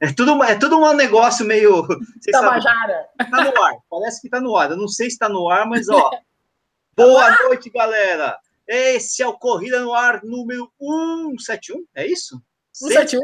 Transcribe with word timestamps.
É 0.00 0.12
tudo, 0.12 0.42
é 0.44 0.54
tudo 0.54 0.78
um 0.78 0.94
negócio 0.94 1.44
meio. 1.44 1.86
Tabajara. 2.30 3.08
Tá 3.18 3.44
no 3.44 3.62
ar, 3.62 3.74
parece 3.90 4.20
que 4.20 4.28
tá 4.28 4.40
no 4.40 4.56
ar. 4.56 4.70
Eu 4.70 4.76
não 4.76 4.88
sei 4.88 5.10
se 5.10 5.18
tá 5.18 5.28
no 5.28 5.48
ar, 5.50 5.66
mas 5.66 5.88
ó. 5.88 6.10
Boa 6.96 7.36
noite, 7.44 7.70
galera. 7.70 8.38
Esse 8.66 9.22
é 9.22 9.26
o 9.26 9.32
Corrida 9.32 9.80
no 9.80 9.94
Ar 9.94 10.22
número 10.22 10.70
171, 10.78 11.86
é 11.94 12.06
isso? 12.06 12.42
171? 12.72 13.22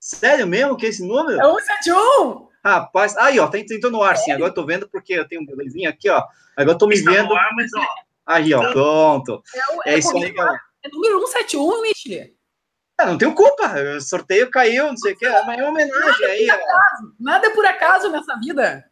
Sério 0.00 0.46
mesmo 0.46 0.76
que 0.76 0.86
é 0.86 0.88
esse 0.88 1.06
número? 1.06 1.40
É 1.40 1.44
171! 1.44 2.48
Rapaz, 2.64 3.16
aí, 3.16 3.38
ó, 3.38 3.46
tá 3.46 3.58
entrando 3.58 3.90
no 3.90 4.02
ar, 4.02 4.16
sim. 4.16 4.32
Agora 4.32 4.50
eu 4.50 4.54
tô 4.54 4.66
vendo 4.66 4.88
porque 4.88 5.14
eu 5.14 5.26
tenho 5.26 5.42
um 5.42 5.46
belezinho 5.46 5.88
aqui, 5.88 6.10
ó. 6.10 6.24
Agora 6.56 6.74
eu 6.74 6.78
tô 6.78 6.86
me 6.86 6.96
Está 6.96 7.12
vendo. 7.12 7.32
Ar, 7.32 7.50
mas, 7.54 7.70
ó. 7.74 7.86
Aí, 8.26 8.52
ó, 8.52 8.72
pronto. 8.72 9.42
É, 9.54 9.76
o, 9.76 9.82
é, 9.84 9.94
é 9.94 9.98
isso 9.98 10.16
aí, 10.16 10.32
galera. 10.32 10.60
É 10.82 10.88
número 10.88 11.20
171, 11.26 11.82
Michele. 11.82 12.39
Ah, 13.00 13.06
não 13.06 13.16
tenho 13.16 13.34
culpa. 13.34 13.74
O 13.96 14.00
sorteio 14.00 14.50
caiu, 14.50 14.88
não 14.88 14.96
sei 14.96 15.14
o 15.14 15.16
quê. 15.16 15.26
Mas 15.46 15.58
é 15.58 15.62
uma 15.62 15.70
homenagem 15.70 15.98
Nada 16.00 16.26
aí. 16.26 16.46
Por 16.46 16.54
acaso. 16.54 17.14
Nada 17.18 17.46
é 17.46 17.50
por 17.50 17.66
acaso 17.66 18.10
nessa 18.10 18.38
vida. 18.38 18.84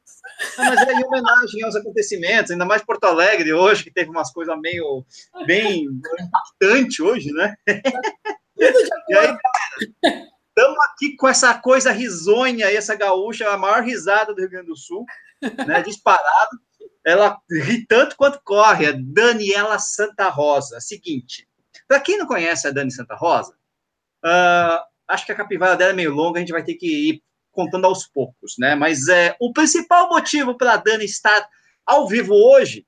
Não, 0.57 0.65
mas 0.65 0.89
é 0.89 0.93
em 0.93 1.05
homenagem 1.05 1.63
aos 1.63 1.77
acontecimentos, 1.77 2.51
ainda 2.51 2.65
mais 2.65 2.83
Porto 2.83 3.05
Alegre 3.05 3.53
hoje, 3.53 3.85
que 3.85 3.93
teve 3.93 4.09
umas 4.11 4.33
coisas 4.33 4.59
meio 4.61 5.05
bem 5.47 5.87
impactante 6.21 7.03
hoje, 7.03 7.31
né? 7.33 7.55
e 8.57 8.65
aí, 8.65 8.73
galera, 9.11 9.39
estamos 10.05 10.79
aqui 10.87 11.17
com 11.17 11.29
essa 11.29 11.55
coisa 11.59 11.93
risonha 11.93 12.67
essa 12.71 12.95
gaúcha, 12.95 13.51
a 13.51 13.59
maior 13.59 13.83
risada 13.83 14.33
do 14.33 14.41
Rio 14.41 14.51
Grande 14.51 14.69
do 14.69 14.77
Sul, 14.77 15.05
né? 15.67 15.83
Disparado. 15.83 16.59
Ela 17.05 17.39
ri 17.51 17.87
tanto 17.87 18.17
quanto 18.17 18.41
corre, 18.45 18.87
a 18.87 18.95
Daniela 18.97 19.79
Santa 19.79 20.29
Rosa. 20.29 20.81
Seguinte, 20.81 21.49
para 21.87 22.01
quem 22.01 22.19
não 22.19 22.27
conhece 22.27 22.69
a 22.69 22.71
Dani 22.71 22.93
Santa 22.93 23.15
Rosa, 23.15 23.58
uh, 24.25 24.83
acho 25.09 25.27
que 25.27 25.33
a 25.33 25.37
capivara 25.37 25.77
dela 25.77 25.93
é 25.93 25.95
meio 25.95 26.15
longa, 26.15 26.39
a 26.39 26.41
gente 26.41 26.53
vai 26.53 26.63
ter 26.63 26.75
que 26.75 27.11
ir 27.11 27.23
contando 27.53 27.87
aos 27.87 28.07
poucos, 28.07 28.55
né? 28.59 28.75
Mas 28.75 29.09
é, 29.09 29.37
o 29.41 29.53
principal 29.53 30.09
motivo 30.09 30.57
para 30.57 30.75
a 30.75 30.77
Dani 30.77 31.05
estar 31.05 31.49
ao 31.85 32.07
vivo 32.07 32.35
hoje, 32.35 32.87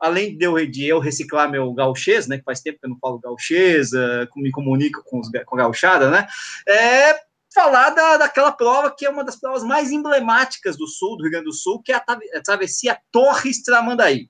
além 0.00 0.36
de 0.36 0.44
eu, 0.44 0.54
de 0.66 0.86
eu 0.86 0.98
reciclar 0.98 1.50
meu 1.50 1.72
gauchês, 1.74 2.26
né? 2.26 2.38
Que 2.38 2.44
faz 2.44 2.60
tempo 2.60 2.78
que 2.78 2.86
eu 2.86 2.90
não 2.90 2.98
falo 2.98 3.18
gauchês, 3.18 3.92
uh, 3.92 4.28
me 4.36 4.50
comunico 4.50 5.02
com, 5.04 5.18
os, 5.18 5.28
com 5.44 5.56
a 5.56 5.58
gauchada, 5.58 6.10
né? 6.10 6.26
É 6.66 7.20
falar 7.54 7.90
da, 7.90 8.18
daquela 8.18 8.52
prova 8.52 8.94
que 8.94 9.06
é 9.06 9.10
uma 9.10 9.24
das 9.24 9.36
provas 9.36 9.64
mais 9.64 9.90
emblemáticas 9.90 10.76
do 10.76 10.86
sul, 10.86 11.16
do 11.16 11.22
Rio 11.22 11.32
Grande 11.32 11.46
do 11.46 11.54
Sul, 11.54 11.82
que 11.82 11.90
é 11.90 11.96
a, 11.96 12.04
a 12.06 12.42
travessia 12.42 12.98
Torres 13.10 13.62
Tramandaí. 13.62 14.28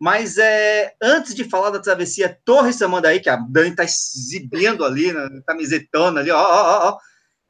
Mas 0.00 0.38
é, 0.38 0.94
antes 1.00 1.34
de 1.34 1.44
falar 1.44 1.70
da 1.70 1.80
travessia 1.80 2.38
Torres 2.44 2.76
Tramandaí, 2.76 3.20
que 3.20 3.28
a 3.28 3.36
Dani 3.36 3.70
está 3.70 3.84
exibindo 3.84 4.84
ali, 4.84 5.12
na 5.12 5.28
camisetona 5.46 6.20
ali, 6.20 6.30
ó, 6.30 6.38
ó, 6.40 6.88
ó, 6.90 6.98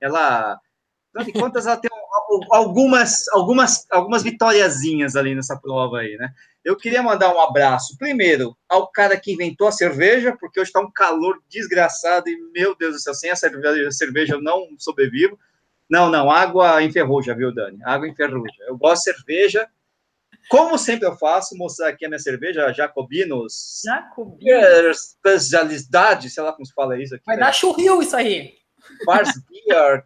ela 0.00 0.58
Afinal 1.14 1.48
de 1.48 1.58
ela 1.58 1.76
tem 1.76 1.90
algumas, 2.50 3.28
algumas, 3.28 3.86
algumas 3.90 4.22
vitóriazinhas 4.22 5.14
ali 5.14 5.34
nessa 5.34 5.56
prova 5.56 5.98
aí, 5.98 6.16
né? 6.16 6.30
Eu 6.64 6.76
queria 6.76 7.02
mandar 7.02 7.32
um 7.32 7.40
abraço, 7.40 7.96
primeiro, 7.96 8.56
ao 8.68 8.90
cara 8.90 9.16
que 9.18 9.32
inventou 9.32 9.68
a 9.68 9.72
cerveja, 9.72 10.36
porque 10.38 10.58
hoje 10.58 10.70
está 10.70 10.80
um 10.80 10.90
calor 10.90 11.40
desgraçado 11.48 12.28
e, 12.28 12.36
meu 12.52 12.74
Deus 12.74 12.94
do 12.94 13.00
céu, 13.00 13.14
sem 13.14 13.30
a 13.30 13.36
cerveja, 13.36 13.86
a 13.86 13.92
cerveja 13.92 14.34
eu 14.34 14.42
não 14.42 14.68
sobrevivo. 14.78 15.38
Não, 15.88 16.10
não, 16.10 16.30
água 16.30 16.82
enferruja, 16.82 17.34
viu, 17.34 17.54
Dani? 17.54 17.78
Água 17.84 18.08
enferruja. 18.08 18.56
Eu 18.66 18.76
gosto 18.76 19.04
de 19.04 19.16
cerveja, 19.16 19.68
como 20.48 20.76
sempre 20.78 21.06
eu 21.06 21.16
faço, 21.16 21.56
mostrar 21.56 21.88
aqui 21.88 22.04
a 22.04 22.08
minha 22.08 22.18
cerveja, 22.18 22.72
Jacobinos. 22.72 23.82
Jacobinos. 23.84 25.16
Especialidade, 25.24 26.30
sei 26.30 26.42
lá 26.42 26.52
como 26.52 26.66
se 26.66 26.74
fala 26.74 27.00
isso 27.00 27.14
aqui. 27.14 27.24
Vai 27.26 27.36
né? 27.36 27.42
dar 27.42 27.52
churril 27.52 28.02
isso 28.02 28.16
aí. 28.16 28.54
Farsbier, 29.04 30.04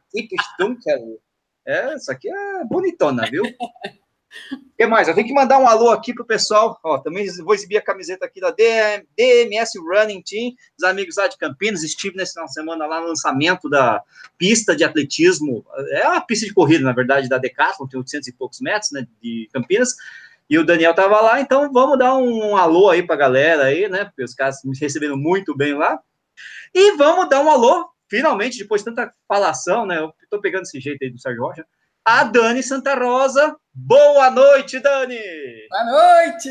Dunkel. 0.58 1.20
É, 1.66 1.94
isso 1.94 2.10
aqui 2.10 2.30
é 2.30 2.64
bonitona, 2.64 3.26
viu? 3.30 3.42
O 3.42 3.48
que 4.78 4.86
mais? 4.86 5.08
Eu 5.08 5.14
tenho 5.14 5.26
que 5.26 5.34
mandar 5.34 5.58
um 5.58 5.66
alô 5.66 5.90
aqui 5.90 6.14
pro 6.14 6.24
pessoal. 6.24 6.78
Ó, 6.82 6.98
também 6.98 7.26
vou 7.42 7.54
exibir 7.54 7.76
a 7.76 7.82
camiseta 7.82 8.24
aqui 8.24 8.40
da 8.40 8.50
DM, 8.50 9.06
DMS 9.16 9.78
Running 9.78 10.22
Team, 10.22 10.54
dos 10.78 10.88
amigos 10.88 11.16
lá 11.16 11.26
de 11.26 11.36
Campinas. 11.36 11.82
Estive 11.82 12.16
nessa 12.16 12.32
final 12.32 12.48
semana 12.48 12.86
lá 12.86 13.00
no 13.00 13.08
lançamento 13.08 13.68
da 13.68 14.02
pista 14.38 14.74
de 14.74 14.84
atletismo. 14.84 15.66
É 15.90 16.08
uma 16.08 16.20
pista 16.20 16.46
de 16.46 16.54
corrida, 16.54 16.84
na 16.84 16.92
verdade, 16.92 17.28
da 17.28 17.38
Decathlon, 17.38 17.86
tem 17.86 17.98
800 17.98 18.28
e 18.28 18.32
poucos 18.32 18.60
metros, 18.60 18.90
né, 18.92 19.06
de 19.20 19.48
Campinas. 19.52 19.94
E 20.48 20.58
o 20.58 20.64
Daniel 20.64 20.94
tava 20.94 21.20
lá, 21.20 21.40
então 21.40 21.70
vamos 21.72 21.98
dar 21.98 22.14
um, 22.16 22.50
um 22.50 22.56
alô 22.56 22.88
aí 22.88 23.02
pra 23.02 23.16
galera 23.16 23.64
aí, 23.64 23.88
né? 23.88 24.06
Porque 24.06 24.24
os 24.24 24.34
caras 24.34 24.60
me 24.64 24.76
receberam 24.78 25.16
muito 25.16 25.56
bem 25.56 25.74
lá. 25.74 25.98
E 26.74 26.96
vamos 26.96 27.28
dar 27.28 27.40
um 27.40 27.50
alô 27.50 27.88
finalmente, 28.08 28.58
depois 28.58 28.82
de 28.82 28.86
tanta 28.86 29.12
falação, 29.26 29.86
né? 29.86 29.98
Eu 29.98 30.12
tô 30.30 30.40
pegando 30.40 30.62
esse 30.62 30.80
jeito 30.80 31.02
aí 31.02 31.10
do 31.10 31.20
Sérgio 31.20 31.42
Rocha. 31.42 31.64
A 32.04 32.24
Dani 32.24 32.62
Santa 32.62 32.94
Rosa. 32.94 33.54
Boa 33.74 34.30
noite, 34.30 34.80
Dani! 34.80 35.20
Boa 35.68 35.84
noite! 35.84 36.50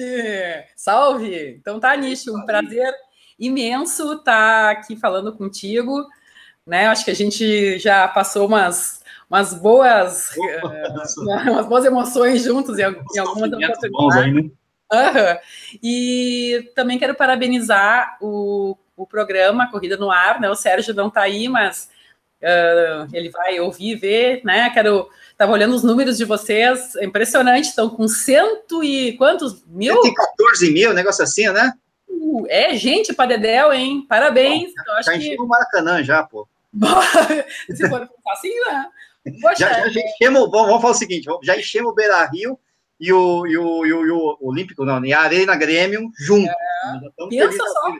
Salve! 0.75 1.55
Então 1.59 1.79
tá, 1.79 1.95
Nicho, 1.95 2.35
um 2.35 2.45
prazer 2.45 2.93
imenso 3.39 4.13
estar 4.13 4.23
tá 4.23 4.71
aqui 4.71 4.95
falando 4.95 5.35
contigo. 5.35 6.05
Né? 6.65 6.87
Acho 6.87 7.03
que 7.03 7.11
a 7.11 7.15
gente 7.15 7.79
já 7.79 8.07
passou 8.07 8.47
umas, 8.47 9.01
umas 9.29 9.53
boas 9.53 10.29
uh, 10.37 11.21
umas 11.51 11.65
boas 11.67 11.85
emoções 11.85 12.43
juntos 12.43 12.77
em, 12.79 12.83
em 12.83 13.19
algumas 13.19 13.51
oportunidades. 13.51 14.33
Né? 14.33 14.49
Uhum. 14.89 15.37
E 15.83 16.71
também 16.75 16.97
quero 16.97 17.13
parabenizar 17.13 18.17
o 18.21 18.77
o 18.97 19.05
programa 19.05 19.69
Corrida 19.69 19.95
no 19.95 20.09
Ar, 20.09 20.41
né? 20.41 20.49
O 20.49 20.55
Sérgio 20.55 20.93
não 20.95 21.07
está 21.07 21.21
aí, 21.21 21.47
mas 21.47 21.87
uh, 22.41 23.07
ele 23.13 23.29
vai 23.29 23.59
ouvir, 23.59 23.95
ver, 23.95 24.41
né? 24.43 24.71
Quero. 24.71 25.07
Estava 25.31 25.51
olhando 25.51 25.75
os 25.75 25.83
números 25.83 26.17
de 26.17 26.25
vocês, 26.25 26.95
é 26.95 27.05
impressionante, 27.05 27.65
estão 27.65 27.91
com 27.91 28.07
cento 28.07 28.83
e 28.83 29.15
quantos 29.17 29.63
mil? 29.67 30.01
114 30.01 30.73
mil, 30.73 30.93
negócio 30.95 31.23
assim, 31.23 31.47
né? 31.49 31.73
Uh, 32.09 32.47
é 32.49 32.75
gente 32.75 33.13
para 33.13 33.27
Dedéu, 33.27 33.71
hein? 33.71 34.03
Parabéns. 34.09 34.73
Bom, 34.75 35.01
já, 35.03 35.13
já 35.13 35.19
que... 35.19 35.39
o 35.39 35.45
Maracanã 35.45 36.03
já, 36.03 36.23
pô. 36.23 36.47
Se 37.69 37.87
for 37.87 38.09
assim, 38.31 38.53
né? 38.65 38.87
Já, 39.57 39.89
já 39.89 40.01
enchemos, 40.01 40.49
vamos, 40.49 40.67
vamos 40.67 40.81
falar 40.81 40.93
o 40.93 40.97
seguinte, 40.97 41.27
já 41.43 41.57
enchemos 41.57 41.91
o 41.91 41.95
Beira 41.95 42.25
Rio 42.25 42.59
e 42.99 43.11
o, 43.13 43.45
e 43.47 43.57
o, 43.57 43.85
e 43.85 43.93
o, 43.93 44.05
e 44.05 44.11
o 44.11 44.37
Olímpico, 44.41 44.85
não, 44.85 45.03
e 45.05 45.13
a 45.13 45.21
Arena 45.21 45.55
Grêmio 45.55 46.09
junto. 46.17 46.49
É. 46.49 47.27
Pensa 47.29 47.57
só. 47.57 47.93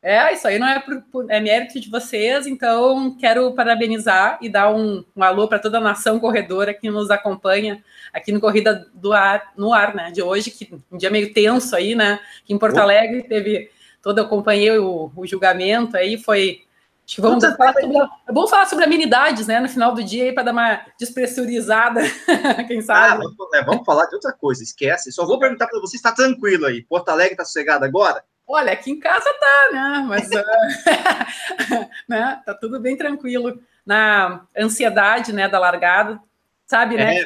É, 0.00 0.32
isso 0.32 0.46
aí 0.46 0.60
não 0.60 0.68
é, 0.68 0.78
por, 0.78 1.02
por, 1.10 1.30
é 1.30 1.40
mérito 1.40 1.80
de 1.80 1.90
vocês, 1.90 2.46
então 2.46 3.16
quero 3.18 3.52
parabenizar 3.52 4.38
e 4.40 4.48
dar 4.48 4.72
um, 4.72 5.04
um 5.16 5.22
alô 5.24 5.48
para 5.48 5.58
toda 5.58 5.78
a 5.78 5.80
nação 5.80 6.20
corredora 6.20 6.72
que 6.72 6.88
nos 6.88 7.10
acompanha 7.10 7.82
aqui 8.12 8.30
no 8.30 8.40
Corrida 8.40 8.86
do 8.94 9.12
Ar, 9.12 9.52
no 9.56 9.72
ar, 9.72 9.94
né, 9.96 10.12
de 10.12 10.22
hoje, 10.22 10.52
que 10.52 10.72
um 10.90 10.96
dia 10.96 11.10
meio 11.10 11.32
tenso 11.32 11.74
aí, 11.74 11.96
né, 11.96 12.20
que 12.44 12.54
em 12.54 12.58
Porto 12.58 12.78
Alegre 12.78 13.24
teve, 13.24 13.72
todo 14.00 14.20
acompanhei 14.20 14.78
o, 14.78 15.10
o 15.16 15.26
julgamento 15.26 15.96
aí, 15.96 16.16
foi, 16.16 16.62
acho 17.08 17.14
que 17.14 17.20
vamos 17.22 17.42
falar 17.42 17.72
sobre, 17.72 17.96
é 18.28 18.32
bom 18.32 18.46
falar 18.46 18.66
sobre 18.66 18.84
amenidades, 18.84 19.46
né, 19.46 19.58
no 19.58 19.68
final 19.68 19.94
do 19.94 20.04
dia 20.04 20.34
para 20.34 20.42
dar 20.42 20.52
uma 20.52 20.84
despressurizada, 21.00 22.02
quem 22.68 22.82
sabe. 22.82 23.14
Ah, 23.14 23.16
vamos, 23.16 23.54
é, 23.54 23.64
vamos, 23.64 23.86
falar 23.86 24.04
de 24.06 24.14
outra 24.14 24.32
coisa, 24.32 24.62
esquece, 24.62 25.10
só 25.10 25.26
vou 25.26 25.38
perguntar 25.38 25.66
para 25.66 25.80
você, 25.80 25.96
está 25.96 26.12
tranquilo 26.12 26.66
aí, 26.66 26.82
Porto 26.82 27.08
Alegre 27.08 27.32
está 27.32 27.44
sossegado 27.46 27.86
agora? 27.86 28.22
Olha, 28.46 28.72
aqui 28.72 28.90
em 28.90 28.98
casa 28.98 29.30
tá, 29.38 29.70
né? 29.72 30.06
Mas 30.08 30.28
uh, 30.28 31.88
né? 32.08 32.42
tá 32.46 32.54
tudo 32.54 32.80
bem 32.80 32.96
tranquilo. 32.96 33.60
Na 33.84 34.46
ansiedade, 34.56 35.34
né, 35.34 35.48
da 35.48 35.58
largada, 35.58 36.18
sabe, 36.66 36.96
né? 36.96 37.24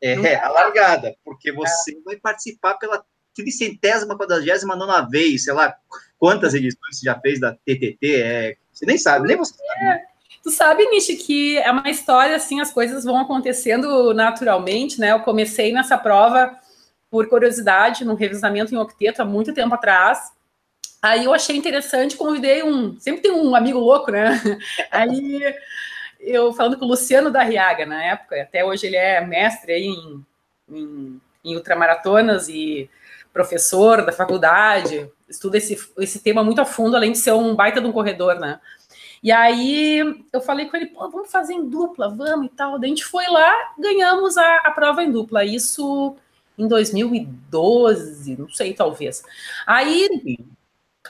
É, 0.00 0.12
é 0.12 0.42
a 0.42 0.48
largada, 0.48 1.14
porque 1.24 1.52
você 1.52 1.92
é. 1.92 2.00
vai 2.04 2.16
participar 2.16 2.74
pela 2.74 3.04
tricentésima, 3.34 4.16
quadragésima 4.16 4.74
nona 4.74 5.02
vez, 5.08 5.44
sei 5.44 5.52
lá, 5.52 5.74
quantas 6.18 6.54
edições 6.54 6.98
você 6.98 7.04
já 7.04 7.18
fez 7.20 7.40
da 7.40 7.52
TTT, 7.52 8.22
é, 8.22 8.56
você 8.82 8.86
nem 8.86 8.98
sabe, 8.98 9.28
nem 9.28 9.36
você 9.36 9.54
sabe. 9.54 9.84
Né? 9.84 10.02
Tu 10.42 10.50
sabe, 10.50 10.84
Nishi, 10.86 11.16
que 11.16 11.56
é 11.58 11.70
uma 11.70 11.88
história 11.88 12.34
assim, 12.34 12.60
as 12.60 12.72
coisas 12.72 13.04
vão 13.04 13.16
acontecendo 13.18 14.12
naturalmente, 14.12 14.98
né? 14.98 15.12
Eu 15.12 15.20
comecei 15.20 15.72
nessa 15.72 15.96
prova 15.96 16.58
por 17.08 17.28
curiosidade, 17.28 18.04
num 18.04 18.14
revisamento 18.14 18.74
em 18.74 18.78
octeto 18.78 19.20
há 19.20 19.24
muito 19.24 19.54
tempo 19.54 19.74
atrás. 19.74 20.32
Aí 21.00 21.24
eu 21.24 21.32
achei 21.32 21.56
interessante, 21.56 22.16
convidei 22.16 22.62
um. 22.64 22.98
Sempre 22.98 23.22
tem 23.22 23.30
um 23.30 23.54
amigo 23.54 23.78
louco, 23.78 24.10
né? 24.10 24.40
Aí 24.90 25.54
eu 26.18 26.52
falando 26.52 26.76
com 26.76 26.86
o 26.86 26.88
Luciano 26.88 27.30
da 27.30 27.42
Riaga 27.42 27.86
na 27.86 28.02
época, 28.02 28.42
até 28.42 28.64
hoje 28.64 28.86
ele 28.86 28.96
é 28.96 29.24
mestre 29.24 29.74
em, 29.74 30.26
em, 30.68 31.20
em 31.44 31.54
ultramaratonas 31.54 32.48
e 32.48 32.90
professor 33.32 34.04
da 34.04 34.12
faculdade, 34.12 35.10
estuda 35.28 35.56
esse, 35.58 35.78
esse 35.98 36.20
tema 36.20 36.44
muito 36.44 36.60
a 36.60 36.64
fundo, 36.64 36.96
além 36.96 37.12
de 37.12 37.18
ser 37.18 37.32
um 37.32 37.54
baita 37.54 37.80
de 37.80 37.86
um 37.86 37.92
corredor, 37.92 38.38
né? 38.38 38.60
E 39.22 39.30
aí 39.30 40.24
eu 40.32 40.40
falei 40.40 40.68
com 40.68 40.76
ele, 40.76 40.86
pô, 40.86 41.08
vamos 41.08 41.30
fazer 41.30 41.54
em 41.54 41.68
dupla, 41.68 42.08
vamos 42.08 42.46
e 42.46 42.48
tal. 42.50 42.78
Daí 42.78 42.90
a 42.90 42.94
gente 42.94 43.04
foi 43.04 43.26
lá, 43.28 43.72
ganhamos 43.78 44.36
a, 44.36 44.56
a 44.56 44.70
prova 44.72 45.02
em 45.02 45.12
dupla. 45.12 45.44
Isso 45.44 46.16
em 46.58 46.66
2012, 46.66 48.36
não 48.36 48.48
sei, 48.50 48.74
talvez. 48.74 49.22
Aí 49.64 50.08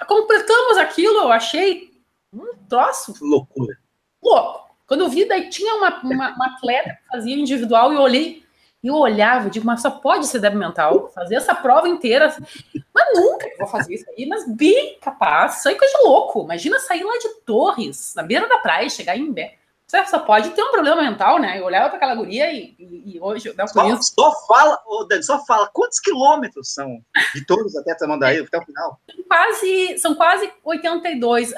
completamos 0.06 0.76
aquilo, 0.76 1.20
eu 1.20 1.32
achei 1.32 1.90
um 2.32 2.54
troço. 2.68 3.14
Loucura. 3.20 3.78
louco. 4.22 4.62
Quando 4.86 5.00
eu 5.00 5.08
vi, 5.08 5.24
daí 5.24 5.48
tinha 5.48 5.74
uma, 5.74 6.00
uma, 6.02 6.34
uma 6.34 6.46
atleta 6.48 6.90
que 6.90 7.08
fazia 7.10 7.34
individual 7.34 7.92
e 7.92 7.96
eu 7.96 8.02
olhei, 8.02 8.44
e 8.82 8.88
eu 8.88 8.96
olhava, 8.96 9.46
eu 9.46 9.50
digo, 9.50 9.64
mas 9.64 9.80
só 9.80 9.90
pode 9.90 10.26
ser 10.26 10.40
débil 10.40 10.58
mental, 10.58 11.08
fazer 11.14 11.36
essa 11.36 11.54
prova 11.54 11.88
inteira. 11.88 12.34
Mas 12.92 13.06
nunca 13.14 13.48
vou 13.58 13.68
fazer 13.68 13.94
isso 13.94 14.04
aí, 14.10 14.26
mas 14.26 14.44
bem 14.48 14.98
capaz, 15.00 15.58
isso 15.58 15.68
aí 15.68 15.74
é 15.74 15.78
coisa 15.78 15.96
de 15.96 16.04
louco. 16.04 16.42
Imagina 16.42 16.80
sair 16.80 17.04
lá 17.04 17.16
de 17.18 17.28
Torres, 17.46 18.12
na 18.16 18.22
beira 18.22 18.48
da 18.48 18.58
praia, 18.58 18.90
chegar 18.90 19.16
em 19.16 19.32
Bé. 19.32 19.54
Você 19.92 20.06
só 20.06 20.20
pode 20.20 20.48
ter 20.50 20.62
um 20.62 20.70
problema 20.70 21.02
mental, 21.02 21.38
né? 21.38 21.58
Eu 21.58 21.66
olhava 21.66 21.88
para 21.90 21.98
aquela 21.98 22.14
guria 22.14 22.50
e, 22.50 22.74
e, 22.78 23.14
e 23.14 23.20
hoje 23.20 23.48
eu 23.48 23.68
só, 23.68 24.00
só 24.00 24.46
fala, 24.46 24.82
oh, 24.86 25.04
Dani, 25.04 25.22
só 25.22 25.44
fala 25.44 25.68
quantos 25.70 26.00
quilômetros 26.00 26.72
são 26.72 26.98
de 27.34 27.44
todos 27.44 27.76
até 27.76 27.94
Tamandaí 27.94 28.38
até 28.38 28.56
o 28.56 28.64
final? 28.64 28.98
Quase, 29.28 29.98
são 29.98 30.14
quase 30.14 30.50
82. 30.64 31.50
Uh, 31.50 31.54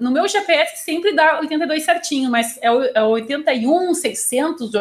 no 0.00 0.10
meu 0.10 0.26
GPS 0.26 0.84
sempre 0.84 1.14
dá 1.14 1.38
82 1.38 1.84
certinho, 1.84 2.28
mas 2.28 2.58
é, 2.60 2.66
é 2.92 3.02
81, 3.04 3.94
600, 3.94 4.72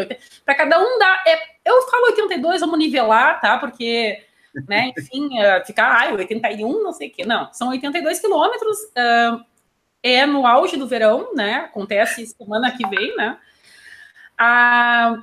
Para 0.44 0.56
cada 0.56 0.80
um 0.80 0.98
dá. 0.98 1.24
É, 1.28 1.55
eu 1.66 1.82
falo 1.90 2.06
82, 2.06 2.62
vamos 2.62 2.78
nivelar, 2.78 3.42
tá? 3.42 3.58
Porque, 3.58 4.24
né, 4.68 4.92
enfim, 4.98 5.28
uh, 5.40 5.66
ficar, 5.66 5.92
ai, 5.92 6.14
81, 6.14 6.84
não 6.84 6.94
sei 6.94 7.10
o 7.10 7.12
quê. 7.12 7.26
Não, 7.26 7.52
são 7.52 7.70
82 7.70 8.20
quilômetros. 8.20 8.78
Uh, 8.80 9.44
é 10.04 10.24
no 10.28 10.46
auge 10.46 10.78
do 10.78 10.88
verão, 10.88 11.34
né? 11.34 11.62
Acontece 11.62 12.28
semana 12.28 12.72
que 12.72 12.88
vem, 12.88 13.16
né? 13.18 13.40
A, 14.38 15.18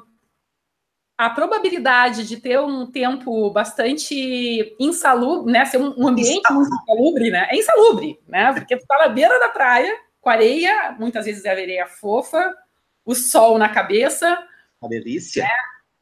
a 1.16 1.30
probabilidade 1.30 2.26
de 2.26 2.40
ter 2.40 2.58
um 2.58 2.90
tempo 2.90 3.48
bastante 3.50 4.74
insalubre, 4.80 5.52
né? 5.52 5.64
Ser 5.66 5.78
um, 5.78 5.94
um 5.96 6.08
ambiente 6.08 6.52
muito 6.52 6.74
insalubre, 6.74 7.30
né? 7.30 7.46
É 7.48 7.56
insalubre, 7.56 8.18
né? 8.26 8.52
Porque 8.54 8.76
tu 8.76 8.84
tá 8.84 8.98
na 8.98 9.08
beira 9.08 9.38
da 9.38 9.50
praia, 9.50 9.96
com 10.20 10.28
areia, 10.28 10.96
muitas 10.98 11.26
vezes 11.26 11.44
é 11.44 11.50
areia 11.50 11.86
fofa, 11.86 12.52
o 13.04 13.14
sol 13.14 13.58
na 13.58 13.68
cabeça. 13.68 14.36
Uma 14.80 14.88
delícia. 14.88 15.44
Né? 15.44 15.50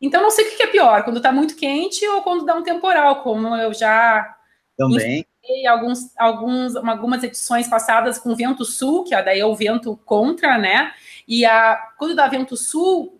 Então, 0.01 0.23
não 0.23 0.31
sei 0.31 0.47
o 0.47 0.57
que 0.57 0.63
é 0.63 0.67
pior, 0.67 1.05
quando 1.05 1.21
tá 1.21 1.31
muito 1.31 1.57
quente 1.57 2.07
ou 2.07 2.23
quando 2.23 2.45
dá 2.45 2.55
um 2.55 2.63
temporal, 2.63 3.23
como 3.23 3.55
eu 3.57 3.73
já 3.75 4.37
também. 4.77 5.27
Alguns, 5.69 6.17
alguns, 6.17 6.77
algumas 6.77 7.23
edições 7.23 7.69
passadas 7.69 8.19
com 8.19 8.35
vento 8.35 8.65
sul, 8.65 9.05
que 9.05 9.11
daí 9.23 9.41
é 9.41 9.45
o 9.45 9.55
vento 9.55 9.97
contra, 10.05 10.57
né? 10.57 10.93
E 11.27 11.45
a, 11.45 11.77
quando 11.99 12.15
dá 12.15 12.27
vento 12.29 12.57
sul, 12.57 13.19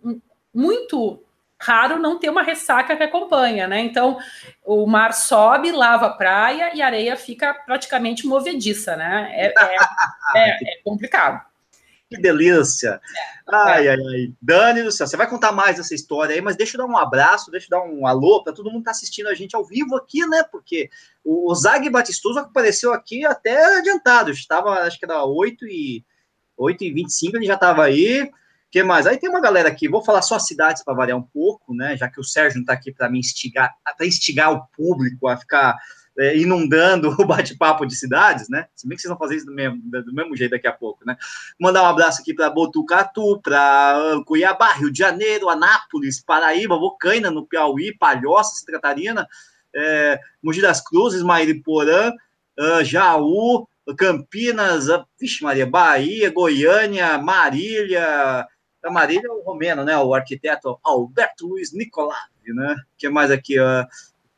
muito 0.53 1.23
raro 1.59 1.99
não 1.99 2.17
ter 2.17 2.29
uma 2.29 2.41
ressaca 2.41 2.95
que 2.95 3.03
acompanha, 3.03 3.67
né? 3.67 3.79
Então, 3.81 4.17
o 4.65 4.87
mar 4.87 5.13
sobe, 5.13 5.71
lava 5.71 6.07
a 6.07 6.13
praia 6.13 6.75
e 6.75 6.81
a 6.81 6.85
areia 6.87 7.15
fica 7.15 7.53
praticamente 7.53 8.25
movediça, 8.25 8.95
né? 8.95 9.31
É, 9.33 9.47
é, 9.47 9.75
é, 10.35 10.49
é 10.49 10.81
complicado. 10.83 11.50
Que 12.11 12.17
delícia! 12.17 12.99
É, 13.47 13.55
ai, 13.55 13.87
ai, 13.87 13.95
ai. 13.95 14.33
Dani 14.41 14.83
do 14.83 14.91
céu, 14.91 15.07
você 15.07 15.15
vai 15.15 15.29
contar 15.29 15.53
mais 15.53 15.79
essa 15.79 15.95
história 15.95 16.35
aí, 16.35 16.41
mas 16.41 16.57
deixa 16.57 16.75
eu 16.75 16.85
dar 16.85 16.91
um 16.91 16.97
abraço, 16.97 17.49
deixa 17.49 17.67
eu 17.67 17.69
dar 17.69 17.85
um 17.85 18.05
alô 18.05 18.43
para 18.43 18.51
todo 18.51 18.69
mundo 18.69 18.79
que 18.79 18.85
tá 18.85 18.91
assistindo 18.91 19.29
a 19.29 19.33
gente 19.33 19.55
ao 19.55 19.63
vivo 19.63 19.95
aqui, 19.95 20.27
né? 20.27 20.43
Porque 20.51 20.89
o 21.23 21.55
Zag 21.55 21.89
Batistuso 21.89 22.39
apareceu 22.39 22.91
aqui 22.91 23.25
até 23.25 23.77
adiantado, 23.77 24.29
estava, 24.29 24.71
acho 24.81 24.99
que 24.99 25.05
era 25.05 25.23
8 25.23 25.65
e, 25.67 26.03
8 26.57 26.83
e 26.83 26.91
25, 26.91 27.37
ele 27.37 27.45
já 27.45 27.53
estava 27.53 27.85
aí. 27.85 28.29
que 28.69 28.83
mais? 28.83 29.07
Aí 29.07 29.17
tem 29.17 29.29
uma 29.29 29.39
galera 29.39 29.69
aqui, 29.69 29.87
vou 29.87 30.03
falar 30.03 30.21
só 30.21 30.37
cidades 30.37 30.83
para 30.83 30.93
variar 30.93 31.17
um 31.17 31.23
pouco, 31.23 31.73
né? 31.73 31.95
Já 31.95 32.09
que 32.09 32.19
o 32.19 32.25
Sérgio 32.25 32.57
não 32.57 32.63
está 32.63 32.73
aqui 32.73 32.91
para 32.91 33.09
me 33.09 33.19
instigar, 33.19 33.73
para 33.97 34.05
instigar 34.05 34.51
o 34.51 34.67
público 34.75 35.29
a 35.29 35.37
ficar 35.37 35.77
é, 36.21 36.37
inundando 36.37 37.09
o 37.19 37.25
bate-papo 37.25 37.85
de 37.85 37.95
cidades, 37.95 38.47
né? 38.47 38.67
Se 38.75 38.87
bem 38.87 38.95
que 38.95 39.01
vocês 39.01 39.09
vão 39.09 39.17
fazer 39.17 39.37
isso 39.37 39.45
do 39.47 39.53
mesmo, 39.53 39.81
do 39.81 40.13
mesmo 40.13 40.35
jeito 40.35 40.51
daqui 40.51 40.67
a 40.67 40.71
pouco, 40.71 41.03
né? 41.05 41.17
Mandar 41.59 41.81
um 41.81 41.87
abraço 41.87 42.21
aqui 42.21 42.33
para 42.33 42.49
Botucatu, 42.49 43.41
para 43.41 44.21
Cuiabá, 44.25 44.73
Rio 44.73 44.91
de 44.91 44.99
Janeiro, 44.99 45.49
Anápolis, 45.49 46.21
Paraíba, 46.21 46.77
Bocaina, 46.77 47.31
no 47.31 47.45
Piauí, 47.45 47.97
Palhoça, 47.97 48.55
Santa 48.55 48.73
Catarina, 48.73 49.27
é, 49.73 50.19
Mogi 50.43 50.61
das 50.61 50.81
Cruzes, 50.81 51.23
Mairiporã, 51.23 52.11
uh, 52.59 52.83
Jaú, 52.83 53.67
Campinas, 53.97 54.89
uh, 54.89 55.03
vixe 55.19 55.43
Maria, 55.43 55.65
Bahia, 55.65 56.29
Goiânia, 56.29 57.17
Marília, 57.17 58.47
a 58.83 58.91
Marília 58.91 59.27
é 59.27 59.31
o 59.31 59.41
romeno, 59.41 59.83
né? 59.83 59.97
O 59.97 60.13
arquiteto 60.13 60.79
Alberto 60.83 61.47
Luiz 61.47 61.71
Nicolave, 61.71 62.29
né? 62.47 62.73
O 62.73 62.97
que 62.97 63.09
mais 63.09 63.29
aqui? 63.29 63.59
Uh, 63.59 63.85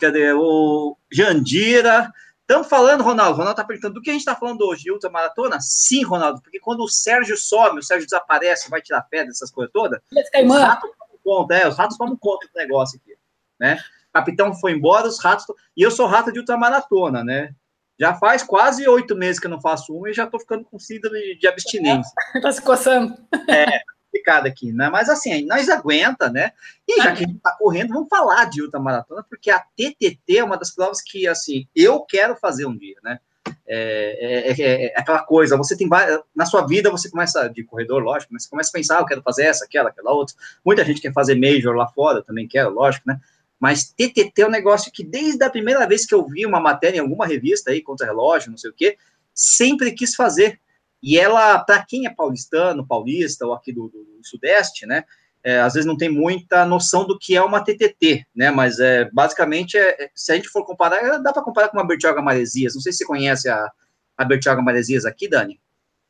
cadê? 0.04 0.34
O 0.34 0.98
Jandira. 1.12 2.12
Estamos 2.42 2.68
falando, 2.68 3.04
Ronaldo. 3.04 3.38
Ronaldo 3.38 3.52
está 3.52 3.64
perguntando 3.64 3.96
do 3.96 4.02
que 4.02 4.10
a 4.10 4.14
gente 4.14 4.22
está 4.22 4.36
falando 4.36 4.62
hoje, 4.62 4.84
de 4.84 4.92
ultramaratona? 4.92 5.60
Sim, 5.62 6.04
Ronaldo, 6.04 6.42
porque 6.42 6.60
quando 6.60 6.82
o 6.82 6.90
Sérgio 6.90 7.38
some, 7.38 7.80
o 7.80 7.84
Sérgio 7.84 8.06
desaparece, 8.06 8.70
vai 8.70 8.82
tirar 8.82 9.02
pedra, 9.04 9.32
essas 9.32 9.50
coisas 9.50 9.72
todas, 9.72 10.00
os 10.12 10.58
ratos 10.60 10.92
tomam 10.92 11.20
conta, 11.24 11.56
é, 11.56 11.68
os 11.68 11.78
ratos 11.78 11.98
tomam 11.98 12.18
conta 12.18 12.48
do 12.48 12.58
negócio 12.58 13.00
aqui, 13.00 13.16
né? 13.58 13.80
O 14.10 14.14
capitão 14.14 14.54
foi 14.54 14.74
embora, 14.74 15.08
os 15.08 15.20
ratos. 15.20 15.46
E 15.76 15.82
eu 15.82 15.90
sou 15.90 16.06
rato 16.06 16.34
de 16.34 16.40
ultramaratona, 16.40 17.24
né? 17.24 17.56
Já 17.98 18.14
faz 18.16 18.44
quase 18.44 18.88
oito 18.88 19.16
meses 19.16 19.40
que 19.40 19.48
eu 19.48 19.52
não 19.52 19.62
faço 19.62 19.96
uma 19.96 20.10
e 20.10 20.14
já 20.14 20.26
estou 20.26 20.40
ficando 20.40 20.66
com 20.66 20.78
síndrome 20.78 21.38
de 21.38 21.48
abstinência. 21.48 22.12
Está 22.36 22.52
se 22.52 22.62
coçando. 22.62 23.16
É, 23.48 23.82
complicado 24.14 24.46
aqui, 24.46 24.72
né? 24.72 24.90
Mas 24.90 25.10
assim, 25.10 25.46
nós 25.46 25.68
aguenta, 25.70 26.30
né? 26.30 26.52
E 26.88 26.98
já 26.98 27.12
que 27.12 27.24
a 27.24 27.28
gente 27.28 27.40
tá 27.40 27.56
correndo, 27.58 27.94
vamos 27.94 28.10
falar 28.10 28.46
de 28.46 28.62
ultramaratona, 28.62 29.26
porque 29.28 29.50
a 29.50 29.60
TTT 29.60 30.38
é 30.38 30.44
uma 30.44 30.58
das 30.58 30.72
provas 30.72 31.02
que, 31.02 31.28
assim, 31.28 31.68
eu 31.76 32.02
quero 32.02 32.36
fazer 32.36 32.66
um 32.66 32.78
dia, 32.78 32.96
né? 33.04 33.20
É, 33.68 34.52
é, 34.52 34.62
é, 34.62 34.86
é 34.86 35.00
aquela 35.00 35.24
coisa, 35.24 35.58
você 35.58 35.76
tem 35.76 35.88
várias, 35.88 36.20
na 36.36 36.46
sua 36.46 36.66
vida 36.66 36.92
você 36.92 37.10
começa, 37.10 37.50
de 37.50 37.64
corredor, 37.64 38.02
lógico, 38.02 38.32
mas 38.34 38.44
você 38.44 38.50
começa 38.50 38.70
a 38.70 38.74
pensar, 38.74 38.98
ah, 38.98 39.02
eu 39.02 39.06
quero 39.06 39.22
fazer 39.22 39.46
essa, 39.46 39.66
aquela, 39.66 39.90
aquela 39.90 40.12
outra. 40.12 40.36
Muita 40.64 40.86
gente 40.86 41.02
quer 41.02 41.12
fazer 41.12 41.36
major 41.36 41.76
lá 41.76 41.88
fora, 41.88 42.24
também 42.24 42.48
quero, 42.48 42.70
lógico, 42.70 43.08
né? 43.08 43.20
Mas 43.60 43.94
TTT 43.94 44.42
é 44.42 44.48
um 44.48 44.52
negócio 44.52 44.92
que 44.92 45.04
desde 45.04 45.44
a 45.44 45.50
primeira 45.50 45.88
vez 45.88 46.06
que 46.06 46.14
eu 46.14 46.26
vi 46.28 46.46
uma 46.46 46.60
matéria 46.60 46.98
em 46.98 47.02
alguma 47.02 47.26
revista 47.26 47.72
aí, 47.72 47.82
contra 47.82 48.06
relógio, 48.06 48.52
não 48.52 48.58
sei 48.58 48.70
o 48.70 48.74
quê, 48.74 48.98
sempre 49.34 49.94
quis 49.94 50.16
fazer. 50.16 50.60
E 51.04 51.20
ela, 51.20 51.60
para 51.60 51.86
quem 51.86 52.08
é 52.08 52.10
paulistano, 52.10 52.88
paulista 52.88 53.46
ou 53.46 53.54
aqui 53.54 53.74
do, 53.74 53.90
do, 53.90 54.06
do 54.06 54.20
Sudeste, 54.26 54.86
né, 54.86 55.04
é, 55.44 55.60
às 55.60 55.74
vezes 55.74 55.86
não 55.86 55.98
tem 55.98 56.10
muita 56.10 56.66
noção 56.66 57.06
do 57.06 57.20
que 57.20 57.36
é 57.36 57.42
uma 57.42 57.62
TTT, 57.62 58.26
né, 58.34 58.50
mas 58.50 58.80
é, 58.80 59.10
basicamente, 59.12 59.78
é, 59.78 60.06
é 60.06 60.10
se 60.16 60.32
a 60.32 60.36
gente 60.36 60.48
for 60.48 60.66
comparar, 60.66 61.18
dá 61.18 61.34
para 61.34 61.44
comparar 61.44 61.68
com 61.68 61.78
uma 61.78 61.86
Bertioga 61.86 62.22
Maresias. 62.22 62.74
Não 62.74 62.82
sei 62.82 62.94
se 62.94 63.00
você 63.00 63.06
conhece 63.06 63.50
a, 63.50 63.70
a 64.18 64.24
Bertioga 64.24 64.62
Maresias 64.62 65.06
aqui, 65.06 65.28
Dani. 65.28 65.60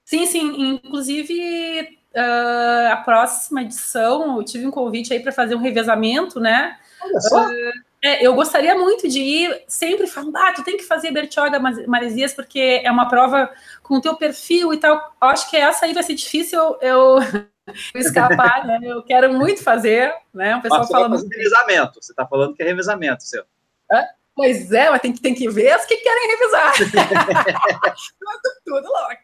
Sim, 0.06 0.28
sim. 0.28 0.75
Inclusive, 0.75 1.98
uh, 2.13 2.92
a 2.92 2.98
próxima 2.98 3.63
edição, 3.63 4.38
eu 4.38 4.44
tive 4.44 4.68
um 4.68 4.71
convite 4.71 5.12
aí 5.12 5.19
para 5.19 5.31
fazer 5.31 5.56
um 5.56 5.62
revezamento, 5.62 6.40
né? 6.40 6.78
Olha 7.02 7.21
só. 7.21 7.47
Uh, 7.47 7.93
é, 8.04 8.22
eu 8.22 8.36
gostaria 8.36 8.76
muito 8.76 9.07
de 9.07 9.19
ir, 9.19 9.64
sempre 9.66 10.07
falando, 10.07 10.36
ah, 10.36 10.52
tu 10.54 10.62
tem 10.62 10.76
que 10.76 10.83
fazer 10.83 11.10
Bertioga 11.10 11.57
Maresias, 11.88 12.33
porque 12.33 12.81
é 12.83 12.92
uma 12.92 13.07
prova 13.07 13.50
com 13.81 13.95
o 13.95 14.02
teu 14.02 14.14
perfil 14.18 14.74
e 14.74 14.78
tal. 14.78 14.98
Eu 15.22 15.28
acho 15.30 15.50
que 15.50 15.56
essa 15.56 15.86
aí 15.86 15.94
vai 15.94 16.04
ser 16.04 16.14
difícil 16.16 16.60
eu, 16.60 16.78
eu 16.81 17.19
escapar, 17.95 18.68
né? 18.68 18.78
Eu 18.83 19.04
quero 19.04 19.33
muito 19.33 19.64
fazer, 19.64 20.14
né? 20.33 20.54
O 20.57 20.62
pessoal 20.62 20.81
Mas 20.81 20.90
fala 20.90 21.07
muito. 21.07 21.30
revezamento, 21.30 22.02
você 22.02 22.12
está 22.12 22.28
falando 22.28 22.54
que 22.54 22.62
é 22.62 22.66
revezamento 22.66 23.24
seu. 23.24 23.45
É? 23.90 24.10
Pois 24.35 24.71
é, 24.71 24.90
mas 24.90 25.02
tem 25.02 25.13
que, 25.13 25.21
tem 25.21 25.35
que 25.35 25.47
ver 25.47 25.71
as 25.71 25.85
que 25.85 25.95
querem 25.97 26.28
revisar. 26.28 26.73
tudo 28.66 28.87
louco. 28.87 29.21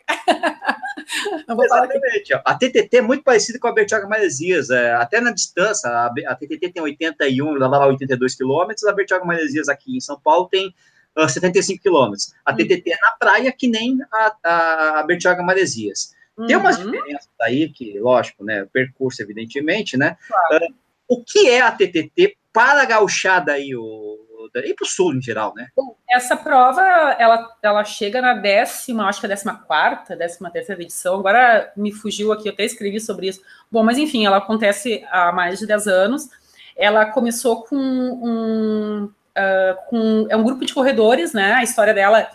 Exatamente. 1.64 2.34
A 2.46 2.56
TTT 2.56 2.98
é 2.98 3.02
muito 3.02 3.24
parecida 3.24 3.58
com 3.60 3.68
a 3.68 3.74
Bertioga 3.74 4.08
Maresias. 4.08 4.70
É, 4.70 4.94
até 4.94 5.20
na 5.20 5.32
distância, 5.32 5.90
a, 5.90 6.14
a 6.28 6.36
TTT 6.36 6.74
tem 6.74 6.84
81, 6.84 7.54
lá 7.56 7.68
vai 7.68 7.88
82 7.90 8.36
quilômetros, 8.36 8.86
a 8.86 8.94
Bertioga 8.94 9.26
Maresias 9.26 9.68
aqui 9.68 9.98
em 9.98 10.02
São 10.02 10.20
Paulo 10.20 10.48
tem 10.48 10.74
uh, 11.18 11.28
75 11.28 11.82
quilômetros. 11.82 12.34
A 12.46 12.54
TTT 12.54 12.84
hum. 12.90 12.94
é 12.94 13.02
na 13.02 13.12
praia, 13.20 13.52
que 13.52 13.68
nem 13.68 13.98
a, 14.12 14.36
a, 14.44 15.00
a 15.00 15.04
Bertioga 15.04 15.42
Maresias. 15.42 16.14
Tem 16.48 16.56
umas 16.56 16.78
uhum. 16.78 16.92
diferenças 16.92 17.30
aí, 17.42 17.68
que, 17.70 18.00
lógico, 18.00 18.46
né, 18.46 18.66
percurso, 18.72 19.22
evidentemente, 19.22 19.98
né? 19.98 20.16
Claro. 20.26 20.66
Uh, 20.66 20.74
o 21.10 21.24
que 21.24 21.50
é 21.50 21.60
a 21.60 21.72
TTT 21.72 22.38
para 22.54 22.84
a 22.84 22.86
gauchada 22.86 23.54
aí, 23.54 23.76
o, 23.76 24.09
e 24.56 24.74
para 24.74 24.84
o 24.84 24.88
sul 24.88 25.14
em 25.14 25.22
geral, 25.22 25.54
né? 25.56 25.68
Essa 26.10 26.36
prova, 26.36 26.82
ela, 27.20 27.56
ela 27.62 27.84
chega 27.84 28.22
na 28.22 28.34
décima, 28.34 29.08
acho 29.08 29.20
que 29.20 29.26
é 29.26 29.30
a 29.30 29.34
décima 29.34 29.56
quarta, 29.56 30.16
décima 30.16 30.50
terceira 30.50 30.82
edição, 30.82 31.20
agora 31.20 31.72
me 31.76 31.92
fugiu 31.92 32.32
aqui, 32.32 32.48
eu 32.48 32.54
até 32.54 32.64
escrevi 32.64 33.00
sobre 33.00 33.28
isso. 33.28 33.42
Bom, 33.72 33.84
mas 33.84 33.98
enfim, 33.98 34.26
ela 34.26 34.38
acontece 34.38 35.06
há 35.12 35.32
mais 35.32 35.60
de 35.60 35.68
10 35.68 35.88
anos, 35.88 36.30
ela 36.76 37.06
começou 37.06 37.64
com 37.64 37.76
um, 37.76 39.04
uh, 39.06 39.90
com, 39.90 40.28
é 40.30 40.36
um 40.36 40.44
grupo 40.44 40.66
de 40.66 40.74
corredores, 40.74 41.34
né, 41.34 41.54
a 41.54 41.64
história 41.64 41.94
dela, 41.94 42.30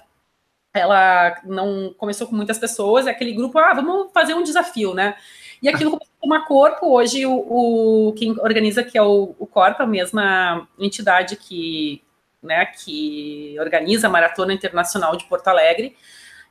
ela 0.73 1.41
não 1.45 1.95
começou 1.97 2.27
com 2.27 2.37
muitas 2.37 2.59
pessoas, 2.59 3.07
é 3.07 3.11
aquele 3.11 3.33
grupo, 3.33 3.59
ah, 3.59 3.75
vamos 3.75 4.13
fazer 4.13 4.35
um 4.35 4.43
desafio, 4.43 4.95
né, 4.95 5.17
e 5.65 5.69
aquilo 5.71 5.93
começou 5.93 6.13
a 6.19 6.21
tomar 6.21 6.45
corpo. 6.45 6.95
Hoje, 6.95 7.25
o, 7.25 7.33
o 7.33 8.13
quem 8.13 8.33
organiza, 8.39 8.85
que 8.85 8.99
é 8.99 9.03
o, 9.03 9.35
o 9.39 9.47
Corpo, 9.47 9.83
a 9.83 9.87
mesma 9.87 10.69
entidade 10.79 11.37
que, 11.37 12.03
né, 12.45 12.67
que 12.67 13.57
organiza 13.59 14.07
a 14.07 14.11
Maratona 14.11 14.53
Internacional 14.53 15.17
de 15.17 15.25
Porto 15.25 15.49
Alegre, 15.49 15.97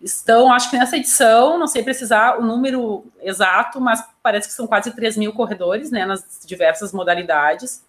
estão, 0.02 0.52
acho 0.52 0.70
que 0.70 0.78
nessa 0.78 0.98
edição, 0.98 1.58
não 1.58 1.68
sei 1.68 1.82
precisar 1.82 2.38
o 2.38 2.44
número 2.44 3.06
exato, 3.22 3.80
mas 3.80 4.04
parece 4.22 4.48
que 4.50 4.54
são 4.54 4.68
quase 4.68 4.94
3 4.94 5.18
mil 5.18 5.32
corredores, 5.32 5.92
né, 5.92 6.06
nas 6.06 6.42
diversas 6.46 6.92
modalidades. 6.92 7.86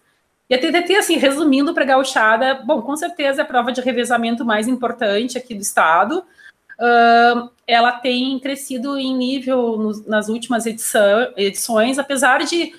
E 0.49 0.53
a 0.53 0.59
TTT, 0.59 0.95
assim, 0.95 1.17
resumindo 1.17 1.73
para 1.73 1.83
a 1.83 1.87
gauchada, 1.87 2.55
bom, 2.55 2.81
com 2.81 2.95
certeza 2.95 3.41
é 3.41 3.43
a 3.43 3.47
prova 3.47 3.71
de 3.71 3.81
revezamento 3.81 4.45
mais 4.45 4.67
importante 4.67 5.37
aqui 5.37 5.55
do 5.55 5.61
estado. 5.61 6.23
Uh, 6.79 7.49
ela 7.65 7.93
tem 7.93 8.39
crescido 8.39 8.97
em 8.97 9.15
nível 9.15 9.77
no, 9.77 10.07
nas 10.07 10.29
últimas 10.29 10.65
edição, 10.65 11.33
edições, 11.35 11.97
apesar 11.97 12.43
de 12.43 12.73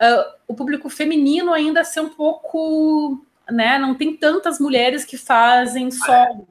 uh, 0.00 0.32
o 0.46 0.54
público 0.54 0.88
feminino 0.88 1.52
ainda 1.52 1.84
ser 1.84 2.00
um 2.00 2.08
pouco, 2.08 3.22
né, 3.50 3.78
não 3.78 3.94
tem 3.94 4.16
tantas 4.16 4.58
mulheres 4.58 5.04
que 5.04 5.16
fazem 5.16 5.90
solo. 5.90 6.46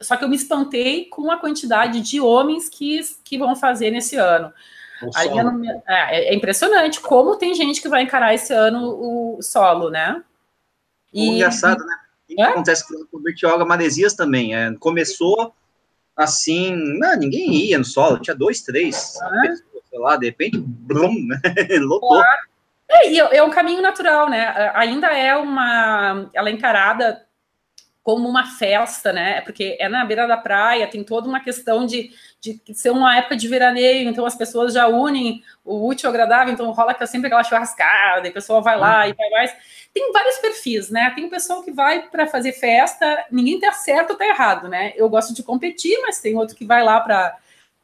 Só 0.00 0.16
que 0.16 0.24
eu 0.24 0.28
me 0.28 0.36
espantei 0.36 1.04
com 1.06 1.30
a 1.30 1.36
quantidade 1.36 2.00
de 2.00 2.20
homens 2.20 2.68
que, 2.68 3.00
que 3.22 3.38
vão 3.38 3.54
fazer 3.54 3.90
nesse 3.90 4.16
ano. 4.16 4.52
Não, 5.02 5.62
é, 5.86 6.28
é, 6.28 6.34
impressionante 6.34 7.00
como 7.00 7.36
tem 7.36 7.54
gente 7.54 7.80
que 7.80 7.88
vai 7.88 8.02
encarar 8.02 8.34
esse 8.34 8.52
ano 8.52 8.80
o 8.82 9.42
solo, 9.42 9.90
né? 9.90 10.22
E, 11.12 11.28
engraçado, 11.28 11.84
né? 11.84 11.96
O 12.30 12.42
é? 12.42 12.44
acontece 12.44 12.86
com 12.86 13.16
o 13.16 13.20
Bertioga 13.20 13.64
Maresias 13.64 14.14
também. 14.14 14.54
É, 14.54 14.72
começou 14.78 15.54
assim, 16.14 16.74
não, 16.98 17.16
ninguém 17.16 17.50
ia 17.50 17.78
no 17.78 17.84
solo, 17.84 18.18
tinha 18.18 18.36
dois, 18.36 18.60
três, 18.60 19.16
é? 19.16 19.54
sei 19.88 19.98
lá, 19.98 20.16
de 20.16 20.26
repente, 20.26 20.58
brum, 20.60 21.26
né? 21.26 21.40
lotou. 21.80 22.22
É, 22.90 23.16
é 23.36 23.42
um 23.42 23.50
caminho 23.50 23.80
natural, 23.80 24.28
né? 24.28 24.72
Ainda 24.74 25.06
é 25.16 25.36
uma. 25.36 26.28
Ela 26.34 26.48
é 26.48 26.52
encarada 26.52 27.24
como 28.02 28.28
uma 28.28 28.46
festa, 28.46 29.12
né? 29.12 29.40
Porque 29.42 29.76
é 29.78 29.88
na 29.88 30.04
beira 30.04 30.26
da 30.26 30.36
praia, 30.36 30.88
tem 30.88 31.04
toda 31.04 31.28
uma 31.28 31.38
questão 31.38 31.86
de, 31.86 32.10
de 32.40 32.60
ser 32.74 32.90
uma 32.90 33.16
época 33.16 33.36
de 33.36 33.46
veraneio, 33.46 34.08
então 34.08 34.24
as 34.24 34.34
pessoas 34.34 34.72
já 34.72 34.88
unem 34.88 35.44
o 35.64 35.86
útil 35.86 36.08
ao 36.08 36.14
agradável, 36.14 36.52
então 36.52 36.70
rola 36.72 36.94
tá 36.94 37.06
sempre 37.06 37.26
aquela 37.26 37.44
churrascada, 37.44 38.26
e 38.26 38.30
a 38.30 38.32
pessoa 38.32 38.60
vai 38.60 38.78
lá 38.78 39.06
e 39.06 39.12
vai 39.12 39.30
mais. 39.30 39.54
Tem 39.92 40.12
vários 40.12 40.38
perfis, 40.38 40.90
né? 40.90 41.12
Tem 41.14 41.28
pessoal 41.28 41.62
que 41.62 41.70
vai 41.70 42.08
para 42.08 42.26
fazer 42.26 42.52
festa, 42.52 43.26
ninguém 43.30 43.60
tá 43.60 43.70
certo 43.72 44.10
ou 44.10 44.16
tá 44.16 44.26
errado, 44.26 44.68
né? 44.68 44.92
Eu 44.96 45.08
gosto 45.08 45.34
de 45.34 45.42
competir, 45.42 46.00
mas 46.02 46.20
tem 46.20 46.34
outro 46.36 46.56
que 46.56 46.64
vai 46.64 46.82
lá 46.82 47.00
para. 47.00 47.36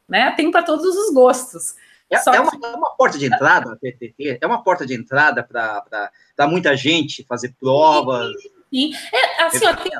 Né? 0.09 0.31
Tem 0.31 0.49
para 0.49 0.63
todos 0.63 0.95
os 0.95 1.13
gostos. 1.13 1.75
É, 2.09 2.15
é, 2.15 2.39
uma, 2.39 2.51
é, 2.51 2.75
uma, 2.75 2.95
porta 2.95 3.17
de 3.17 3.25
entrada, 3.25 3.77
PTT, 3.81 4.39
é 4.41 4.47
uma 4.47 4.63
porta 4.63 4.85
de 4.85 4.93
entrada 4.93 5.43
para 5.43 6.47
muita 6.47 6.75
gente 6.75 7.25
fazer 7.25 7.53
provas. 7.59 8.31
Sim, 8.73 8.93
é, 9.13 9.43
assim, 9.43 9.65
ó, 9.65 9.73
tem, 9.75 9.91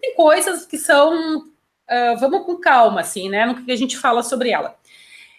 tem, 0.00 0.14
coisas 0.14 0.64
que 0.64 0.78
são. 0.78 1.38
Uh, 1.38 2.16
vamos 2.18 2.46
com 2.46 2.56
calma, 2.56 3.00
assim, 3.00 3.28
né? 3.28 3.44
No 3.44 3.62
que 3.62 3.70
a 3.70 3.76
gente 3.76 3.98
fala 3.98 4.22
sobre 4.22 4.50
ela. 4.50 4.76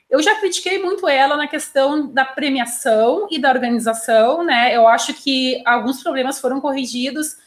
Eu 0.10 0.22
já 0.22 0.36
critiquei 0.36 0.78
muito 0.78 1.08
ela 1.08 1.38
na 1.38 1.48
questão 1.48 2.12
da 2.12 2.26
premiação 2.26 3.28
e 3.32 3.40
da 3.40 3.50
organização, 3.50 4.44
né? 4.44 4.76
Eu 4.76 4.86
acho 4.88 5.14
que 5.14 5.64
alguns 5.66 6.04
problemas 6.04 6.40
foram 6.40 6.60
corrigidos. 6.60 7.38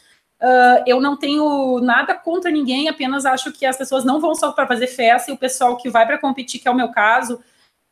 Uh, 0.41 0.83
eu 0.85 0.99
não 0.99 1.15
tenho 1.15 1.79
nada 1.79 2.13
contra 2.13 2.51
ninguém, 2.51 2.89
apenas 2.89 3.25
acho 3.25 3.51
que 3.51 3.65
as 3.65 3.77
pessoas 3.77 4.03
não 4.03 4.19
vão 4.19 4.35
só 4.35 4.51
para 4.51 4.67
fazer 4.67 4.87
festa 4.87 5.31
e 5.31 5.33
o 5.33 5.37
pessoal 5.37 5.77
que 5.77 5.89
vai 5.89 6.05
para 6.05 6.17
competir, 6.17 6.59
que 6.59 6.67
é 6.67 6.71
o 6.71 6.75
meu 6.75 6.89
caso, 6.89 7.39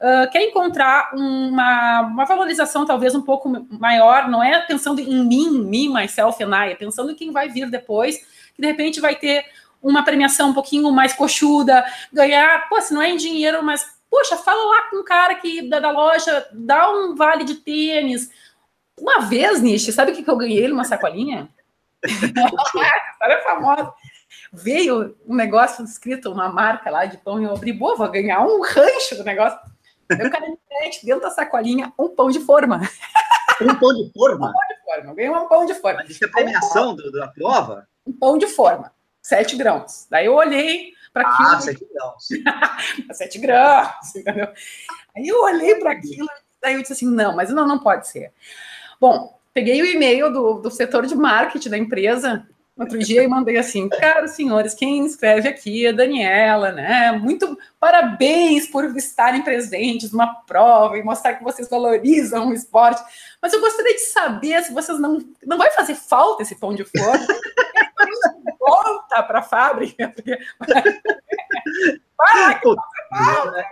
uh, 0.04 0.30
quer 0.30 0.44
encontrar 0.44 1.12
uma, 1.14 2.02
uma 2.02 2.26
valorização 2.26 2.86
talvez 2.86 3.16
um 3.16 3.22
pouco 3.22 3.50
maior, 3.80 4.28
não 4.28 4.44
é 4.44 4.60
pensando 4.60 5.00
em 5.00 5.26
mim, 5.26 5.64
me, 5.64 5.88
myself 5.88 6.44
and 6.44 6.56
I, 6.56 6.72
é 6.72 6.76
pensando 6.76 7.12
em 7.12 7.16
quem 7.16 7.32
vai 7.32 7.48
vir 7.48 7.70
depois, 7.70 8.18
que 8.54 8.62
de 8.62 8.68
repente 8.68 9.00
vai 9.00 9.16
ter 9.16 9.46
uma 9.82 10.04
premiação 10.04 10.50
um 10.50 10.54
pouquinho 10.54 10.92
mais 10.92 11.14
coxuda, 11.14 11.86
ganhar, 12.12 12.68
pô, 12.70 12.80
se 12.82 12.94
não 12.94 13.02
é 13.02 13.10
em 13.10 13.18
dinheiro, 13.18 13.64
mas, 13.64 13.86
poxa, 14.10 14.38
fala 14.38 14.64
lá 14.64 14.90
com 14.90 14.98
o 14.98 15.04
cara 15.04 15.36
que 15.36 15.68
da, 15.70 15.80
da 15.80 15.92
loja, 15.92 16.48
dá 16.54 16.90
um 16.92 17.16
vale 17.16 17.44
de 17.44 17.56
tênis. 17.56 18.30
Uma 18.98 19.22
vez, 19.22 19.62
Nish, 19.62 19.94
sabe 19.94 20.12
o 20.12 20.16
que, 20.16 20.24
que 20.24 20.30
eu 20.30 20.38
ganhei 20.38 20.68
numa 20.68 20.86
sacolinha? 20.86 21.50
história 22.04 23.34
é 23.34 23.44
famosa. 23.44 23.94
Veio 24.54 25.18
um 25.28 25.36
negócio 25.36 25.84
escrito, 25.84 26.32
uma 26.32 26.48
marca 26.48 26.90
lá 26.90 27.06
de 27.06 27.18
pão, 27.18 27.42
e 27.42 27.44
eu 27.44 27.54
abri, 27.54 27.74
boa, 27.74 27.96
vou 27.96 28.10
ganhar 28.10 28.42
um 28.42 28.62
rancho 28.62 29.16
do 29.18 29.24
negócio. 29.24 29.60
Eu 30.20 30.32
quero 30.32 30.58
dentro 31.04 31.22
da 31.22 31.30
sacolinha 31.30 31.94
um 31.98 32.10
pão 32.10 32.30
de 32.30 32.40
forma. 32.40 32.82
Um 33.62 33.76
pão 33.76 33.94
de 33.94 34.12
forma? 34.12 34.50
Um 34.50 34.52
pão 34.52 34.68
de 34.68 34.84
forma. 34.84 35.12
Eu 35.12 35.16
ganhei 35.16 35.32
um 35.32 35.48
pão 35.48 35.66
de 35.66 35.74
forma. 35.76 36.00
Mas 36.02 36.10
isso 36.10 36.26
é 36.26 36.28
premiação 36.28 36.96
do, 36.96 37.12
da 37.12 37.28
prova? 37.28 37.88
Um 38.06 38.14
pão 38.14 38.38
de 38.38 38.48
forma. 38.48 38.92
Sete 39.22 39.56
grãos. 39.56 40.08
Daí 40.10 40.26
eu 40.26 40.34
olhei 40.34 40.94
para 41.14 41.30
aquilo. 41.30 41.50
Ah, 41.50 41.62
sete 41.62 41.88
grãos. 41.94 42.28
sete 43.14 43.40
grãos, 43.40 44.16
entendeu? 44.16 44.48
Aí 45.16 45.28
eu 45.28 45.42
olhei 45.44 45.76
para 45.76 45.92
aquilo, 45.92 46.28
daí 46.62 46.74
eu 46.74 46.82
disse 46.82 46.94
assim: 46.94 47.08
não, 47.08 47.36
mas 47.36 47.50
não, 47.52 47.68
não 47.68 47.80
pode 47.80 48.08
ser. 48.08 48.34
Bom, 49.00 49.40
peguei 49.54 49.82
o 49.82 49.86
e-mail 49.86 50.32
do, 50.32 50.54
do 50.56 50.72
setor 50.72 51.06
de 51.06 51.16
marketing 51.16 51.70
da 51.70 51.78
empresa 51.78 52.48
Outro 52.76 52.98
dia 52.98 53.22
eu 53.22 53.30
mandei 53.30 53.58
assim, 53.58 53.88
caros 53.88 54.32
senhores, 54.32 54.74
quem 54.74 55.06
escreve 55.06 55.48
aqui 55.48 55.86
é 55.86 55.94
Daniela, 55.94 56.72
né? 56.72 57.12
Muito 57.12 57.56
parabéns 57.80 58.66
por 58.68 58.84
estarem 58.98 59.44
presentes 59.44 60.12
numa 60.12 60.34
prova 60.34 60.98
e 60.98 61.04
mostrar 61.04 61.36
que 61.36 61.44
vocês 61.44 61.70
valorizam 61.70 62.50
o 62.50 62.54
esporte. 62.54 63.04
Mas 63.40 63.54
eu 63.54 63.62
gostaria 63.62 63.94
de 63.94 64.06
saber 64.06 64.64
se 64.64 64.74
vocês 64.74 65.00
não 65.00 65.20
não 65.46 65.58
vai 65.58 65.70
fazer 65.70 65.94
falta 65.94 66.42
esse 66.42 66.56
pão 66.56 66.74
de 66.74 66.84
forno. 66.84 67.28
volta 68.60 69.22
para 69.22 69.40
a 69.40 69.44
fábrica. 69.44 70.10
Porque... 70.10 70.40
Para, 72.16 72.54
que 72.56 72.68
né? 73.52 73.64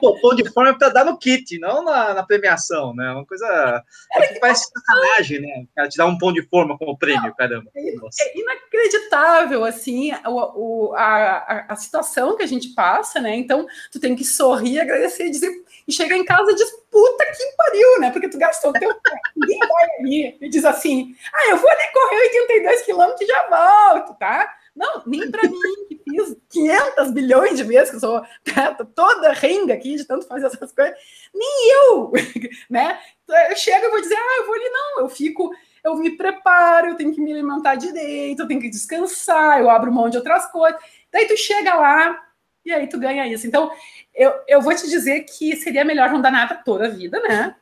Pô, 0.00 0.20
pão 0.20 0.34
de 0.34 0.48
forma 0.50 0.70
é 0.70 0.74
para 0.74 0.88
dar 0.88 1.04
no 1.04 1.18
kit, 1.18 1.58
não 1.58 1.84
na, 1.84 2.14
na 2.14 2.22
premiação, 2.22 2.94
né? 2.94 3.12
Uma 3.12 3.24
coisa 3.24 3.82
é 4.14 4.26
que 4.26 4.40
parece 4.40 4.70
sacanagem, 4.70 5.40
né? 5.40 5.88
Te 5.88 5.96
dá 5.96 6.06
um 6.06 6.18
pão 6.18 6.32
de 6.32 6.42
forma 6.42 6.76
como 6.76 6.98
prêmio, 6.98 7.34
caramba. 7.34 7.70
É, 7.74 7.80
é 7.80 8.38
inacreditável, 8.38 9.64
assim, 9.64 10.12
o, 10.26 10.90
o, 10.90 10.94
a, 10.94 11.66
a 11.68 11.76
situação 11.76 12.36
que 12.36 12.42
a 12.42 12.46
gente 12.46 12.68
passa, 12.74 13.20
né? 13.20 13.36
Então, 13.36 13.66
tu 13.90 14.00
tem 14.00 14.14
que 14.14 14.24
sorrir, 14.24 14.80
agradecer 14.80 15.26
e 15.26 15.30
dizer 15.30 15.50
e 15.86 15.92
chega 15.92 16.16
em 16.16 16.24
casa 16.24 16.50
e 16.50 16.54
diz, 16.54 16.70
puta 16.90 17.24
que 17.26 17.56
pariu, 17.56 18.00
né? 18.00 18.10
Porque 18.10 18.28
tu 18.28 18.38
gastou 18.38 18.72
teu 18.72 18.90
ninguém 19.36 19.58
vai 19.58 19.84
ali 20.00 20.38
e 20.40 20.48
diz 20.48 20.64
assim, 20.64 21.14
ah, 21.32 21.50
eu 21.50 21.56
vou 21.58 21.70
ali 21.70 21.82
correr 21.92 22.20
82 22.22 22.82
quilômetros 22.82 23.20
e 23.20 23.26
já 23.26 23.48
volto, 23.48 24.18
tá? 24.18 24.55
Não, 24.76 25.02
nem 25.06 25.30
para 25.30 25.42
mim, 25.44 25.86
que 25.88 26.02
fiz 26.04 26.36
500 26.50 27.10
bilhões 27.12 27.56
de 27.56 27.64
vezes, 27.64 27.90
que 27.90 27.98
sou 27.98 28.22
tá, 28.54 28.74
toda 28.94 29.32
renga 29.32 29.72
aqui 29.72 29.96
de 29.96 30.04
tanto 30.04 30.26
fazer 30.26 30.46
essas 30.46 30.70
coisas, 30.70 30.94
nem 31.34 31.72
eu, 31.72 32.12
né? 32.68 33.00
Eu 33.26 33.56
chego 33.56 33.86
e 33.86 33.90
vou 33.90 34.00
dizer, 34.00 34.14
ah, 34.14 34.36
eu 34.38 34.46
vou 34.46 34.54
ali, 34.54 34.68
não, 34.68 35.00
eu 35.00 35.08
fico, 35.08 35.50
eu 35.82 35.96
me 35.96 36.16
preparo, 36.16 36.88
eu 36.88 36.94
tenho 36.94 37.14
que 37.14 37.20
me 37.20 37.32
alimentar 37.32 37.74
direito, 37.74 38.42
eu 38.42 38.46
tenho 38.46 38.60
que 38.60 38.68
descansar, 38.68 39.60
eu 39.60 39.70
abro 39.70 39.92
mão 39.92 40.10
de 40.10 40.18
outras 40.18 40.46
coisas. 40.52 40.80
Daí 41.10 41.26
tu 41.26 41.36
chega 41.36 41.74
lá 41.74 42.22
e 42.64 42.72
aí 42.72 42.86
tu 42.88 42.98
ganha 42.98 43.26
isso. 43.26 43.46
Então, 43.46 43.70
eu, 44.14 44.32
eu 44.46 44.60
vou 44.60 44.74
te 44.74 44.88
dizer 44.88 45.22
que 45.22 45.56
seria 45.56 45.84
melhor 45.84 46.10
não 46.10 46.20
dar 46.20 46.30
nada 46.30 46.54
toda 46.64 46.86
a 46.86 46.90
vida, 46.90 47.18
né? 47.20 47.54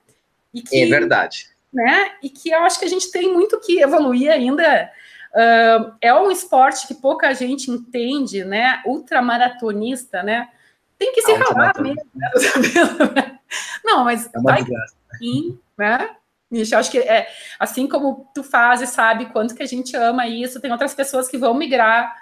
Que, 0.52 0.83
é 0.83 0.87
verdade. 0.87 1.49
Né? 1.73 2.12
E 2.23 2.30
que 2.30 2.50
eu 2.50 2.62
acho 2.62 2.78
que 2.78 2.85
a 2.85 2.88
gente 2.88 3.11
tem 3.11 3.33
muito 3.33 3.59
que 3.61 3.80
evoluir 3.80 4.30
ainda 4.30 4.90
Uh, 5.34 5.92
é 6.00 6.14
um 6.14 6.30
esporte 6.30 6.86
que 6.86 6.94
pouca 6.94 7.34
gente 7.34 7.68
entende, 7.68 8.44
né? 8.44 8.80
Ultramaratonista, 8.86 10.22
né? 10.22 10.48
Tem 10.96 11.12
que 11.12 11.22
se 11.22 11.32
ralar 11.34 11.74
mesmo, 11.80 12.08
né? 12.14 12.30
Não, 13.84 14.04
mas 14.04 14.30
é 14.32 14.40
vai 14.40 14.64
sim, 15.18 15.58
né? 15.76 16.14
Michel, 16.48 16.78
acho 16.78 16.90
que 16.90 16.98
é 16.98 17.28
assim 17.58 17.88
como 17.88 18.30
tu 18.32 18.44
faz 18.44 18.80
e 18.80 18.86
sabe 18.86 19.26
quanto 19.26 19.56
que 19.56 19.62
a 19.62 19.66
gente 19.66 19.96
ama 19.96 20.28
isso, 20.28 20.60
tem 20.60 20.70
outras 20.70 20.94
pessoas 20.94 21.26
que 21.26 21.36
vão 21.36 21.52
migrar 21.52 22.14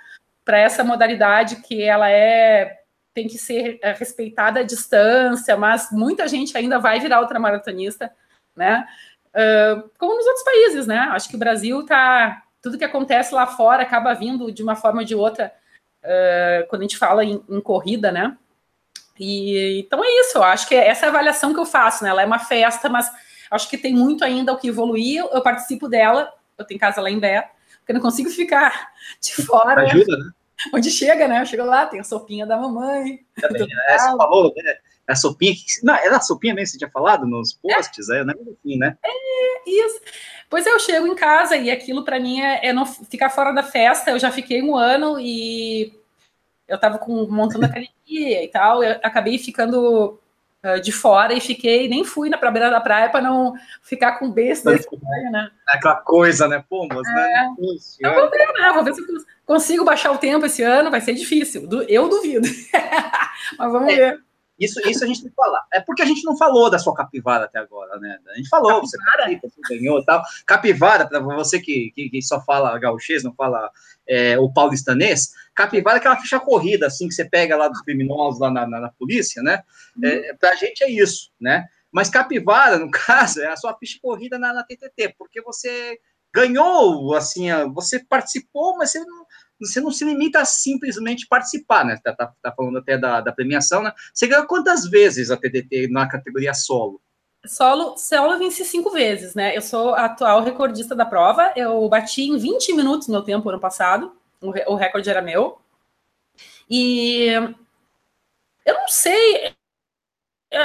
para 0.42 0.58
essa 0.58 0.82
modalidade 0.82 1.56
que 1.56 1.82
ela 1.82 2.10
é 2.10 2.78
tem 3.14 3.28
que 3.28 3.36
ser 3.36 3.78
é, 3.82 3.92
respeitada 3.92 4.60
à 4.60 4.62
distância, 4.62 5.54
mas 5.54 5.90
muita 5.92 6.26
gente 6.26 6.56
ainda 6.56 6.78
vai 6.78 6.98
virar 6.98 7.20
ultramaratonista, 7.20 8.10
né? 8.56 8.86
Uh, 9.34 9.90
como 9.98 10.16
nos 10.16 10.26
outros 10.26 10.44
países, 10.44 10.86
né? 10.86 10.98
Acho 11.12 11.28
que 11.28 11.36
o 11.36 11.38
Brasil 11.38 11.80
está 11.80 12.42
tudo 12.62 12.78
que 12.78 12.84
acontece 12.84 13.34
lá 13.34 13.46
fora 13.46 13.82
acaba 13.82 14.14
vindo 14.14 14.52
de 14.52 14.62
uma 14.62 14.76
forma 14.76 15.00
ou 15.00 15.04
de 15.04 15.14
outra 15.14 15.52
uh, 16.02 16.66
quando 16.68 16.82
a 16.82 16.84
gente 16.84 16.96
fala 16.96 17.24
em, 17.24 17.42
em, 17.48 17.60
corrida, 17.60 18.12
né? 18.12 18.36
E 19.18 19.80
então 19.80 20.02
é 20.02 20.08
isso, 20.20 20.38
eu 20.38 20.44
acho 20.44 20.68
que 20.68 20.74
essa 20.74 21.04
é 21.04 21.08
a 21.08 21.10
avaliação 21.10 21.52
que 21.52 21.60
eu 21.60 21.66
faço, 21.66 22.04
né? 22.04 22.10
Ela 22.10 22.22
é 22.22 22.26
uma 22.26 22.38
festa, 22.38 22.88
mas 22.88 23.10
acho 23.50 23.68
que 23.68 23.76
tem 23.76 23.94
muito 23.94 24.24
ainda 24.24 24.52
o 24.52 24.58
que 24.58 24.68
evoluir. 24.68 25.24
Eu 25.32 25.42
participo 25.42 25.88
dela, 25.88 26.32
eu 26.56 26.64
tenho 26.64 26.80
casa 26.80 27.00
lá 27.00 27.10
em 27.10 27.18
Bé, 27.18 27.50
porque 27.78 27.92
eu 27.92 27.94
não 27.94 28.00
consigo 28.00 28.30
ficar 28.30 28.92
de 29.20 29.34
fora. 29.42 29.82
Ajuda, 29.82 30.16
né? 30.16 30.30
Onde 30.72 30.90
chega, 30.90 31.26
né? 31.26 31.42
Eu 31.42 31.46
chego 31.46 31.64
lá, 31.64 31.86
tem 31.86 32.00
a 32.00 32.04
sopinha 32.04 32.46
da 32.46 32.56
mamãe. 32.56 33.24
Também, 33.40 33.66
né? 33.66 33.98
Você 33.98 34.16
falou, 34.16 34.52
né? 34.56 34.76
A 35.08 35.16
sopinha. 35.16 35.54
Não, 35.82 35.94
era 35.94 36.16
a 36.16 36.20
sopinha 36.20 36.54
mesmo 36.54 36.66
que 36.66 36.72
você 36.72 36.78
tinha 36.78 36.90
falado 36.90 37.26
nos 37.26 37.52
posts, 37.52 38.08
é, 38.08 38.20
é 38.20 38.24
né? 38.24 38.34
Assim, 38.34 38.78
né? 38.78 38.96
É, 39.04 39.70
isso. 39.70 40.00
Pois 40.48 40.66
eu 40.66 40.78
chego 40.78 41.06
em 41.06 41.14
casa 41.14 41.56
e 41.56 41.70
aquilo 41.70 42.04
para 42.04 42.20
mim 42.20 42.40
é, 42.40 42.66
é, 42.66 42.72
não 42.72 42.86
ficar 42.86 43.30
fora 43.30 43.52
da 43.52 43.62
festa. 43.62 44.10
Eu 44.10 44.18
já 44.18 44.30
fiquei 44.30 44.62
um 44.62 44.76
ano 44.76 45.18
e 45.18 45.92
eu 46.68 46.76
estava 46.76 47.00
montando 47.06 47.66
academia 47.66 48.44
e 48.44 48.48
tal, 48.48 48.82
eu 48.82 48.92
acabei 49.02 49.38
ficando 49.38 50.18
uh, 50.64 50.80
de 50.80 50.92
fora 50.92 51.34
e 51.34 51.40
fiquei, 51.40 51.88
nem 51.88 52.04
fui 52.04 52.28
na 52.28 52.38
pra 52.38 52.50
beira 52.50 52.70
da 52.70 52.80
praia 52.80 53.10
para 53.10 53.20
não 53.20 53.54
ficar 53.82 54.18
com 54.18 54.30
besta 54.30 54.70
desse 54.70 54.88
né? 55.30 55.50
É 55.68 55.76
aquela 55.76 55.96
coisa, 55.96 56.48
né? 56.48 56.64
Pombas, 56.68 57.06
né? 57.06 57.30
é. 57.30 57.48
né? 57.48 57.54
eu 58.00 58.14
vou 58.14 58.30
ver, 58.30 58.52
né? 58.52 58.72
Vou 58.72 58.84
ver 58.84 58.94
se 58.94 59.00
eu 59.00 59.06
consigo 59.44 59.84
baixar 59.84 60.12
o 60.12 60.18
tempo 60.18 60.46
esse 60.46 60.62
ano, 60.62 60.90
vai 60.90 61.00
ser 61.00 61.14
difícil. 61.14 61.68
Eu 61.88 62.08
duvido. 62.08 62.48
Mas 63.58 63.72
vamos 63.72 63.92
é. 63.92 63.96
ver. 63.96 64.20
Isso, 64.62 64.80
isso 64.88 65.02
a 65.02 65.06
gente 65.06 65.22
tem 65.22 65.30
que 65.30 65.34
falar. 65.36 65.64
É 65.72 65.80
porque 65.80 66.02
a 66.02 66.04
gente 66.04 66.22
não 66.24 66.36
falou 66.36 66.70
da 66.70 66.78
sua 66.78 66.94
capivara 66.94 67.46
até 67.46 67.58
agora, 67.58 67.98
né? 67.98 68.18
A 68.28 68.36
gente 68.36 68.48
falou, 68.48 68.80
capivara? 68.80 69.40
você, 69.40 69.50
você 69.62 69.78
ganhou 69.78 70.04
tal. 70.04 70.22
Capivara, 70.46 71.06
para 71.08 71.18
você 71.20 71.60
que, 71.60 71.90
que, 71.94 72.08
que, 72.08 72.22
só 72.22 72.40
fala 72.44 72.78
gauchês, 72.78 73.24
não 73.24 73.34
fala 73.34 73.70
é, 74.06 74.38
o 74.38 74.52
paulistanês, 74.52 75.32
capivara 75.54 75.96
é 75.96 75.98
aquela 75.98 76.16
ficha 76.16 76.38
corrida, 76.38 76.86
assim, 76.86 77.08
que 77.08 77.14
você 77.14 77.24
pega 77.24 77.56
lá 77.56 77.68
dos 77.68 77.80
criminosos 77.82 78.40
lá 78.40 78.50
na, 78.50 78.66
na, 78.66 78.80
na 78.80 78.88
polícia, 78.90 79.42
né? 79.42 79.62
Uhum. 79.96 80.08
É, 80.08 80.34
pra 80.34 80.54
gente 80.54 80.84
é 80.84 80.90
isso, 80.90 81.32
né? 81.40 81.66
Mas 81.90 82.08
capivara, 82.08 82.78
no 82.78 82.90
caso, 82.92 83.40
é 83.40 83.48
a 83.48 83.56
sua 83.56 83.76
ficha 83.76 83.98
corrida 84.00 84.38
na, 84.38 84.52
na 84.52 84.62
TTT, 84.62 85.14
porque 85.18 85.42
você 85.42 85.98
ganhou, 86.34 87.14
assim, 87.14 87.48
você 87.74 87.98
participou, 87.98 88.76
mas 88.76 88.90
você 88.90 89.00
não, 89.00 89.21
você 89.66 89.80
não 89.80 89.90
se 89.90 90.04
limita 90.04 90.40
a 90.40 90.44
simplesmente 90.44 91.26
participar, 91.26 91.84
né? 91.84 91.98
Tá, 92.02 92.12
tá, 92.14 92.32
tá 92.42 92.52
falando 92.52 92.78
até 92.78 92.98
da, 92.98 93.20
da, 93.20 93.32
premiação, 93.32 93.82
né? 93.82 93.92
Você 94.12 94.26
ganhou 94.26 94.46
quantas 94.46 94.88
vezes 94.88 95.30
a 95.30 95.36
TDT 95.36 95.88
na 95.88 96.08
categoria 96.08 96.54
solo? 96.54 97.00
Solo, 97.46 97.96
solo 97.96 98.34
eu 98.34 98.38
venci 98.38 98.64
cinco 98.64 98.90
vezes, 98.90 99.34
né? 99.34 99.56
Eu 99.56 99.62
sou 99.62 99.94
a 99.94 100.04
atual 100.04 100.42
recordista 100.42 100.94
da 100.94 101.04
prova. 101.04 101.52
Eu 101.56 101.88
bati 101.88 102.22
em 102.22 102.38
20 102.38 102.74
minutos 102.74 103.08
meu 103.08 103.22
tempo 103.22 103.48
ano 103.48 103.60
passado. 103.60 104.16
O, 104.40 104.48
o 104.72 104.74
recorde 104.76 105.10
era 105.10 105.22
meu. 105.22 105.58
E 106.70 107.26
eu 108.64 108.74
não 108.74 108.88
sei. 108.88 109.52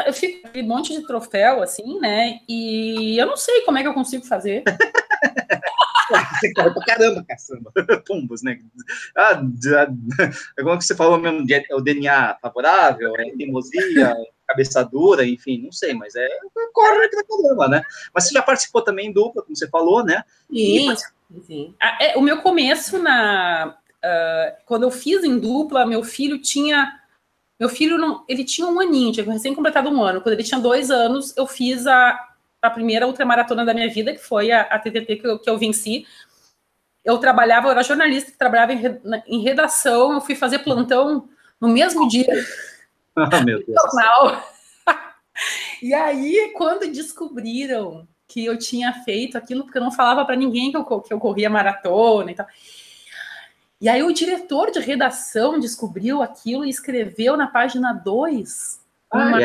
Eu 0.05 0.13
fico 0.13 0.49
um 0.55 0.63
monte 0.63 0.93
de 0.93 1.07
troféu, 1.07 1.63
assim, 1.63 1.99
né? 1.99 2.39
E 2.47 3.17
eu 3.17 3.25
não 3.25 3.37
sei 3.37 3.61
como 3.61 3.77
é 3.77 3.81
que 3.81 3.87
eu 3.87 3.93
consigo 3.93 4.25
fazer. 4.25 4.63
você 6.39 6.53
corre 6.53 6.72
pra 6.72 6.86
caramba, 6.86 7.25
caçamba. 7.27 7.72
Pombos, 8.08 8.41
né? 8.41 8.60
Ah, 9.15 9.41
é 10.58 10.63
como 10.63 10.77
que 10.77 10.86
você 10.86 10.96
falou 10.96 11.17
mesmo, 11.17 11.46
é 11.50 11.75
o 11.75 11.82
DNA 11.82 12.38
favorável, 12.41 13.13
é 13.17 13.32
teimosia, 13.32 14.15
cabeça 14.48 14.84
dura, 14.84 15.25
enfim, 15.25 15.62
não 15.63 15.72
sei, 15.72 15.94
mas 15.94 16.15
é 16.15 16.27
corre 16.74 17.10
pra 17.10 17.24
caramba, 17.24 17.67
né? 17.67 17.82
Mas 18.13 18.25
você 18.25 18.34
já 18.34 18.41
participou 18.41 18.82
também 18.82 19.08
em 19.08 19.12
dupla, 19.12 19.41
como 19.41 19.56
você 19.56 19.67
falou, 19.67 20.03
né? 20.03 20.24
Sim, 20.50 20.96
sim. 21.46 21.75
Ah, 21.79 21.98
é, 22.00 22.17
o 22.17 22.22
meu 22.22 22.41
começo 22.41 22.98
na... 23.00 23.77
Uh, 23.98 24.56
quando 24.65 24.84
eu 24.84 24.91
fiz 24.91 25.24
em 25.24 25.38
dupla, 25.39 25.86
meu 25.86 26.03
filho 26.03 26.39
tinha... 26.39 27.00
Meu 27.60 27.70
filho, 27.70 27.98
não, 27.98 28.24
ele 28.27 28.44
tinha 28.44 28.67
um 28.67 28.79
aninho, 28.79 29.12
tinha 29.12 29.25
recém 29.25 29.56
completado 29.56 29.89
um 29.89 30.03
ano. 30.03 30.22
Quando 30.22 30.34
ele 30.34 30.44
tinha 30.44 30.60
dois 30.60 30.91
anos, 30.91 31.36
eu 31.36 31.48
fiz 31.48 31.88
a, 31.88 32.15
a 32.62 32.70
primeira 32.70 33.08
ultramaratona 33.08 33.65
da 33.65 33.74
minha 33.74 33.89
vida, 33.89 34.13
que 34.13 34.20
foi 34.20 34.51
a, 34.51 34.62
a 34.62 34.77
TTT 34.77 35.15
que 35.15 35.27
eu, 35.27 35.39
que 35.39 35.50
eu 35.50 35.58
venci. 35.58 36.06
Eu 37.07 37.17
trabalhava, 37.19 37.67
eu 37.67 37.71
era 37.71 37.83
jornalista 37.83 38.31
que 38.31 38.37
trabalhava 38.37 38.73
em, 38.73 39.41
redação, 39.41 40.11
eu 40.11 40.19
fui 40.19 40.35
fazer 40.35 40.59
plantão 40.59 41.29
no 41.59 41.69
mesmo 41.69 42.07
dia. 42.07 42.27
Ah, 43.19 43.41
meu 43.43 43.65
Deus. 43.65 43.75
Jornal. 43.81 44.47
e 45.81 45.91
aí, 45.91 46.53
quando 46.55 46.91
descobriram 46.91 48.07
que 48.27 48.45
eu 48.45 48.59
tinha 48.59 48.93
feito 48.93 49.35
aquilo, 49.35 49.63
porque 49.63 49.79
eu 49.79 49.83
não 49.83 49.91
falava 49.91 50.23
para 50.23 50.35
ninguém 50.35 50.69
que 50.69 50.77
eu, 50.77 51.01
que 51.01 51.11
eu 51.11 51.17
corria 51.17 51.49
maratona 51.49 52.29
e 52.29 52.35
tal. 52.35 52.45
E 53.81 53.89
aí 53.89 54.03
o 54.03 54.13
diretor 54.13 54.69
de 54.69 54.79
redação 54.79 55.59
descobriu 55.59 56.21
aquilo 56.21 56.63
e 56.63 56.69
escreveu 56.69 57.35
na 57.35 57.47
página 57.47 57.91
2 57.91 58.79
uma, 59.11 59.39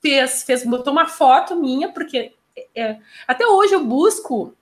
fez, 0.00 0.44
fez, 0.44 0.64
botou 0.64 0.92
uma 0.92 1.08
foto 1.08 1.56
minha, 1.56 1.90
porque 1.90 2.36
é, 2.72 2.98
até 3.26 3.44
hoje 3.46 3.74
eu 3.74 3.84
busco, 3.84 4.54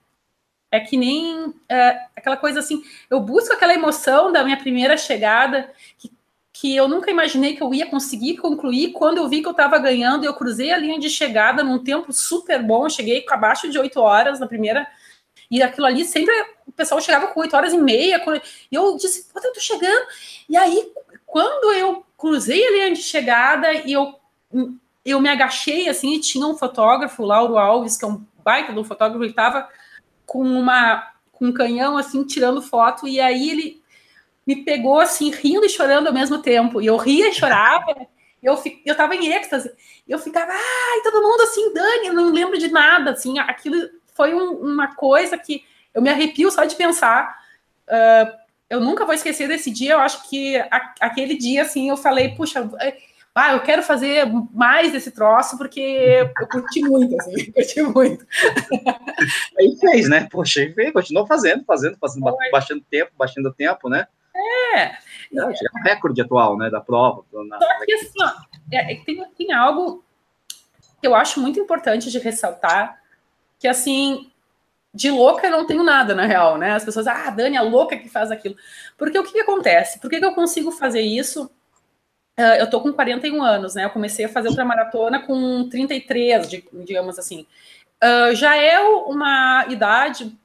é 0.71 0.79
que 0.79 0.95
nem 0.95 1.53
é, 1.67 2.05
aquela 2.15 2.37
coisa 2.37 2.59
assim, 2.59 2.81
eu 3.09 3.19
busco 3.19 3.53
aquela 3.53 3.73
emoção 3.73 4.31
da 4.31 4.43
minha 4.43 4.57
primeira 4.57 4.95
chegada, 4.95 5.69
que, 5.97 6.11
que 6.53 6.75
eu 6.75 6.87
nunca 6.87 7.11
imaginei 7.11 7.55
que 7.55 7.61
eu 7.61 7.73
ia 7.73 7.85
conseguir 7.85 8.37
concluir, 8.37 8.93
quando 8.93 9.17
eu 9.17 9.27
vi 9.27 9.41
que 9.41 9.47
eu 9.47 9.51
estava 9.51 9.77
ganhando, 9.77 10.23
eu 10.23 10.33
cruzei 10.33 10.71
a 10.71 10.77
linha 10.77 10.97
de 10.97 11.09
chegada 11.09 11.61
num 11.61 11.83
tempo 11.83 12.13
super 12.13 12.63
bom, 12.63 12.87
cheguei 12.87 13.25
abaixo 13.29 13.69
de 13.69 13.77
oito 13.77 13.99
horas 13.99 14.39
na 14.39 14.47
primeira, 14.47 14.87
e 15.49 15.61
aquilo 15.61 15.85
ali 15.85 16.05
sempre, 16.05 16.33
o 16.65 16.71
pessoal 16.71 17.01
chegava 17.01 17.27
com 17.27 17.41
oito 17.41 17.55
horas 17.55 17.73
e 17.73 17.77
meia, 17.77 18.23
e 18.71 18.75
eu 18.75 18.95
disse, 18.95 19.27
pô, 19.33 19.41
eu 19.43 19.51
tô 19.51 19.59
chegando, 19.59 20.07
e 20.49 20.55
aí, 20.55 20.89
quando 21.27 21.73
eu 21.73 22.05
cruzei 22.17 22.65
a 22.65 22.71
linha 22.71 22.93
de 22.93 23.03
chegada, 23.03 23.73
e 23.73 23.91
eu 23.91 24.15
eu 25.03 25.19
me 25.19 25.29
agachei 25.29 25.89
assim 25.89 26.13
e 26.13 26.19
tinha 26.19 26.45
um 26.45 26.55
fotógrafo, 26.55 27.23
Lauro 27.23 27.57
Alves, 27.57 27.97
que 27.97 28.05
é 28.05 28.07
um 28.07 28.23
baita 28.43 28.71
do 28.71 28.83
fotógrafo, 28.83 29.23
ele 29.23 29.31
estava 29.31 29.67
com 30.31 30.43
uma 30.43 31.11
com 31.33 31.47
um 31.47 31.51
canhão 31.51 31.97
assim 31.97 32.23
tirando 32.23 32.61
foto 32.61 33.05
e 33.05 33.19
aí 33.19 33.49
ele 33.49 33.83
me 34.47 34.63
pegou 34.63 34.97
assim 34.97 35.29
rindo 35.29 35.65
e 35.65 35.69
chorando 35.69 36.07
ao 36.07 36.13
mesmo 36.13 36.41
tempo. 36.41 36.81
E 36.81 36.85
eu 36.85 36.95
ria 36.95 37.27
e 37.27 37.33
chorava. 37.33 38.07
eu 38.41 38.57
eu 38.85 38.95
tava 38.95 39.13
em 39.13 39.27
êxtase. 39.27 39.69
Eu 40.07 40.17
ficava, 40.17 40.53
ai, 40.53 41.01
todo 41.03 41.21
mundo 41.21 41.41
assim, 41.41 41.73
Dani, 41.73 42.07
eu 42.07 42.13
não 42.13 42.31
lembro 42.31 42.57
de 42.57 42.69
nada, 42.69 43.11
assim, 43.11 43.39
aquilo 43.39 43.75
foi 44.13 44.33
um, 44.33 44.53
uma 44.53 44.95
coisa 44.95 45.37
que 45.37 45.65
eu 45.93 46.01
me 46.01 46.09
arrepio 46.09 46.49
só 46.49 46.63
de 46.63 46.75
pensar. 46.75 47.37
Uh, 47.89 48.31
eu 48.69 48.79
nunca 48.79 49.05
vou 49.05 49.13
esquecer 49.13 49.49
desse 49.49 49.69
dia. 49.69 49.93
Eu 49.93 49.99
acho 49.99 50.29
que 50.29 50.55
a, 50.55 50.93
aquele 51.01 51.35
dia, 51.35 51.63
assim, 51.63 51.89
eu 51.89 51.97
falei, 51.97 52.29
puxa, 52.29 52.69
ah, 53.33 53.53
eu 53.53 53.61
quero 53.61 53.81
fazer 53.81 54.25
mais 54.53 54.91
desse 54.91 55.11
troço 55.11 55.57
porque 55.57 55.79
eu 55.79 56.47
curti 56.47 56.81
muito, 56.81 57.15
assim, 57.19 57.51
curti 57.51 57.81
muito. 57.81 58.25
Aí 59.57 59.77
fez, 59.79 60.09
né? 60.09 60.27
Poxa, 60.29 60.59
aí 60.59 60.73
fez, 60.73 60.91
continuou 60.91 61.25
fazendo, 61.25 61.63
fazendo, 61.63 61.97
fazendo, 61.97 62.23
Foi. 62.23 62.51
baixando 62.51 62.83
tempo, 62.89 63.11
baixando 63.17 63.53
tempo, 63.53 63.87
né? 63.87 64.05
É. 64.75 64.81
É, 64.83 64.95
é 65.33 65.45
o 65.45 65.83
recorde 65.83 66.21
atual, 66.21 66.57
né, 66.57 66.69
da 66.69 66.81
prova. 66.81 67.23
Na, 67.47 67.57
Só 67.57 67.85
que 67.85 67.93
assim, 67.93 68.21
ó, 68.21 68.31
é, 68.71 68.93
é 68.93 69.03
tem, 69.03 69.23
tem 69.37 69.53
algo 69.53 70.03
que 70.99 71.07
eu 71.07 71.15
acho 71.15 71.39
muito 71.39 71.59
importante 71.59 72.11
de 72.11 72.19
ressaltar, 72.19 73.01
que 73.57 73.67
assim, 73.67 74.29
de 74.93 75.09
louca 75.09 75.47
eu 75.47 75.51
não 75.51 75.65
tenho 75.65 75.83
nada, 75.83 76.13
na 76.13 76.25
real, 76.25 76.57
né? 76.57 76.73
As 76.73 76.83
pessoas, 76.83 77.07
ah, 77.07 77.29
Dani, 77.29 77.55
a 77.55 77.61
louca 77.61 77.97
que 77.97 78.09
faz 78.09 78.29
aquilo. 78.29 78.55
Porque 78.97 79.17
o 79.17 79.23
que, 79.23 79.31
que 79.31 79.39
acontece? 79.39 79.99
Por 79.99 80.09
que, 80.09 80.19
que 80.19 80.25
eu 80.25 80.33
consigo 80.33 80.69
fazer 80.71 81.01
isso 81.01 81.49
eu 82.59 82.69
tô 82.69 82.81
com 82.81 82.93
41 82.93 83.41
anos, 83.41 83.75
né? 83.75 83.85
Eu 83.85 83.89
comecei 83.89 84.25
a 84.25 84.29
fazer 84.29 84.49
outra 84.49 84.65
maratona 84.65 85.19
com 85.19 85.67
33, 85.69 86.47
digamos 86.73 87.19
assim. 87.19 87.45
Uh, 88.03 88.33
já 88.35 88.55
é 88.55 88.79
uma 88.79 89.65
idade 89.69 90.35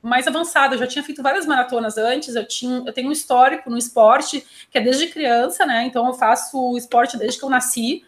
mais 0.00 0.26
avançada. 0.26 0.74
Eu 0.74 0.78
já 0.78 0.86
tinha 0.86 1.02
feito 1.02 1.22
várias 1.22 1.46
maratonas 1.46 1.96
antes. 1.96 2.34
Eu 2.34 2.46
tinha, 2.46 2.82
eu 2.86 2.92
tenho 2.92 3.08
um 3.08 3.12
histórico 3.12 3.70
no 3.70 3.78
esporte 3.78 4.46
que 4.70 4.78
é 4.78 4.80
desde 4.80 5.08
criança, 5.08 5.64
né? 5.66 5.84
Então 5.84 6.06
eu 6.06 6.14
faço 6.14 6.76
esporte 6.76 7.16
desde 7.16 7.38
que 7.38 7.44
eu 7.44 7.50
nasci. 7.50 8.04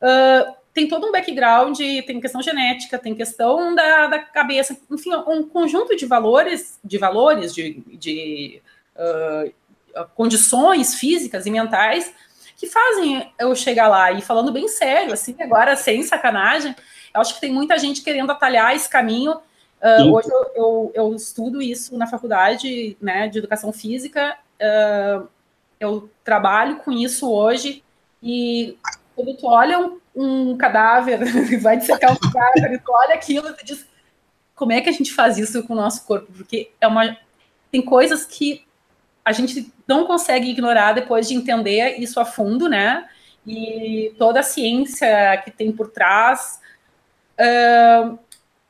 Uh, 0.00 0.54
tem 0.72 0.86
todo 0.86 1.06
um 1.06 1.12
background, 1.12 1.78
tem 1.78 2.20
questão 2.20 2.42
genética, 2.42 2.98
tem 2.98 3.14
questão 3.14 3.74
da, 3.74 4.08
da 4.08 4.18
cabeça, 4.18 4.76
enfim, 4.90 5.10
um 5.26 5.48
conjunto 5.48 5.96
de 5.96 6.04
valores, 6.04 6.78
de 6.84 6.98
valores, 6.98 7.54
de, 7.54 7.82
de 7.94 8.60
condições 10.14 10.94
físicas 10.94 11.46
e 11.46 11.50
mentais 11.50 12.12
que 12.56 12.66
fazem 12.66 13.32
eu 13.38 13.54
chegar 13.54 13.88
lá. 13.88 14.10
E 14.12 14.22
falando 14.22 14.50
bem 14.50 14.66
sério, 14.66 15.12
assim, 15.12 15.36
agora 15.40 15.76
sem 15.76 16.02
sacanagem, 16.02 16.74
eu 17.14 17.20
acho 17.20 17.34
que 17.34 17.40
tem 17.40 17.52
muita 17.52 17.78
gente 17.78 18.02
querendo 18.02 18.32
atalhar 18.32 18.74
esse 18.74 18.88
caminho. 18.88 19.32
Uh, 19.82 20.12
hoje 20.12 20.28
eu, 20.30 20.52
eu, 20.54 20.92
eu, 20.94 21.14
estudo 21.14 21.60
isso 21.60 21.96
na 21.98 22.06
faculdade 22.06 22.96
né, 23.00 23.28
de 23.28 23.38
educação 23.38 23.72
física, 23.72 24.36
uh, 24.60 25.28
eu 25.78 26.10
trabalho 26.24 26.78
com 26.78 26.90
isso 26.90 27.30
hoje, 27.30 27.84
e 28.22 28.78
quando 29.14 29.36
tu 29.36 29.46
olha 29.46 29.78
um, 29.78 30.00
um 30.14 30.56
cadáver, 30.56 31.20
vai 31.60 31.76
dissecar 31.76 32.10
um 32.10 32.16
cadáver, 32.16 32.82
tu 32.82 32.90
olha 32.90 33.14
aquilo 33.14 33.54
e 33.60 33.64
diz, 33.64 33.86
como 34.54 34.72
é 34.72 34.80
que 34.80 34.88
a 34.88 34.92
gente 34.92 35.12
faz 35.12 35.36
isso 35.36 35.62
com 35.64 35.74
o 35.74 35.76
nosso 35.76 36.06
corpo? 36.06 36.32
Porque 36.32 36.70
é 36.80 36.86
uma, 36.88 37.16
tem 37.70 37.82
coisas 37.82 38.24
que 38.24 38.66
a 39.26 39.32
gente 39.32 39.72
não 39.88 40.06
consegue 40.06 40.48
ignorar 40.48 40.92
depois 40.92 41.26
de 41.26 41.34
entender 41.34 41.98
isso 41.98 42.20
a 42.20 42.24
fundo, 42.24 42.68
né? 42.68 43.08
E 43.44 44.14
toda 44.16 44.38
a 44.38 44.44
ciência 44.44 45.42
que 45.44 45.50
tem 45.50 45.72
por 45.72 45.88
trás. 45.88 46.60
Uh, 47.36 48.16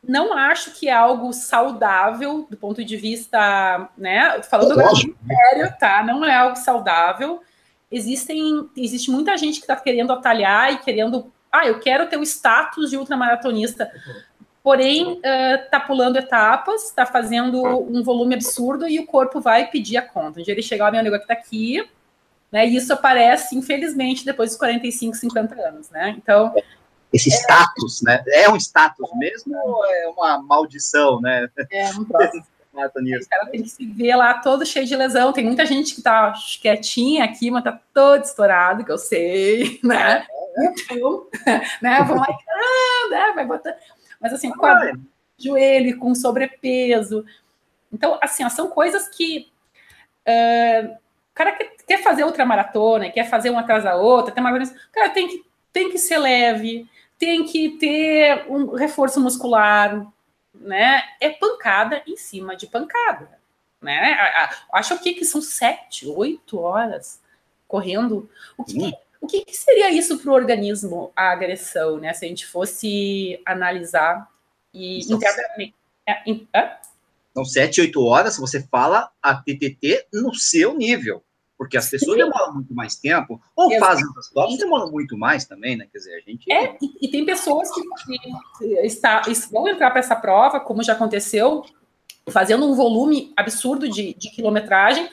não 0.02 0.32
acho 0.32 0.70
que 0.70 0.88
é 0.88 0.94
algo 0.94 1.30
saudável 1.34 2.46
do 2.48 2.56
ponto 2.56 2.82
de 2.82 2.96
vista, 2.96 3.90
né? 3.98 4.40
Falando 4.44 4.72
agora 4.72 4.96
sério, 4.96 5.74
tá? 5.78 6.02
Não 6.02 6.24
é 6.24 6.34
algo 6.34 6.56
saudável. 6.56 7.42
Existem, 7.92 8.66
existe 8.74 9.10
muita 9.10 9.36
gente 9.36 9.56
que 9.56 9.64
está 9.64 9.76
querendo 9.76 10.10
atalhar 10.10 10.72
e 10.72 10.78
querendo, 10.78 11.30
ah, 11.52 11.66
eu 11.66 11.80
quero 11.80 12.08
ter 12.08 12.16
o 12.16 12.22
status 12.22 12.88
de 12.88 12.96
ultramaratonista 12.96 13.90
porém 14.66 15.20
está 15.62 15.78
uh, 15.78 15.86
pulando 15.86 16.16
etapas, 16.16 16.86
está 16.86 17.06
fazendo 17.06 17.62
um 17.62 18.02
volume 18.02 18.34
absurdo 18.34 18.88
e 18.88 18.98
o 18.98 19.06
corpo 19.06 19.40
vai 19.40 19.70
pedir 19.70 19.96
a 19.96 20.02
conta. 20.02 20.42
Dia 20.42 20.52
ele 20.54 20.60
chegar, 20.60 20.90
meu 20.90 21.14
aqui 21.14 21.22
está 21.22 21.34
aqui, 21.34 21.88
Né? 22.50 22.66
E 22.66 22.74
isso 22.74 22.92
aparece, 22.92 23.54
infelizmente, 23.54 24.24
depois 24.24 24.50
dos 24.50 24.58
45, 24.58 25.14
50 25.14 25.54
anos, 25.68 25.88
né? 25.90 26.16
Então. 26.18 26.52
Esse 27.12 27.32
é, 27.32 27.36
status, 27.36 28.02
né? 28.02 28.24
É 28.26 28.50
um 28.50 28.56
status 28.56 29.08
mesmo 29.14 29.56
ou 29.56 29.86
é 29.86 30.08
uma 30.08 30.42
maldição, 30.42 31.20
né? 31.20 31.48
É 31.70 31.90
um 31.90 32.04
próximo. 32.04 32.44
O 32.76 33.28
cara 33.30 33.46
tem 33.50 33.62
que 33.62 33.70
se 33.70 33.86
ver 33.86 34.14
lá 34.16 34.34
todo 34.34 34.66
cheio 34.66 34.84
de 34.84 34.94
lesão. 34.94 35.32
Tem 35.32 35.42
muita 35.42 35.64
gente 35.64 35.94
que 35.94 36.02
tá 36.02 36.34
quietinha 36.60 37.24
aqui, 37.24 37.50
mas 37.50 37.64
tá 37.64 37.80
todo 37.94 38.22
estourado, 38.22 38.84
que 38.84 38.92
eu 38.92 38.98
sei, 38.98 39.80
né? 39.82 40.26
É. 40.58 40.66
Então, 40.66 41.26
né? 41.80 42.02
Vamos 42.02 42.20
lá, 42.20 42.26
ah, 42.28 43.08
né? 43.08 43.32
vai 43.34 43.46
botando. 43.46 43.76
Mas 44.20 44.32
assim, 44.32 44.50
quadro, 44.52 45.00
joelho 45.38 45.98
com 45.98 46.14
sobrepeso. 46.14 47.24
Então, 47.92 48.18
assim, 48.22 48.44
ó, 48.44 48.48
são 48.48 48.68
coisas 48.68 49.08
que 49.08 49.50
uh, 50.26 50.92
o 50.92 51.34
cara 51.34 51.52
quer, 51.52 51.76
quer 51.86 52.02
fazer 52.02 52.24
outra 52.24 52.44
maratona, 52.44 53.10
quer 53.10 53.28
fazer 53.28 53.50
uma 53.50 53.60
atrás 53.60 53.84
da 53.84 53.96
outra, 53.96 54.32
tem 54.32 54.42
uma 54.42 54.58
cara 54.92 55.10
tem 55.10 55.28
que, 55.28 55.44
tem 55.72 55.90
que 55.90 55.98
ser 55.98 56.18
leve, 56.18 56.88
tem 57.18 57.44
que 57.44 57.70
ter 57.78 58.46
um 58.48 58.74
reforço 58.74 59.20
muscular, 59.20 60.06
né? 60.54 61.02
É 61.20 61.30
pancada 61.30 62.02
em 62.06 62.16
cima 62.16 62.56
de 62.56 62.66
pancada, 62.66 63.38
né? 63.80 64.16
Acho 64.72 64.98
que, 64.98 65.14
que 65.14 65.24
são 65.24 65.40
sete, 65.40 66.06
oito 66.08 66.58
horas 66.58 67.20
correndo. 67.68 68.28
O 68.56 68.64
que, 68.64 68.92
o 69.26 69.28
que, 69.28 69.44
que 69.44 69.56
seria 69.56 69.90
isso 69.90 70.18
para 70.18 70.30
o 70.30 70.34
organismo, 70.34 71.12
a 71.16 71.32
agressão, 71.32 71.98
né? 71.98 72.14
Se 72.14 72.24
a 72.24 72.28
gente 72.28 72.46
fosse 72.46 73.40
analisar 73.44 74.28
e 74.72 75.00
internamente. 75.00 75.74
É, 76.08 76.78
são 77.34 77.44
sete, 77.44 77.80
oito 77.80 78.02
horas, 78.02 78.38
você 78.38 78.62
fala 78.62 79.10
a 79.20 79.34
TTT 79.34 80.06
no 80.12 80.32
seu 80.34 80.74
nível. 80.74 81.22
Porque 81.58 81.76
as 81.76 81.88
pessoas 81.88 82.18
Sim. 82.18 82.24
demoram 82.24 82.54
muito 82.54 82.74
mais 82.74 82.96
tempo, 82.96 83.40
ou 83.54 83.72
Exatamente. 83.72 83.88
fazem 83.88 84.06
outras 84.06 84.30
provas, 84.30 84.58
demoram 84.58 84.90
muito 84.90 85.18
mais 85.18 85.46
também, 85.46 85.76
né? 85.76 85.86
Quer 85.90 85.98
dizer, 85.98 86.14
a 86.14 86.30
gente. 86.30 86.52
É, 86.52 86.76
e, 86.80 87.06
e 87.06 87.10
tem 87.10 87.24
pessoas 87.24 87.70
que, 87.74 87.80
que 88.58 88.64
está, 88.86 89.22
vão 89.50 89.66
entrar 89.66 89.90
para 89.90 90.00
essa 90.00 90.14
prova, 90.14 90.60
como 90.60 90.82
já 90.82 90.92
aconteceu, 90.92 91.64
fazendo 92.30 92.70
um 92.70 92.74
volume 92.74 93.32
absurdo 93.36 93.88
de, 93.88 94.14
de 94.14 94.30
quilometragem. 94.30 95.08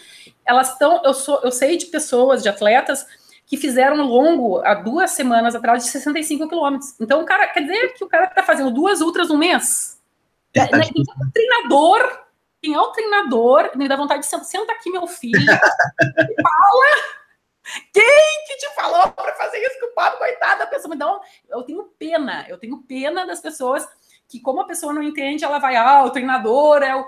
Elas 0.45 0.73
estão, 0.73 1.01
eu, 1.03 1.13
sou, 1.13 1.39
eu 1.43 1.51
sei 1.51 1.77
de 1.77 1.85
pessoas, 1.85 2.43
de 2.43 2.49
atletas, 2.49 3.05
que 3.53 3.57
fizeram 3.57 3.97
longo 4.03 4.65
há 4.65 4.73
duas 4.73 5.11
semanas 5.11 5.53
atrás 5.53 5.83
de 5.83 5.91
65 5.91 6.49
quilômetros. 6.49 6.95
Então, 6.99 7.21
o 7.21 7.25
cara 7.25 7.45
quer 7.49 7.61
dizer 7.61 7.93
que 7.93 8.03
o 8.03 8.07
cara 8.07 8.25
está 8.25 8.41
fazendo 8.41 8.71
duas 8.71 8.99
ultras 8.99 9.29
no 9.29 9.37
mês. 9.37 10.01
É, 10.55 10.61
né? 10.75 10.89
Então, 10.95 11.15
treinador 11.31 12.23
quem 12.63 12.73
é 12.73 12.79
o 12.79 12.91
treinador, 12.93 13.71
me 13.75 13.89
dá 13.89 13.97
vontade 13.97 14.21
de 14.21 14.25
sentar, 14.25 14.45
senta 14.45 14.71
aqui, 14.71 14.89
meu 14.89 15.05
filho, 15.05 15.37
e 15.43 16.41
fala. 16.41 17.23
Quem 17.93 18.45
que 18.47 18.57
te 18.57 18.73
falou 18.73 19.11
para 19.11 19.35
fazer 19.35 19.57
isso 19.57 19.79
com 19.81 19.87
o 19.87 19.93
Pablo? 19.93 20.17
Coitada, 20.17 20.63
a 20.63 20.67
pessoa 20.67 20.95
um... 20.95 21.19
Eu 21.49 21.63
tenho 21.63 21.83
pena, 21.99 22.45
eu 22.47 22.57
tenho 22.57 22.77
pena 22.83 23.25
das 23.25 23.41
pessoas 23.41 23.85
que, 24.29 24.39
como 24.39 24.61
a 24.61 24.65
pessoa 24.65 24.93
não 24.93 25.03
entende, 25.03 25.43
ela 25.43 25.59
vai, 25.59 25.75
ah, 25.75 26.03
o 26.03 26.09
treinador 26.09 26.81
é 26.81 26.95
o. 26.95 27.05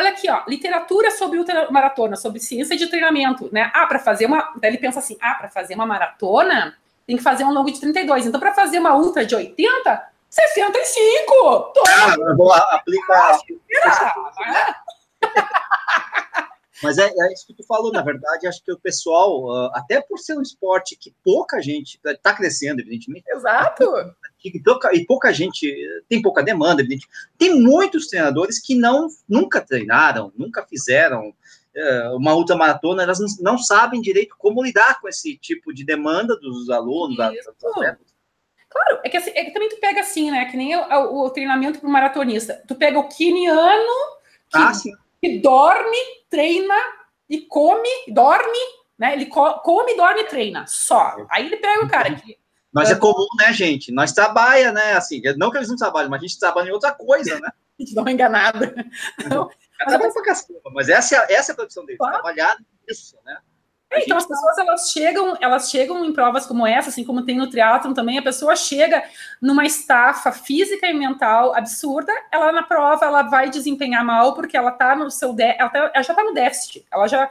Olha 0.00 0.12
aqui, 0.12 0.30
ó, 0.30 0.44
literatura 0.48 1.10
sobre 1.10 1.44
maratona, 1.70 2.16
sobre 2.16 2.40
ciência 2.40 2.74
de 2.74 2.86
treinamento, 2.86 3.50
né? 3.52 3.70
Ah, 3.74 3.86
para 3.86 3.98
fazer 3.98 4.24
uma. 4.24 4.50
Daí 4.56 4.70
ele 4.70 4.78
pensa 4.78 4.98
assim: 4.98 5.18
ah, 5.20 5.34
para 5.34 5.50
fazer 5.50 5.74
uma 5.74 5.84
maratona, 5.84 6.74
tem 7.06 7.18
que 7.18 7.22
fazer 7.22 7.44
um 7.44 7.52
longo 7.52 7.70
de 7.70 7.78
32. 7.78 8.24
Então, 8.24 8.40
para 8.40 8.54
fazer 8.54 8.78
uma 8.78 8.96
ultra 8.96 9.26
de 9.26 9.34
80, 9.34 10.08
65! 10.30 11.72
Toma! 11.74 11.84
Ah, 11.86 12.14
eu 12.18 12.34
vou 12.34 12.50
aplicar. 12.50 13.38
Mas 16.82 16.96
é, 16.96 17.12
é, 17.14 17.32
isso 17.34 17.46
que 17.46 17.52
tu 17.52 17.62
falou, 17.66 17.92
na 17.92 18.00
verdade, 18.00 18.46
acho 18.46 18.64
que 18.64 18.72
o 18.72 18.80
pessoal, 18.80 19.44
uh, 19.44 19.70
até 19.74 20.00
por 20.00 20.18
ser 20.18 20.38
um 20.38 20.40
esporte 20.40 20.96
que 20.96 21.14
pouca 21.22 21.60
gente 21.60 22.00
está 22.02 22.32
crescendo, 22.32 22.80
evidentemente. 22.80 23.26
Exato. 23.28 23.84
E 24.48 24.62
pouca, 24.62 24.94
e 24.94 25.04
pouca 25.04 25.32
gente 25.32 25.72
tem 26.08 26.22
pouca 26.22 26.42
demanda, 26.42 26.82
evidentemente. 26.82 27.08
Tem 27.36 27.60
muitos 27.60 28.06
treinadores 28.06 28.58
que 28.58 28.74
não 28.74 29.08
nunca 29.28 29.60
treinaram, 29.60 30.32
nunca 30.36 30.64
fizeram 30.66 31.28
uh, 31.28 32.16
uma 32.16 32.34
ultramaratona, 32.34 33.02
elas 33.02 33.18
não, 33.18 33.28
não, 33.40 33.58
sabem 33.58 34.00
direito 34.00 34.34
como 34.38 34.62
lidar 34.62 35.00
com 35.00 35.08
esse 35.08 35.36
tipo 35.36 35.72
de 35.72 35.84
demanda 35.84 36.36
dos 36.36 36.70
alunos, 36.70 37.16
da, 37.16 37.30
dos 37.30 37.48
atletas. 37.48 38.10
Claro, 38.68 39.00
é 39.04 39.08
que, 39.08 39.16
assim, 39.16 39.30
é 39.34 39.44
que 39.44 39.52
também 39.52 39.68
tu 39.68 39.80
pega 39.80 40.00
assim, 40.00 40.30
né? 40.30 40.44
Que 40.44 40.56
nem 40.56 40.76
o, 40.76 41.24
o, 41.24 41.30
treinamento 41.30 41.80
para 41.80 41.88
o 41.88 41.92
maratonista. 41.92 42.62
Tu 42.68 42.74
pega 42.76 42.98
o 42.98 43.08
quiniano 43.08 43.92
que, 44.48 44.58
ah, 44.58 44.72
que, 45.20 45.38
dorme, 45.40 45.96
treina 46.28 46.74
e 47.28 47.40
come, 47.40 47.88
dorme, 48.08 48.58
né? 48.96 49.14
Ele 49.14 49.26
co 49.26 49.54
come, 49.60 49.96
dorme 49.96 50.20
e 50.20 50.26
treina, 50.26 50.64
só. 50.68 51.16
Aí 51.28 51.46
ele 51.46 51.56
pega 51.56 51.84
o 51.84 51.88
cara 51.88 52.14
que. 52.14 52.38
Mas 52.72 52.90
é 52.90 52.94
comum, 52.94 53.26
né, 53.38 53.52
gente? 53.52 53.92
Nós 53.92 54.12
trabalha, 54.12 54.72
né? 54.72 54.92
Assim, 54.92 55.20
não 55.36 55.50
que 55.50 55.58
eles 55.58 55.68
não 55.68 55.76
trabalham, 55.76 56.08
mas 56.08 56.20
a 56.20 56.26
gente 56.26 56.38
trabalha 56.38 56.68
em 56.68 56.72
outra 56.72 56.92
coisa, 56.92 57.38
né? 57.40 57.48
a 57.78 57.82
gente 57.82 57.94
dá 57.94 58.02
uma 58.02 58.12
enganada. 58.12 58.74
Então, 59.18 59.50
mas, 59.84 59.94
é 59.94 60.44
mas 60.72 60.88
essa, 60.88 61.16
é, 61.16 61.34
essa 61.34 61.52
é 61.52 61.54
a 61.54 61.56
profissão 61.56 61.84
dele, 61.84 61.98
claro. 61.98 62.14
trabalhar 62.14 62.56
nisso, 62.86 63.16
né? 63.24 63.38
É, 63.92 64.04
então 64.04 64.16
as 64.16 64.26
pessoas 64.26 64.56
elas 64.56 64.90
chegam, 64.92 65.36
elas 65.40 65.68
chegam 65.68 66.04
em 66.04 66.12
provas 66.12 66.46
como 66.46 66.64
essa, 66.64 66.90
assim 66.90 67.02
como 67.02 67.24
tem 67.24 67.36
no 67.36 67.50
triatlon 67.50 67.92
também, 67.92 68.18
a 68.18 68.22
pessoa 68.22 68.54
chega 68.54 69.02
numa 69.42 69.64
estafa 69.64 70.30
física 70.30 70.86
e 70.86 70.94
mental 70.94 71.56
absurda, 71.56 72.12
ela 72.30 72.52
na 72.52 72.62
prova 72.62 73.04
ela 73.04 73.22
vai 73.22 73.50
desempenhar 73.50 74.04
mal 74.04 74.32
porque 74.34 74.56
ela 74.56 74.70
tá 74.70 74.94
no 74.94 75.10
seu 75.10 75.34
ela, 75.40 75.68
tá, 75.68 75.90
ela 75.92 76.02
já 76.04 76.14
tá 76.14 76.22
no 76.22 76.32
déficit, 76.32 76.86
ela 76.88 77.08
já 77.08 77.28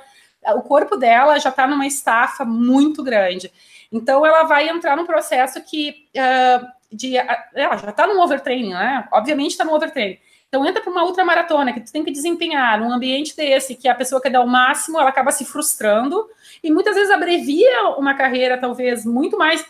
o 0.54 0.62
corpo 0.62 0.98
dela 0.98 1.40
já 1.40 1.52
tá 1.52 1.66
numa 1.66 1.88
estafa 1.88 2.44
muito 2.44 3.04
grande. 3.04 3.52
Então 3.92 4.26
ela 4.26 4.44
vai 4.44 4.70
entrar 4.70 4.96
num 4.96 5.06
processo 5.06 5.62
que 5.64 6.08
uh, 6.16 6.68
de 6.92 7.18
ela 7.18 7.78
já 7.78 7.92
tá 7.92 8.08
no 8.08 8.22
overtraining, 8.22 8.74
né? 8.74 9.08
Obviamente 9.12 9.52
está 9.52 9.64
no 9.64 9.74
overtraining. 9.74 10.18
Então 10.48 10.66
entra 10.66 10.82
para 10.82 10.92
uma 10.92 11.04
ultramaratona 11.04 11.72
que 11.72 11.82
tu 11.82 11.92
tem 11.92 12.04
que 12.04 12.12
desempenhar 12.12 12.80
num 12.80 12.92
ambiente 12.92 13.36
desse 13.36 13.76
que 13.76 13.88
a 13.88 13.94
pessoa 13.94 14.20
quer 14.22 14.32
dar 14.32 14.42
o 14.42 14.48
máximo, 14.48 15.00
ela 15.00 15.10
acaba 15.10 15.32
se 15.32 15.46
frustrando 15.46 16.28
e 16.64 16.72
muitas 16.72 16.96
vezes 16.96 17.12
abrevia 17.12 17.90
uma 17.98 18.16
carreira, 18.16 18.58
talvez, 18.58 19.06
muito 19.06 19.38
mais, 19.38 19.64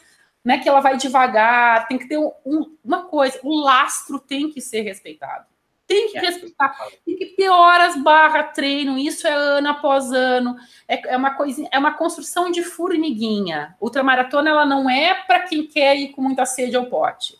né? 0.43 0.57
Que 0.57 0.69
ela 0.69 0.79
vai 0.79 0.95
devagar, 0.95 1.87
tem 1.87 1.97
que 1.97 2.07
ter 2.07 2.17
um, 2.17 2.77
uma 2.83 3.05
coisa, 3.05 3.37
o 3.43 3.61
lastro 3.61 4.19
tem 4.19 4.49
que 4.49 4.61
ser 4.61 4.81
respeitado. 4.81 5.48
Tem 5.89 6.11
que 6.11 6.19
é. 6.19 6.21
respeitar, 6.21 6.77
tem 7.03 7.17
que 7.17 7.25
ter 7.25 7.49
horas 7.49 7.99
barra 7.99 8.43
treino, 8.43 8.95
isso 8.95 9.27
é 9.27 9.33
ano 9.33 9.69
após 9.69 10.11
ano, 10.11 10.55
é, 10.87 11.13
é 11.15 11.17
uma 11.17 11.33
coisa, 11.33 11.67
é 11.71 11.79
uma 11.79 11.95
construção 11.95 12.51
de 12.51 12.61
formiguinha. 12.61 13.75
Ultramaratona 13.81 14.51
ela 14.51 14.67
não 14.67 14.87
é 14.87 15.15
para 15.15 15.39
quem 15.39 15.65
quer 15.65 15.95
ir 15.95 16.09
com 16.09 16.21
muita 16.21 16.45
sede 16.45 16.77
ao 16.77 16.85
pote. 16.85 17.39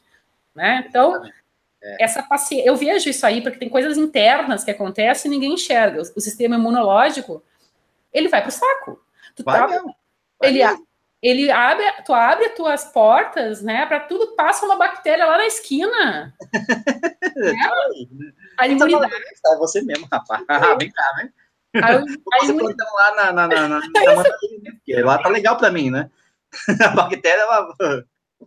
Né? 0.55 0.83
Então, 0.89 1.23
é. 1.79 2.03
essa 2.03 2.23
paciência, 2.23 2.67
eu 2.67 2.75
vejo 2.75 3.07
isso 3.07 3.23
aí, 3.23 3.39
porque 3.39 3.59
tem 3.59 3.69
coisas 3.69 3.99
internas 3.99 4.63
que 4.63 4.71
acontecem 4.71 5.29
e 5.29 5.35
ninguém 5.35 5.53
enxerga. 5.53 5.99
O, 5.99 6.01
o 6.01 6.19
sistema 6.19 6.55
imunológico, 6.55 7.43
ele 8.12 8.29
vai 8.29 8.41
para 8.41 8.49
o 8.49 8.51
saco. 8.51 8.99
Tu 9.35 9.43
Vai 9.43 9.59
tá. 9.59 9.67
Vai 10.39 10.49
ele. 10.49 10.63
Ele 11.21 11.51
abre, 11.51 11.84
tu 12.05 12.13
abre 12.13 12.45
as 12.45 12.55
tuas 12.55 12.86
portas, 12.86 13.62
né? 13.62 13.86
Para 13.86 13.99
tudo 14.01 14.36
passa 14.36 14.65
uma 14.65 14.77
bactéria 14.77 15.25
lá 15.25 15.38
na 15.38 15.45
esquina. 15.45 16.34
né? 17.36 17.55
A 18.58 18.67
imunidade. 18.67 19.13
É 19.45 19.58
você 19.58 19.82
mesmo, 19.82 20.08
rapaz. 20.12 20.43
Ah, 20.47 20.75
vem 20.75 20.91
cá, 20.91 21.13
né? 21.17 21.29
Aí, 21.75 21.99
você 22.41 22.51
imunidade... 22.51 22.91
lá 22.93 23.15
na, 23.15 23.34
na, 23.34 23.47
na, 23.47 23.67
na, 23.67 23.79
na 23.79 25.03
lá 25.03 25.17
tá 25.17 25.29
legal 25.29 25.58
para 25.58 25.71
mim, 25.71 25.91
né? 25.91 26.10
A 26.82 26.89
bactéria, 26.89 27.41
ela... 27.41 27.67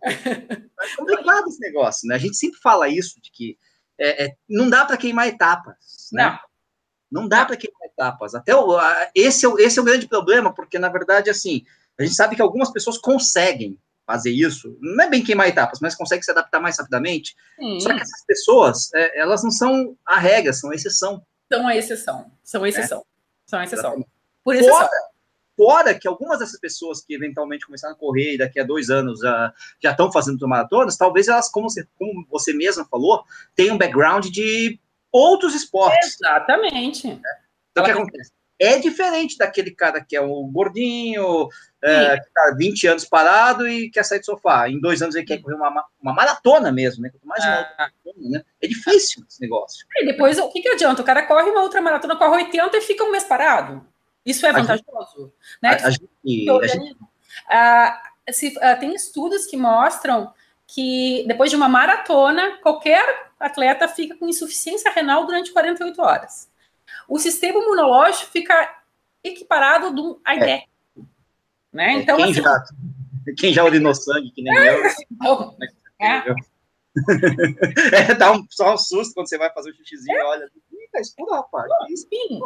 É 0.01 0.95
complicado 0.97 1.47
esse 1.47 1.59
negócio, 1.59 2.07
né? 2.07 2.15
A 2.15 2.19
gente 2.19 2.35
sempre 2.35 2.59
fala 2.59 2.89
isso, 2.89 3.21
de 3.21 3.31
que 3.31 3.57
é, 3.99 4.25
é, 4.25 4.35
não 4.49 4.69
dá 4.69 4.85
para 4.85 4.97
queimar 4.97 5.27
etapas, 5.27 6.09
né? 6.11 6.25
Não. 6.25 6.39
Não 7.21 7.27
dá 7.27 7.45
para 7.45 7.55
queimar 7.55 7.83
etapas. 7.83 8.33
Até 8.33 8.55
o, 8.55 8.75
a, 8.75 9.11
esse, 9.13 9.45
é, 9.45 9.49
esse 9.59 9.77
é 9.77 9.81
o 9.81 9.85
grande 9.85 10.07
problema, 10.07 10.51
porque, 10.51 10.79
na 10.79 10.89
verdade, 10.89 11.29
assim, 11.29 11.63
a 11.99 12.03
gente 12.03 12.15
sabe 12.15 12.35
que 12.35 12.41
algumas 12.41 12.71
pessoas 12.71 12.97
conseguem 12.97 13.77
fazer 14.05 14.31
isso, 14.31 14.77
não 14.81 15.05
é 15.05 15.09
bem 15.09 15.23
queimar 15.23 15.47
etapas, 15.47 15.79
mas 15.81 15.95
conseguem 15.95 16.23
se 16.23 16.31
adaptar 16.31 16.59
mais 16.59 16.77
rapidamente. 16.77 17.35
Sim. 17.57 17.79
Só 17.79 17.93
que 17.93 18.01
essas 18.01 18.25
pessoas, 18.25 18.93
é, 18.93 19.19
elas 19.19 19.43
não 19.43 19.51
são 19.51 19.97
a 20.05 20.19
regra, 20.19 20.51
são 20.51 20.71
a 20.71 20.75
exceção. 20.75 21.25
São 21.51 21.67
a 21.67 21.75
exceção, 21.75 22.31
são 22.43 22.63
a 22.63 22.69
exceção. 22.69 22.99
É. 22.99 23.49
São 23.49 23.59
a 23.59 23.63
exceção. 23.63 24.05
Por 24.43 24.55
exceção. 24.55 24.75
Fora, 24.75 24.89
fora 25.55 25.99
que 25.99 26.07
algumas 26.07 26.39
dessas 26.39 26.59
pessoas 26.59 27.01
que 27.01 27.13
eventualmente 27.13 27.65
começaram 27.65 27.93
a 27.93 27.97
correr 27.97 28.33
e 28.33 28.37
daqui 28.37 28.59
a 28.59 28.63
dois 28.63 28.89
anos 28.89 29.19
já, 29.19 29.53
já 29.81 29.91
estão 29.91 30.11
fazendo 30.11 30.47
maratonas, 30.47 30.97
talvez 30.97 31.27
elas, 31.27 31.49
como 31.49 31.69
você, 31.69 31.87
como 31.97 32.25
você 32.29 32.53
mesma 32.53 32.85
falou, 32.85 33.23
tenham 33.55 33.75
um 33.75 33.77
background 33.77 34.25
de 34.25 34.79
outros 35.11 35.53
esportes. 35.53 36.17
Exatamente. 36.19 37.07
Né? 37.07 37.21
Então, 37.71 37.83
o 37.83 37.85
que 37.85 37.91
acontece? 37.91 38.31
É 38.59 38.79
diferente 38.79 39.37
daquele 39.37 39.71
cara 39.71 40.03
que 40.03 40.15
é 40.15 40.21
um 40.21 40.49
gordinho, 40.51 41.49
é, 41.83 42.17
que 42.17 42.27
está 42.27 42.55
20 42.57 42.87
anos 42.87 43.05
parado 43.05 43.67
e 43.67 43.89
quer 43.89 44.03
sair 44.03 44.19
do 44.19 44.25
sofá. 44.25 44.69
Em 44.69 44.79
dois 44.79 45.01
anos 45.01 45.15
ele 45.15 45.25
quer 45.25 45.41
correr 45.41 45.55
uma, 45.55 45.85
uma 46.01 46.13
maratona 46.13 46.71
mesmo, 46.71 47.03
né? 47.03 47.11
Mais 47.23 47.43
uma 47.43 47.53
ah. 47.53 47.75
maratona, 47.77 48.29
né? 48.29 48.45
É 48.61 48.67
difícil 48.67 49.23
esse 49.27 49.41
negócio. 49.41 49.85
E 49.97 50.05
depois, 50.05 50.39
o 50.39 50.49
que, 50.49 50.61
que 50.61 50.69
adianta? 50.69 51.01
O 51.01 51.05
cara 51.05 51.23
corre 51.23 51.49
uma 51.49 51.61
outra 51.61 51.81
maratona, 51.81 52.15
corre 52.15 52.43
80 52.45 52.77
e 52.77 52.81
fica 52.81 53.03
um 53.03 53.11
mês 53.11 53.25
parado. 53.25 53.85
Isso 54.25 54.45
é 54.45 54.53
vantajoso. 54.53 55.33
Né? 55.61 55.71
a, 55.71 55.87
a 55.87 55.89
gente, 55.89 56.49
a 56.49 56.67
gente... 56.67 56.97
Ah, 57.49 58.01
se, 58.31 58.57
ah, 58.61 58.77
tem 58.77 58.95
estudos 58.95 59.45
que 59.45 59.57
mostram 59.57 60.33
que 60.65 61.25
depois 61.27 61.49
de 61.49 61.57
uma 61.57 61.67
maratona, 61.67 62.57
qualquer 62.61 63.31
atleta 63.37 63.89
fica 63.89 64.15
com 64.15 64.29
insuficiência 64.29 64.89
renal 64.89 65.25
durante 65.25 65.51
48 65.51 66.01
horas. 66.01 66.49
O 67.09 67.19
sistema 67.19 67.59
imunológico 67.59 68.31
fica 68.31 68.73
equiparado 69.21 69.91
do 69.91 70.21
AIDEC. 70.23 70.63
É. 70.63 70.72
Né? 71.73 71.93
É, 71.95 71.97
então, 71.99 72.17
quem, 72.17 72.31
assim, 72.31 72.41
já, 72.41 72.63
quem 73.37 73.53
já 73.53 73.63
urinou 73.63 73.95
sangue, 73.95 74.31
que 74.31 74.41
nem 74.41 74.55
eu. 74.55 74.83
Então, 75.11 75.57
é. 75.99 76.23
é, 78.11 78.13
dá 78.13 78.31
um, 78.31 78.45
só 78.49 78.73
um 78.73 78.77
susto 78.77 79.13
quando 79.15 79.27
você 79.27 79.37
vai 79.37 79.51
fazer 79.51 79.71
o 79.71 79.73
xixizinho 79.73 80.17
é. 80.17 80.23
olha. 80.25 80.49
Tá 80.91 81.35
rapaz. 81.35 81.67
Sim. 81.95 82.39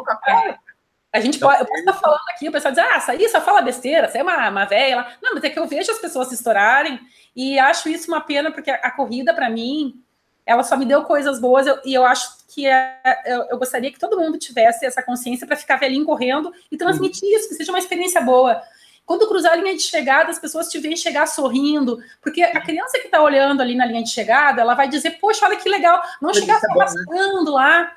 A 1.12 1.20
gente 1.20 1.36
então, 1.36 1.48
pode, 1.48 1.60
eu 1.60 1.66
posso 1.66 1.80
estar 1.80 1.92
falando 1.94 2.20
aqui, 2.30 2.48
o 2.48 2.52
pessoal 2.52 2.72
diz, 2.72 2.82
ah, 2.82 3.14
isso 3.14 3.32
só 3.32 3.40
fala 3.40 3.62
besteira, 3.62 4.08
você 4.08 4.18
é 4.18 4.22
uma, 4.22 4.48
uma 4.48 4.64
velha. 4.64 5.06
Não, 5.22 5.34
mas 5.34 5.44
é 5.44 5.50
que 5.50 5.58
eu 5.58 5.66
vejo 5.66 5.90
as 5.90 5.98
pessoas 5.98 6.28
se 6.28 6.34
estourarem 6.34 7.00
e 7.34 7.58
acho 7.58 7.88
isso 7.88 8.10
uma 8.10 8.20
pena, 8.20 8.50
porque 8.50 8.70
a, 8.70 8.76
a 8.76 8.90
corrida, 8.90 9.34
para 9.34 9.48
mim, 9.50 10.02
ela 10.44 10.62
só 10.62 10.76
me 10.76 10.84
deu 10.84 11.02
coisas 11.04 11.40
boas 11.40 11.66
eu, 11.66 11.78
e 11.84 11.94
eu 11.94 12.04
acho 12.04 12.38
que 12.48 12.66
é, 12.66 13.00
eu, 13.26 13.42
eu, 13.50 13.58
gostaria 13.58 13.92
que 13.92 13.98
todo 13.98 14.18
mundo 14.18 14.38
tivesse 14.38 14.84
essa 14.86 15.02
consciência 15.02 15.46
para 15.46 15.56
ficar 15.56 15.76
velhinho 15.76 16.06
correndo 16.06 16.52
e 16.70 16.76
transmitir 16.76 17.28
isso, 17.34 17.48
que 17.48 17.54
seja 17.54 17.70
uma 17.72 17.78
experiência 17.78 18.20
boa. 18.20 18.62
Quando 19.08 19.26
cruzar 19.26 19.54
a 19.54 19.56
linha 19.56 19.74
de 19.74 19.80
chegada, 19.80 20.30
as 20.30 20.38
pessoas 20.38 20.68
te 20.68 20.78
veem 20.78 20.94
chegar 20.94 21.26
sorrindo, 21.26 21.98
porque 22.20 22.42
a 22.42 22.60
criança 22.60 22.98
que 22.98 23.06
está 23.06 23.22
olhando 23.22 23.62
ali 23.62 23.74
na 23.74 23.86
linha 23.86 24.02
de 24.02 24.10
chegada, 24.10 24.60
ela 24.60 24.74
vai 24.74 24.86
dizer, 24.86 25.12
poxa, 25.12 25.46
olha 25.46 25.56
que 25.56 25.66
legal, 25.66 25.98
não 26.20 26.34
chegar 26.34 26.60
se 26.60 26.70
arrastando 26.70 27.46
né? 27.46 27.50
lá, 27.50 27.92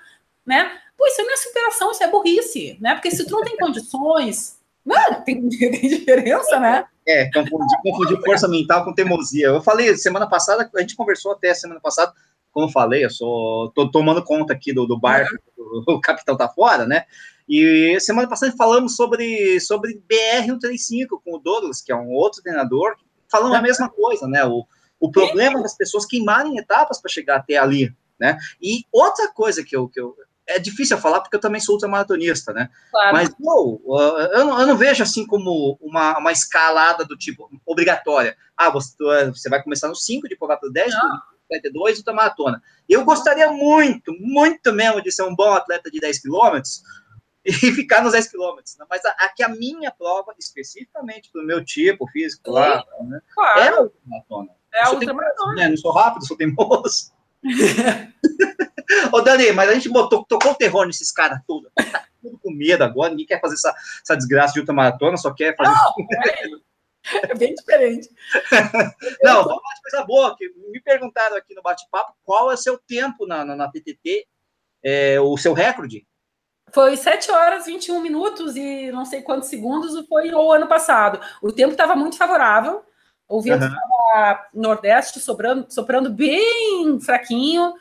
né? 0.45 0.71
Pô, 0.97 1.06
isso 1.06 1.21
não 1.21 1.34
é 1.34 1.36
superação, 1.36 1.91
isso 1.91 2.02
é 2.02 2.08
burrice, 2.08 2.78
né? 2.80 2.93
Porque 2.93 3.12
se 3.12 3.26
tu 3.26 3.32
não 3.32 3.43
tem 3.43 3.58
condições, 3.60 4.58
não, 4.86 5.21
tem, 5.21 5.50
tem 5.52 5.89
diferença, 5.89 6.58
né? 6.62 6.86
É, 7.06 7.26
confundir, 7.26 7.78
confundir 7.84 8.21
força 8.24 8.47
mental 8.47 8.86
com 8.86 8.93
teimosia. 8.93 9.47
Eu 9.47 9.62
falei 9.62 9.97
semana 9.97 10.30
passada, 10.30 10.71
a 10.74 10.80
gente 10.80 10.95
conversou 10.95 11.34
até 11.34 11.54
semana 11.54 11.82
passada, 11.82 12.13
como 12.52 12.68
eu 12.68 12.72
falei, 12.72 13.06
eu 13.06 13.10
sou 13.10 13.72
tô 13.72 13.90
tomando 13.90 14.24
conta 14.24 14.54
aqui 14.54 14.74
do, 14.74 14.86
do 14.86 15.00
barco, 15.00 15.36
o 15.88 16.00
capitão 16.00 16.36
tá 16.36 16.48
fora, 16.50 16.86
né? 16.86 17.06
E 17.48 18.00
semana 18.00 18.28
passada 18.28 18.54
falamos 18.56 18.96
sobre, 18.96 19.60
sobre 19.60 20.02
BR-135 20.10 21.22
com 21.24 21.36
o 21.36 21.40
Douglas, 21.40 21.82
que 21.82 21.92
é 21.92 21.96
um 21.96 22.10
outro 22.10 22.42
treinador, 22.42 22.96
falando 23.30 23.56
a 23.56 23.62
mesma 23.62 23.90
coisa, 23.90 24.28
né? 24.28 24.46
O, 24.46 24.66
o 25.00 25.12
problema 25.12 25.62
das 25.62 25.76
pessoas 25.76 26.06
queimarem 26.06 26.58
etapas 26.58 27.02
para 27.02 27.12
chegar 27.12 27.38
até 27.38 27.58
ali, 27.58 27.94
né? 28.20 28.38
E 28.62 28.86
outra 28.92 29.32
coisa 29.32 29.64
que 29.64 29.76
eu, 29.76 29.88
que 29.90 30.00
eu 30.00 30.16
é 30.48 30.60
difícil 30.60 30.98
falar 30.98 31.22
porque 31.22 31.36
eu 31.36 31.40
também 31.40 31.62
sou 31.62 31.76
ultramaratonista, 31.76 32.52
né? 32.54 32.70
Claro. 32.92 33.14
Mas 33.14 33.30
eu, 33.30 33.82
eu, 34.34 34.46
não, 34.46 34.60
eu 34.60 34.68
não 34.68 34.78
vejo 34.78 35.02
assim 35.04 35.26
como 35.26 35.78
uma, 35.82 36.18
uma 36.18 36.32
escalada 36.32 37.06
do 37.06 37.18
tipo 37.18 37.50
obrigatória. 37.66 38.36
Ah, 38.56 38.70
você, 38.70 38.94
você 39.28 39.50
vai 39.50 39.62
começar 39.64 39.88
no 39.88 39.96
5, 39.96 40.28
depois 40.28 40.48
vai 40.48 40.58
para 40.58 40.70
o 40.70 40.72
10, 40.72 40.94
42 41.52 41.98
ultramaratona. 41.98 42.64
Eu 42.88 43.04
gostaria 43.04 43.52
muito, 43.52 44.14
muito 44.20 44.72
mesmo 44.72 45.02
de 45.02 45.12
ser 45.12 45.24
um 45.24 45.36
bom 45.36 45.52
atleta 45.52 45.92
de 45.92 46.00
10 46.00 46.22
quilômetros, 46.22 46.82
e 47.44 47.52
ficar 47.76 48.02
nos 48.02 48.14
10 48.14 48.30
quilômetros. 48.30 48.78
Né? 48.78 48.86
Mas 48.90 49.02
aqui 49.06 49.44
a, 49.44 49.48
a, 49.48 49.50
minha 49.50 49.92
prova, 49.92 50.34
especificamente 50.40 51.30
do 51.34 51.44
meu 51.44 51.64
tipo 51.64 52.08
físico 52.08 52.52
lá, 52.52 52.84
né? 53.02 53.20
claro. 53.34 53.60
é 53.60 53.68
a 53.68 53.82
ultramaratona. 53.82 54.50
É 54.74 54.84
a 54.84 54.92
ultramaratona. 54.92 55.56
Né? 55.56 55.70
Não 55.70 55.78
sou 55.78 55.92
rápido, 55.92 56.26
sou 56.26 56.38
teimoso. 56.38 57.12
Ô, 59.12 59.22
Dani, 59.22 59.52
mas 59.52 59.70
a 59.70 59.74
gente 59.74 59.90
botou, 59.90 60.24
tocou 60.26 60.52
o 60.52 60.56
terror 60.56 60.86
nesses 60.86 61.12
caras 61.12 61.40
tudo. 61.48 61.72
Tá 61.76 62.06
tudo 62.22 62.38
com 62.38 62.52
medo 62.52 62.84
agora, 62.84 63.10
ninguém 63.10 63.26
quer 63.26 63.42
fazer 63.42 63.56
essa, 63.56 63.74
essa 64.04 64.16
desgraça 64.16 64.54
de 64.54 64.60
ultramaratona, 64.60 65.18
só 65.18 65.34
quer 65.34 65.56
fazer. 65.56 65.72
Não, 65.72 66.62
é 67.24 67.36
bem 67.36 67.54
diferente. 67.54 68.10
Não, 69.24 69.44
vamos 69.44 69.62
falar 69.62 69.76
de 69.76 69.82
coisa 69.82 70.06
boa. 70.06 70.36
Que 70.38 70.50
me 70.72 70.82
perguntaram 70.82 71.36
aqui 71.36 71.54
no 71.54 71.62
bate-papo 71.62 72.14
qual 72.24 72.52
é 72.52 72.54
o 72.54 72.58
seu 72.58 72.78
tempo 72.78 73.26
na, 73.26 73.44
na, 73.44 73.56
na 73.56 73.72
TTT, 73.72 74.28
é, 74.84 75.20
o 75.20 75.38
seu 75.38 75.54
recorde. 75.54 76.06
Foi 76.74 76.96
7 76.96 77.32
horas 77.32 77.66
21 77.66 78.00
minutos 78.00 78.56
e 78.56 78.92
não 78.92 79.04
sei 79.04 79.22
quantos 79.22 79.50
segundos 79.50 80.08
foi 80.08 80.34
o 80.34 80.52
ano 80.52 80.68
passado. 80.68 81.20
O 81.42 81.52
tempo 81.52 81.72
estava 81.72 81.96
muito 81.96 82.18
favorável, 82.18 82.84
o 83.28 83.42
vento 83.42 83.66
estava 83.66 84.50
uhum. 84.54 84.62
nordeste 84.62 85.20
sobrando, 85.20 85.66
soprando 85.70 86.10
bem 86.10 87.00
fraquinho. 87.02 87.74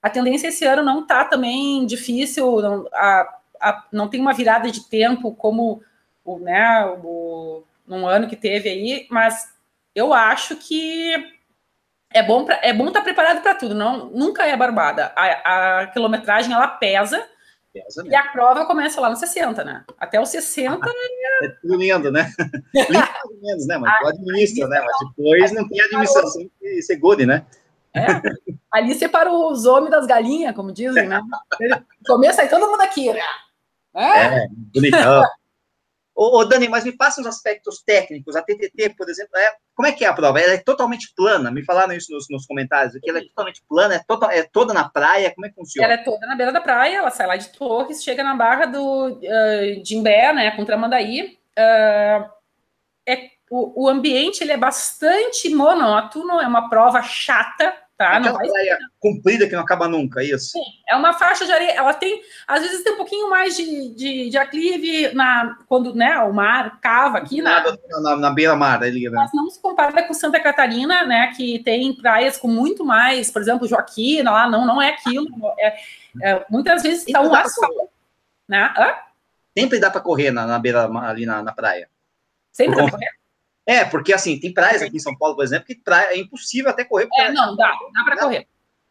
A 0.00 0.08
tendência 0.08 0.48
esse 0.48 0.64
ano 0.64 0.82
não 0.82 1.00
está 1.00 1.24
também 1.24 1.84
difícil, 1.84 2.60
não, 2.62 2.88
a, 2.92 3.38
a, 3.60 3.86
não 3.92 4.08
tem 4.08 4.20
uma 4.20 4.32
virada 4.32 4.70
de 4.70 4.88
tempo 4.88 5.34
como 5.34 5.82
o, 6.24 6.38
né, 6.38 6.86
o, 7.02 7.64
num 7.88 8.06
ano 8.06 8.28
que 8.28 8.36
teve 8.36 8.68
aí, 8.68 9.06
mas 9.10 9.52
eu 9.94 10.12
acho 10.14 10.56
que 10.56 11.12
é 12.12 12.22
bom 12.22 12.44
pra, 12.44 12.60
é 12.62 12.72
bom 12.72 12.88
estar 12.88 13.00
tá 13.00 13.04
preparado 13.04 13.42
para 13.42 13.54
tudo, 13.54 13.74
não 13.74 14.06
nunca 14.10 14.46
é 14.46 14.56
barbada. 14.56 15.12
A, 15.16 15.80
a 15.80 15.86
quilometragem 15.88 16.52
ela 16.52 16.68
pesa 16.68 17.26
Pesa 17.72 18.02
e 18.06 18.14
a 18.14 18.24
prova 18.28 18.64
começa 18.64 19.00
lá 19.00 19.10
no 19.10 19.16
60, 19.16 19.62
né? 19.62 19.84
Até 19.98 20.20
os 20.20 20.28
60 20.30 20.86
é... 20.86 21.46
é 21.46 21.48
tudo 21.60 21.76
lindo, 21.76 22.10
né? 22.10 22.30
lindo 22.74 23.42
menos, 23.42 23.66
né? 23.66 23.76
Mas 23.78 23.98
tu 23.98 24.06
administra, 24.06 24.68
né? 24.68 24.80
Mas 24.80 25.08
depois 25.08 25.52
não 25.52 25.68
tem 25.68 25.80
administração 25.82 26.48
que 26.58 26.82
segure, 26.82 27.26
né? 27.26 27.44
É, 27.94 28.06
ali 28.72 28.94
separa 28.94 29.32
os 29.32 29.64
homens 29.64 29.90
das 29.90 30.06
galinhas, 30.06 30.54
como 30.54 30.72
dizem, 30.72 31.08
né? 31.08 31.20
Começa 32.06 32.42
aí 32.42 32.48
todo 32.48 32.70
mundo 32.70 32.80
aqui, 32.80 33.12
né? 33.12 33.20
É, 33.94 34.44
é 34.44 34.46
bonitão. 34.74 35.22
Ô, 36.20 36.40
ô, 36.40 36.44
Dani, 36.44 36.68
mas 36.68 36.82
me 36.82 36.90
passa 36.90 37.20
uns 37.20 37.28
aspectos 37.28 37.80
técnicos. 37.80 38.34
A 38.34 38.42
TTT, 38.42 38.96
por 38.96 39.08
exemplo, 39.08 39.38
é, 39.38 39.52
como 39.72 39.86
é 39.86 39.92
que 39.92 40.04
é 40.04 40.08
a 40.08 40.12
prova? 40.12 40.40
Ela 40.40 40.54
é 40.54 40.58
totalmente 40.58 41.12
plana? 41.14 41.48
Me 41.48 41.64
falaram 41.64 41.94
isso 41.94 42.12
nos, 42.12 42.26
nos 42.28 42.44
comentários, 42.44 42.98
que 43.00 43.08
ela 43.08 43.20
é 43.20 43.22
totalmente 43.22 43.62
plana, 43.68 43.94
é, 43.94 44.00
toda, 44.04 44.26
é 44.34 44.42
toda 44.42 44.74
na 44.74 44.88
praia, 44.88 45.32
como 45.32 45.46
é 45.46 45.48
que 45.48 45.54
funciona? 45.54 45.86
Ela 45.86 46.00
é 46.00 46.02
toda 46.02 46.26
na 46.26 46.34
beira 46.34 46.50
da 46.50 46.60
praia, 46.60 46.96
ela 46.96 47.10
sai 47.12 47.28
lá 47.28 47.36
de 47.36 47.50
Torres, 47.50 48.02
chega 48.02 48.24
na 48.24 48.34
barra 48.34 48.66
do 48.66 49.10
uh, 49.10 49.80
de 49.80 50.00
né, 50.00 50.50
com 50.56 50.64
Tramandaí. 50.64 51.38
Uh, 51.56 52.28
é, 53.06 53.30
o, 53.48 53.84
o 53.84 53.88
ambiente 53.88 54.42
ele 54.42 54.50
é 54.50 54.56
bastante 54.56 55.48
monótono, 55.54 56.40
é 56.40 56.48
uma 56.48 56.68
prova 56.68 57.00
chata, 57.00 57.72
Tá, 57.98 58.10
Aquela 58.10 58.30
não 58.30 58.34
vai 58.34 58.48
praia 58.48 58.78
comprida 59.00 59.48
que 59.48 59.56
não 59.56 59.62
acaba 59.62 59.88
nunca, 59.88 60.20
é 60.20 60.26
isso? 60.26 60.52
Sim, 60.52 60.62
é 60.88 60.94
uma 60.94 61.14
faixa 61.14 61.44
de 61.44 61.50
areia. 61.50 61.72
Ela 61.72 61.92
tem, 61.92 62.22
às 62.46 62.62
vezes, 62.62 62.84
tem 62.84 62.92
um 62.92 62.96
pouquinho 62.96 63.28
mais 63.28 63.56
de, 63.56 63.92
de, 63.92 64.30
de 64.30 64.38
aclive 64.38 65.12
na, 65.14 65.58
quando 65.66 65.92
né, 65.92 66.16
o 66.18 66.32
mar 66.32 66.78
cava 66.80 67.18
aqui. 67.18 67.42
Na, 67.42 67.60
na, 68.00 68.16
na 68.16 68.30
beira-mar, 68.30 68.84
ali, 68.84 69.10
né? 69.10 69.16
Mas 69.16 69.32
não 69.34 69.50
se 69.50 69.60
compara 69.60 70.00
com 70.04 70.14
Santa 70.14 70.38
Catarina, 70.38 71.04
né? 71.04 71.32
Que 71.36 71.58
tem 71.58 71.92
praias 71.92 72.36
com 72.36 72.46
muito 72.46 72.84
mais, 72.84 73.32
por 73.32 73.42
exemplo, 73.42 73.66
Joaquina, 73.66 74.30
lá 74.30 74.48
não, 74.48 74.64
não 74.64 74.80
é 74.80 74.90
aquilo. 74.90 75.26
É, 75.58 75.76
é, 76.22 76.46
muitas 76.48 76.84
vezes 76.84 77.04
está 77.04 77.20
um 77.20 77.34
asfalto. 77.34 77.88
Né? 78.46 78.72
Hã? 78.78 78.94
Sempre 79.58 79.80
dá 79.80 79.90
para 79.90 80.00
correr 80.00 80.30
na, 80.30 80.46
na 80.46 80.60
beira 80.60 80.88
ali 81.02 81.26
na, 81.26 81.42
na 81.42 81.50
praia. 81.52 81.90
Sempre 82.52 82.76
dá 82.76 82.82
para 82.82 82.92
correr? 82.92 83.17
É, 83.68 83.84
porque 83.84 84.14
assim, 84.14 84.40
tem 84.40 84.50
praias 84.50 84.80
aqui 84.80 84.96
em 84.96 85.00
São 85.00 85.14
Paulo, 85.14 85.36
por 85.36 85.44
exemplo, 85.44 85.66
que 85.66 85.74
praia, 85.74 86.14
é 86.14 86.18
impossível 86.18 86.70
até 86.70 86.84
correr. 86.84 87.06
É, 87.18 87.30
não, 87.30 87.54
dá, 87.54 87.70
dá 87.92 88.02
para 88.02 88.16
correr. 88.16 88.46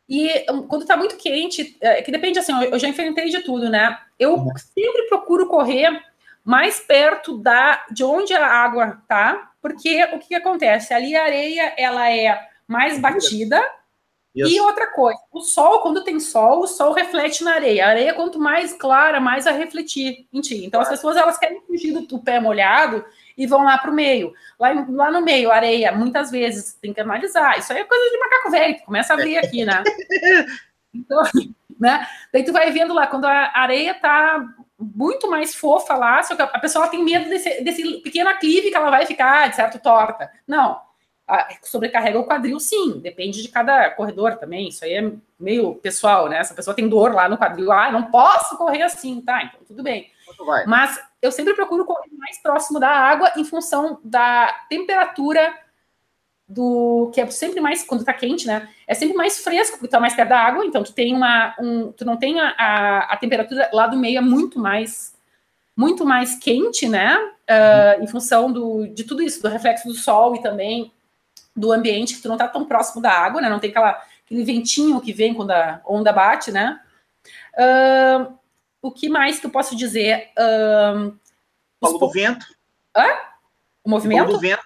E 0.07 0.45
quando 0.67 0.85
tá 0.85 0.95
muito 0.95 1.17
quente, 1.17 1.75
é, 1.81 2.03
que 2.03 2.11
depende 2.11 2.37
assim, 2.37 2.53
eu 2.63 2.77
já 2.77 2.87
enfrentei 2.87 3.27
de 3.29 3.41
tudo, 3.41 3.71
né? 3.71 3.97
Eu 4.19 4.35
uhum. 4.35 4.53
sempre 4.55 5.07
procuro 5.07 5.47
correr 5.47 5.99
mais 6.45 6.79
perto 6.79 7.39
da 7.39 7.87
de 7.89 8.03
onde 8.03 8.35
a 8.35 8.45
água 8.45 9.01
tá, 9.07 9.51
porque 9.59 10.03
o 10.13 10.19
que, 10.19 10.27
que 10.27 10.35
acontece? 10.35 10.93
Ali 10.93 11.15
a 11.15 11.23
areia 11.23 11.73
ela 11.75 12.11
é 12.11 12.39
mais 12.67 12.99
batida. 12.99 13.59
Isso. 14.35 14.53
E 14.53 14.61
outra 14.61 14.91
coisa, 14.91 15.19
o 15.31 15.41
sol, 15.41 15.81
quando 15.81 16.03
tem 16.03 16.19
sol, 16.19 16.59
o 16.59 16.67
sol 16.67 16.93
reflete 16.93 17.43
na 17.43 17.55
areia. 17.55 17.87
A 17.87 17.89
areia, 17.89 18.13
quanto 18.13 18.37
mais 18.37 18.73
clara, 18.73 19.19
mais 19.19 19.45
vai 19.45 19.57
refletir 19.57 20.27
em 20.31 20.39
ti. 20.39 20.63
Então, 20.63 20.79
as 20.79 20.87
pessoas 20.87 21.17
elas 21.17 21.39
querem 21.39 21.59
fugir 21.61 21.91
do, 21.91 22.01
do 22.01 22.19
pé 22.19 22.39
molhado 22.39 23.03
e 23.37 23.45
vão 23.45 23.63
lá 23.63 23.77
para 23.77 23.91
o 23.91 23.93
meio. 23.93 24.33
Lá, 24.59 24.69
lá 24.89 25.11
no 25.11 25.21
meio, 25.21 25.51
areia, 25.51 25.91
muitas 25.91 26.31
vezes 26.31 26.73
tem 26.73 26.93
que 26.93 27.01
analisar. 27.01 27.57
Isso 27.59 27.71
aí 27.71 27.79
é 27.79 27.83
coisa 27.83 28.09
de 28.09 28.17
macaco 28.17 28.51
velho, 28.51 28.79
começa 28.83 29.13
a 29.13 29.17
ver 29.17 29.37
aqui, 29.37 29.63
né? 29.63 29.83
Então, 30.93 31.21
né? 31.79 32.07
Daí 32.33 32.43
tu 32.43 32.51
vai 32.51 32.71
vendo 32.71 32.91
lá, 32.93 33.05
quando 33.05 33.25
a 33.25 33.51
areia 33.53 33.93
tá 33.93 34.43
muito 34.79 35.29
mais 35.29 35.53
fofa 35.53 35.95
lá, 35.95 36.23
só 36.23 36.35
que 36.35 36.41
a 36.41 36.59
pessoa 36.59 36.87
tem 36.87 37.03
medo 37.03 37.29
desse, 37.29 37.61
desse 37.61 38.01
pequeno 38.01 38.29
aclive 38.29 38.71
que 38.71 38.75
ela 38.75 38.89
vai 38.89 39.05
ficar, 39.05 39.49
de 39.49 39.57
certo, 39.57 39.77
torta. 39.77 40.31
Não, 40.47 40.79
sobrecarrega 41.61 42.19
o 42.19 42.25
quadril, 42.25 42.59
sim, 42.59 42.99
depende 42.99 43.41
de 43.41 43.49
cada 43.49 43.91
corredor 43.91 44.37
também, 44.37 44.69
isso 44.69 44.85
aí 44.85 44.93
é 44.93 45.11
meio 45.39 45.75
pessoal, 45.75 46.29
né? 46.29 46.37
Essa 46.37 46.55
pessoa 46.55 46.75
tem 46.75 46.87
dor 46.87 47.13
lá 47.13 47.27
no 47.27 47.37
quadril, 47.37 47.71
ah, 47.71 47.91
não 47.91 48.09
posso 48.09 48.57
correr 48.57 48.83
assim, 48.83 49.21
tá, 49.21 49.43
então 49.43 49.59
tudo 49.67 49.83
bem. 49.83 50.09
Mas 50.65 50.99
eu 51.21 51.31
sempre 51.31 51.53
procuro 51.53 51.85
correr 51.85 52.09
mais 52.17 52.41
próximo 52.41 52.79
da 52.79 52.89
água 52.89 53.31
em 53.35 53.43
função 53.43 53.99
da 54.03 54.65
temperatura 54.69 55.53
do 56.47 57.11
que 57.13 57.19
é 57.19 57.29
sempre 57.29 57.59
mais 57.59 57.83
quando 57.83 58.05
tá 58.05 58.13
quente, 58.13 58.47
né? 58.47 58.69
É 58.87 58.93
sempre 58.93 59.17
mais 59.17 59.39
fresco 59.39 59.77
porque 59.77 59.91
tá 59.91 59.99
mais 59.99 60.15
perto 60.15 60.29
da 60.29 60.39
água, 60.39 60.65
então 60.65 60.81
tu 60.83 60.93
tem 60.93 61.13
uma 61.13 61.53
um, 61.59 61.91
tu 61.91 62.05
não 62.05 62.15
tem 62.15 62.39
a, 62.39 62.55
a, 62.57 63.13
a 63.13 63.17
temperatura 63.17 63.69
lá 63.73 63.87
do 63.87 63.97
meio 63.97 64.19
é 64.19 64.21
muito 64.21 64.59
mais 64.59 65.13
muito 65.75 66.05
mais 66.05 66.35
quente, 66.39 66.87
né? 66.89 67.17
Uh, 67.17 68.03
em 68.03 68.07
função 68.07 68.51
do, 68.51 68.87
de 68.87 69.03
tudo 69.03 69.21
isso, 69.21 69.41
do 69.41 69.47
reflexo 69.47 69.87
do 69.87 69.93
sol 69.93 70.35
e 70.35 70.41
também 70.41 70.91
do 71.55 71.71
ambiente, 71.71 72.15
que 72.15 72.21
tu 72.21 72.27
não 72.27 72.35
está 72.35 72.47
tão 72.47 72.65
próximo 72.65 73.01
da 73.01 73.11
água, 73.11 73.41
né? 73.41 73.49
Não 73.49 73.59
tem 73.59 73.69
aquela, 73.69 74.01
aquele 74.25 74.43
ventinho 74.43 74.99
que 74.99 75.13
vem 75.13 75.33
quando 75.33 75.51
a 75.51 75.79
onda 75.85 76.11
bate, 76.11 76.51
né? 76.51 76.79
Uh, 77.53 78.36
o 78.81 78.91
que 78.91 79.09
mais 79.09 79.39
que 79.39 79.45
eu 79.45 79.51
posso 79.51 79.75
dizer? 79.75 80.29
Uh, 80.37 81.17
Falou 81.79 81.99
do 81.99 82.09
vento. 82.09 82.45
Hã? 82.95 83.05
O 83.83 83.89
movimento? 83.89 84.31
Do 84.31 84.39
vento. 84.39 84.63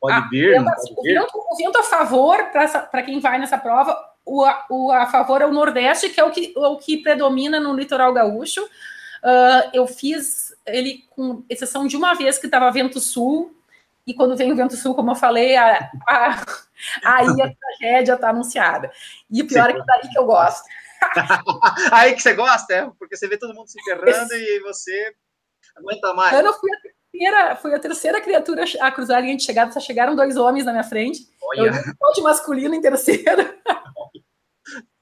Pode 0.00 0.16
ah, 0.16 0.28
vento, 0.30 0.64
pode 0.64 0.92
o. 0.96 1.02
Vento, 1.02 1.30
o 1.34 1.56
vento 1.56 1.78
a 1.78 1.82
favor, 1.82 2.50
para 2.50 3.02
quem 3.02 3.20
vai 3.20 3.38
nessa 3.38 3.56
prova, 3.56 3.96
o, 4.24 4.44
o, 4.68 4.90
a 4.90 5.06
favor 5.06 5.40
é 5.40 5.46
o 5.46 5.52
Nordeste, 5.52 6.10
que 6.10 6.20
é 6.20 6.24
o 6.24 6.30
que, 6.30 6.52
o 6.56 6.76
que 6.76 7.02
predomina 7.02 7.60
no 7.60 7.74
litoral 7.74 8.12
gaúcho. 8.12 8.62
Uh, 8.64 9.70
eu 9.72 9.86
fiz 9.86 10.56
ele 10.66 11.04
com 11.10 11.44
exceção 11.48 11.86
de 11.86 11.96
uma 11.96 12.14
vez 12.14 12.38
que 12.38 12.46
estava 12.46 12.70
vento 12.70 12.98
sul, 12.98 13.54
e 14.06 14.12
quando 14.12 14.36
vem 14.36 14.50
o 14.50 14.56
vento 14.56 14.76
sul, 14.76 14.94
como 14.94 15.12
eu 15.12 15.14
falei, 15.14 15.56
a, 15.56 15.90
a, 16.08 16.44
aí 17.04 17.42
a 17.42 17.52
tragédia 17.78 18.14
está 18.14 18.30
anunciada. 18.30 18.90
E 19.30 19.42
o 19.42 19.46
pior 19.46 19.70
Sim. 19.70 19.76
é 19.76 19.80
que 19.80 19.86
daí 19.86 20.10
que 20.10 20.18
eu 20.18 20.26
gosto. 20.26 20.64
aí 21.92 22.14
que 22.14 22.22
você 22.22 22.34
gosta, 22.34 22.74
é? 22.74 22.90
Porque 22.98 23.16
você 23.16 23.28
vê 23.28 23.36
todo 23.36 23.54
mundo 23.54 23.68
se 23.68 23.82
ferrando 23.82 24.34
e 24.34 24.60
você 24.60 25.14
aguenta 25.76 26.14
mais. 26.14 26.32
Eu 26.32 26.52
fui 26.54 26.70
a 26.72 26.80
terceira, 26.80 27.56
fui 27.56 27.74
a 27.74 27.78
terceira 27.78 28.20
criatura 28.20 28.64
a 28.80 28.90
cruzar 28.90 29.18
a 29.18 29.20
linha 29.20 29.36
de 29.36 29.44
chegada, 29.44 29.72
só 29.72 29.80
chegaram 29.80 30.16
dois 30.16 30.36
homens 30.36 30.64
na 30.64 30.72
minha 30.72 30.84
frente. 30.84 31.28
Olha. 31.42 31.70
Eu 31.70 32.12
de 32.14 32.22
masculino 32.22 32.74
em 32.74 32.80
terceiro. 32.80 33.42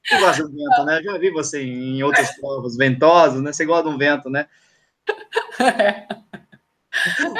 Você 0.03 0.19
gosta 0.19 0.43
do 0.43 0.49
vento, 0.49 0.85
né? 0.85 0.97
Eu 0.97 1.03
já 1.03 1.17
vi 1.19 1.31
você 1.31 1.61
em 1.61 2.01
outros 2.03 2.31
provas 2.41 2.75
ventosos, 2.75 3.41
né? 3.41 3.53
Você 3.53 3.65
gosta 3.65 3.87
de 3.87 3.95
um 3.95 3.97
vento, 3.97 4.29
né? 4.29 4.47
É. 5.59 6.07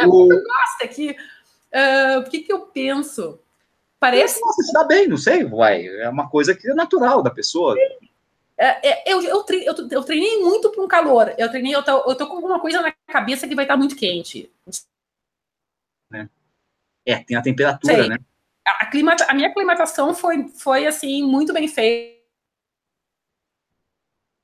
O... 0.08 0.32
Eu 0.32 0.44
gosto 0.44 0.84
aqui. 0.84 1.16
Uh, 1.74 2.20
o 2.20 2.24
que, 2.30 2.42
que 2.42 2.54
eu 2.54 2.62
penso? 2.68 3.40
Parece. 4.00 4.40
Nossa, 4.42 4.64
se 4.64 4.74
dá 4.74 4.84
bem, 4.84 5.08
não 5.08 5.18
sei, 5.18 5.44
vai. 5.44 5.86
É 5.86 6.10
uma 6.10 6.30
coisa 6.30 6.56
que 6.56 6.70
é 6.70 6.74
natural 6.74 7.22
da 7.22 7.30
pessoa. 7.30 7.76
É, 7.78 7.98
é, 8.64 9.12
eu, 9.12 9.22
eu, 9.22 9.46
eu, 9.50 9.90
eu, 9.90 10.04
treinei 10.04 10.40
muito 10.40 10.70
para 10.72 10.84
um 10.84 10.88
calor. 10.88 11.34
Eu 11.38 11.50
treinei, 11.50 11.74
eu 11.74 11.84
tô, 11.84 12.10
eu 12.10 12.16
tô 12.16 12.28
com 12.28 12.36
alguma 12.36 12.60
coisa 12.60 12.82
na 12.82 12.94
cabeça 13.08 13.48
que 13.48 13.56
vai 13.56 13.66
estar 13.66 13.78
muito 13.78 13.96
quente. 13.96 14.52
É, 16.14 16.28
é 17.06 17.24
tem 17.24 17.38
a 17.38 17.42
temperatura, 17.42 17.96
sei. 17.96 18.10
né? 18.10 18.18
A, 18.68 18.86
a, 18.86 19.32
a 19.32 19.34
minha 19.34 19.50
aclimatação 19.50 20.14
foi, 20.14 20.48
foi 20.50 20.86
assim, 20.86 21.24
muito 21.24 21.52
bem 21.52 21.68
feita 21.68 22.22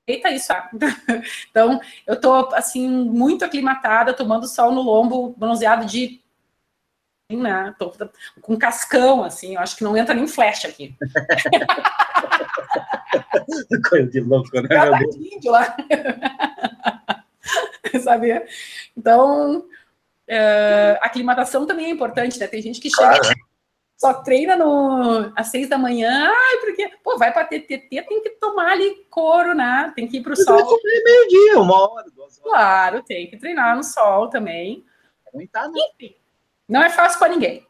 Eita, 0.07 0.29
isso. 0.29 0.53
Então, 1.51 1.81
eu 2.05 2.19
tô, 2.19 2.33
assim, 2.55 2.87
muito 2.87 3.43
aclimatada, 3.43 4.13
tomando 4.13 4.47
sol 4.47 4.71
no 4.71 4.81
lombo, 4.81 5.35
bronzeado 5.37 5.85
de. 5.85 6.21
Né, 7.29 7.75
tô 7.77 7.91
com 8.41 8.57
cascão, 8.57 9.21
assim, 9.21 9.55
eu 9.55 9.59
acho 9.59 9.75
que 9.75 9.83
não 9.83 9.97
entra 9.97 10.15
nem 10.15 10.25
flecha 10.25 10.69
aqui. 10.69 10.95
Coisa 13.89 14.09
de 14.09 14.19
louco, 14.19 14.49
né? 14.61 14.69
De 15.39 15.49
lá. 15.49 15.75
Sabe? 18.03 18.45
Então, 18.95 19.59
uh, 19.59 20.97
aclimatação 21.01 21.65
também 21.65 21.87
é 21.87 21.89
importante, 21.89 22.39
né? 22.39 22.47
Tem 22.47 22.61
gente 22.61 22.79
que 22.79 22.89
chega. 22.89 23.19
Claro, 23.19 23.29
né? 23.29 23.35
só 23.97 24.13
treina 24.13 24.55
no, 24.55 25.33
às 25.35 25.47
seis 25.47 25.67
da 25.67 25.77
manhã, 25.77 26.31
ai, 26.31 26.57
porque, 26.59 26.87
pô, 27.03 27.17
vai 27.17 27.33
para 27.33 27.45
TTT, 27.45 27.89
tem 27.89 28.21
que 28.21 28.29
tomar 28.39 28.73
ali 28.73 28.93
couro, 29.09 29.55
né? 29.55 29.91
Tem 29.95 30.07
que 30.07 30.17
ir 30.17 30.23
para 30.23 30.33
o 30.33 30.35
sol. 30.35 30.79
meio-dia, 31.03 31.59
uma 31.59 31.89
hora, 31.89 32.05
duas 32.11 32.39
horas. 32.39 32.43
Claro, 32.43 33.03
tem 33.03 33.27
que 33.27 33.37
treinar 33.37 33.75
no 33.75 33.83
sol 33.83 34.29
também. 34.29 34.85
Tá, 35.51 35.67
né? 35.67 35.79
Enfim, 35.95 36.15
não 36.69 36.83
é 36.83 36.89
fácil 36.89 37.17
para 37.17 37.29
ninguém. 37.29 37.65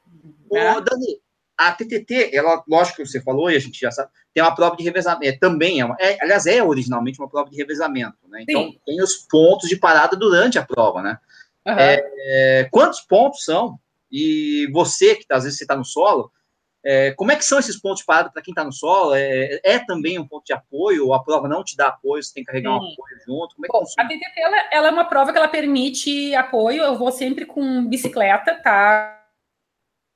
Né? 0.52 0.76
Ô, 0.76 0.82
Dani, 0.82 1.22
a 1.58 1.72
TTT, 1.72 2.36
ela, 2.36 2.64
lógico 2.68 2.98
que 2.98 3.08
você 3.08 3.22
falou, 3.22 3.50
e 3.50 3.56
a 3.56 3.60
gente 3.60 3.80
já 3.80 3.90
sabe, 3.90 4.12
tem 4.34 4.44
uma 4.44 4.54
prova 4.54 4.76
de 4.76 4.84
revezamento, 4.84 5.28
é, 5.28 5.38
também 5.38 5.80
é, 5.80 5.86
uma, 5.86 5.96
é, 6.00 6.18
aliás, 6.22 6.46
é 6.46 6.62
originalmente 6.62 7.20
uma 7.20 7.30
prova 7.30 7.50
de 7.50 7.58
revezamento, 7.58 8.18
né? 8.30 8.44
Então, 8.48 8.64
Sim. 8.64 8.80
tem 8.86 9.02
os 9.02 9.16
pontos 9.16 9.68
de 9.68 9.76
parada 9.76 10.16
durante 10.16 10.60
a 10.60 10.66
prova, 10.66 11.02
né? 11.02 11.18
Uhum. 11.66 11.76
É, 11.78 12.70
quantos 12.72 13.02
pontos 13.02 13.44
são? 13.44 13.80
E 14.12 14.70
você, 14.72 15.16
que 15.16 15.26
às 15.30 15.44
vezes 15.44 15.58
você 15.58 15.64
está 15.64 15.76
no 15.76 15.84
solo, 15.84 16.32
é, 16.86 17.12
como 17.12 17.32
é 17.32 17.36
que 17.36 17.44
são 17.44 17.60
esses 17.60 17.78
pontos 17.78 18.00
de 18.00 18.06
parada 18.06 18.30
para 18.32 18.42
quem 18.42 18.54
está 18.54 18.64
no 18.64 18.72
solo? 18.72 19.14
É, 19.14 19.60
é, 19.62 19.80
também 19.80 20.18
um 20.18 20.26
ponto 20.26 20.46
de 20.46 20.54
apoio? 20.54 21.08
Ou 21.08 21.14
a 21.14 21.22
prova 21.22 21.48
não 21.48 21.62
te 21.62 21.76
dá 21.76 21.88
apoio, 21.88 22.24
você 22.24 22.34
tem 22.34 22.44
que 22.44 22.48
carregar 22.48 22.72
Sim. 22.72 22.76
um 22.76 22.92
apoio 22.94 23.18
junto? 23.26 23.56
Como 23.56 23.66
é 23.66 23.68
que 23.68 23.74
Bom, 23.74 23.84
a 23.98 24.04
DTT 24.04 24.40
ela, 24.40 24.58
ela, 24.72 24.88
é 24.88 24.92
uma 24.92 25.04
prova 25.04 25.34
que 25.34 25.38
ela 25.38 25.50
permite 25.50 26.34
apoio. 26.34 26.84
Eu 26.84 26.98
vou 26.98 27.12
sempre 27.12 27.46
com 27.46 27.86
bicicleta, 27.86 28.56
tá? 28.64 29.17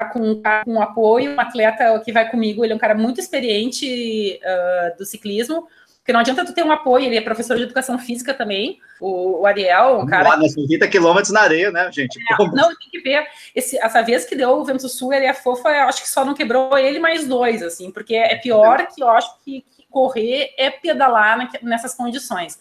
Com, 0.06 0.42
com 0.66 0.82
apoio, 0.82 1.32
um 1.32 1.40
atleta 1.40 2.00
que 2.04 2.12
vai 2.12 2.30
comigo, 2.30 2.64
ele 2.64 2.74
é 2.74 2.76
um 2.76 2.80
cara 2.80 2.96
muito 2.96 3.20
experiente 3.20 4.40
uh, 4.44 4.98
do 4.98 5.06
ciclismo. 5.06 5.68
Porque 6.02 6.12
não 6.12 6.20
adianta 6.20 6.44
tu 6.44 6.54
ter 6.54 6.66
um 6.66 6.72
apoio, 6.72 7.06
ele 7.06 7.16
é 7.16 7.22
professor 7.22 7.56
de 7.56 7.64
educação 7.64 8.00
física 8.00 8.34
também, 8.34 8.80
o, 9.00 9.42
o 9.42 9.46
Ariel, 9.46 10.00
um 10.00 10.06
cara. 10.08 10.30
Lá, 10.30 10.40
30 10.40 10.88
quilômetros 10.88 11.32
na 11.32 11.42
areia, 11.42 11.70
né, 11.70 11.92
gente? 11.92 12.18
É, 12.20 12.44
não, 12.48 12.70
tem 12.70 12.90
que 12.90 13.00
ver. 13.02 13.28
Esse, 13.56 13.78
essa 13.78 14.02
vez 14.02 14.26
que 14.26 14.36
deu 14.36 14.50
o 14.50 14.66
vento 14.66 14.90
sul, 14.90 15.14
ele 15.14 15.28
é 15.28 15.34
fofa, 15.34 15.70
eu 15.70 15.84
acho 15.84 16.02
que 16.02 16.10
só 16.10 16.26
não 16.26 16.34
quebrou 16.34 16.76
ele 16.76 17.00
mais 17.00 17.28
dois, 17.28 17.62
assim, 17.62 17.92
porque 17.92 18.16
é 18.16 18.36
pior 18.36 18.88
que 18.88 19.04
eu 19.04 19.10
acho 19.10 19.32
que, 19.46 19.64
que 19.76 19.86
correr 19.92 20.56
é 20.58 20.72
pedalar 20.72 21.38
na, 21.38 21.50
nessas 21.62 21.94
condições. 21.94 22.60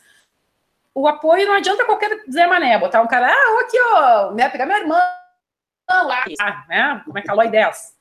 O 0.95 1.09
apoio 1.09 1.47
não 1.47 1.55
adianta 1.55 1.87
qualquer 1.87 2.11
Zé 2.31 2.47
Mané, 2.47 2.79
botar 2.79 3.01
um 3.01 3.07
cara, 3.07 3.33
ah, 3.33 3.61
aqui, 3.63 3.79
ó, 3.95 4.33
né, 4.33 4.51
pegar 4.51 4.67
minha 4.67 4.81
irmã 4.81 5.01
lá, 6.03 6.25
né, 6.69 7.03
como 7.05 7.19
é 7.19 7.23
que 7.23 7.31
é 7.31 7.33
a 7.33 7.47
10 7.47 8.01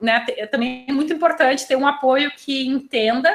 né, 0.00 0.26
também 0.50 0.86
é 0.88 0.92
muito 0.92 1.12
importante 1.12 1.66
ter 1.66 1.76
um 1.76 1.86
apoio 1.86 2.30
que 2.32 2.66
entenda 2.66 3.30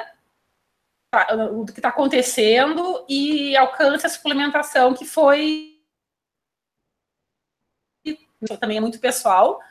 o 1.51 1.65
que 1.65 1.73
está 1.73 1.89
acontecendo 1.89 3.05
e 3.07 3.55
alcance 3.55 4.05
a 4.05 4.09
suplementação 4.09 4.93
que 4.93 5.05
foi 5.05 5.79
também 8.59 8.77
é 8.77 8.81
muito 8.81 8.99
pessoal 8.99 9.61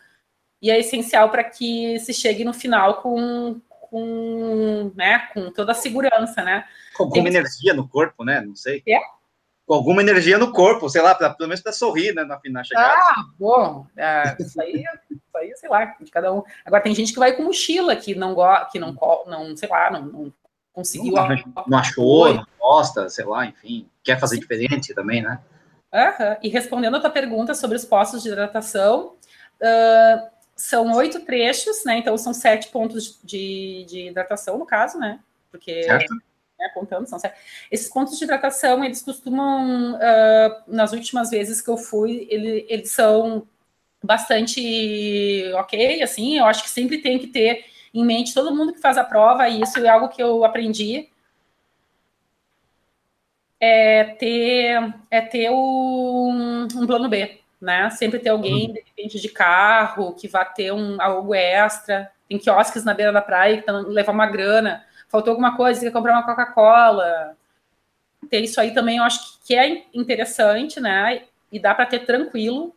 e 0.63 0.71
é 0.71 0.79
essencial 0.79 1.29
para 1.29 1.43
que 1.45 1.99
se 1.99 2.15
chegue 2.15 2.45
no 2.45 2.55
final 2.55 3.03
com, 3.03 3.61
com, 3.69 4.93
né, 4.95 5.29
com 5.35 5.51
toda 5.51 5.73
a 5.73 5.75
segurança, 5.75 6.43
né? 6.43 6.67
Com 6.97 7.11
Tem... 7.11 7.27
energia 7.27 7.75
no 7.75 7.89
corpo, 7.89 8.25
né? 8.25 8.41
Não 8.41 8.55
sei. 8.55 8.83
É? 8.87 8.99
Com 9.67 9.75
alguma 9.75 10.03
energia 10.03 10.39
no 10.39 10.53
corpo, 10.53 10.89
sei 10.89 11.01
lá, 11.03 11.15
pra, 11.15 11.31
pelo 11.31 11.49
menos 11.49 11.63
para 11.63 11.73
sorrir, 11.73 12.15
né, 12.15 12.25
na, 12.25 12.39
na 12.45 12.65
chegada. 12.65 12.95
Ah, 12.97 13.25
bom, 13.39 13.87
é, 13.97 14.37
isso 14.41 14.61
aí, 14.61 14.85
isso 15.11 15.37
aí, 15.37 15.57
sei 15.57 15.69
lá, 15.69 15.85
de 16.01 16.11
cada 16.11 16.33
um. 16.33 16.43
Agora 16.65 16.83
tem 16.83 16.95
gente 16.95 17.13
que 17.13 17.19
vai 17.19 17.33
com 17.33 17.45
mochila, 17.45 17.95
que 17.97 18.15
não 18.15 18.35
gosta, 18.35 18.69
que 18.71 18.79
não, 18.79 18.97
não, 19.27 19.57
sei 19.57 19.69
lá, 19.69 19.91
não, 19.91 20.03
não 20.05 20.33
conseguiu. 20.73 21.15
Não, 21.15 21.29
não 21.67 21.79
achou, 21.79 22.35
não 22.35 22.47
gosta, 22.59 23.09
sei 23.09 23.25
lá, 23.25 23.47
enfim, 23.47 23.89
quer 24.03 24.19
fazer 24.19 24.37
Sim. 24.37 24.41
diferente 24.41 24.95
também, 24.95 25.23
né? 25.23 25.39
Uhum. 25.93 26.37
E 26.43 26.49
respondendo 26.49 26.97
a 26.97 27.01
tua 27.01 27.11
pergunta 27.11 27.55
sobre 27.55 27.77
os 27.77 27.85
postos 27.85 28.23
de 28.23 28.31
hidratação, 28.31 29.15
uh, 29.61 30.31
são 30.57 30.91
oito 30.95 31.21
trechos, 31.21 31.85
né? 31.85 31.99
Então 31.99 32.17
são 32.17 32.33
sete 32.33 32.69
pontos 32.69 33.21
de, 33.23 33.85
de 33.87 34.09
hidratação, 34.09 34.59
no 34.59 34.67
caso, 34.67 34.99
né? 34.99 35.21
Porque 35.51 35.83
certo 35.85 36.15
né, 36.63 36.71
contando, 36.73 37.07
são 37.07 37.19
sete. 37.19 37.35
Esses 37.71 37.89
pontos 37.89 38.19
de 38.19 38.25
hidratação, 38.25 38.85
eles 38.85 39.03
costumam, 39.03 39.95
uh, 39.95 40.63
nas 40.67 40.93
últimas 40.93 41.31
vezes 41.31 41.61
que 41.61 41.69
eu 41.71 41.77
fui, 41.77 42.27
ele, 42.31 42.67
eles 42.69 42.93
são 42.93 43.47
bastante 44.03 45.51
ok, 45.55 46.03
assim, 46.03 46.39
eu 46.39 46.45
acho 46.47 46.63
que 46.63 46.71
sempre 46.71 46.99
tem 46.99 47.19
que 47.19 47.29
ter 47.29 47.65
em 47.95 48.05
mente 48.05 48.35
todo 48.35 48.55
mundo 48.55 48.73
que 48.73 48.81
faz 48.81 48.97
a 48.99 49.05
prova, 49.05 49.49
e 49.49 49.61
isso 49.61 49.79
é 49.79 49.89
algo 49.89 50.09
que 50.09 50.23
eu 50.23 50.45
aprendi, 50.45 51.09
é 53.61 54.05
ter, 54.05 54.95
é 55.11 55.21
ter 55.21 55.51
um, 55.51 56.67
um 56.75 56.87
plano 56.87 57.09
B, 57.09 57.39
né? 57.61 57.91
Sempre 57.91 58.19
ter 58.19 58.31
alguém, 58.31 58.67
uhum. 58.67 58.73
de 58.73 58.81
repente, 58.81 59.21
de 59.21 59.29
carro, 59.29 60.15
que 60.15 60.27
vá 60.27 60.45
ter 60.45 60.73
um, 60.73 61.01
algo 61.01 61.33
extra. 61.33 62.11
Tem 62.29 62.39
quiosques 62.39 62.83
na 62.83 62.93
beira 62.93 63.13
da 63.13 63.23
praia 63.23 63.63
que 63.63 63.71
levar 63.71 64.11
uma 64.11 64.27
grana 64.27 64.85
faltou 65.13 65.33
alguma 65.33 65.55
coisa, 65.55 65.79
você 65.79 65.87
quer 65.87 65.93
comprar 65.93 66.15
uma 66.15 66.25
Coca-Cola. 66.25 67.37
Ter 68.31 68.41
isso 68.41 68.59
aí 68.59 68.73
também 68.73 68.97
eu 68.97 69.05
acho 69.05 69.39
que 69.45 69.55
é 69.55 69.85
interessante, 69.93 70.81
né? 70.81 71.25
E 71.53 71.61
dá 71.61 71.75
para 71.75 71.85
ter 71.85 72.07
tranquilo. 72.07 72.75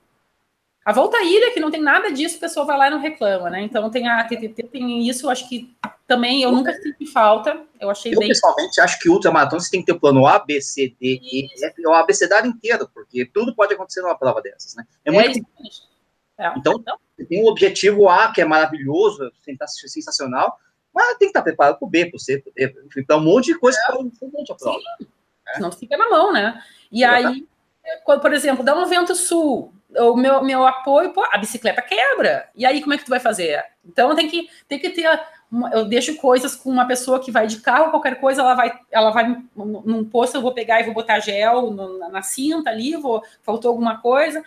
A 0.83 0.91
volta 0.91 1.17
à 1.17 1.23
ilha, 1.23 1.51
que 1.51 1.59
não 1.59 1.71
tem 1.71 1.81
nada 1.81 2.11
disso, 2.11 2.36
a 2.38 2.41
pessoa 2.41 2.65
vai 2.65 2.77
lá 2.77 2.88
e 2.88 2.89
não 2.91 2.99
reclama, 2.99 3.49
né? 3.49 3.61
Então 3.61 3.89
tem 3.89 4.07
a 4.07 4.23
TTT, 4.23 4.63
tem 4.63 5.07
isso, 5.07 5.25
eu 5.25 5.29
acho 5.31 5.47
que 5.47 5.73
também 6.05 6.43
eu 6.43 6.51
nunca 6.51 6.73
senti 6.73 7.07
falta. 7.07 7.59
Eu 7.79 7.89
achei 7.89 8.13
eu, 8.13 8.19
bem. 8.19 8.27
pessoalmente, 8.27 8.81
acho 8.81 8.99
que 8.99 9.09
ultramaratona 9.09 9.61
você 9.61 9.71
tem 9.71 9.79
que 9.79 9.88
ter 9.88 9.93
o 9.93 9.99
plano 9.99 10.27
A, 10.27 10.38
B, 10.38 10.61
C, 10.61 10.93
D, 10.99 11.19
E, 11.23 11.47
F, 11.65 11.88
o 11.88 11.93
abecedário 11.93 12.49
inteiro, 12.49 12.88
porque 12.93 13.25
tudo 13.25 13.55
pode 13.55 13.73
acontecer 13.73 14.01
numa 14.01 14.17
prova 14.17 14.41
dessas, 14.41 14.75
né? 14.75 14.86
É, 15.05 15.09
é 15.09 15.13
muito. 15.13 15.47
É. 16.38 16.53
Então, 16.57 16.73
então, 16.73 16.97
tem 17.27 17.41
um 17.41 17.47
objetivo 17.47 18.09
A, 18.09 18.31
que 18.31 18.41
é 18.41 18.45
maravilhoso, 18.45 19.31
sensacional, 19.88 20.59
mas 20.95 21.17
tem 21.17 21.17
que 21.17 21.25
estar 21.25 21.41
preparado 21.41 21.77
para 21.77 21.85
o 21.85 21.89
B, 21.89 22.05
para 22.05 22.15
o 22.15 22.19
C, 22.19 22.39
para 22.39 22.49
o 22.49 22.53
D. 22.53 22.73
Então, 22.97 23.19
um 23.19 23.23
monte 23.23 23.47
de 23.47 23.59
coisa 23.59 23.77
é. 23.77 23.85
para 23.85 23.95
a 23.95 24.55
prova. 24.55 24.79
É. 25.49 25.53
Senão 25.55 25.69
tu 25.69 25.77
fica 25.77 25.97
na 25.97 26.09
mão, 26.09 26.31
né? 26.31 26.63
E 26.89 27.03
aí, 27.03 27.45
quando, 28.05 28.21
por 28.21 28.33
exemplo, 28.33 28.63
dá 28.63 28.73
um 28.73 28.85
vento 28.85 29.13
sul, 29.13 29.73
o 29.97 30.15
meu, 30.15 30.41
meu 30.41 30.65
apoio, 30.65 31.11
pô, 31.11 31.21
a 31.31 31.37
bicicleta 31.37 31.81
quebra. 31.81 32.49
E 32.55 32.65
aí, 32.65 32.81
como 32.81 32.93
é 32.93 32.97
que 32.97 33.03
tu 33.03 33.09
vai 33.09 33.19
fazer? 33.19 33.61
Então 33.85 34.15
tem 34.15 34.29
que, 34.29 34.49
tem 34.69 34.79
que 34.79 34.89
ter. 34.89 35.07
Uma, 35.51 35.69
eu 35.71 35.85
deixo 35.85 36.15
coisas 36.15 36.55
com 36.55 36.69
uma 36.69 36.87
pessoa 36.87 37.19
que 37.19 37.31
vai 37.31 37.45
de 37.45 37.59
carro, 37.59 37.91
qualquer 37.91 38.19
coisa, 38.19 38.41
ela 38.41 38.55
vai, 38.55 38.79
ela 38.89 39.11
vai 39.11 39.37
num 39.55 40.03
posto, 40.03 40.35
eu 40.35 40.41
vou 40.41 40.53
pegar 40.53 40.79
e 40.79 40.85
vou 40.85 40.93
botar 40.93 41.19
gel 41.19 41.71
no, 41.71 41.99
na, 41.99 42.09
na 42.09 42.21
cinta 42.21 42.69
ali, 42.69 42.95
vou, 42.95 43.21
faltou 43.43 43.69
alguma 43.69 44.01
coisa. 44.01 44.43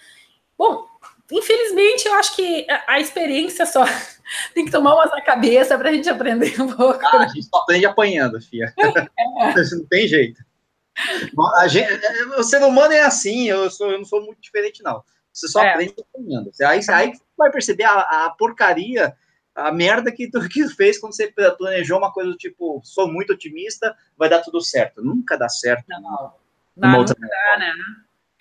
Bom, 0.56 0.87
infelizmente, 1.30 2.06
eu 2.06 2.14
acho 2.14 2.34
que 2.34 2.66
a, 2.86 3.00
experiência 3.00 3.66
só 3.66 3.84
tem 4.54 4.64
que 4.64 4.70
tomar 4.70 4.94
umas 4.94 5.10
na 5.10 5.20
cabeça 5.20 5.76
para 5.76 5.90
a 5.90 5.92
gente 5.92 6.08
aprender 6.08 6.60
um 6.60 6.74
pouco. 6.74 7.00
Ah, 7.04 7.22
a 7.22 7.28
gente 7.28 7.44
só 7.44 7.58
aprende 7.58 7.86
apanhando, 7.86 8.40
filha. 8.40 8.72
É. 8.78 9.54
Não 9.76 9.86
tem 9.86 10.06
jeito. 10.06 10.42
A 11.58 11.68
gente, 11.68 11.92
o 12.36 12.42
ser 12.42 12.62
humano 12.62 12.92
é 12.92 13.02
assim, 13.02 13.48
eu, 13.48 13.70
sou, 13.70 13.90
eu 13.92 13.98
não 13.98 14.04
sou 14.04 14.20
muito 14.24 14.40
diferente, 14.40 14.82
não. 14.82 15.00
Você 15.32 15.46
só 15.46 15.62
é. 15.62 15.70
aprende 15.70 15.94
apanhando. 15.96 16.50
Aí, 16.60 16.80
aí 16.90 17.12
você 17.14 17.22
vai 17.36 17.50
perceber 17.52 17.84
a, 17.84 18.00
a, 18.24 18.30
porcaria, 18.30 19.14
a 19.54 19.70
merda 19.70 20.10
que 20.10 20.28
tu 20.28 20.40
que 20.50 20.66
fez 20.68 20.98
quando 20.98 21.14
você 21.14 21.32
planejou 21.56 21.98
uma 21.98 22.12
coisa 22.12 22.30
do 22.30 22.36
tipo, 22.36 22.80
sou 22.82 23.06
muito 23.06 23.32
otimista, 23.32 23.96
vai 24.16 24.28
dar 24.28 24.40
tudo 24.40 24.60
certo. 24.60 25.00
Nunca 25.00 25.36
dá 25.36 25.48
certo. 25.48 25.84
Não, 25.88 26.00
não. 26.02 26.32
Não, 26.76 26.98
nunca 26.98 27.14
dá, 27.14 27.58
né? 27.58 27.72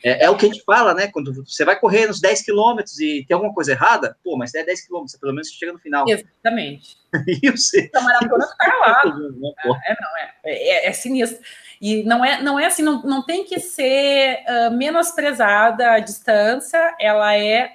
É, 0.03 0.25
é, 0.25 0.29
o 0.29 0.37
que 0.37 0.45
a 0.45 0.49
gente 0.49 0.63
fala, 0.63 0.93
né? 0.93 1.07
Quando 1.07 1.33
você 1.33 1.65
vai 1.65 1.79
correr 1.79 2.07
nos 2.07 2.21
10 2.21 2.43
quilômetros 2.43 2.99
e 2.99 3.25
tem 3.27 3.33
alguma 3.33 3.53
coisa 3.53 3.71
errada, 3.71 4.15
pô, 4.23 4.37
mas 4.37 4.53
é 4.53 4.63
10 4.63 4.85
quilômetros, 4.85 5.19
pelo 5.19 5.33
menos 5.33 5.49
você 5.49 5.55
chega 5.55 5.73
no 5.73 5.79
final. 5.79 6.05
Exatamente. 6.07 6.97
e 7.43 7.49
você. 7.49 7.89
A 7.95 8.01
maratona 8.01 8.45
tá 8.57 8.77
lá. 8.79 9.01
é, 9.03 9.09
não, 9.09 10.17
é, 10.17 10.33
é, 10.45 10.87
é, 10.87 10.93
sinistro. 10.93 11.39
E 11.81 12.03
não 12.03 12.23
é, 12.23 12.41
não 12.41 12.59
é 12.59 12.65
assim, 12.65 12.83
não, 12.83 13.01
não 13.01 13.25
tem 13.25 13.43
que 13.43 13.59
ser 13.59 14.39
uh, 14.47 14.71
menosprezada 14.71 15.91
a 15.91 15.99
distância, 15.99 16.95
ela 16.99 17.35
é, 17.35 17.73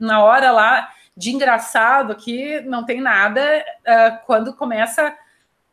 na 0.00 0.22
hora 0.22 0.50
lá 0.50 0.92
de 1.16 1.30
engraçado 1.30 2.12
aqui, 2.12 2.60
não 2.62 2.84
tem 2.84 3.00
nada, 3.00 3.64
uh, 3.80 4.26
quando 4.26 4.54
começa 4.54 5.16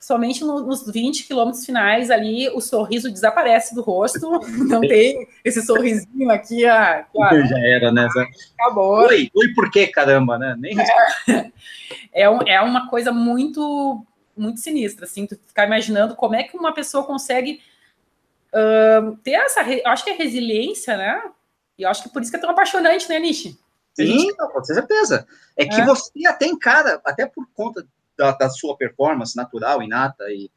somente 0.01 0.43
no, 0.43 0.61
nos 0.61 0.91
20 0.91 1.27
quilômetros 1.27 1.63
finais 1.63 2.09
ali, 2.09 2.49
o 2.49 2.59
sorriso 2.59 3.11
desaparece 3.11 3.75
do 3.75 3.83
rosto, 3.83 4.39
não 4.67 4.81
tem 4.81 5.27
esse 5.45 5.61
sorrisinho 5.61 6.31
aqui, 6.31 6.65
ah, 6.65 7.05
já 7.47 7.59
era, 7.59 7.91
né? 7.91 8.07
Acabou. 8.59 9.05
Oi, 9.05 9.29
oi, 9.33 9.53
por 9.53 9.69
quê, 9.69 9.87
caramba, 9.87 10.39
né? 10.39 10.55
Nem 10.57 10.75
é, 10.79 11.51
é, 12.23 12.29
um, 12.29 12.39
é 12.41 12.59
uma 12.61 12.89
coisa 12.89 13.11
muito, 13.11 14.03
muito 14.35 14.59
sinistra, 14.59 15.05
assim, 15.05 15.27
tu 15.27 15.37
ficar 15.47 15.67
imaginando 15.67 16.15
como 16.15 16.35
é 16.35 16.43
que 16.43 16.57
uma 16.57 16.73
pessoa 16.73 17.03
consegue 17.03 17.61
uh, 18.51 19.15
ter 19.17 19.33
essa, 19.33 19.61
eu 19.61 19.87
acho 19.87 20.03
que 20.03 20.09
é 20.09 20.15
resiliência, 20.15 20.97
né? 20.97 21.21
E 21.77 21.83
eu 21.83 21.89
acho 21.89 22.01
que 22.01 22.09
por 22.09 22.23
isso 22.23 22.31
que 22.31 22.37
é 22.37 22.41
tão 22.41 22.49
apaixonante, 22.49 23.07
né, 23.07 23.19
Nishi? 23.19 23.55
Sim, 23.93 24.19
gente... 24.19 24.35
com 24.35 24.63
certeza. 24.63 25.27
É 25.55 25.65
que 25.65 25.79
é. 25.79 25.85
você 25.85 26.25
até 26.25 26.47
encara, 26.47 26.99
até 27.05 27.25
por 27.25 27.45
conta 27.53 27.85
da, 28.21 28.31
da 28.31 28.49
sua 28.49 28.77
performance 28.77 29.35
natural, 29.35 29.81
inata 29.81 30.25
e 30.29 30.51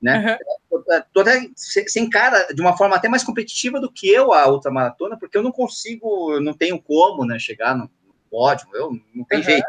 né? 0.00 0.38
Uhum. 0.70 0.82
Tu 1.10 1.20
até 1.20 1.48
se 1.56 1.98
encara 1.98 2.52
de 2.54 2.60
uma 2.60 2.76
forma 2.76 2.94
até 2.94 3.08
mais 3.08 3.24
competitiva 3.24 3.80
do 3.80 3.90
que 3.90 4.08
eu 4.08 4.32
a 4.32 4.46
outra 4.46 4.70
maratona, 4.70 5.18
porque 5.18 5.38
eu 5.38 5.42
não 5.42 5.50
consigo, 5.50 6.34
eu 6.34 6.40
não 6.40 6.52
tenho 6.52 6.80
como, 6.80 7.24
né, 7.24 7.38
chegar 7.38 7.74
no, 7.74 7.84
no 8.06 8.14
pódio, 8.30 8.68
eu 8.74 8.92
não 9.14 9.24
tem 9.24 9.38
uhum. 9.38 9.44
jeito. 9.44 9.66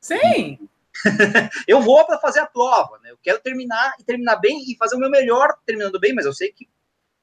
Sim. 0.00 0.58
eu 1.68 1.82
vou 1.82 2.04
para 2.06 2.18
fazer 2.18 2.40
a 2.40 2.46
prova, 2.46 2.98
né? 3.02 3.10
Eu 3.10 3.18
quero 3.22 3.40
terminar 3.40 3.92
e 4.00 4.04
terminar 4.04 4.36
bem 4.36 4.58
e 4.66 4.76
fazer 4.76 4.96
o 4.96 4.98
meu 4.98 5.10
melhor 5.10 5.54
terminando 5.66 6.00
bem, 6.00 6.14
mas 6.14 6.24
eu 6.24 6.32
sei 6.32 6.50
que 6.50 6.66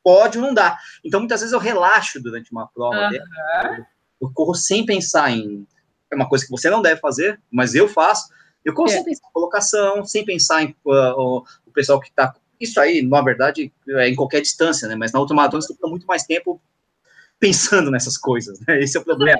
pódio 0.04 0.39
não 0.39 0.54
dá. 0.54 0.78
Então 1.04 1.20
muitas 1.20 1.41
vezes 1.41 1.54
eu 1.54 1.60
relaxo 1.60 2.22
durante 2.22 2.52
uma 2.52 2.68
prova, 2.68 2.95
uhum. 2.95 3.76
eu, 3.76 3.86
eu 4.22 4.32
corro 4.34 4.54
sem 4.54 4.86
pensar 4.86 5.32
em 5.32 5.68
é 6.12 6.16
uma 6.16 6.28
coisa 6.28 6.45
que 6.45 6.52
você 6.52 6.70
não 6.70 6.82
deve 6.82 7.00
fazer, 7.00 7.39
mas 7.52 7.76
eu 7.76 7.88
faço 7.88 8.30
eu 8.64 8.74
corro 8.74 8.89
é. 8.89 8.93
sem 8.93 9.03
pensar 9.03 9.28
em 9.28 9.34
colocação, 9.34 10.05
sem 10.05 10.26
pensar 10.26 10.64
em 10.64 10.76
uh, 10.86 10.91
o, 11.18 11.43
o, 11.66 11.72
pessoal 11.72 11.99
que 11.99 12.10
está. 12.10 12.36
Isso 12.60 12.80
aí, 12.80 13.01
na 13.01 13.22
verdade, 13.22 13.72
é 13.88 14.10
em 14.10 14.16
qualquer 14.16 14.41
distância, 14.41 14.88
né? 14.88 14.95
Mas 14.95 15.12
na 15.12 15.20
ultramaratona 15.20 15.62
você 15.62 15.74
fica 15.74 15.88
muito 15.88 16.05
mais 16.05 16.24
tempo 16.24 16.62
pensando 17.39 17.89
nessas 17.89 18.18
coisas, 18.18 18.60
né? 18.68 18.82
Esse 18.82 18.97
é 18.97 18.99
o 18.99 19.03
problema. 19.03 19.39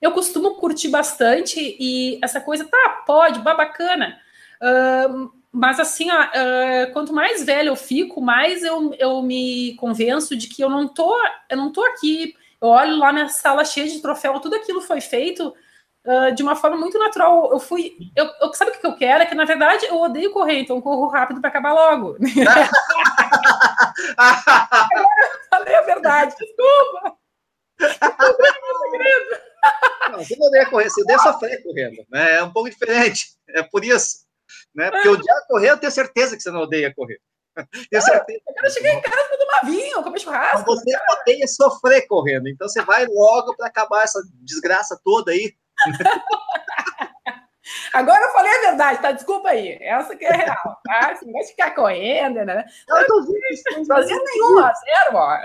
Eu 0.00 0.12
costumo 0.12 0.56
curtir 0.56 0.88
bastante 0.88 1.76
e 1.78 2.18
essa 2.22 2.40
coisa, 2.40 2.66
tá, 2.66 3.02
pode, 3.06 3.40
bacana. 3.40 4.18
Uh, 4.62 5.30
mas 5.52 5.80
assim, 5.80 6.10
ó, 6.10 6.22
uh, 6.22 6.92
quanto 6.92 7.12
mais 7.12 7.44
velho 7.44 7.68
eu 7.68 7.76
fico, 7.76 8.20
mais 8.20 8.62
eu, 8.62 8.94
eu 8.98 9.22
me 9.22 9.74
convenço 9.76 10.36
de 10.36 10.48
que 10.48 10.62
eu 10.62 10.70
não 10.70 10.86
tô, 10.86 11.14
eu 11.48 11.56
não 11.56 11.72
tô 11.72 11.82
aqui. 11.84 12.34
Eu 12.60 12.68
olho 12.68 12.98
lá 12.98 13.10
na 13.10 13.28
sala 13.28 13.64
cheia 13.64 13.88
de 13.88 14.00
troféu, 14.00 14.38
tudo 14.38 14.54
aquilo 14.54 14.82
foi 14.82 15.00
feito 15.00 15.54
uh, 16.06 16.34
de 16.34 16.42
uma 16.42 16.56
forma 16.56 16.76
muito 16.76 16.98
natural. 16.98 17.50
Eu 17.52 17.60
fui. 17.60 17.96
Eu, 18.16 18.26
eu, 18.40 18.52
sabe 18.54 18.70
o 18.72 18.74
que 18.74 18.86
eu 18.86 18.96
quero? 18.96 19.22
É 19.22 19.26
que, 19.26 19.34
na 19.34 19.44
verdade, 19.44 19.86
eu 19.86 20.00
odeio 20.00 20.32
correr, 20.32 20.60
então 20.60 20.76
eu 20.76 20.82
corro 20.82 21.08
rápido 21.08 21.40
para 21.40 21.50
acabar 21.50 21.72
logo. 21.72 22.16
falei 25.50 25.74
a 25.74 25.82
verdade, 25.82 26.34
desculpa. 26.38 27.16
Não, 30.10 30.18
você 30.18 30.36
não 30.36 30.46
odeia 30.48 30.68
correr, 30.68 30.90
você 30.90 31.02
odeia 31.02 31.18
sofrer 31.18 31.62
correndo. 31.62 32.04
Né? 32.10 32.36
É 32.36 32.42
um 32.42 32.52
pouco 32.52 32.68
diferente. 32.70 33.30
É 33.48 33.62
por 33.62 33.84
isso. 33.84 34.28
Né? 34.74 34.90
Porque 34.90 35.08
odiar 35.08 35.46
correr, 35.46 35.70
eu 35.70 35.78
tenho 35.78 35.92
certeza 35.92 36.36
que 36.36 36.42
você 36.42 36.50
não 36.50 36.60
odeia 36.60 36.92
correr. 36.94 37.20
Tenho 37.90 38.02
certeza. 38.02 38.40
Eu 38.46 38.54
quero 38.54 38.70
chegar 38.70 38.94
em 38.94 39.00
casa 39.00 39.28
com 39.28 39.44
uma 39.44 39.70
vinho, 39.70 40.02
comer 40.02 40.18
churrasco. 40.20 40.64
Você 40.64 40.90
odeia 41.12 41.46
sofrer 41.46 42.06
correndo, 42.06 42.48
então 42.48 42.68
você 42.68 42.82
vai 42.82 43.06
logo 43.06 43.56
para 43.56 43.66
acabar 43.66 44.04
essa 44.04 44.20
desgraça 44.42 44.98
toda 45.04 45.32
aí. 45.32 45.54
Agora 47.92 48.24
eu 48.24 48.32
falei 48.32 48.52
a 48.52 48.70
verdade, 48.70 49.02
tá? 49.02 49.12
Desculpa 49.12 49.50
aí. 49.50 49.78
Essa 49.80 50.16
que 50.16 50.24
é 50.24 50.32
real, 50.32 50.80
tá? 50.84 51.10
Assim, 51.12 51.30
vai 51.32 51.44
ficar 51.44 51.70
correndo, 51.72 52.44
né? 52.44 52.64
Eu 52.88 53.06
tô 53.06 53.22
vendo. 53.22 53.86
Fazendo 53.86 54.24
nenhuma, 54.24 54.72
zero, 54.74 55.14
ó. 55.14 55.38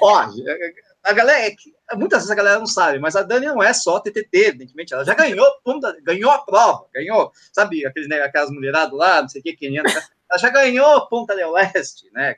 ó, 0.02 0.26
a 1.04 1.12
galera, 1.12 1.46
é 1.46 1.96
muitas 1.96 2.18
vezes 2.20 2.30
a 2.30 2.34
galera 2.34 2.58
não 2.58 2.66
sabe, 2.66 2.98
mas 2.98 3.16
a 3.16 3.22
Dani 3.22 3.46
não 3.46 3.62
é 3.62 3.72
só 3.72 4.00
TTT, 4.00 4.28
evidentemente. 4.32 4.92
Ela 4.92 5.04
já 5.04 5.14
ganhou, 5.14 5.46
ganhou 6.02 6.30
a 6.30 6.44
prova, 6.44 6.86
ganhou, 6.92 7.32
sabe, 7.52 7.86
aqueles, 7.86 8.08
né, 8.08 8.20
aquelas 8.20 8.50
mulheradas 8.50 8.92
lá, 8.92 9.22
não 9.22 9.28
sei 9.28 9.40
o 9.40 9.44
que, 9.44 9.56
quem 9.56 9.78
ela 10.30 10.38
já 10.38 10.50
ganhou 10.50 11.06
Ponta 11.08 11.34
del 11.34 11.52
Leste, 11.52 12.10
né? 12.12 12.36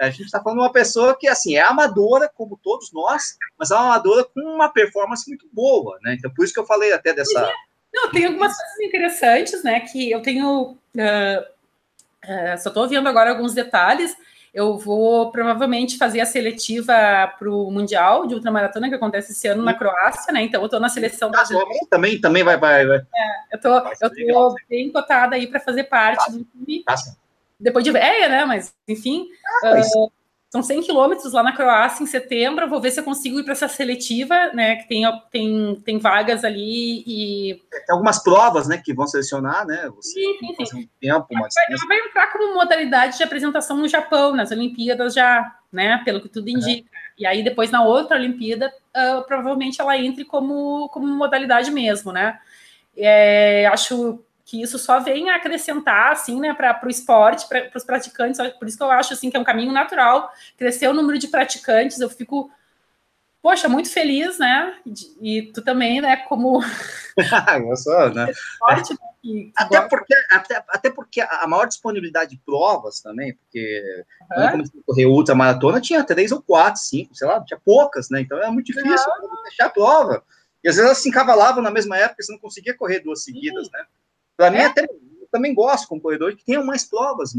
A 0.00 0.10
gente 0.10 0.26
está 0.26 0.40
falando 0.40 0.58
de 0.58 0.64
uma 0.64 0.72
pessoa 0.72 1.16
que, 1.18 1.28
assim, 1.28 1.56
é 1.56 1.62
amadora, 1.62 2.30
como 2.32 2.58
todos 2.62 2.92
nós, 2.92 3.36
mas 3.58 3.70
é 3.70 3.74
uma 3.74 3.86
amadora 3.86 4.24
com 4.24 4.40
uma 4.40 4.68
performance 4.68 5.28
muito 5.28 5.48
boa, 5.52 5.98
né? 6.02 6.14
Então, 6.14 6.32
por 6.32 6.44
isso 6.44 6.54
que 6.54 6.60
eu 6.60 6.66
falei 6.66 6.92
até 6.92 7.12
dessa. 7.12 7.52
Não, 7.92 8.10
tem 8.10 8.26
algumas 8.26 8.56
coisas 8.56 8.80
interessantes, 8.80 9.64
né? 9.64 9.80
Que 9.80 10.10
eu 10.10 10.22
tenho. 10.22 10.76
Uh, 10.94 11.40
uh, 12.24 12.58
só 12.58 12.68
estou 12.68 12.88
vendo 12.88 13.08
agora 13.08 13.30
alguns 13.30 13.54
detalhes. 13.54 14.16
Eu 14.52 14.76
vou 14.76 15.30
provavelmente 15.30 15.98
fazer 15.98 16.20
a 16.20 16.26
seletiva 16.26 16.92
para 17.38 17.50
o 17.50 17.70
Mundial 17.70 18.26
de 18.26 18.34
Ultramaratona, 18.34 18.88
que 18.88 18.94
acontece 18.94 19.32
esse 19.32 19.46
ano 19.48 19.62
na 19.62 19.74
Croácia, 19.74 20.32
né? 20.32 20.42
Então, 20.42 20.60
eu 20.60 20.66
estou 20.66 20.80
na 20.80 20.88
seleção 20.88 21.28
ah, 21.28 21.32
brasileira. 21.32 21.68
Também, 21.90 22.20
também 22.20 22.42
vai. 22.42 22.56
vai, 22.56 22.86
vai. 22.86 22.98
É, 22.98 23.54
eu 23.54 23.60
tô, 23.60 23.78
estou 23.90 24.54
bem 24.68 24.90
cotada 24.90 25.36
aí 25.36 25.46
para 25.46 25.60
fazer 25.60 25.84
parte 25.84 26.24
tá. 26.24 26.32
do 26.32 26.44
time. 26.44 26.82
Tá 26.84 26.94
depois 27.60 27.84
de 27.84 27.90
velha, 27.90 28.28
né? 28.28 28.44
Mas, 28.44 28.74
enfim. 28.86 29.28
Ah, 29.64 29.70
mas... 29.74 29.86
Uh, 29.94 30.10
são 30.50 30.62
100 30.62 30.82
quilômetros 30.82 31.32
lá 31.34 31.42
na 31.42 31.52
Croácia 31.52 32.02
em 32.02 32.06
setembro. 32.06 32.68
Vou 32.68 32.80
ver 32.80 32.90
se 32.90 33.00
eu 33.00 33.04
consigo 33.04 33.38
ir 33.38 33.44
para 33.44 33.52
essa 33.52 33.68
seletiva, 33.68 34.50
né? 34.54 34.76
Que 34.76 34.88
tem, 34.88 35.04
tem, 35.30 35.82
tem 35.84 35.98
vagas 35.98 36.42
ali 36.42 37.04
e. 37.06 37.62
Tem 37.70 37.94
algumas 37.94 38.22
provas, 38.22 38.66
né? 38.66 38.80
Que 38.82 38.94
vão 38.94 39.06
selecionar, 39.06 39.66
né? 39.66 39.90
Você 39.94 40.12
sim, 40.12 40.38
sim, 40.38 40.64
sim. 40.64 40.78
Um 40.78 40.88
tempo, 41.00 41.26
mas... 41.32 41.54
vai, 41.54 41.86
vai 41.86 42.08
entrar 42.08 42.32
como 42.32 42.54
modalidade 42.54 43.18
de 43.18 43.22
apresentação 43.22 43.76
no 43.76 43.86
Japão, 43.86 44.34
nas 44.34 44.50
Olimpíadas 44.50 45.12
já, 45.12 45.54
né? 45.70 46.00
Pelo 46.02 46.20
que 46.20 46.30
tudo 46.30 46.48
indica. 46.48 46.88
É. 46.88 46.98
E 47.18 47.26
aí, 47.26 47.42
depois, 47.44 47.70
na 47.70 47.84
outra 47.84 48.16
Olimpíada, 48.16 48.72
uh, 48.96 49.22
provavelmente 49.26 49.80
ela 49.80 49.98
entre 49.98 50.24
como, 50.24 50.88
como 50.88 51.06
modalidade 51.06 51.70
mesmo, 51.70 52.10
né? 52.10 52.38
É, 52.96 53.66
acho 53.66 54.24
que 54.48 54.62
isso 54.62 54.78
só 54.78 54.98
vem 54.98 55.28
a 55.28 55.36
acrescentar, 55.36 56.12
assim, 56.12 56.40
né, 56.40 56.54
para 56.54 56.80
o 56.82 56.88
esporte, 56.88 57.46
para 57.46 57.70
os 57.76 57.84
praticantes. 57.84 58.40
Por 58.58 58.66
isso 58.66 58.78
que 58.78 58.82
eu 58.82 58.90
acho, 58.90 59.12
assim, 59.12 59.30
que 59.30 59.36
é 59.36 59.40
um 59.40 59.44
caminho 59.44 59.70
natural 59.70 60.32
crescer 60.56 60.88
o 60.88 60.94
número 60.94 61.18
de 61.18 61.28
praticantes. 61.28 62.00
Eu 62.00 62.08
fico, 62.08 62.50
poxa, 63.42 63.68
muito 63.68 63.92
feliz, 63.92 64.38
né? 64.38 64.74
E, 65.20 65.52
tu 65.52 65.60
também, 65.60 66.00
né, 66.00 66.16
como. 66.16 66.62
eu 67.68 67.76
sou, 67.76 68.08
né? 68.14 68.30
Esporte, 68.32 68.94
né, 68.94 68.98
que, 69.20 69.52
até, 69.54 69.80
porque, 69.82 70.14
até, 70.30 70.64
até 70.66 70.90
porque 70.90 71.20
a 71.20 71.46
maior 71.46 71.66
disponibilidade 71.66 72.30
de 72.30 72.38
provas 72.38 73.02
também, 73.02 73.34
porque 73.34 73.82
uhum. 74.18 74.28
quando 74.28 74.50
comecei 74.52 74.80
a 74.80 74.84
correr 74.86 75.06
ultra 75.06 75.34
maratona, 75.34 75.78
tinha 75.78 76.02
três 76.02 76.32
ou 76.32 76.40
quatro, 76.40 76.80
cinco, 76.80 77.14
sei 77.14 77.28
lá, 77.28 77.44
tinha 77.44 77.60
poucas, 77.62 78.08
né? 78.08 78.22
Então 78.22 78.38
era 78.38 78.50
muito 78.50 78.68
difícil 78.68 78.88
uhum. 78.90 79.44
fechar 79.44 79.66
a 79.66 79.70
prova. 79.70 80.22
E 80.64 80.70
às 80.70 80.76
vezes 80.76 80.86
elas 80.86 80.98
se 81.02 81.10
encavalavam 81.10 81.62
na 81.62 81.70
mesma 81.70 81.98
época, 81.98 82.22
você 82.22 82.32
não 82.32 82.38
conseguia 82.38 82.74
correr 82.74 83.00
duas 83.00 83.22
seguidas, 83.22 83.66
Sim. 83.66 83.72
né? 83.74 83.84
Para 84.38 84.52
mim, 84.52 84.58
é. 84.58 84.66
até 84.66 84.86
também 85.30 85.52
gosto 85.52 85.88
como 85.88 86.00
corredor 86.00 86.34
que 86.34 86.44
tenham 86.44 86.64
mais 86.64 86.84
provas, 86.84 87.34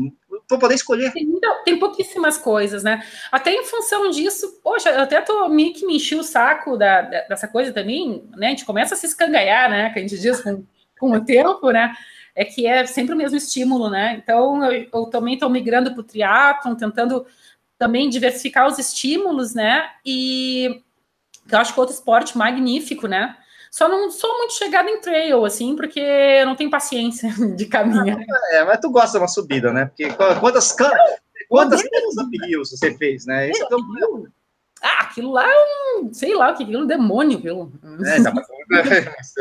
para 0.48 0.58
poder 0.58 0.76
escolher. 0.76 1.12
Tem, 1.12 1.28
tem, 1.64 1.80
pouquíssimas 1.80 2.38
coisas, 2.38 2.84
né? 2.84 3.04
Até 3.32 3.52
em 3.52 3.64
função 3.64 4.12
disso, 4.12 4.60
poxa, 4.62 4.90
eu 4.90 5.02
até 5.02 5.22
tô 5.22 5.48
meio 5.48 5.74
que 5.74 5.86
me 5.86 5.96
enchi 5.96 6.16
o 6.16 6.22
saco 6.22 6.78
da, 6.78 7.02
dessa 7.02 7.48
coisa 7.48 7.74
também, 7.74 8.24
né? 8.36 8.48
A 8.48 8.50
gente 8.50 8.66
começa 8.66 8.94
a 8.94 8.98
se 8.98 9.08
escangalhar, 9.08 9.70
né? 9.70 9.90
Que 9.92 10.00
a 10.00 10.02
gente 10.02 10.20
diz 10.20 10.42
com, 10.42 10.64
com 11.00 11.12
o 11.14 11.24
tempo, 11.24 11.72
né? 11.72 11.96
É 12.36 12.46
que 12.46 12.68
é 12.68 12.86
sempre 12.86 13.14
o 13.14 13.18
mesmo 13.18 13.38
estímulo, 13.38 13.90
né? 13.90 14.22
Então 14.22 14.64
eu, 14.72 14.88
eu 14.94 15.06
também 15.06 15.36
estou 15.36 15.50
migrando 15.50 15.92
para 15.92 16.02
o 16.02 16.04
triatlon, 16.04 16.76
tentando 16.76 17.26
também 17.78 18.10
diversificar 18.10 18.68
os 18.68 18.78
estímulos, 18.78 19.56
né? 19.56 19.90
E 20.06 20.84
eu 21.50 21.58
acho 21.58 21.74
que 21.74 21.80
outro 21.80 21.96
esporte 21.96 22.38
magnífico, 22.38 23.08
né? 23.08 23.36
Só 23.72 23.88
não 23.88 24.10
sou 24.10 24.38
muito 24.38 24.54
chegada 24.54 24.90
em 24.90 25.00
trail, 25.00 25.46
assim, 25.46 25.76
porque 25.76 26.00
eu 26.00 26.46
não 26.46 26.56
tenho 26.56 26.70
paciência 26.70 27.30
de 27.56 27.66
caminhar. 27.66 28.20
É, 28.52 28.64
mas 28.64 28.80
tu 28.80 28.90
gosta 28.90 29.12
de 29.12 29.18
uma 29.20 29.28
subida, 29.28 29.72
né? 29.72 29.86
Porque 29.86 30.12
quantas 30.40 30.76
quantas 31.48 31.82
canas 31.82 32.18
uphill 32.18 32.64
você 32.64 32.96
fez, 32.96 33.26
né? 33.26 33.50
Isso 33.50 33.64
é 33.64 33.76
um... 33.76 34.28
Ah, 34.82 35.02
aquilo 35.02 35.32
lá 35.32 35.46
é 35.46 35.98
um, 35.98 36.14
sei 36.14 36.34
lá, 36.34 36.52
o 36.52 36.56
que 36.56 36.64
aquilo 36.64 36.80
é 36.80 36.84
um 36.84 36.88
demônio, 36.88 37.38
aquilo. 37.38 37.72
É, 38.06 38.24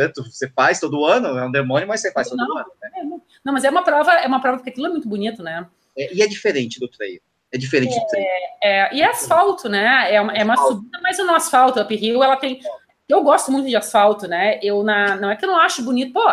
tá, 0.08 0.22
você 0.22 0.48
faz 0.48 0.80
todo 0.80 1.04
ano, 1.04 1.38
é 1.38 1.46
um 1.46 1.50
demônio, 1.50 1.86
mas 1.86 2.00
você 2.00 2.10
faz 2.10 2.28
todo 2.28 2.38
não, 2.38 2.58
ano. 2.58 2.66
Né? 2.82 3.20
Não, 3.44 3.52
mas 3.52 3.62
é 3.62 3.70
uma 3.70 3.84
prova, 3.84 4.12
é 4.14 4.26
uma 4.26 4.40
prova 4.40 4.58
porque 4.58 4.70
aquilo 4.70 4.86
é 4.86 4.90
muito 4.90 5.08
bonito, 5.08 5.42
né? 5.42 5.66
É, 5.96 6.12
e 6.12 6.22
é 6.22 6.26
diferente 6.26 6.80
do 6.80 6.88
trail. 6.88 7.20
É 7.52 7.56
diferente 7.56 7.96
é, 7.96 8.00
do 8.00 8.06
trail. 8.06 8.26
É, 8.62 8.96
e 8.96 9.00
é 9.00 9.06
asfalto, 9.06 9.68
né? 9.68 10.12
É 10.12 10.20
uma, 10.20 10.32
é 10.32 10.42
uma 10.42 10.56
subida, 10.56 10.98
mas 11.00 11.18
no 11.18 11.34
asfalto, 11.34 11.78
a 11.78 11.84
uphill, 11.84 12.22
ela 12.22 12.36
tem 12.36 12.60
eu 13.08 13.22
gosto 13.22 13.50
muito 13.50 13.68
de 13.68 13.76
asfalto, 13.76 14.28
né? 14.28 14.58
Eu 14.62 14.82
na, 14.82 15.16
não 15.16 15.30
é 15.30 15.36
que 15.36 15.44
eu 15.44 15.48
não 15.48 15.58
acho 15.58 15.82
bonito, 15.82 16.12
pô, 16.12 16.24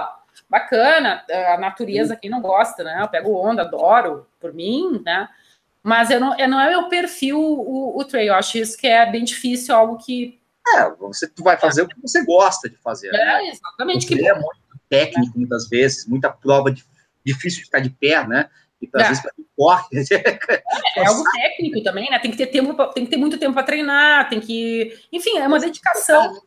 bacana, 0.49 1.23
a 1.53 1.57
natureza, 1.57 2.15
quem 2.15 2.29
não 2.29 2.41
gosta, 2.41 2.83
né? 2.83 2.99
Eu 3.01 3.07
pego 3.07 3.35
onda, 3.35 3.61
adoro, 3.61 4.27
por 4.39 4.53
mim, 4.53 5.01
né? 5.03 5.27
Mas 5.81 6.09
eu 6.09 6.19
não, 6.19 6.37
eu 6.37 6.47
não 6.47 6.59
é 6.59 6.69
meu 6.69 6.89
perfil 6.89 7.39
o, 7.39 7.97
o 7.99 8.03
trail. 8.03 8.29
Eu 8.29 8.35
acho 8.35 8.57
isso 8.57 8.77
que 8.77 8.87
é 8.87 9.09
bem 9.09 9.23
difícil, 9.23 9.75
algo 9.75 9.97
que. 9.97 10.39
É, 10.75 10.89
você 10.95 11.29
vai 11.37 11.57
fazer 11.57 11.83
o 11.83 11.87
que 11.87 12.01
você 12.01 12.25
gosta 12.25 12.67
de 12.67 12.75
fazer. 12.77 13.09
É, 13.09 13.11
né? 13.11 13.49
exatamente. 13.49 14.07
que 14.07 14.27
é 14.27 14.33
muito 14.33 14.57
técnico, 14.89 15.33
é. 15.35 15.39
muitas 15.39 15.69
vezes, 15.69 16.07
muita 16.07 16.31
prova 16.31 16.71
de, 16.71 16.83
difícil 17.23 17.59
de 17.59 17.65
ficar 17.65 17.79
de 17.79 17.91
pé, 17.91 18.27
né? 18.27 18.49
E 18.81 18.89
às 18.93 19.03
é. 19.03 19.07
vezes 19.09 19.23
corre. 19.55 19.85
É, 20.97 21.01
é 21.01 21.07
algo 21.07 21.23
técnico 21.33 21.83
também, 21.83 22.09
né? 22.09 22.17
Tem 22.19 22.31
que 22.31 22.37
ter 22.37 22.47
tempo, 22.47 22.73
tem 22.93 23.03
que 23.03 23.11
ter 23.11 23.17
muito 23.17 23.37
tempo 23.37 23.53
para 23.53 23.63
treinar, 23.63 24.29
tem 24.29 24.39
que. 24.39 24.97
Enfim, 25.11 25.37
é 25.37 25.47
uma 25.47 25.59
dedicação. 25.59 26.41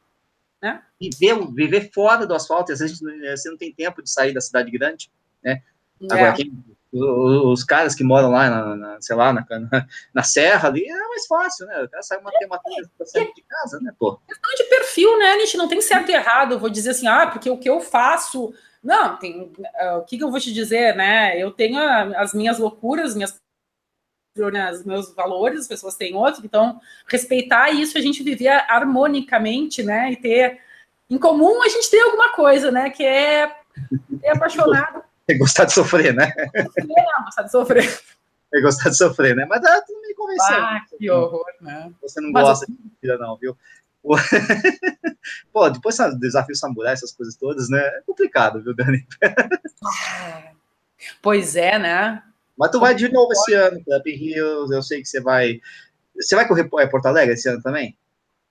Né? 0.60 0.82
Viver, 1.00 1.46
viver 1.54 1.90
fora 1.92 2.26
do 2.26 2.34
asfalto, 2.34 2.72
às 2.72 2.80
vezes 2.80 3.00
você 3.00 3.50
não 3.50 3.56
tem 3.56 3.72
tempo 3.72 4.02
de 4.02 4.10
sair 4.10 4.32
da 4.32 4.40
cidade 4.40 4.70
grande, 4.70 5.10
né? 5.42 5.62
É. 6.02 6.14
Agora, 6.14 6.32
quem, 6.32 6.52
os 6.92 7.64
caras 7.64 7.94
que 7.94 8.02
moram 8.02 8.30
lá, 8.30 8.48
na, 8.48 8.76
na 8.76 9.00
sei 9.00 9.14
lá, 9.14 9.32
na, 9.32 9.46
na, 9.48 9.86
na, 10.14 10.22
serra 10.22 10.68
ali, 10.68 10.84
é 10.84 11.08
mais 11.08 11.26
fácil, 11.26 11.66
né? 11.66 11.82
O 11.82 11.88
cara 11.88 12.02
sai 12.02 12.18
uma, 12.18 12.30
tem 12.32 12.46
uma 12.46 12.60
sair 13.04 13.32
de 13.34 13.42
casa, 13.42 13.78
né, 13.80 13.92
pô? 13.98 14.18
Questão 14.26 14.54
de 14.56 14.64
perfil, 14.64 15.18
né, 15.18 15.36
Nish? 15.36 15.54
Não 15.54 15.68
tem 15.68 15.80
certo 15.80 16.10
e 16.10 16.14
errado. 16.14 16.52
Eu 16.52 16.58
vou 16.58 16.70
dizer 16.70 16.90
assim, 16.90 17.06
ah, 17.06 17.26
porque 17.26 17.50
o 17.50 17.58
que 17.58 17.68
eu 17.68 17.80
faço... 17.80 18.52
Não, 18.82 19.16
tem... 19.18 19.42
Uh, 19.42 19.98
o 19.98 20.04
que, 20.04 20.16
que 20.16 20.24
eu 20.24 20.30
vou 20.30 20.40
te 20.40 20.52
dizer, 20.52 20.96
né? 20.96 21.40
Eu 21.40 21.50
tenho 21.50 21.78
as 22.16 22.32
minhas 22.32 22.58
loucuras, 22.58 23.14
minhas 23.14 23.38
os 24.42 24.84
meus 24.84 25.14
valores, 25.14 25.60
as 25.60 25.68
pessoas 25.68 25.94
têm 25.94 26.14
outros, 26.14 26.44
então 26.44 26.80
respeitar 27.06 27.70
isso, 27.70 27.98
a 27.98 28.00
gente 28.00 28.22
viver 28.22 28.64
harmonicamente, 28.68 29.82
né? 29.82 30.12
E 30.12 30.16
ter 30.16 30.60
em 31.10 31.18
comum 31.18 31.62
a 31.62 31.68
gente 31.68 31.90
tem 31.90 32.02
alguma 32.02 32.32
coisa, 32.32 32.70
né? 32.70 32.90
Que 32.90 33.04
é 33.04 33.46
ter 34.20 34.28
apaixonado. 34.28 35.02
É 35.26 35.34
gostar 35.34 35.64
de 35.64 35.72
sofrer, 35.72 36.14
né? 36.14 36.32
É, 36.54 36.62
gostar 37.24 37.42
de 37.42 37.50
sofrer. 37.50 38.00
É 38.50 38.62
gostar 38.62 38.88
de 38.88 38.96
sofrer, 38.96 39.36
né? 39.36 39.44
Mas 39.46 39.60
tá 39.60 39.82
tudo 39.86 40.00
me 40.00 40.14
convenceu. 40.14 40.56
Ah, 40.56 40.80
que 40.88 41.10
horror, 41.10 41.44
né? 41.60 41.92
Você 42.00 42.18
não 42.18 42.32
Mas 42.32 42.44
gosta 42.44 42.64
eu... 42.64 42.74
de 42.74 42.92
vida, 43.02 43.18
não, 43.18 43.36
viu? 43.36 43.54
Pô, 45.52 45.68
depois 45.68 45.98
do 45.98 46.18
desafio 46.18 46.56
samurai, 46.56 46.94
essas 46.94 47.12
coisas 47.12 47.36
todas, 47.36 47.68
né? 47.68 47.78
É 47.78 48.00
complicado, 48.06 48.62
viu, 48.62 48.74
Dani? 48.74 49.06
Pois 51.20 51.56
é, 51.56 51.78
né? 51.78 52.22
Mas 52.58 52.70
tu 52.70 52.80
vai 52.80 52.94
de 52.94 53.10
novo 53.10 53.32
esse 53.32 53.54
ano 53.54 53.80
para 53.84 54.02
Hills, 54.04 54.74
eu 54.74 54.82
sei 54.82 55.00
que 55.00 55.08
você 55.08 55.20
vai. 55.20 55.60
Você 56.20 56.34
vai 56.34 56.48
correr 56.48 56.68
é, 56.78 56.86
Porto 56.86 57.06
Alegre 57.06 57.34
esse 57.34 57.48
ano 57.48 57.62
também? 57.62 57.96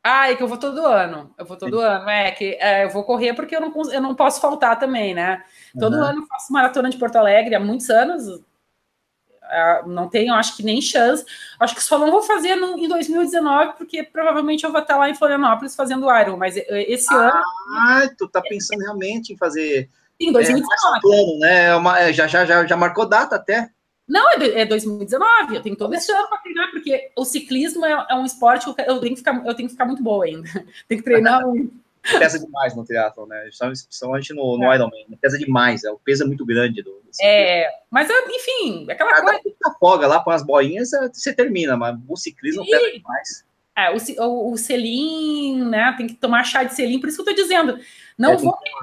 Ah, 0.02 0.32
é 0.32 0.36
que 0.36 0.42
eu 0.42 0.48
vou 0.48 0.58
todo 0.58 0.86
ano. 0.86 1.34
Eu 1.38 1.46
vou 1.46 1.58
todo 1.58 1.80
Sim. 1.80 1.84
ano. 1.84 2.10
É 2.10 2.32
que 2.32 2.58
é, 2.62 2.86
eu 2.86 2.90
vou 2.90 3.04
correr 3.04 3.34
porque 3.34 3.54
eu 3.54 3.60
não, 3.60 3.74
eu 3.92 4.02
não 4.02 4.16
posso 4.16 4.40
faltar 4.40 4.80
também, 4.80 5.14
né? 5.14 5.44
Todo 5.78 5.98
uhum. 5.98 6.04
ano 6.04 6.22
eu 6.22 6.28
faço 6.28 6.54
maratona 6.54 6.90
de 6.90 6.98
Porto 6.98 7.18
Alegre 7.18 7.56
há 7.56 7.60
muitos 7.60 7.90
anos. 7.90 8.26
Uh, 8.26 9.88
não 9.88 10.08
tenho, 10.08 10.34
acho 10.34 10.56
que 10.56 10.64
nem 10.64 10.82
chance. 10.82 11.26
Acho 11.60 11.76
que 11.76 11.84
só 11.84 12.00
não 12.00 12.10
vou 12.10 12.22
fazer 12.22 12.56
no, 12.56 12.78
em 12.78 12.88
2019, 12.88 13.74
porque 13.78 14.02
provavelmente 14.02 14.64
eu 14.64 14.72
vou 14.72 14.82
estar 14.82 14.96
lá 14.96 15.10
em 15.10 15.16
Florianópolis 15.16 15.76
fazendo 15.76 16.10
Iron. 16.18 16.38
Mas 16.38 16.56
esse 16.56 17.14
ah, 17.14 17.18
ano. 17.18 17.44
Ah, 17.78 18.10
tu 18.18 18.30
tá 18.30 18.42
pensando 18.42 18.80
realmente 18.80 19.34
em 19.34 19.38
fazer. 19.38 19.90
Em 20.18 20.32
2019. 20.32 20.98
É, 20.98 21.02
plano, 21.02 21.40
né? 21.40 21.66
É 21.66 21.76
uma, 21.76 22.00
é, 22.00 22.14
já, 22.14 22.28
já, 22.28 22.46
já, 22.46 22.66
já 22.66 22.78
marcou 22.78 23.06
data 23.06 23.36
até. 23.36 23.70
Não, 24.08 24.32
é 24.32 24.66
2019, 24.66 25.54
é 25.54 25.58
eu 25.58 25.62
tenho 25.62 25.76
todo 25.76 25.94
esse 25.94 26.10
ano 26.12 26.30
para 26.30 26.38
treinar, 26.38 26.72
porque 26.72 27.12
o 27.16 27.26
ciclismo 27.26 27.86
é, 27.86 28.08
é, 28.10 28.16
um 28.16 28.26
esporte 28.26 28.64
que 28.74 28.82
eu 28.82 29.00
tenho 29.00 29.14
que, 29.14 29.18
ficar, 29.18 29.46
eu 29.46 29.54
tenho 29.54 29.68
que 29.68 29.74
ficar 29.74 29.86
muito 29.86 30.02
boa 30.02 30.24
ainda. 30.24 30.48
Tem 30.88 30.98
que 30.98 31.04
treinar 31.04 31.44
muito. 31.46 31.74
Pesa 32.18 32.40
demais 32.40 32.74
no 32.74 32.86
triatlon, 32.86 33.26
né? 33.26 33.50
Principalmente 33.60 34.34
no, 34.34 34.58
no 34.58 34.72
é. 34.72 34.76
Ironman. 34.76 35.06
Né? 35.10 35.18
Pesa 35.22 35.38
demais, 35.38 35.84
é, 35.84 35.92
o 35.92 36.00
peso 36.00 36.24
é 36.24 36.26
muito 36.26 36.46
grande. 36.46 36.82
Do, 36.82 37.02
é, 37.22 37.70
mas 37.92 38.08
enfim, 38.10 38.90
aquela 38.90 39.10
Cada 39.10 39.24
coisa. 39.24 39.42
Você 39.44 39.70
afoga 39.70 40.08
lá 40.08 40.24
com 40.24 40.32
as 40.32 40.42
boinhas, 40.42 40.92
você 41.12 41.34
termina, 41.34 41.76
mas 41.76 41.98
o 42.08 42.16
ciclismo 42.16 42.64
e... 42.64 42.70
pesa 42.70 42.92
demais. 42.94 43.46
É, 43.76 43.92
o, 43.92 44.26
o, 44.26 44.54
o 44.54 44.58
selim, 44.58 45.66
né? 45.66 45.94
Tem 45.98 46.08
que 46.08 46.16
tomar 46.16 46.46
chá 46.46 46.64
de 46.64 46.74
selim, 46.74 47.00
por 47.00 47.10
isso 47.10 47.22
que 47.22 47.30
eu 47.30 47.36
tô 47.36 47.42
dizendo. 47.42 47.78
Não 48.18 48.32
é, 48.32 48.38
vou. 48.38 48.58
Tem, 48.58 48.74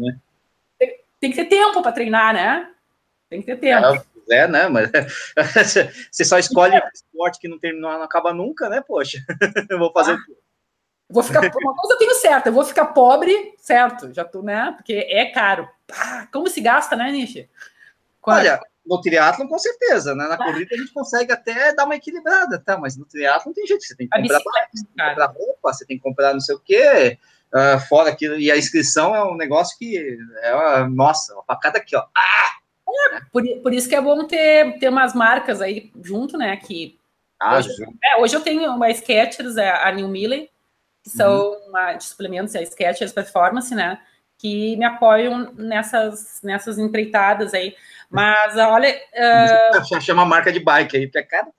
né? 0.00 0.18
tem, 0.78 1.00
tem 1.18 1.30
que 1.30 1.36
ter 1.36 1.46
tempo 1.46 1.80
para 1.80 1.92
treinar, 1.92 2.34
né? 2.34 2.71
Tem 3.32 3.40
que 3.40 3.46
ter 3.46 3.56
tempo. 3.56 4.04
É, 4.28 4.36
é 4.36 4.46
né? 4.46 4.68
Mas 4.68 4.90
você 6.12 6.22
só 6.22 6.38
escolhe 6.38 6.76
é. 6.76 6.82
esporte 6.92 7.40
que 7.40 7.48
não 7.48 7.58
terminou, 7.58 7.90
não 7.92 8.02
acaba 8.02 8.34
nunca, 8.34 8.68
né? 8.68 8.82
Poxa, 8.86 9.24
eu 9.70 9.78
vou 9.78 9.90
fazer. 9.90 10.12
Ah, 10.12 10.34
vou 11.08 11.22
ficar. 11.22 11.40
Uma 11.40 11.74
coisa 11.74 11.94
eu 11.94 11.98
tenho 11.98 12.14
certa, 12.16 12.50
eu 12.50 12.52
vou 12.52 12.62
ficar 12.62 12.88
pobre, 12.88 13.54
certo? 13.56 14.12
Já 14.12 14.22
tô, 14.22 14.42
né? 14.42 14.74
Porque 14.76 14.92
é 15.08 15.24
caro. 15.30 15.66
Ah, 15.90 16.28
como 16.30 16.46
se 16.46 16.60
gasta, 16.60 16.94
né, 16.94 17.10
Nishi? 17.10 17.48
Olha, 18.22 18.60
no 18.84 19.00
triatlon, 19.00 19.48
com 19.48 19.58
certeza, 19.58 20.14
né? 20.14 20.28
Na 20.28 20.34
ah. 20.34 20.44
corrida 20.44 20.74
a 20.74 20.78
gente 20.78 20.92
consegue 20.92 21.32
até 21.32 21.74
dar 21.74 21.86
uma 21.86 21.96
equilibrada, 21.96 22.58
tá? 22.58 22.76
Mas 22.76 22.98
no 22.98 23.06
triatlon 23.06 23.46
não 23.46 23.54
tem 23.54 23.66
jeito, 23.66 23.82
você 23.82 23.96
tem 23.96 24.06
que 24.06 24.20
comprar, 24.20 24.42
comprar 24.42 25.26
roupa, 25.26 25.72
você 25.72 25.86
tem 25.86 25.96
que 25.96 26.02
comprar 26.02 26.34
não 26.34 26.40
sei 26.40 26.54
o 26.54 26.60
quê, 26.60 27.18
uh, 27.54 27.80
fora 27.88 28.10
aquilo, 28.10 28.38
e 28.38 28.52
a 28.52 28.58
inscrição 28.58 29.16
é 29.16 29.24
um 29.24 29.38
negócio 29.38 29.78
que 29.78 30.18
é 30.42 30.54
uma, 30.54 30.86
nossa, 30.90 31.32
uma 31.32 31.44
facada 31.44 31.78
aqui, 31.78 31.96
ó. 31.96 32.04
Ah! 32.14 32.61
É, 33.12 33.20
por, 33.32 33.42
por 33.62 33.72
isso 33.72 33.88
que 33.88 33.94
é 33.94 34.00
bom 34.00 34.24
ter, 34.24 34.78
ter 34.78 34.88
umas 34.88 35.14
marcas 35.14 35.60
aí 35.60 35.90
junto, 36.02 36.36
né? 36.36 36.56
Que 36.56 36.98
ah, 37.40 37.56
hoje, 37.56 37.68
é, 38.04 38.16
hoje 38.20 38.36
eu 38.36 38.40
tenho 38.40 38.70
uma 38.70 38.92
Skechers, 38.92 39.56
é, 39.56 39.70
a 39.70 39.90
New 39.92 40.08
Miller, 40.08 40.48
que 41.02 41.10
são 41.10 41.50
uhum. 41.50 41.68
uma, 41.68 41.94
de 41.94 42.04
suplementos, 42.04 42.54
a 42.54 42.64
Skechers 42.64 43.12
Performance, 43.12 43.74
né? 43.74 44.00
Que 44.38 44.76
me 44.76 44.84
apoiam 44.84 45.52
nessas, 45.54 46.40
nessas 46.42 46.78
empreitadas 46.78 47.54
aí. 47.54 47.74
Mas 48.10 48.56
olha. 48.56 48.94
Uh... 49.14 50.00
Chama 50.00 50.22
a 50.22 50.26
marca 50.26 50.52
de 50.52 50.60
bike 50.60 50.96
aí, 50.96 51.06
porque 51.06 51.18
é 51.18 51.22
cada 51.22 51.50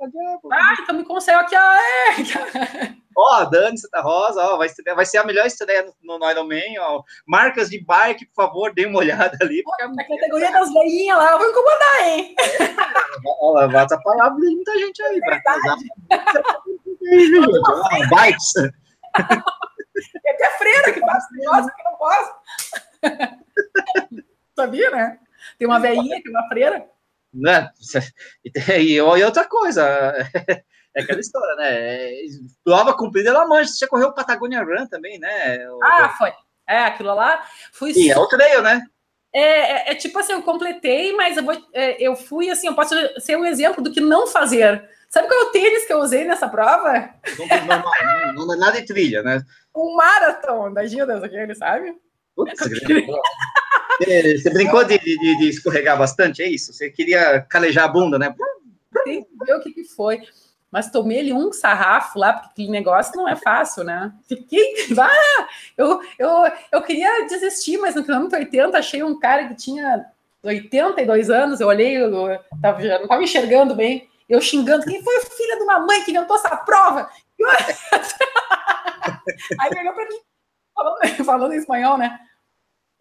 Ah, 0.52 0.76
então 0.80 0.96
me 0.96 1.04
consegue 1.04 1.38
aqui, 1.38 1.56
ó. 1.56 1.74
É. 1.74 3.03
Ó, 3.16 3.42
oh, 3.42 3.46
Dani 3.46 3.78
Santa 3.78 4.02
Rosa, 4.02 4.42
ó, 4.42 4.58
vai, 4.58 4.70
ser, 4.70 4.84
vai 4.96 5.06
ser 5.06 5.18
a 5.18 5.24
melhor 5.24 5.46
estreia 5.46 5.86
no, 6.02 6.18
no 6.18 6.30
Iron 6.30 6.48
Man, 6.48 6.80
ó. 6.80 7.04
Marcas 7.28 7.70
de 7.70 7.84
bike, 7.84 8.26
por 8.28 8.46
favor, 8.46 8.74
dê 8.74 8.86
uma 8.86 9.00
olhada 9.00 9.38
ali. 9.42 9.64
Porque... 9.64 9.88
Na 9.88 10.04
categoria 10.04 10.52
das 10.52 10.72
veinhas 10.74 11.18
lá, 11.18 11.32
eu 11.32 11.38
vou 11.38 11.50
incomodar, 11.50 12.08
hein? 12.08 12.36
É, 12.40 13.48
ela 13.48 13.68
vai 13.68 13.84
atrapalhar 13.84 14.30
muita 14.32 14.78
gente 14.78 15.02
aí. 15.04 15.20
É 15.34 15.42
casar. 15.42 15.78
Bikes. 18.10 18.56
É 20.26 20.32
até 20.32 20.58
freira 20.58 20.94
que 20.94 21.00
faz 21.00 21.24
negócio 21.32 21.72
que 21.76 21.84
não 21.84 21.96
posso. 21.98 22.34
Sabia, 24.56 24.90
né? 24.92 25.20
Tem 25.58 25.68
uma 25.68 25.80
veinha 25.80 26.22
é 26.26 26.30
uma 26.30 26.48
freira. 26.48 26.88
Né? 27.34 27.70
E, 28.80 28.94
e 28.94 29.02
outra 29.02 29.48
coisa, 29.48 30.14
é 30.96 31.02
aquela 31.02 31.20
história, 31.20 31.56
né? 31.56 32.12
Prova 32.64 32.94
cumprida 32.96 33.30
ela 33.30 33.48
mancha. 33.48 33.72
Você 33.72 33.80
já 33.80 33.88
correu 33.88 34.10
o 34.10 34.14
Patagonia 34.14 34.64
Run 34.64 34.88
também, 34.88 35.20
né? 35.20 35.70
O... 35.70 35.84
Ah, 35.84 36.14
foi. 36.18 36.32
É, 36.68 36.80
aquilo 36.86 37.14
lá. 37.14 37.44
Fui... 37.72 37.92
E 37.92 38.12
é 38.12 38.18
o 38.18 38.28
treino, 38.28 38.62
né? 38.62 38.84
É, 39.34 39.42
é, 39.42 39.92
é, 39.92 39.96
tipo 39.96 40.18
assim, 40.20 40.34
eu 40.34 40.44
completei, 40.44 41.12
mas 41.14 41.38
eu, 41.38 41.44
vou, 41.44 41.56
é, 41.74 41.98
eu 42.00 42.16
fui 42.16 42.52
assim, 42.52 42.68
eu 42.68 42.76
posso 42.76 42.94
ser 43.20 43.36
um 43.36 43.46
exemplo 43.46 43.84
do 43.84 43.92
que 43.92 44.00
não 44.00 44.28
fazer. 44.28 44.88
Sabe 45.10 45.28
qual 45.28 45.42
é 45.42 45.44
o 45.46 45.52
tênis 45.52 45.86
que 45.86 45.94
eu 45.94 46.00
usei 46.00 46.24
nessa 46.24 46.48
prova? 46.48 47.10
Não, 47.40 48.34
não, 48.34 48.46
não 48.46 48.54
é 48.54 48.58
nada 48.58 48.80
de 48.80 48.86
trilha, 48.86 49.24
né? 49.24 49.44
Um 49.76 49.96
marathon 49.96 50.72
da 50.72 50.86
Gildas, 50.86 51.24
aquele, 51.24 51.56
sabe? 51.56 51.96
Putz, 52.36 52.60
Você 52.60 54.50
brincou 54.52 54.84
de, 54.84 54.98
de, 55.00 55.38
de, 55.38 55.50
escorregar 55.50 55.98
bastante, 55.98 56.42
é 56.42 56.48
isso? 56.48 56.74
Você 56.74 56.90
queria 56.90 57.42
calejar 57.42 57.86
a 57.86 57.88
bunda, 57.88 58.20
né? 58.20 58.34
Tem 59.04 59.24
que 59.24 59.30
ver 59.46 59.56
o 59.56 59.62
que, 59.62 59.72
que 59.72 59.84
foi. 59.84 60.22
Mas 60.74 60.90
tomei 60.90 61.20
ele 61.20 61.32
um 61.32 61.54
sarrafo 61.54 62.18
lá, 62.18 62.34
porque 62.34 62.50
aquele 62.50 62.72
negócio 62.72 63.16
não 63.16 63.30
é 63.30 63.36
fácil, 63.36 63.84
né? 63.84 64.12
Fiquei. 64.28 64.74
Ah, 65.00 65.48
eu, 65.78 66.02
eu, 66.18 66.30
eu 66.72 66.82
queria 66.82 67.28
desistir, 67.28 67.78
mas 67.78 67.94
no 67.94 68.04
quilômetro 68.04 68.40
80 68.40 68.78
achei 68.78 69.04
um 69.04 69.20
cara 69.20 69.48
que 69.50 69.54
tinha 69.54 70.06
82 70.42 71.30
anos. 71.30 71.60
Eu 71.60 71.68
olhei, 71.68 71.98
eu 71.98 72.40
tava, 72.60 72.82
já 72.82 72.96
não 72.96 73.04
estava 73.04 73.22
enxergando 73.22 73.76
bem. 73.76 74.10
Eu 74.28 74.42
xingando, 74.42 74.86
quem 74.86 75.04
foi 75.04 75.18
o 75.18 75.26
filho 75.26 75.58
de 75.58 75.64
uma 75.64 75.80
mãe 75.80 76.04
que 76.04 76.10
inventou 76.10 76.38
essa 76.38 76.56
prova? 76.58 77.08
Aí 79.60 79.70
ele 79.70 79.82
olhou 79.82 79.94
para 79.94 80.08
mim, 80.08 80.20
falando, 80.74 81.26
falando 81.26 81.54
em 81.54 81.58
espanhol, 81.58 81.98
né? 82.00 82.20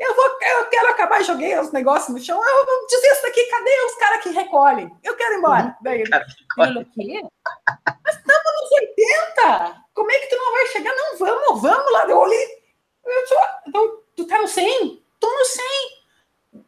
Eu, 0.02 0.16
vou, 0.16 0.24
eu 0.26 0.64
quero 0.66 0.88
acabar, 0.88 1.22
joguei 1.22 1.56
os 1.56 1.70
negócios 1.70 2.08
no 2.08 2.20
chão. 2.20 2.36
Eu 2.44 2.66
vou 2.66 2.86
dizer 2.88 3.06
isso 3.12 3.22
daqui, 3.22 3.44
cadê 3.44 3.70
os 3.86 3.94
caras 3.94 4.22
que 4.22 4.30
recolhem? 4.30 4.90
Eu 5.04 5.14
quero 5.14 5.34
ir 5.34 5.38
embora. 5.38 5.64
Uhum. 5.66 5.74
Daí 5.80 6.00
ele 6.00 6.10
falou, 6.56 6.82
o 6.82 6.86
quê? 6.86 7.22
Mas 8.04 8.16
estamos 8.16 8.52
nos 8.60 8.72
80! 8.72 9.84
Como 9.94 10.10
é 10.10 10.18
que 10.18 10.26
tu 10.26 10.36
não 10.36 10.52
vai 10.52 10.66
chegar? 10.66 10.92
Não, 10.92 11.18
vamos, 11.18 11.62
vamos 11.62 11.92
lá. 11.92 12.06
Eu 12.08 12.18
olhei. 12.18 12.46
Eu 13.06 13.28
tô, 13.28 13.78
eu, 13.78 14.04
tu 14.16 14.26
tá 14.26 14.40
no 14.40 14.48
100? 14.48 15.04
Tô 15.20 15.30
no 15.30 15.44
100. 15.44 15.64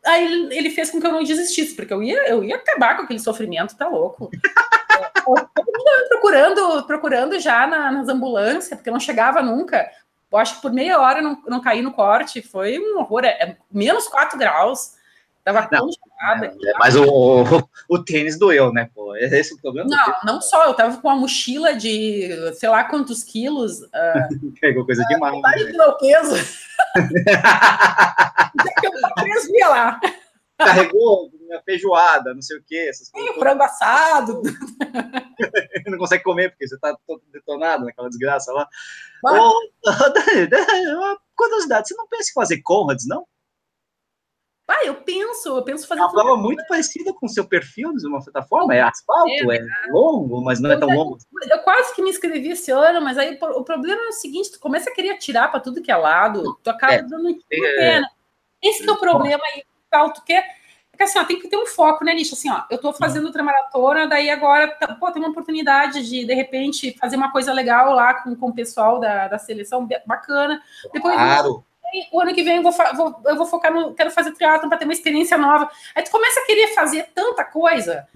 Aí 0.07 0.49
ele 0.53 0.70
fez 0.70 0.91
com 0.91 1.01
que 1.01 1.07
eu 1.07 1.12
não 1.12 1.24
desistisse, 1.24 1.74
porque 1.74 1.93
eu 1.93 2.03
ia, 2.03 2.28
eu 2.28 2.45
ia 2.45 2.57
acabar 2.57 2.97
com 2.97 3.03
aquele 3.03 3.18
sofrimento, 3.18 3.76
tá 3.76 3.89
louco. 3.89 4.30
eu, 5.26 6.09
procurando, 6.09 6.87
procurando 6.87 7.41
já 7.41 7.66
na, 7.66 7.91
nas 7.91 8.09
ambulâncias, 8.09 8.78
porque 8.78 8.91
não 8.91 9.01
chegava 9.01 9.43
nunca. 9.43 9.91
Eu 10.35 10.41
acho 10.41 10.57
que 10.57 10.62
por 10.62 10.72
meia 10.72 11.01
hora 11.01 11.22
não, 11.22 11.41
não 11.47 11.61
caí 11.61 11.80
no 11.80 11.93
corte, 11.93 12.43
foi 12.43 12.76
um 12.76 12.99
horror. 12.99 13.24
É, 13.24 13.28
é 13.28 13.57
menos 13.70 14.09
4 14.09 14.37
graus. 14.37 14.95
Tava 15.45 15.64
tão 15.68 15.89
gelada. 15.93 16.47
É, 16.47 16.72
mas 16.78 16.97
o, 16.97 17.05
o, 17.05 17.68
o, 17.89 18.03
tênis 18.03 18.39
doeu, 18.39 18.72
né? 18.72 18.89
Pô, 18.95 19.14
é 19.14 19.26
esse 19.26 19.55
o 19.55 19.61
problema? 19.61 19.89
Não, 19.89 20.14
não 20.24 20.41
só. 20.41 20.64
Eu 20.64 20.74
tava 20.74 20.97
com 20.97 21.07
uma 21.07 21.16
mochila 21.16 21.74
de 21.74 22.30
sei 22.55 22.68
lá 22.68 22.82
quantos 22.82 23.22
quilos. 23.22 23.82
Uh, 23.82 24.51
Pegou 24.61 24.85
coisa 24.85 25.03
uh, 25.03 25.07
demais. 25.07 25.41
Né? 25.41 25.72
meu 25.72 25.93
peso. 25.99 26.35
eu 28.82 28.91
três 29.16 29.43
dias 29.45 29.70
lá. 29.70 30.01
Carregou 30.57 31.31
feijoada, 31.65 32.35
não 32.35 32.43
sei 32.43 32.59
o 32.59 32.65
quê. 32.65 32.87
Essas 32.89 33.11
coisas. 33.11 33.35
frango 33.37 33.63
assado. 33.63 34.43
não 35.87 35.99
consegue 35.99 36.23
comer 36.23 36.51
porque 36.51 36.67
você 36.67 36.79
tá 36.79 36.97
todo 37.07 37.23
detonado 37.33 37.85
naquela 37.85 38.09
desgraça 38.09 38.53
lá. 38.53 38.69
Mas... 39.23 39.41
Ô, 39.41 39.53
curiosidade, 41.37 41.89
você 41.89 41.95
não 41.95 42.09
pensa 42.09 42.31
em 42.31 42.35
fazer 42.35 42.63
Conrads, 42.63 43.07
não? 43.07 43.27
Ah, 44.67 44.83
eu 44.87 44.95
penso, 44.95 45.59
eu 45.59 45.63
penso 45.63 45.87
fazer. 45.87 46.01
É 46.01 46.05
uma 46.05 46.11
prova 46.11 46.37
muito 46.39 46.67
parecida 46.67 47.13
com 47.13 47.27
o 47.27 47.29
seu 47.29 47.47
perfil, 47.47 47.93
de 47.93 48.07
uma 48.07 48.23
certa 48.23 48.43
forma. 48.43 48.75
É 48.75 48.81
asfalto, 48.81 49.53
é, 49.53 49.57
é 49.59 49.91
longo, 49.91 50.43
mas 50.43 50.59
não 50.59 50.73
é 50.73 50.79
tão 50.79 50.89
longo. 50.89 51.19
Eu 51.51 51.59
quase 51.59 51.95
que 51.95 52.03
me 52.03 52.09
inscrevi 52.09 52.49
esse 52.49 52.71
ano, 52.71 53.03
mas 53.03 53.19
aí 53.19 53.39
o 53.39 53.63
problema 53.63 54.03
é 54.07 54.09
o 54.09 54.13
seguinte: 54.13 54.53
tu 54.53 54.59
começa 54.59 54.89
a 54.89 54.95
querer 54.95 55.19
tirar 55.19 55.49
para 55.49 55.61
tudo 55.61 55.83
que 55.83 55.93
é 55.93 55.97
lado, 55.97 56.59
tu 56.63 56.71
acaba 56.71 56.95
é, 56.95 57.03
dando 57.03 57.29
é, 57.29 57.35
pena. 57.77 58.09
Esse 58.63 58.89
é 58.89 58.91
o 58.91 58.97
problema 58.97 59.45
aí, 59.45 59.63
tu 60.12 60.22
quer 60.24 60.45
é 60.95 60.97
que 60.97 61.03
assim, 61.03 61.18
ó, 61.18 61.24
tem 61.24 61.40
que 61.40 61.49
ter 61.49 61.57
um 61.57 61.66
foco, 61.66 62.05
né, 62.05 62.14
Nicho? 62.14 62.34
Assim, 62.34 62.49
ó, 62.51 62.62
eu 62.70 62.78
tô 62.78 62.92
fazendo 62.92 63.26
ultramaratona, 63.26 64.07
daí 64.07 64.30
agora, 64.30 64.68
tá, 64.68 64.95
pô, 64.95 65.11
tem 65.11 65.20
uma 65.20 65.30
oportunidade 65.30 66.09
de, 66.09 66.24
de 66.24 66.34
repente, 66.34 66.97
fazer 66.99 67.16
uma 67.16 67.32
coisa 67.32 67.53
legal 67.53 67.92
lá 67.92 68.14
com, 68.14 68.34
com 68.36 68.49
o 68.49 68.55
pessoal 68.55 69.01
da, 69.01 69.26
da 69.26 69.38
seleção, 69.38 69.88
bacana. 70.07 70.62
Depois, 70.92 71.14
claro. 71.14 71.64
o 72.12 72.20
ano 72.20 72.32
que 72.32 72.45
vem 72.45 72.57
eu 72.57 72.62
vou, 72.62 72.72
vou, 72.95 73.20
eu 73.26 73.36
vou 73.36 73.47
focar 73.47 73.72
no. 73.72 73.92
Quero 73.92 74.12
fazer 74.12 74.32
triatlon 74.32 74.68
para 74.68 74.78
ter 74.78 74.84
uma 74.84 74.92
experiência 74.92 75.36
nova. 75.36 75.68
Aí 75.97 76.05
tu 76.05 76.12
começa 76.12 76.38
a 76.40 76.47
querer 76.47 76.68
fazer 76.74 77.09
tanta 77.12 77.45
coisa. 77.45 78.07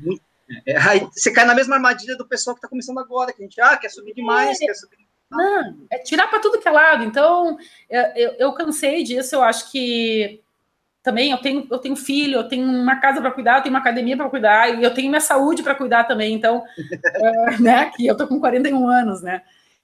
É, 0.64 0.76
aí 0.76 1.00
você 1.12 1.32
cai 1.32 1.44
na 1.44 1.54
mesma 1.56 1.74
armadilha 1.74 2.16
do 2.16 2.28
pessoal 2.28 2.54
que 2.54 2.62
tá 2.62 2.68
começando 2.68 3.00
agora, 3.00 3.32
que 3.32 3.42
a 3.42 3.44
gente 3.44 3.60
ah, 3.60 3.76
quer 3.76 3.88
subir 3.88 4.14
demais, 4.14 4.60
é. 4.62 4.66
quer 4.66 4.74
subir. 4.74 5.08
Não, 5.30 5.76
é 5.90 5.98
tirar 5.98 6.28
para 6.28 6.38
tudo 6.38 6.58
que 6.60 6.68
é 6.68 6.70
lado. 6.70 7.02
Então, 7.04 7.58
eu, 7.90 8.02
eu, 8.14 8.30
eu 8.38 8.52
cansei 8.52 9.02
disso, 9.02 9.34
eu 9.34 9.42
acho 9.42 9.70
que 9.70 10.40
também 11.03 11.30
eu 11.30 11.38
tenho, 11.38 11.66
eu 11.70 11.78
tenho 11.78 11.96
filho, 11.96 12.36
eu 12.36 12.49
tenho 12.49 12.68
uma 12.68 12.96
casa 12.96 13.20
para 13.20 13.30
cuidar, 13.30 13.59
eu 13.59 13.62
tenho 13.62 13.74
uma 13.74 13.80
academia 13.80 14.16
para 14.16 14.28
cuidar, 14.28 14.68
e 14.78 14.82
eu 14.82 14.92
tenho 14.92 15.09
minha 15.09 15.20
saúde 15.20 15.62
para 15.62 15.74
cuidar 15.74 16.05
também, 16.05 16.34
então, 16.34 16.64
é, 16.76 17.57
né, 17.61 17.90
que 17.96 18.07
eu 18.07 18.16
tô 18.16 18.26
com 18.26 18.40
41 18.40 18.88
anos, 18.88 19.22
né, 19.22 19.42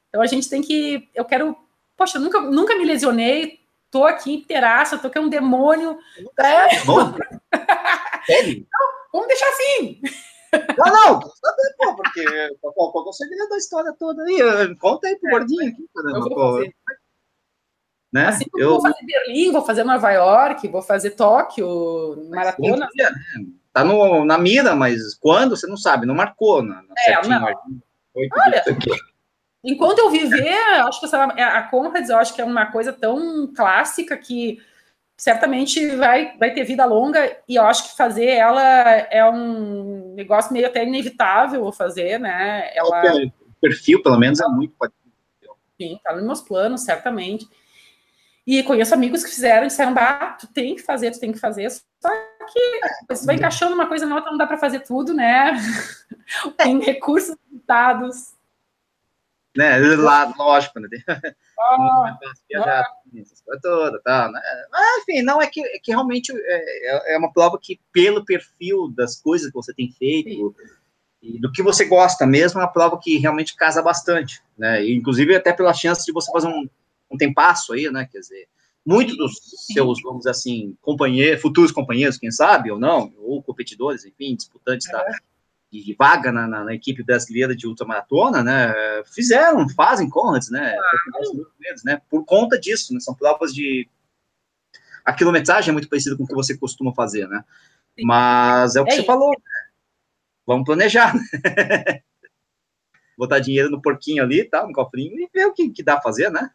então 0.09 0.21
a 0.21 0.27
gente 0.27 0.49
tem 0.49 0.61
que, 0.61 1.09
eu 1.15 1.25
quero, 1.25 1.57
poxa, 1.97 2.19
nunca, 2.19 2.41
nunca 2.41 2.77
me 2.77 2.85
lesionei, 2.85 3.61
tô 3.91 4.05
aqui 4.05 4.35
inteiraça, 4.35 4.99
tô 4.99 5.07
aqui 5.07 5.19
um 5.19 5.29
demônio, 5.29 5.99
é, 6.39 6.77
então, 6.77 7.13
vamos 9.13 9.29
deixar 9.29 9.49
assim. 9.49 10.01
Não, 10.77 10.93
não, 10.93 11.21
pô, 11.21 11.97
porque 11.97 12.25
qual, 12.61 12.93
qual 12.93 13.07
é 13.07 13.09
o 13.09 13.13
segredo 13.13 13.49
da 13.49 13.57
história 13.57 13.93
toda 13.99 14.23
aí? 14.23 14.77
Conta 14.77 15.09
aí 15.09 15.17
pro 15.17 15.29
é, 15.29 15.33
gordinho 15.33 15.69
aqui, 15.69 15.89
caramba, 15.93 16.65
né? 18.15 18.27
Assim 18.29 18.45
eu 18.57 18.71
vou 18.71 18.81
fazer 18.81 19.05
Berlim, 19.05 19.51
vou 19.51 19.65
fazer 19.65 19.83
Nova 19.83 20.11
York, 20.13 20.69
vou 20.69 20.81
fazer 20.81 21.11
Tóquio, 21.11 22.29
maratona. 22.31 22.89
Dia, 22.95 23.11
né? 23.11 23.45
Tá 23.73 23.83
no, 23.83 24.25
na 24.25 24.39
mira, 24.39 24.77
mas 24.77 25.17
quando, 25.17 25.57
você 25.57 25.67
não 25.67 25.77
sabe, 25.77 26.07
não 26.07 26.15
marcou. 26.15 26.63
Na, 26.63 26.77
na 26.77 26.95
é, 26.97 27.27
não. 27.27 27.45
Olha, 27.45 28.65
enquanto 29.65 29.99
eu 29.99 30.11
viver, 30.11 30.57
acho 30.83 31.01
que 31.01 31.07
essa, 31.07 31.25
a 31.25 31.63
Conrads, 31.65 32.09
eu 32.09 32.17
acho 32.17 32.33
que 32.33 32.41
é 32.41 32.45
uma 32.45 32.67
coisa 32.67 32.93
tão 32.93 33.53
clássica 33.53 34.17
que 34.17 34.61
certamente 35.17 35.97
vai, 35.97 36.39
vai 36.39 36.55
ter 36.55 36.63
vida 36.63 36.85
longa 36.85 37.37
e 37.49 37.57
eu 37.57 37.65
acho 37.65 37.91
que 37.91 37.97
fazer 37.97 38.27
ela 38.27 38.63
é 38.63 39.29
um 39.29 40.15
negócio 40.15 40.53
meio 40.53 40.69
até 40.69 40.85
inevitável 40.85 41.73
fazer, 41.73 42.21
né? 42.21 42.71
Ela... 42.77 43.03
O 43.41 43.61
perfil, 43.61 44.01
pelo 44.05 44.19
menos, 44.19 44.41
é 44.41 44.47
muito 44.47 44.73
Sim, 45.81 45.99
tá 46.05 46.15
nos 46.15 46.25
meus 46.25 46.41
planos, 46.43 46.83
certamente. 46.83 47.49
E 48.47 48.63
conheço 48.63 48.93
amigos 48.93 49.25
que 49.25 49.31
fizeram 49.31 49.65
e 49.65 49.69
disseram, 49.69 49.95
ah, 49.97 50.37
tu 50.39 50.47
tem 50.49 50.75
que 50.75 50.83
fazer, 50.83 51.11
tu 51.11 51.19
tem 51.19 51.33
que 51.33 51.39
fazer. 51.39 51.71
Só 51.71 52.11
que 52.53 52.81
você 53.09 53.25
vai 53.25 53.37
encaixando 53.37 53.75
uma 53.75 53.87
coisa 53.87 54.05
na 54.05 54.17
outra, 54.17 54.31
não 54.31 54.37
dá 54.39 54.47
para 54.47 54.59
fazer 54.59 54.81
tudo, 54.81 55.15
né? 55.15 55.53
tem 56.59 56.79
recursos 56.79 57.37
limitados. 57.49 58.35
Né, 59.57 59.79
lá, 59.97 60.35
lógico, 60.37 60.81
né? 60.81 60.89
Viajar, 62.51 62.85
toda, 63.63 64.03
tá, 64.03 64.29
né? 64.29 64.41
Mas, 64.71 65.03
enfim, 65.03 65.23
não, 65.23 65.41
é 65.41 65.47
que, 65.47 65.65
é 65.65 65.79
que 65.79 65.93
realmente 65.93 66.33
é, 66.33 67.13
é, 67.13 67.15
é 67.15 67.19
uma 67.19 67.33
prova 67.33 67.59
que, 67.63 67.81
pelo 67.93 68.25
perfil 68.25 68.89
das 68.89 69.21
coisas 69.21 69.47
que 69.47 69.55
você 69.55 69.73
tem 69.73 69.93
feito, 69.93 70.29
Sim. 70.29 70.55
e 71.23 71.41
do 71.41 71.53
que 71.53 71.63
você 71.63 71.85
gosta 71.85 72.27
mesmo, 72.27 72.61
é 72.61 72.65
uma 72.65 72.73
prova 72.73 72.99
que 73.01 73.17
realmente 73.17 73.55
casa 73.55 73.81
bastante, 73.81 74.43
né? 74.59 74.85
E, 74.85 74.93
inclusive, 74.93 75.37
até 75.37 75.53
pela 75.53 75.73
chance 75.73 76.05
de 76.05 76.13
você 76.13 76.31
fazer 76.33 76.49
um 76.49 76.69
um 77.15 77.17
tempasso 77.17 77.73
aí, 77.73 77.91
né? 77.91 78.09
Quer 78.11 78.19
dizer, 78.19 78.49
muitos 78.85 79.17
dos 79.17 79.33
seus, 79.73 80.03
vamos 80.03 80.19
dizer 80.19 80.31
assim, 80.31 80.77
companheiros, 80.83 81.41
futuros 81.41 81.73
companheiros, 81.73 82.19
quem 82.19 82.31
sabe, 82.31 82.71
ou 82.71 82.79
não, 82.79 83.13
ou 83.19 83.43
competidores, 83.43 84.05
enfim, 84.05 84.37
disputantes 84.37 84.91
da, 84.91 85.05
de 85.83 85.95
vaga 85.99 86.31
na, 86.31 86.47
na, 86.47 86.65
na, 86.65 86.75
equipe 86.75 87.03
brasileira 87.03 87.57
de 87.57 87.67
ultramaratona, 87.67 88.43
né? 88.43 88.73
Fizeram, 89.07 89.69
fazem 89.71 90.09
Conrads, 90.09 90.51
né? 90.51 90.77
né? 91.85 92.01
Por 92.09 92.25
conta 92.25 92.59
disso, 92.59 92.93
né? 92.93 93.01
São 93.01 93.15
provas 93.15 93.53
de. 93.53 93.89
A 95.05 95.13
quilometragem 95.13 95.71
é 95.71 95.73
muito 95.73 95.89
parecida 95.89 96.17
com 96.17 96.25
o 96.25 96.27
que 96.27 96.35
você 96.35 96.57
costuma 96.57 96.95
fazer, 96.95 97.29
né? 97.29 97.45
Mas 98.03 98.77
é 98.77 98.81
o 98.81 98.85
que 98.85 98.93
é 98.93 98.97
você 98.97 99.05
falou. 99.05 99.31
Né? 99.31 99.71
Vamos 100.47 100.65
planejar, 100.65 101.15
né? 101.15 101.23
Botar 103.17 103.39
dinheiro 103.39 103.71
no 103.71 103.81
porquinho 103.81 104.23
ali, 104.23 104.45
tá? 104.45 104.67
No 104.67 104.73
cofrinho 104.73 105.21
e 105.21 105.31
ver 105.33 105.47
o 105.47 105.53
que, 105.53 105.71
que 105.71 105.83
dá 105.83 105.95
a 105.95 106.03
fazer, 106.03 106.31
né? 106.31 106.51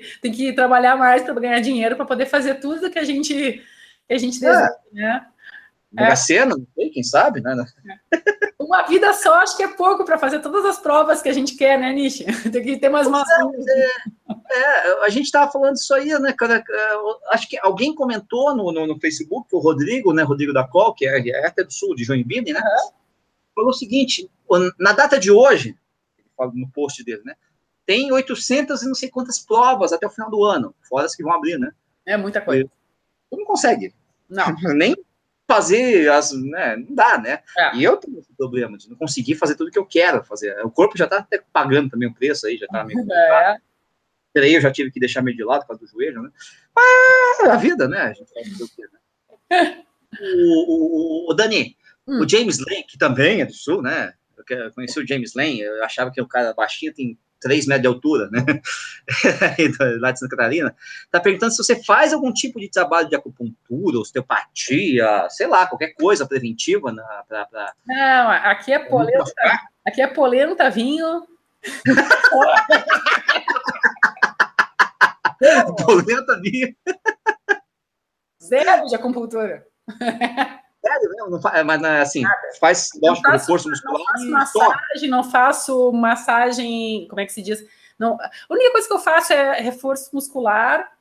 tem 0.20 0.32
que 0.32 0.52
trabalhar 0.52 0.96
mais 0.96 1.22
para 1.22 1.34
ganhar 1.34 1.60
dinheiro 1.60 1.96
para 1.96 2.04
poder 2.04 2.26
fazer 2.26 2.56
tudo 2.56 2.90
que 2.90 2.98
a 2.98 3.04
gente 3.04 3.62
que 4.06 4.12
a 4.14 4.18
gente 4.18 4.38
deseja, 4.38 4.76
é. 4.92 4.94
né? 4.94 5.26
É. 5.96 6.16
Cena, 6.16 6.56
não 6.56 6.66
sei, 6.74 6.90
quem 6.90 7.04
sabe, 7.04 7.40
né? 7.40 7.54
Uma 8.58 8.82
vida 8.82 9.12
só 9.12 9.34
acho 9.34 9.56
que 9.56 9.62
é 9.62 9.68
pouco 9.68 10.04
para 10.04 10.18
fazer 10.18 10.40
todas 10.40 10.64
as 10.64 10.78
provas 10.78 11.22
que 11.22 11.28
a 11.28 11.32
gente 11.32 11.56
quer, 11.56 11.78
né, 11.78 11.92
Nishi? 11.92 12.24
Tem 12.50 12.62
que 12.62 12.78
ter 12.78 12.88
mais 12.88 13.06
uma. 13.06 13.22
É, 13.22 14.58
é, 14.58 15.04
a 15.04 15.08
gente 15.08 15.26
estava 15.26 15.50
falando 15.50 15.76
isso 15.76 15.94
aí, 15.94 16.08
né, 16.18 16.32
cara? 16.32 16.64
É, 16.68 17.34
acho 17.34 17.48
que 17.48 17.56
alguém 17.62 17.94
comentou 17.94 18.56
no, 18.56 18.72
no, 18.72 18.86
no, 18.86 18.98
Facebook, 18.98 19.48
o 19.52 19.60
Rodrigo, 19.60 20.12
né? 20.12 20.24
Rodrigo 20.24 20.52
da 20.52 20.66
Col, 20.66 20.94
que 20.94 21.06
é, 21.06 21.28
é 21.28 21.46
até 21.46 21.62
do 21.62 21.72
sul, 21.72 21.94
de 21.94 22.02
Joinville, 22.02 22.52
né? 22.52 22.60
Falou 23.54 23.70
o 23.70 23.74
seguinte: 23.74 24.28
na 24.78 24.92
data 24.92 25.18
de 25.18 25.30
hoje, 25.30 25.76
no 26.54 26.68
post 26.70 27.04
dele, 27.04 27.22
né? 27.24 27.34
Tem 27.86 28.12
800 28.12 28.82
e 28.82 28.86
não 28.86 28.94
sei 28.94 29.10
quantas 29.10 29.38
provas 29.38 29.92
até 29.92 30.06
o 30.06 30.10
final 30.10 30.30
do 30.30 30.44
ano, 30.44 30.74
fora 30.88 31.06
as 31.06 31.14
que 31.14 31.22
vão 31.22 31.32
abrir, 31.32 31.58
né? 31.58 31.72
É 32.06 32.16
muita 32.16 32.40
coisa. 32.40 32.70
Tu 33.30 33.36
não 33.36 33.44
consegue. 33.44 33.94
Não. 34.28 34.54
Nem 34.74 34.96
fazer 35.46 36.10
as, 36.10 36.32
né? 36.32 36.76
Não 36.76 36.94
dá, 36.94 37.18
né? 37.18 37.42
É. 37.56 37.76
E 37.76 37.84
eu 37.84 37.96
tenho 37.96 38.18
esse 38.18 38.32
problema 38.34 38.78
de 38.78 38.88
não 38.88 38.96
conseguir 38.96 39.34
fazer 39.34 39.54
tudo 39.54 39.70
que 39.70 39.78
eu 39.78 39.86
quero 39.86 40.24
fazer. 40.24 40.58
O 40.64 40.70
corpo 40.70 40.96
já 40.96 41.06
tá 41.06 41.18
até 41.18 41.42
pagando 41.52 41.90
também 41.90 42.08
o 42.08 42.14
preço 42.14 42.46
aí, 42.46 42.56
já 42.56 42.66
tá 42.66 42.84
meio. 42.84 43.04
É. 43.14 43.58
treino 44.32 44.56
eu 44.56 44.62
já 44.62 44.72
tive 44.72 44.90
que 44.90 44.98
deixar 44.98 45.22
meio 45.22 45.36
de 45.36 45.44
lado 45.44 45.60
por 45.60 45.68
causa 45.68 45.84
do 45.84 45.88
joelho, 45.88 46.22
né? 46.22 46.30
Mas 46.74 47.48
a 47.48 47.56
vida, 47.56 47.86
né? 47.86 48.00
A 48.00 48.12
gente 48.12 48.32
vai 48.34 48.44
fazer 48.44 48.64
o 48.64 48.68
quê, 48.68 48.82
né? 48.92 49.84
o, 50.20 51.28
o, 51.28 51.30
o 51.30 51.34
Dani, 51.34 51.76
hum. 52.06 52.20
o 52.20 52.28
James 52.28 52.58
Lane, 52.58 52.84
que 52.84 52.98
também 52.98 53.42
é 53.42 53.46
do 53.46 53.52
Sul, 53.52 53.80
né? 53.80 54.14
Eu 54.36 54.72
conheci 54.72 54.98
o 54.98 55.06
James 55.06 55.34
Lane, 55.34 55.60
eu 55.60 55.84
achava 55.84 56.10
que 56.10 56.20
o 56.20 56.26
cara 56.26 56.52
baixinho 56.52 56.92
tem 56.92 57.16
3 57.44 57.66
metros 57.66 57.82
de 57.82 57.88
altura, 57.88 58.30
né? 58.30 58.42
lá 60.00 60.10
de 60.10 60.18
Santa 60.18 60.34
Catarina, 60.34 60.74
tá 61.10 61.20
perguntando 61.20 61.52
se 61.52 61.62
você 61.62 61.84
faz 61.84 62.14
algum 62.14 62.32
tipo 62.32 62.58
de 62.58 62.70
trabalho 62.70 63.06
de 63.06 63.14
acupuntura, 63.14 63.98
osteopatia, 63.98 65.26
sei 65.28 65.46
lá, 65.46 65.66
qualquer 65.66 65.92
coisa 65.92 66.26
preventiva 66.26 66.90
na, 66.90 67.04
pra, 67.28 67.44
pra... 67.44 67.74
Não, 67.86 68.30
aqui 68.30 68.72
é 68.72 68.78
polenta, 68.78 69.30
aqui 69.86 70.00
é 70.00 70.06
polenta, 70.06 70.70
vinho. 70.70 71.26
polenta, 75.84 76.40
vinho. 76.40 76.74
Zero 78.42 78.86
de 78.86 78.94
acupuntura. 78.94 79.66
Sério 80.84 81.10
mesmo? 81.10 81.30
Não 81.30 81.40
faz, 81.40 81.64
mas 81.64 81.82
assim, 81.82 82.22
Nada. 82.22 82.36
faz, 82.60 82.90
lógico, 83.02 83.26
faço, 83.26 83.40
reforço 83.40 83.70
muscular. 83.70 83.98
Não 83.98 84.40
faço 84.40 84.58
massagem, 84.58 85.10
não 85.10 85.24
faço 85.24 85.92
massagem, 85.92 87.08
como 87.08 87.20
é 87.20 87.26
que 87.26 87.32
se 87.32 87.42
diz? 87.42 87.64
Não, 87.98 88.18
a 88.20 88.30
única 88.50 88.72
coisa 88.72 88.86
que 88.86 88.92
eu 88.92 88.98
faço 88.98 89.32
é 89.32 89.60
reforço 89.60 90.10
muscular. 90.12 90.92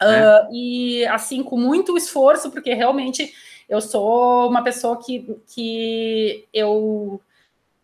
É. 0.00 0.06
Uh, 0.06 0.48
e 0.52 1.06
assim, 1.06 1.42
com 1.42 1.58
muito 1.58 1.96
esforço, 1.96 2.50
porque 2.50 2.74
realmente 2.74 3.34
eu 3.68 3.80
sou 3.80 4.48
uma 4.48 4.62
pessoa 4.62 5.02
que, 5.02 5.40
que 5.48 6.46
eu 6.52 7.20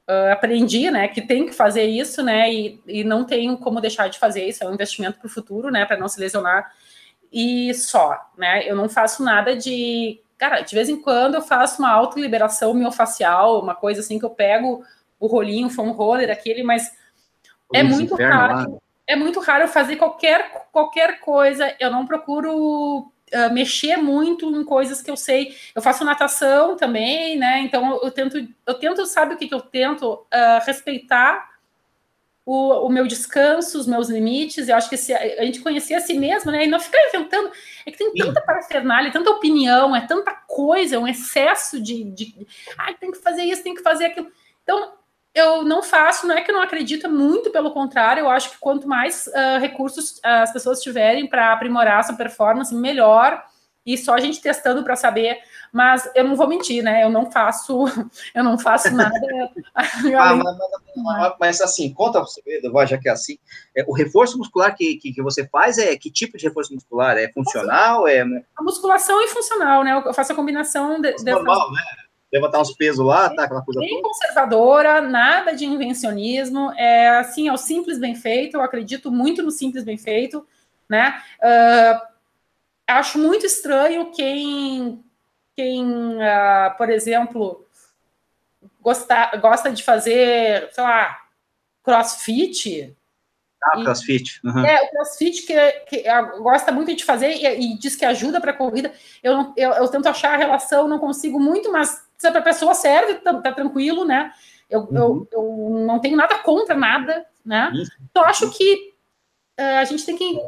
uh, 0.09 0.33
aprendi, 0.33 0.91
né, 0.91 1.09
que 1.09 1.23
tem 1.23 1.47
que 1.47 1.53
fazer 1.53 1.85
isso, 1.85 2.23
né, 2.23 2.53
e, 2.53 2.81
e 2.87 3.03
não 3.03 3.25
tenho 3.25 3.57
como 3.57 3.81
deixar 3.81 4.09
de 4.09 4.19
fazer 4.19 4.47
isso, 4.47 4.63
é 4.63 4.69
um 4.69 4.75
investimento 4.75 5.19
para 5.19 5.27
o 5.27 5.31
futuro, 5.31 5.71
né, 5.71 5.85
para 5.87 5.97
não 5.97 6.07
se 6.07 6.21
lesionar 6.21 6.71
e 7.33 7.73
só, 7.73 8.31
né, 8.37 8.69
eu 8.69 8.77
não 8.77 8.91
faço 8.91 9.25
nada 9.25 9.57
de 9.57 10.21
Cara, 10.43 10.61
de 10.61 10.75
vez 10.75 10.89
em 10.89 11.01
quando 11.01 11.37
eu 11.37 11.41
faço 11.41 11.81
uma 11.81 11.93
autoliberação 11.93 12.75
miofacial, 12.75 13.63
uma 13.63 13.77
coisa 13.77 14.01
assim 14.01 14.19
que 14.19 14.25
eu 14.25 14.31
pego 14.31 14.85
o 15.21 15.29
rolinho, 15.29 15.69
o 15.69 15.71
foam 15.71 15.93
roller, 15.93 16.33
aquele, 16.33 16.65
mas 16.65 16.93
é 17.73 17.81
muito 17.85 18.17
raro. 18.17 18.73
Lá. 18.73 18.79
É 19.07 19.15
muito 19.15 19.39
raro 19.39 19.63
eu 19.63 19.69
fazer 19.69 19.95
qualquer, 19.95 20.67
qualquer 20.73 21.21
coisa. 21.21 21.73
Eu 21.79 21.93
não 21.93 22.05
procuro 22.05 22.99
uh, 23.03 23.53
mexer 23.53 23.99
muito 23.99 24.51
em 24.51 24.65
coisas 24.65 25.01
que 25.01 25.13
eu 25.13 25.17
sei. 25.17 25.55
Eu 25.77 25.81
faço 25.81 26.05
natação 26.05 26.75
também, 26.75 27.39
né? 27.39 27.61
Então 27.61 28.01
eu 28.03 28.11
tento, 28.11 28.45
eu 28.67 28.75
tento, 28.75 29.07
sabe 29.07 29.35
o 29.35 29.39
que, 29.39 29.47
que 29.47 29.55
eu 29.55 29.61
tento? 29.61 30.13
Uh, 30.13 30.67
respeitar 30.67 31.52
o, 32.45 32.87
o, 32.87 32.89
meu 32.89 33.07
descanso, 33.07 33.79
os 33.79 33.87
meus 33.87 34.09
limites. 34.09 34.69
Eu 34.69 34.77
acho 34.77 34.89
que 34.89 34.97
se 34.97 35.15
a, 35.15 35.45
gente 35.45 35.61
conhecer 35.61 35.95
a 35.95 36.01
si 36.01 36.15
mesmo, 36.15 36.51
né? 36.51 36.65
E 36.65 36.69
não 36.69 36.81
ficar 36.81 36.99
inventando. 37.09 37.51
É 37.87 37.91
que 37.91 37.99
tem 37.99 38.13
tanta 38.13 38.41
parafernália, 38.41 39.13
tanta 39.13 39.31
opinião, 39.31 39.95
é 39.95 40.01
tanta 40.07 40.33
coisa, 40.33 40.97
é 40.97 40.99
um 40.99 41.09
excesso 41.09 41.81
de, 41.81 42.05
de. 42.05 42.47
Ah, 42.79 42.93
tem 42.95 43.11
que 43.11 43.19
fazer 43.19 43.43
isso, 43.43 43.63
tem 43.63 43.75
que 43.75 43.83
fazer 43.83 44.07
aquilo. 44.07 44.29
Então, 44.63 44.93
eu 45.35 45.63
não 45.65 45.83
faço, 45.83 46.27
não 46.27 46.37
é 46.37 46.43
que 46.43 46.51
eu 46.51 46.55
não 46.55 46.63
acredito, 46.63 47.07
é 47.07 47.09
muito 47.09 47.51
pelo 47.51 47.71
contrário, 47.71 48.21
eu 48.21 48.29
acho 48.29 48.51
que 48.51 48.59
quanto 48.59 48.87
mais 48.87 49.27
uh, 49.29 49.59
recursos 49.59 50.21
as 50.23 50.53
pessoas 50.53 50.83
tiverem 50.83 51.27
para 51.27 51.53
aprimorar 51.53 52.05
sua 52.05 52.15
performance, 52.15 52.75
melhor 52.75 53.43
e 53.85 53.99
só 53.99 54.15
a 54.15 54.21
gente 54.21 54.41
testando 54.41 54.85
para 54.85 54.95
saber, 54.95 55.39
mas 55.73 56.09
eu 56.15 56.25
não 56.25 56.37
vou 56.37 56.47
mentir, 56.47 56.83
né? 56.83 57.03
Eu 57.03 57.11
não 57.11 57.31
faço, 57.31 57.85
eu 58.35 58.45
não 58.45 58.59
faço 58.59 58.95
nada. 58.95 59.13
ah, 59.75 60.35
mas, 60.35 60.57
mas, 60.97 61.35
mas, 61.41 61.61
assim, 61.61 61.93
conta 61.93 62.21
o 62.21 62.27
segredo, 62.27 62.73
já 62.87 62.97
que 62.97 63.09
é 63.09 63.13
assim. 63.13 63.39
É, 63.77 63.85
o 63.87 63.93
reforço 63.93 64.39
muscular 64.39 64.75
que, 64.77 64.97
que, 64.97 65.13
que, 65.13 65.23
você 65.23 65.47
faz 65.49 65.79
é 65.79 65.97
que 65.97 66.11
tipo 66.11 66.39
de 66.39 66.47
reforço 66.47 66.73
muscular? 66.73 67.17
É 67.17 67.33
funcional? 67.33 68.07
É... 68.07 68.23
A 68.57 68.63
musculação 68.63 69.23
é 69.23 69.29
funcional, 69.29 69.83
né? 69.83 70.01
Eu 70.07 70.15
faço 70.15 70.33
a 70.33 70.37
combinação 70.37 71.01
de, 71.01 71.17
normal, 71.25 71.73
né? 71.73 71.83
Levantar 72.33 72.61
uns 72.61 72.73
pesos 72.73 73.05
lá, 73.05 73.29
tá? 73.29 73.45
Aquela 73.45 73.63
coisa 73.63 73.81
bem 73.81 73.91
toda. 73.91 74.09
conservadora, 74.09 75.03
nada 75.03 75.53
de 75.53 75.67
invencionismo. 75.67 76.73
É 76.79 77.11
assim, 77.19 77.49
é 77.49 77.53
o 77.53 77.59
simples 77.59 77.99
bem 77.99 78.15
feito. 78.15 78.57
Eu 78.57 78.63
acredito 78.63 79.11
muito 79.11 79.43
no 79.43 79.51
simples 79.51 79.85
bem 79.85 79.99
feito, 79.99 80.47
né? 80.89 81.21
Uh, 81.43 82.12
acho 82.87 83.19
muito 83.19 83.47
estranho 83.47 84.13
quem, 84.13 85.05
quem 85.57 85.85
uh, 86.17 86.77
por 86.77 86.91
exemplo, 86.91 87.67
gosta, 88.81 89.37
gosta 89.37 89.71
de 89.71 89.83
fazer, 89.83 90.69
sei 90.73 90.85
lá, 90.85 91.19
crossfit. 91.83 92.97
Ah, 93.63 93.79
e, 93.79 93.85
crossfit. 93.85 94.41
Uhum. 94.45 94.65
É, 94.65 94.83
o 94.83 94.91
crossfit 94.91 95.43
que, 95.47 95.71
que 95.89 96.05
gosta 96.41 96.73
muito 96.73 96.95
de 96.95 97.05
fazer 97.05 97.33
e, 97.33 97.47
e 97.47 97.79
diz 97.79 97.95
que 97.95 98.05
ajuda 98.05 98.41
para 98.41 98.51
a 98.51 98.57
corrida. 98.57 98.93
Eu, 99.23 99.37
não, 99.37 99.55
eu, 99.57 99.71
eu, 99.73 99.89
tento 99.89 100.09
achar 100.09 100.35
a 100.35 100.37
relação, 100.37 100.89
não 100.89 100.99
consigo 100.99 101.39
muito, 101.39 101.71
mas 101.71 102.05
se 102.19 102.31
para 102.31 102.41
a 102.41 102.45
pessoa 102.45 102.75
serve, 102.75 103.15
tá, 103.15 103.35
tá, 103.41 103.53
tranquilo, 103.53 104.05
né? 104.05 104.33
Eu, 104.69 104.81
uhum. 104.81 104.97
eu, 104.97 105.29
eu 105.33 105.85
não 105.87 106.01
tenho 106.01 106.17
nada 106.17 106.39
contra 106.39 106.75
nada, 106.75 107.25
né? 107.45 107.73
Então, 108.11 108.25
acho 108.25 108.51
que 108.51 108.95
uh, 109.61 109.79
a 109.81 109.85
gente 109.85 110.05
tem 110.05 110.17
que 110.17 110.41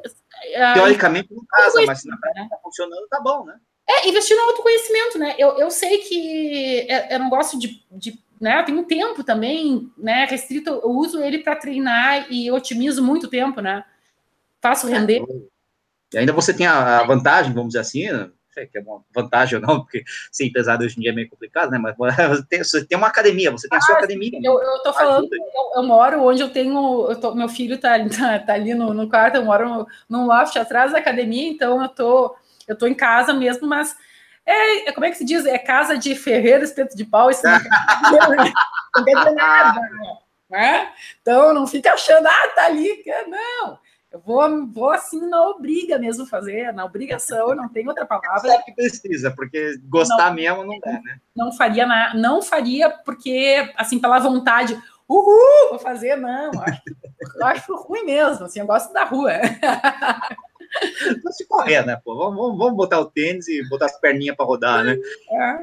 Teoricamente 0.74 1.32
não 1.32 1.45
casa, 1.47 1.82
mas 1.86 2.01
se 2.01 2.09
na 2.09 2.16
prática 2.16 2.45
está 2.45 2.57
funcionando, 2.59 3.07
tá 3.09 3.20
bom, 3.20 3.45
né? 3.45 3.57
É, 3.86 4.09
investir 4.09 4.36
no 4.36 4.45
autoconhecimento, 4.45 5.18
né? 5.18 5.34
Eu, 5.38 5.59
eu 5.59 5.70
sei 5.70 5.99
que 5.99 6.86
eu 7.11 7.18
não 7.18 7.28
gosto 7.28 7.59
de, 7.59 7.84
de 7.92 8.18
né? 8.40 8.61
Eu 8.61 8.64
tenho 8.64 8.80
um 8.80 8.84
tempo 8.84 9.22
também, 9.22 9.90
né? 9.97 10.26
Restrito, 10.26 10.70
eu 10.70 10.90
uso 10.90 11.22
ele 11.22 11.38
para 11.38 11.57
treinar 11.57 12.26
e 12.30 12.51
otimizo 12.51 13.03
muito 13.03 13.28
tempo, 13.28 13.61
né? 13.61 13.84
Faço 14.61 14.86
render. 14.86 15.22
E 16.12 16.18
ainda 16.18 16.32
você 16.32 16.53
tem 16.55 16.66
a, 16.66 17.03
vantagem, 17.05 17.53
vamos 17.53 17.70
dizer 17.70 17.80
assim, 17.80 18.11
né? 18.11 18.30
Sei 18.55 18.66
que 18.66 18.78
é 18.78 18.80
uma 18.80 19.02
vantagem 19.14 19.59
ou 19.59 19.66
não, 19.66 19.80
porque 19.84 20.05
ser 20.30 20.46
empresário 20.46 20.86
hoje 20.86 20.96
em 20.96 21.02
dia 21.02 21.11
é 21.11 21.14
meio 21.14 21.28
complicado, 21.28 21.70
né? 21.70 21.78
Mas 21.78 21.96
você 21.98 22.46
tem, 22.46 22.59
você 22.61 22.84
tem 22.86 22.96
uma 22.96 23.09
academia, 23.09 23.50
você 23.50 23.68
tem 23.68 23.76
ah, 23.76 23.80
a 23.80 23.82
sua 23.82 23.96
academia. 23.96 24.30
Né? 24.30 24.40
Eu, 24.42 24.61
eu 24.61 24.82
tô 24.82 24.92
falando, 24.92 25.28
eu, 25.32 25.72
eu, 25.76 25.82
moro 25.82 26.22
onde 26.22 26.42
eu 26.42 26.48
tenho, 26.48 27.11
eu 27.11 27.20
tô, 27.20 27.34
meu 27.34 27.48
filho 27.48 27.78
tá, 27.78 27.98
tá, 28.09 28.38
tá 28.38 28.55
ali 28.55 28.72
no, 28.74 28.94
no, 28.94 29.09
quarto, 29.11 29.36
eu 29.36 29.44
moro 29.44 29.68
no, 29.68 29.86
num 30.09 30.26
loft 30.26 30.57
atrás 30.57 30.92
da 30.92 30.98
academia, 30.98 31.48
então 31.48 31.82
eu 31.82 31.88
tô, 31.88 32.36
eu 32.68 32.78
tô 32.78 32.86
em 32.86 32.94
casa 32.94 33.34
mesmo, 33.34 33.66
mas 33.66 33.96
é, 34.46 34.88
é 34.88 34.92
como 34.92 35.07
é 35.07 35.11
que 35.11 35.18
se 35.18 35.24
diz? 35.24 35.44
É 35.44 35.59
casa 35.59 35.98
de 35.98 36.14
ferreiro, 36.14 36.64
espeto 36.64 36.96
de 36.96 37.05
pau, 37.05 37.30
isso 37.30 37.42
não, 37.44 37.52
não 38.96 39.05
quer 39.05 39.16
dizer 39.16 39.32
nada, 39.32 39.80
né? 40.50 40.92
Então 41.20 41.52
não 41.52 41.66
fica 41.66 41.92
achando, 41.92 42.26
ah, 42.26 42.48
tá 42.55 42.66
ali, 42.66 43.02
não. 43.28 43.78
Eu 44.14 44.20
vou, 44.20 44.66
vou 44.68 44.90
assim 44.90 45.28
na 45.28 45.42
obriga 45.48 45.98
mesmo 45.98 46.24
fazer, 46.24 46.72
na 46.72 46.84
obrigação, 46.84 47.52
não 47.56 47.68
tem 47.68 47.88
outra 47.88 48.06
palavra. 48.06 48.48
Sabe 48.48 48.64
que 48.64 48.72
precisa, 48.72 49.32
porque 49.32 49.76
gostar 49.88 50.28
não, 50.28 50.34
mesmo 50.36 50.64
não 50.64 50.78
dá, 50.78 50.92
né? 51.02 51.18
Não 51.34 51.50
faria 51.50 51.84
na, 51.84 52.14
não 52.14 52.40
faria 52.40 52.90
porque 52.90 53.72
assim 53.76 53.98
pela 53.98 54.20
vontade, 54.20 54.80
uhul, 55.08 55.70
vou 55.70 55.80
fazer, 55.80 56.14
não. 56.14 56.52
Acho, 56.62 56.82
acho 57.42 57.74
ruim 57.74 58.04
mesmo, 58.04 58.44
assim, 58.44 58.60
eu 58.60 58.66
gosto 58.66 58.92
da 58.92 59.02
rua. 59.02 59.32
Não 61.24 61.32
se 61.32 61.46
correr, 61.48 61.84
né, 61.84 62.00
pô? 62.04 62.16
Vamos, 62.16 62.56
vamos 62.56 62.76
botar 62.76 63.00
o 63.00 63.10
tênis 63.10 63.48
e 63.48 63.68
botar 63.68 63.86
as 63.86 63.98
perninhas 64.00 64.36
para 64.36 64.46
rodar, 64.46 64.84
né? 64.84 64.96
É. 65.30 65.58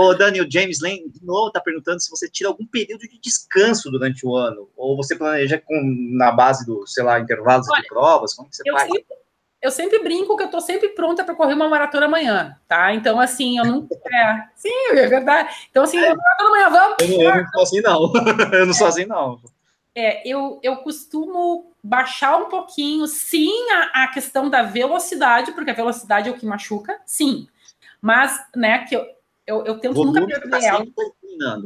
O 0.00 0.14
Daniel 0.14 0.46
James 0.48 0.80
Lane, 0.80 1.10
de 1.10 1.26
novo, 1.26 1.48
está 1.48 1.60
perguntando 1.60 1.98
se 1.98 2.08
você 2.08 2.30
tira 2.30 2.48
algum 2.48 2.64
período 2.64 3.00
de 3.00 3.18
descanso 3.18 3.90
durante 3.90 4.24
o 4.24 4.36
ano, 4.36 4.70
ou 4.76 4.96
você 4.96 5.16
planeja 5.16 5.60
com, 5.60 5.74
na 6.12 6.30
base 6.30 6.64
do, 6.64 6.86
sei 6.86 7.02
lá, 7.02 7.18
intervalos 7.18 7.68
Olha, 7.68 7.82
de 7.82 7.88
provas, 7.88 8.32
como 8.32 8.48
que 8.48 8.54
você 8.54 8.62
eu 8.64 8.74
faz? 8.74 8.84
Sempre, 8.84 9.16
eu 9.60 9.70
sempre 9.72 9.98
brinco 9.98 10.36
que 10.36 10.44
eu 10.44 10.46
estou 10.46 10.60
sempre 10.60 10.90
pronta 10.90 11.24
para 11.24 11.34
correr 11.34 11.54
uma 11.54 11.68
maratona 11.68 12.06
amanhã, 12.06 12.56
tá? 12.68 12.94
Então, 12.94 13.18
assim, 13.18 13.58
eu 13.58 13.64
não... 13.64 13.88
É, 14.14 14.44
sim, 14.54 14.70
é 14.92 15.06
verdade. 15.08 15.52
Então, 15.68 15.82
assim, 15.82 15.98
é. 15.98 16.14
maratona 16.14 16.48
amanhã, 16.48 16.70
vamos! 16.70 16.96
Eu, 17.00 17.18
eu 17.34 17.36
não 17.42 17.50
sou 17.50 17.62
assim, 17.62 17.80
não. 17.80 18.12
eu 18.52 18.66
não 18.66 18.74
sou 18.74 18.86
assim, 18.86 19.04
não. 19.04 19.40
É, 19.96 20.22
eu, 20.28 20.60
eu 20.62 20.76
costumo 20.76 21.72
baixar 21.82 22.36
um 22.36 22.48
pouquinho, 22.48 23.04
sim, 23.08 23.52
a, 23.72 24.04
a 24.04 24.08
questão 24.12 24.48
da 24.48 24.62
velocidade, 24.62 25.50
porque 25.50 25.72
a 25.72 25.74
velocidade 25.74 26.28
é 26.28 26.30
o 26.30 26.36
que 26.38 26.46
machuca, 26.46 27.00
sim. 27.04 27.48
Mas, 28.00 28.40
né, 28.54 28.84
que 28.84 28.94
eu, 28.94 29.17
eu, 29.48 29.64
eu 29.64 29.78
tento 29.78 30.04
nunca 30.04 30.26
perder 30.26 30.50
tá 30.50 30.62
ela. 30.62 30.84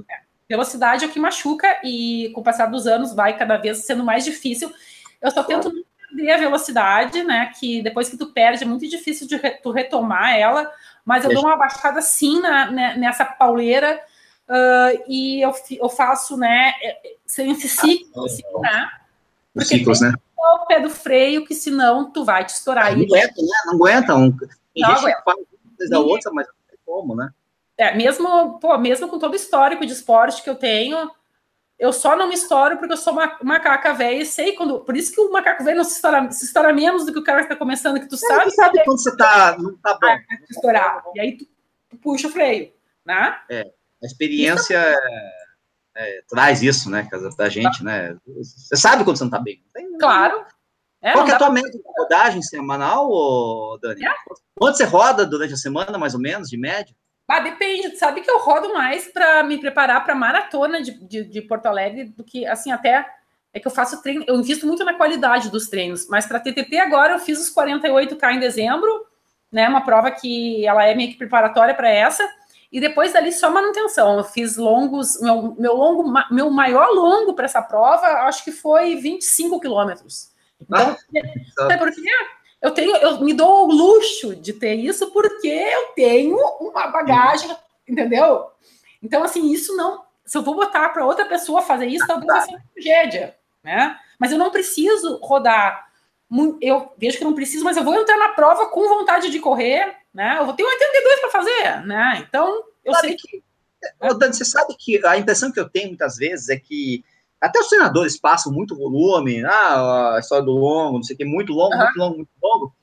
É. 0.09 0.21
Velocidade 0.49 1.05
é 1.05 1.09
o 1.09 1.11
que 1.11 1.19
machuca 1.19 1.81
e 1.83 2.31
com 2.35 2.41
o 2.41 2.45
passar 2.45 2.67
dos 2.67 2.87
anos 2.87 3.13
vai 3.13 3.37
cada 3.37 3.57
vez 3.57 3.79
sendo 3.79 4.05
mais 4.05 4.25
difícil. 4.25 4.73
Eu 5.21 5.31
só 5.31 5.43
tento 5.43 5.73
não 5.73 5.83
perder 6.09 6.33
a 6.33 6.39
velocidade, 6.39 7.25
né? 7.25 7.53
Que 7.59 7.83
depois 7.83 8.09
que 8.09 8.17
tu 8.17 8.33
perde 8.33 8.63
é 8.63 8.67
muito 8.67 8.89
difícil 8.89 9.27
de 9.27 9.37
re, 9.37 9.51
tu 9.63 9.73
retomar 9.73 10.37
ela, 10.37 10.71
mas 11.05 11.25
eu 11.25 11.31
Deixa. 11.31 11.43
dou 11.43 11.51
uma 11.51 11.59
baixada 11.59 12.01
sim 12.01 12.41
na, 12.41 12.71
né, 12.71 12.97
nessa 12.97 13.25
pauleira 13.25 14.01
uh, 14.49 15.03
e 15.09 15.41
eu, 15.41 15.53
eu 15.71 15.89
faço, 15.89 16.37
né, 16.37 16.75
é, 16.83 17.17
sem 17.27 17.51
esse 17.51 17.69
ciclo, 17.69 18.27
assim, 18.27 18.43
né? 18.61 18.91
Porque 19.55 19.79
ciclos, 19.79 20.01
né? 20.01 20.13
o 20.37 20.67
pé 20.67 20.81
do 20.81 20.91
freio, 20.91 21.45
que 21.45 21.55
senão 21.55 22.11
tu 22.11 22.25
vai 22.25 22.45
te 22.45 22.51
estourar. 22.51 22.97
Não 22.97 23.05
aguenta, 23.05 23.43
né? 23.43 23.53
Não 23.67 23.75
aguenta. 23.75 24.15
Um, 24.15 24.37
não 24.77 24.91
aguenta. 24.91 25.23
faz 25.25 25.91
da 25.91 26.01
outra, 26.01 26.31
mas 26.33 26.47
não 26.47 26.55
tem 26.69 26.79
como, 26.85 27.15
né? 27.15 27.31
É, 27.79 27.95
mesmo, 27.95 28.59
pô, 28.59 28.77
mesmo 28.79 29.09
com 29.09 29.19
todo 29.19 29.33
o 29.33 29.37
histórico 29.37 29.87
de 29.87 29.93
esporte 29.93 30.43
que 30.43 30.51
eu 30.51 30.55
tenho, 30.55 31.11
eu 31.79 31.93
só 31.93 32.17
não 32.17 32.29
me 32.29 32.35
estouro 32.35 32.77
porque 32.79 32.93
eu 32.93 32.97
sou 32.97 33.13
uma 33.13 33.39
macaca 33.43 33.93
velha 33.93 34.23
e 34.23 34.27
sei 34.27 34.53
quando. 34.53 34.81
Por 34.81 34.97
isso 34.97 35.13
que 35.13 35.21
o 35.21 35.33
macaco 35.33 35.65
velho 35.65 35.79
não 35.79 35.85
se 35.85 35.97
estoura, 35.97 36.31
se 36.31 36.45
estoura 36.45 36.73
menos 36.73 37.05
do 37.05 37.13
que 37.13 37.19
o 37.19 37.25
cara 37.25 37.41
que 37.41 37.47
está 37.47 37.57
começando, 37.57 37.99
que 37.99 38.09
tu 38.09 38.17
sabe. 38.17 38.45
Você 38.45 38.57
sabe 38.57 38.85
quando 38.85 39.03
você 39.03 39.17
tá, 39.17 39.57
não 39.59 39.77
tá 39.79 39.99
bom. 40.01 40.17
Estourar. 40.49 41.03
E 41.15 41.21
aí 41.21 41.37
tu, 41.37 41.45
tu, 41.91 41.97
puxa 41.97 42.29
o 42.29 42.31
freio, 42.31 42.73
né? 43.05 43.37
É, 43.51 43.63
a 44.03 44.07
experiência 44.07 44.77
é, 44.77 44.99
é, 45.97 46.23
traz 46.29 46.63
isso, 46.63 46.89
né, 46.89 47.09
da 47.37 47.49
gente, 47.49 47.83
né? 47.83 48.17
Você 48.27 48.77
sabe 48.77 49.03
quando 49.03 49.17
você 49.17 49.25
não 49.25 49.31
tá 49.31 49.41
bem. 49.41 49.65
Tem, 49.75 49.99
claro. 49.99 50.45
É, 51.01 51.13
Qual 51.15 51.25
que 51.25 51.33
é 51.33 51.35
a 51.35 51.39
tua 51.39 51.51
média 51.51 51.69
de 51.69 51.83
rodagem 51.99 52.43
semanal, 52.43 53.77
Dani? 53.81 54.07
É. 54.07 54.15
Quanto 54.55 54.77
você 54.77 54.85
roda 54.85 55.27
durante 55.27 55.55
a 55.55 55.57
semana, 55.57 55.99
mais 55.99 56.15
ou 56.15 56.21
menos, 56.21 56.49
de 56.49 56.57
média? 56.57 56.95
Ah, 57.33 57.41
depende. 57.41 57.97
Sabe 57.97 58.21
que 58.21 58.31
eu 58.31 58.39
rodo 58.41 58.75
mais 58.75 59.09
para 59.09 59.43
me 59.43 59.57
preparar 59.57 60.05
para 60.05 60.15
maratona 60.15 60.83
de, 60.83 60.93
de, 61.03 61.25
de, 61.25 61.41
Porto 61.41 61.65
Alegre 61.65 62.05
do 62.05 62.23
que, 62.23 62.47
assim, 62.47 62.71
até 62.71 63.07
é 63.55 63.59
que 63.59 63.67
eu 63.67 63.73
faço 63.73 64.03
treino. 64.03 64.23
Eu 64.29 64.37
invisto 64.37 64.67
muito 64.67 64.85
na 64.85 64.93
qualidade 64.93 65.51
dos 65.51 65.67
treinos, 65.67 66.07
mas 66.11 66.27
para 66.27 66.39
TTP 66.39 66.79
agora 66.79 67.15
eu 67.15 67.19
fiz 67.19 67.41
os 67.41 67.55
48K 67.55 68.35
em 68.35 68.39
dezembro, 68.39 69.07
né? 69.51 69.67
Uma 69.67 69.81
prova 69.81 70.11
que 70.11 70.67
ela 70.67 70.85
é 70.85 70.95
meio 70.95 71.11
que 71.11 71.17
preparatória 71.17 71.75
para 71.75 71.89
essa. 71.89 72.23
E 72.71 72.79
depois 72.79 73.15
dali 73.15 73.33
só 73.33 73.51
manutenção. 73.51 74.19
Eu 74.19 74.25
fiz 74.25 74.59
longos, 74.59 75.19
meu, 75.23 75.57
meu 75.59 75.75
longo, 75.75 76.13
meu 76.31 76.51
maior 76.51 76.89
longo 76.89 77.33
para 77.33 77.47
essa 77.47 77.63
prova, 77.63 78.27
acho 78.27 78.45
que 78.45 78.53
foi 78.53 78.97
25 78.97 79.59
quilômetros. 79.59 80.31
Então, 80.61 80.91
ah, 80.91 80.97
sabe 81.57 81.79
por 81.79 81.91
quê? 81.91 82.11
Eu 82.63 82.71
tenho, 82.71 82.97
eu 82.97 83.21
me 83.21 83.35
dou 83.35 83.67
o 83.69 83.73
luxo 83.73 84.37
de 84.37 84.53
ter 84.53 84.75
isso 84.75 85.11
porque 85.11 85.49
eu 85.49 85.89
tenho 85.97 86.37
uma 86.61 86.87
bagagem, 86.87 87.55
entendeu? 87.87 88.47
Então, 89.03 89.25
assim, 89.25 89.51
isso 89.51 89.77
não. 89.77 90.05
Se 90.25 90.39
eu 90.39 90.43
vou 90.43 90.55
botar 90.55 90.89
para 90.91 91.05
outra 91.05 91.27
pessoa 91.27 91.61
fazer 91.61 91.87
isso, 91.87 92.07
talvez 92.07 92.27
vai 92.29 92.41
ser 92.43 92.51
uma 92.53 92.63
tragédia, 92.73 93.37
né? 93.65 93.99
Mas 94.17 94.31
eu 94.31 94.39
não 94.39 94.53
preciso 94.53 95.17
rodar. 95.17 95.89
Eu 96.61 96.93
vejo 96.97 97.19
que 97.19 97.25
não 97.25 97.35
preciso, 97.35 97.65
mas 97.65 97.77
eu 97.77 97.83
vou 97.83 97.97
entrar 97.97 98.17
na 98.17 98.29
prova 98.29 98.69
com 98.69 98.89
vontade 98.89 99.29
de 99.29 99.41
correr, 99.41 99.97
né? 100.15 100.37
Eu 100.39 100.47
vou 100.47 100.55
ter 100.55 100.63
82 100.63 101.21
para 101.21 101.31
fazer, 101.31 101.85
né? 101.85 102.25
Então, 102.27 102.63
eu 102.85 102.95
sabe 102.95 103.09
sei 103.09 103.17
que. 103.17 103.43
que... 104.01 104.15
Dani, 104.15 104.33
você 104.33 104.45
sabe 104.45 104.77
que 104.79 105.05
a 105.05 105.19
impressão 105.19 105.51
que 105.51 105.59
eu 105.59 105.69
tenho 105.69 105.89
muitas 105.89 106.17
vezes 106.17 106.49
é 106.49 106.57
que 106.57 107.05
até 107.43 107.59
os 107.59 107.69
treinadores 107.69 108.17
passam 108.17 108.53
muito 108.53 108.77
volume, 108.77 109.45
ah, 109.45 110.15
a 110.15 110.21
história 110.21 110.45
do 110.45 110.53
longo, 110.53 110.99
não 110.99 111.03
sei 111.03 111.15
o 111.15 111.19
que, 111.19 111.25
muito 111.25 111.53
longo, 111.53 111.75
uhum. 111.75 111.81
muito 111.81 111.99
longo, 111.99 112.17
muito 112.17 112.31
longo, 112.41 112.75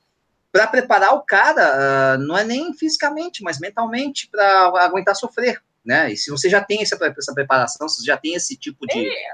para 0.52 0.66
preparar 0.66 1.14
o 1.14 1.22
cara, 1.22 2.16
uh, 2.16 2.18
não 2.18 2.36
é 2.36 2.44
nem 2.44 2.74
fisicamente, 2.74 3.42
mas 3.42 3.58
mentalmente, 3.58 4.28
para 4.28 4.66
aguentar 4.84 5.14
sofrer, 5.14 5.62
né? 5.84 6.12
E 6.12 6.16
se 6.16 6.30
você 6.30 6.50
já 6.50 6.62
tem 6.62 6.82
essa, 6.82 6.98
essa 7.16 7.32
preparação, 7.32 7.88
se 7.88 8.00
você 8.00 8.06
já 8.06 8.16
tem 8.16 8.34
esse 8.34 8.56
tipo 8.56 8.86
de, 8.86 9.08
é. 9.08 9.32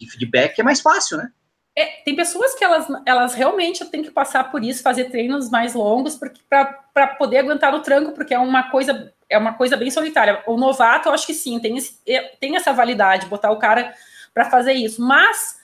de 0.00 0.10
feedback, 0.10 0.58
é 0.58 0.62
mais 0.62 0.80
fácil, 0.80 1.18
né? 1.18 1.30
É, 1.76 1.86
tem 2.04 2.14
pessoas 2.14 2.54
que 2.54 2.64
elas, 2.64 2.86
elas 3.04 3.34
realmente 3.34 3.84
têm 3.86 4.02
que 4.02 4.10
passar 4.10 4.50
por 4.50 4.62
isso, 4.62 4.82
fazer 4.82 5.10
treinos 5.10 5.50
mais 5.50 5.74
longos 5.74 6.18
para 6.48 7.06
poder 7.18 7.38
aguentar 7.38 7.72
no 7.72 7.82
tranco, 7.82 8.12
porque 8.12 8.32
é 8.32 8.38
uma 8.38 8.70
coisa 8.70 9.12
é 9.28 9.36
uma 9.36 9.54
coisa 9.54 9.76
bem 9.76 9.90
solitária. 9.90 10.42
O 10.46 10.56
novato, 10.56 11.08
eu 11.08 11.12
acho 11.12 11.26
que 11.26 11.34
sim, 11.34 11.58
tem, 11.58 11.76
esse, 11.76 11.98
é, 12.06 12.36
tem 12.40 12.56
essa 12.56 12.72
validade, 12.72 13.26
botar 13.26 13.50
o 13.50 13.58
cara 13.58 13.92
para 14.34 14.50
fazer 14.50 14.74
isso. 14.74 15.00
Mas 15.00 15.58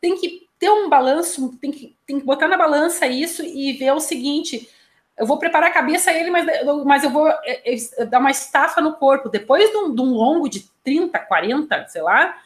tem 0.00 0.16
que 0.16 0.48
ter 0.58 0.70
um 0.70 0.88
balanço, 0.88 1.56
tem 1.60 1.70
que, 1.70 1.96
tem 2.06 2.18
que 2.18 2.24
botar 2.24 2.48
na 2.48 2.56
balança 2.56 3.06
isso 3.06 3.44
e 3.44 3.74
ver 3.74 3.92
o 3.92 4.00
seguinte: 4.00 4.68
eu 5.16 5.26
vou 5.26 5.38
preparar 5.38 5.70
a 5.70 5.74
cabeça 5.74 6.10
a 6.10 6.14
ele, 6.14 6.30
mas, 6.30 6.46
mas 6.84 7.04
eu 7.04 7.10
vou 7.10 7.28
é, 7.28 7.62
é, 7.64 8.04
dar 8.04 8.18
uma 8.18 8.30
estafa 8.30 8.80
no 8.80 8.94
corpo. 8.94 9.28
Depois 9.28 9.70
de 9.70 9.76
um, 9.76 9.94
de 9.94 10.00
um, 10.00 10.12
longo 10.12 10.48
de 10.48 10.68
30, 10.82 11.18
40, 11.18 11.88
sei 11.88 12.02
lá, 12.02 12.36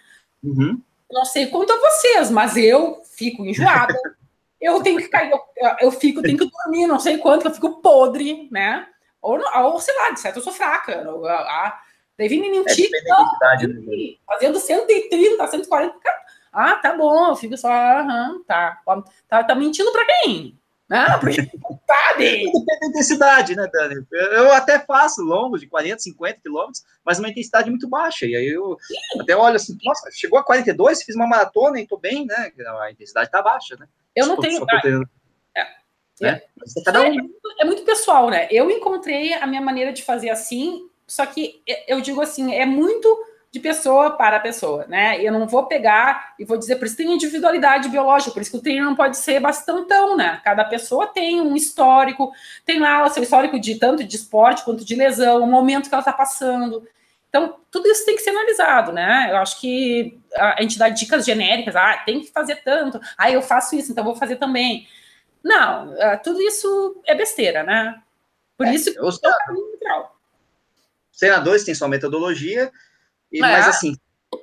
uhum. 0.42 0.80
não 1.10 1.24
sei 1.24 1.46
quanto 1.46 1.72
a 1.72 1.78
vocês, 1.78 2.30
mas 2.30 2.56
eu 2.56 3.00
fico 3.04 3.44
enjoada. 3.46 3.94
eu 4.60 4.82
tenho 4.82 4.98
que 4.98 5.08
cair, 5.08 5.30
eu, 5.30 5.40
eu 5.80 5.90
fico, 5.92 6.20
tenho 6.20 6.36
que 6.36 6.50
dormir, 6.50 6.86
não 6.86 6.98
sei 6.98 7.18
quanto, 7.18 7.46
eu 7.46 7.54
fico 7.54 7.80
podre, 7.80 8.48
né? 8.50 8.86
Ou, 9.22 9.40
ou 9.62 9.80
sei 9.80 9.94
lá, 9.96 10.10
de 10.10 10.20
certo, 10.20 10.36
eu 10.36 10.42
sou 10.42 10.52
fraca. 10.52 11.08
A, 11.26 11.80
Teve 12.18 12.36
Nininti 12.36 12.84
é, 12.84 13.00
né? 13.00 14.16
fazendo 14.26 14.58
130, 14.58 15.46
140. 15.46 15.94
Ah, 16.52 16.74
tá 16.74 16.96
bom, 16.96 17.28
eu 17.28 17.36
fico 17.36 17.56
só, 17.56 17.70
aham, 17.70 18.42
tá. 18.44 18.82
Tá, 19.28 19.44
tá 19.44 19.54
mentindo 19.54 19.92
para 19.92 20.04
quem? 20.04 20.58
Ah, 20.90 21.16
porque 21.18 21.42
sabe. 21.86 22.44
Depende 22.44 22.66
da 22.66 22.86
intensidade, 22.88 23.54
né, 23.54 23.68
Dani? 23.72 24.04
Eu 24.10 24.52
até 24.52 24.80
faço 24.80 25.22
longos 25.22 25.60
de 25.60 25.68
40, 25.68 26.00
50 26.00 26.40
quilômetros, 26.40 26.82
mas 27.04 27.20
uma 27.20 27.28
intensidade 27.28 27.70
muito 27.70 27.88
baixa. 27.88 28.26
E 28.26 28.34
aí 28.34 28.48
eu 28.48 28.76
Sim. 28.80 29.20
até 29.20 29.36
olho 29.36 29.54
assim, 29.54 29.78
nossa, 29.84 30.10
chegou 30.10 30.40
a 30.40 30.44
42, 30.44 31.04
fiz 31.04 31.14
uma 31.14 31.26
maratona 31.26 31.78
e 31.78 31.86
tô 31.86 31.98
bem, 31.98 32.26
né? 32.26 32.50
A 32.80 32.90
intensidade 32.90 33.30
tá 33.30 33.40
baixa, 33.40 33.76
né? 33.76 33.86
Eu 34.16 34.26
não 34.26 34.40
tenho. 34.40 34.64
É. 35.54 35.66
Né? 36.20 36.42
É. 36.42 36.82
Cada 36.84 37.02
um... 37.02 37.04
é, 37.04 37.16
é 37.60 37.64
muito 37.64 37.82
pessoal, 37.84 38.28
né? 38.28 38.48
Eu 38.50 38.68
encontrei 38.72 39.34
a 39.34 39.46
minha 39.46 39.62
maneira 39.62 39.92
de 39.92 40.02
fazer 40.02 40.30
assim 40.30 40.87
só 41.08 41.24
que 41.24 41.62
eu 41.88 42.02
digo 42.02 42.20
assim, 42.20 42.54
é 42.54 42.66
muito 42.66 43.08
de 43.50 43.58
pessoa 43.58 44.10
para 44.10 44.38
pessoa, 44.38 44.84
né? 44.86 45.18
Eu 45.24 45.32
não 45.32 45.46
vou 45.46 45.64
pegar 45.64 46.34
e 46.38 46.44
vou 46.44 46.58
dizer, 46.58 46.76
por 46.76 46.86
isso 46.86 46.98
tem 46.98 47.14
individualidade 47.14 47.88
biológica, 47.88 48.30
por 48.30 48.42
isso 48.42 48.50
que 48.50 48.58
o 48.58 48.60
treino 48.60 48.84
não 48.84 48.94
pode 48.94 49.16
ser 49.16 49.40
bastantão, 49.40 50.16
né? 50.16 50.38
Cada 50.44 50.64
pessoa 50.66 51.06
tem 51.06 51.40
um 51.40 51.56
histórico, 51.56 52.30
tem 52.66 52.78
lá 52.78 53.06
o 53.06 53.08
seu 53.08 53.22
histórico 53.22 53.58
de 53.58 53.76
tanto 53.76 54.04
de 54.04 54.16
esporte 54.16 54.62
quanto 54.64 54.84
de 54.84 54.94
lesão, 54.94 55.42
o 55.42 55.46
momento 55.46 55.88
que 55.88 55.94
ela 55.94 56.02
está 56.02 56.12
passando. 56.12 56.86
Então, 57.30 57.56
tudo 57.70 57.88
isso 57.88 58.04
tem 58.04 58.16
que 58.16 58.22
ser 58.22 58.30
analisado, 58.30 58.92
né? 58.92 59.28
Eu 59.30 59.38
acho 59.38 59.58
que 59.60 60.20
a 60.34 60.60
gente 60.60 60.78
dá 60.78 60.90
dicas 60.90 61.24
genéricas, 61.24 61.74
ah, 61.74 62.02
tem 62.04 62.20
que 62.20 62.30
fazer 62.30 62.56
tanto, 62.56 63.00
ah, 63.16 63.30
eu 63.30 63.40
faço 63.40 63.74
isso, 63.74 63.90
então 63.90 64.04
vou 64.04 64.14
fazer 64.14 64.36
também. 64.36 64.86
Não, 65.42 65.94
ah, 66.00 66.18
tudo 66.18 66.40
isso 66.42 67.00
é 67.06 67.14
besteira, 67.14 67.62
né? 67.62 67.98
Por 68.58 68.66
é, 68.66 68.74
isso 68.74 68.92
que 68.92 68.98
eu, 68.98 69.08
é 69.08 69.08
o 69.08 69.46
caminho 69.46 69.70
legal 69.72 70.17
treinadores 71.18 71.64
têm 71.64 71.74
sua 71.74 71.88
metodologia, 71.88 72.70
e, 73.30 73.38
é. 73.38 73.40
mas 73.42 73.68
assim, 73.68 73.94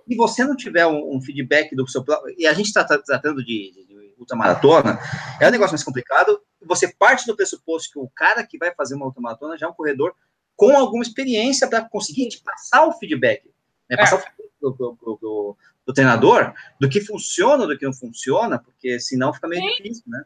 se 0.07 0.15
você 0.15 0.43
não 0.43 0.55
tiver 0.55 0.85
um, 0.85 1.15
um 1.15 1.21
feedback 1.21 1.75
do 1.75 1.87
seu 1.87 2.03
e 2.37 2.45
a 2.45 2.53
gente 2.53 2.67
está 2.67 2.83
tratando 2.83 3.43
de, 3.43 3.71
de, 3.71 3.85
de 3.85 4.15
ultramaratona, 4.17 4.99
é 5.39 5.47
um 5.47 5.51
negócio 5.51 5.73
mais 5.73 5.83
complicado. 5.83 6.41
Você 6.61 6.87
parte 6.87 7.25
do 7.25 7.35
pressuposto 7.35 7.91
que 7.91 7.99
o 7.99 8.09
cara 8.09 8.45
que 8.45 8.57
vai 8.57 8.73
fazer 8.73 8.95
uma 8.95 9.05
ultramaratona 9.05 9.57
já 9.57 9.67
é 9.67 9.69
um 9.69 9.73
corredor 9.73 10.13
com 10.55 10.75
alguma 10.75 11.03
experiência 11.03 11.67
para 11.67 11.83
conseguir 11.83 12.29
passar 12.43 12.85
o 12.85 12.93
feedback, 12.93 13.51
né? 13.89 13.97
passar 13.97 14.15
é. 14.15 14.19
o 14.19 14.21
feedback 14.21 14.51
do, 14.61 14.71
do, 14.71 14.97
do, 15.21 15.57
do, 15.85 15.93
treinador 15.93 16.53
do 16.79 16.89
que 16.89 17.01
funciona, 17.01 17.67
do 17.67 17.77
que 17.77 17.85
não 17.85 17.93
funciona, 17.93 18.57
porque 18.57 18.99
senão 18.99 19.33
fica 19.33 19.47
meio 19.47 19.61
Sim. 19.61 19.75
difícil, 19.77 20.03
né? 20.07 20.23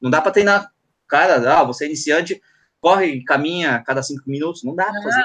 Não 0.00 0.10
dá 0.10 0.20
para 0.20 0.32
treinar, 0.32 0.72
cara, 1.08 1.58
ah, 1.58 1.64
você 1.64 1.84
é 1.84 1.86
iniciante, 1.88 2.40
corre, 2.80 3.22
caminha 3.24 3.76
a 3.76 3.82
cada 3.82 4.02
cinco 4.02 4.28
minutos, 4.30 4.62
não 4.62 4.74
dá 4.74 4.84
para 4.84 5.02
fazer. 5.02 5.22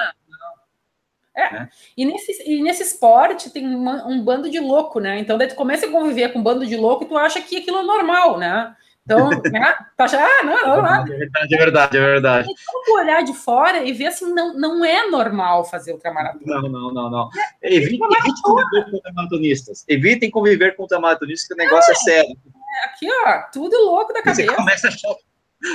É. 1.36 1.52
Né? 1.52 1.68
E, 1.96 2.04
nesse, 2.06 2.50
e 2.50 2.62
nesse 2.62 2.82
esporte 2.82 3.50
tem 3.50 3.66
uma, 3.66 4.06
um 4.06 4.22
bando 4.22 4.50
de 4.50 4.58
louco, 4.58 4.98
né? 4.98 5.18
Então 5.18 5.36
daí 5.36 5.48
tu 5.48 5.54
começa 5.54 5.86
a 5.86 5.90
conviver 5.90 6.32
com 6.32 6.38
um 6.38 6.42
bando 6.42 6.66
de 6.66 6.76
louco 6.76 7.04
e 7.04 7.08
tu 7.08 7.16
acha 7.16 7.40
que 7.42 7.58
aquilo 7.58 7.78
é 7.78 7.82
normal, 7.82 8.38
né? 8.38 8.74
Então, 9.04 9.28
né? 9.52 9.74
Tu 9.96 10.02
acha, 10.02 10.18
ah, 10.18 10.42
não, 10.42 10.66
não, 10.66 10.82
não. 10.82 11.02
É 11.02 11.04
verdade, 11.04 11.54
é 11.54 11.58
verdade, 11.58 11.96
é 11.96 12.00
verdade. 12.00 12.48
Então 12.50 12.82
tu 12.84 12.92
olhar 12.94 13.22
de 13.22 13.34
fora 13.34 13.84
e 13.84 13.92
ver 13.92 14.06
assim, 14.06 14.32
não, 14.32 14.54
não 14.54 14.84
é 14.84 15.08
normal 15.08 15.64
fazer 15.64 15.92
ultramaratona. 15.92 16.62
Não, 16.62 16.68
não, 16.68 16.92
não, 16.92 17.10
não. 17.10 17.30
É, 17.62 17.74
evite, 17.74 18.02
evite 18.02 18.42
conviver 18.42 18.84
com 18.86 18.96
ultramaratonistas. 18.96 19.84
Evitem 19.86 20.30
conviver 20.30 20.74
com 20.74 20.82
ultramaratonistas, 20.82 21.46
que 21.46 21.54
o 21.54 21.56
negócio 21.56 21.90
é, 21.90 21.92
é 21.92 21.96
sério. 21.96 22.36
Aqui, 22.84 23.06
ó, 23.26 23.42
tudo 23.52 23.76
louco 23.84 24.12
da 24.12 24.22
cabeça. 24.22 24.50
Você 24.50 24.56
começa 24.56 24.86
a 24.88 24.90
achar 24.90 25.14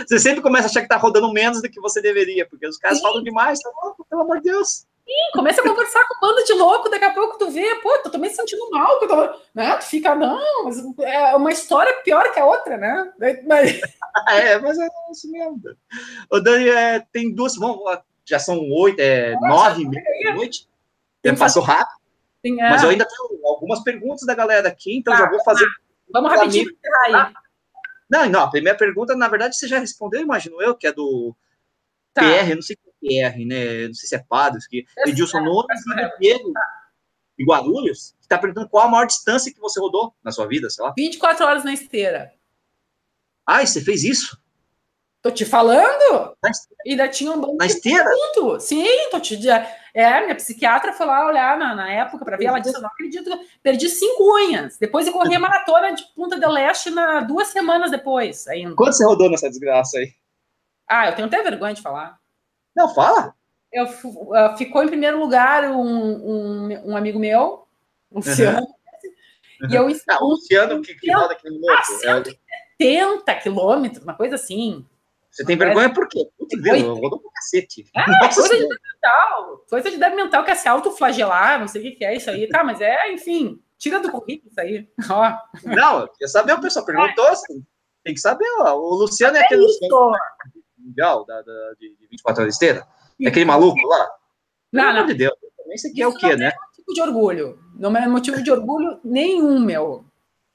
você 0.07 0.19
sempre 0.19 0.41
começa 0.41 0.67
a 0.67 0.69
achar 0.69 0.81
que 0.81 0.87
tá 0.87 0.95
rodando 0.95 1.31
menos 1.33 1.61
do 1.61 1.69
que 1.69 1.81
você 1.81 2.01
deveria, 2.01 2.47
porque 2.47 2.67
os 2.67 2.77
caras 2.77 2.97
Sim. 2.97 3.03
falam 3.03 3.23
demais, 3.23 3.59
tá 3.59 3.69
louco, 3.83 4.05
pelo 4.07 4.21
amor 4.21 4.37
de 4.37 4.43
Deus. 4.43 4.85
Sim, 5.11 5.31
começa 5.33 5.59
a 5.59 5.63
conversar 5.67 6.07
com 6.07 6.15
um 6.15 6.19
bando 6.21 6.45
de 6.45 6.53
louco, 6.53 6.89
daqui 6.89 7.03
a 7.03 7.11
pouco 7.11 7.37
tu 7.37 7.51
vê, 7.51 7.75
pô, 7.81 7.97
tô 7.99 8.09
também 8.09 8.29
sentindo 8.29 8.69
mal, 8.69 8.97
que 8.97 9.07
tô, 9.07 9.29
né? 9.53 9.75
Tu 9.75 9.83
fica, 9.83 10.15
não, 10.15 10.63
mas 10.63 10.77
é 10.99 11.35
uma 11.35 11.51
história 11.51 12.01
pior 12.01 12.31
que 12.31 12.39
a 12.39 12.45
outra, 12.45 12.77
né? 12.77 13.11
Mas... 13.45 13.81
é, 14.29 14.57
mas 14.59 14.79
é 14.79 14.87
isso 15.11 15.29
mesmo. 15.29 15.61
O 16.31 16.39
Dani, 16.39 16.69
é, 16.69 17.05
tem 17.11 17.35
duas, 17.35 17.57
vamos, 17.57 17.81
já 18.23 18.39
são 18.39 18.57
oito, 18.71 19.01
é, 19.01 19.35
nove 19.41 19.83
da 19.83 20.33
noite, 20.33 20.69
tempo 21.21 21.39
passou 21.39 21.61
rápido, 21.61 21.99
tem, 22.41 22.61
é. 22.61 22.69
mas 22.69 22.81
eu 22.81 22.89
ainda 22.89 23.05
tenho 23.05 23.45
algumas 23.45 23.83
perguntas 23.83 24.25
da 24.25 24.33
galera 24.33 24.69
aqui, 24.69 24.95
então 24.95 25.13
tá, 25.13 25.19
já 25.19 25.29
vou 25.29 25.43
fazer... 25.43 25.65
Vamos 26.13 26.31
rapidinho 26.31 26.69
aí. 27.05 27.13
Ah, 27.13 27.33
não, 28.09 28.29
não, 28.29 28.41
a 28.43 28.49
primeira 28.49 28.77
pergunta, 28.77 29.13
na 29.13 29.27
verdade, 29.27 29.57
você 29.57 29.67
já 29.67 29.77
respondeu, 29.77 30.21
imagino 30.21 30.61
eu, 30.61 30.73
que 30.73 30.87
é 30.87 30.93
do 30.93 31.35
tá. 32.13 32.21
PR, 32.21 32.55
não 32.55 32.61
sei 32.61 32.77
PR, 33.01 33.37
né? 33.45 33.87
Não 33.87 33.93
sei 33.93 34.07
se 34.07 34.15
é 34.15 34.23
Padres, 34.29 34.67
que 34.67 34.85
Edilson 35.05 35.39
é, 35.39 35.41
Nunes 35.41 35.81
e 35.87 36.19
Diego 36.19 36.53
de 37.37 37.45
Guarulhos, 37.45 38.15
que 38.19 38.25
está 38.25 38.37
perguntando 38.37 38.69
qual 38.69 38.85
a 38.85 38.89
maior 38.89 39.05
distância 39.05 39.51
que 39.51 39.59
você 39.59 39.79
rodou 39.79 40.13
na 40.23 40.31
sua 40.31 40.47
vida, 40.47 40.69
sei 40.69 40.85
lá. 40.85 40.93
24 40.95 41.45
horas 41.45 41.63
na 41.63 41.73
esteira. 41.73 42.31
Ah, 43.47 43.63
e 43.63 43.67
você 43.67 43.81
fez 43.81 44.03
isso? 44.03 44.39
Tô 45.21 45.29
te 45.29 45.45
falando? 45.45 46.35
Ainda 46.85 47.07
tinha 47.07 47.31
um 47.31 47.55
Na 47.55 47.67
esteira? 47.67 48.09
Junto. 48.35 48.59
Sim, 48.59 48.85
tô 49.11 49.19
te 49.19 49.37
É, 49.93 50.21
minha 50.21 50.35
psiquiatra 50.35 50.93
foi 50.93 51.05
lá 51.05 51.27
olhar 51.27 51.59
na, 51.59 51.75
na 51.75 51.91
época 51.91 52.25
para 52.25 52.37
ver. 52.37 52.45
Ela 52.45 52.59
disse: 52.59 52.79
não 52.81 52.87
acredito, 52.87 53.29
perdi 53.61 53.87
cinco 53.87 54.35
unhas. 54.35 54.77
Depois 54.79 55.05
eu 55.05 55.13
corri 55.13 55.35
a 55.35 55.39
maratona 55.39 55.93
de 55.93 56.03
Punta 56.15 56.39
del 56.39 56.49
Leste 56.49 56.89
na, 56.89 57.21
duas 57.21 57.49
semanas 57.49 57.91
depois. 57.91 58.47
Ainda. 58.47 58.75
Quanto 58.75 58.93
você 58.93 59.05
rodou 59.05 59.29
nessa 59.29 59.47
desgraça 59.47 59.99
aí? 59.99 60.11
Ah, 60.87 61.09
eu 61.09 61.15
tenho 61.15 61.27
até 61.27 61.43
vergonha 61.43 61.73
de 61.73 61.81
falar. 61.81 62.20
Não, 62.81 62.93
fala. 62.93 63.35
Eu, 63.71 63.85
uh, 63.85 64.57
ficou 64.57 64.83
em 64.83 64.87
primeiro 64.87 65.19
lugar 65.19 65.71
um, 65.71 65.79
um, 65.79 66.91
um 66.91 66.97
amigo 66.97 67.19
meu, 67.19 67.67
Luciano. 68.11 68.59
Uhum. 69.61 69.69
E 69.69 69.75
eu, 69.75 69.87
ah, 70.09 70.23
o 70.23 70.29
Luciano 70.29 70.81
que, 70.81 70.95
que 70.95 71.13
roda 71.13 71.33
aqui 71.33 71.47
no 71.47 71.59
louco. 71.59 71.85
170 71.85 73.35
quilômetros, 73.35 74.03
uma 74.03 74.15
coisa 74.15 74.35
assim. 74.35 74.85
Você 75.29 75.45
tem 75.45 75.55
vergonha 75.55 75.93
por 75.93 76.07
quê? 76.09 76.27
Putz, 76.37 76.61
Deus, 76.61 76.81
eu 76.81 76.95
vou 76.95 77.19
pro 77.19 77.31
cacete. 77.31 77.85
É, 77.95 78.01
Nossa 78.25 78.41
coisa 78.41 78.57
de 78.57 78.67
mental. 78.67 79.65
Coisa 79.69 79.91
de 79.91 79.97
deve 79.97 80.15
mental 80.15 80.43
que 80.43 80.51
é 80.51 80.55
se 80.55 80.67
autoflagelar, 80.67 81.59
não 81.59 81.67
sei 81.67 81.87
o 81.87 81.95
que 81.95 82.03
é 82.03 82.15
isso 82.15 82.29
aí. 82.29 82.49
Tá, 82.49 82.63
mas 82.63 82.81
é, 82.81 83.13
enfim, 83.13 83.61
tira 83.77 83.99
do 83.99 84.11
currículo 84.11 84.49
isso 84.49 84.59
aí. 84.59 84.89
Ó. 85.09 85.37
Não, 85.63 86.09
quer 86.17 86.27
saber, 86.27 86.53
o 86.53 86.61
pessoal 86.61 86.85
perguntou 86.85 87.27
assim. 87.27 87.63
Tem 88.03 88.15
que 88.15 88.19
saber, 88.19 88.47
ó. 88.59 88.73
O 88.75 88.95
Luciano 88.95 89.37
é 89.37 89.41
aquele 89.41 89.65
mundial 90.83 91.25
da, 91.25 91.41
da, 91.41 91.73
de 91.79 91.95
24 92.09 92.43
horas 92.43 92.55
esteira. 92.55 92.87
É 93.21 93.27
aquele 93.27 93.45
maluco 93.45 93.79
lá. 93.87 94.09
Não, 94.71 94.83
Pelo 94.83 94.99
não. 94.99 95.05
de 95.07 95.13
Deus. 95.13 95.33
Também 95.57 95.75
isso 95.75 95.87
aqui 95.87 96.01
é 96.01 96.07
o 96.07 96.13
quê, 96.13 96.35
né? 96.35 96.51
Motivo 96.69 96.93
de 96.93 97.01
orgulho. 97.01 97.59
Não 97.75 97.95
é 97.95 98.07
motivo 98.07 98.43
de 98.43 98.51
orgulho 98.51 98.99
nenhum, 99.03 99.59
meu. 99.59 100.05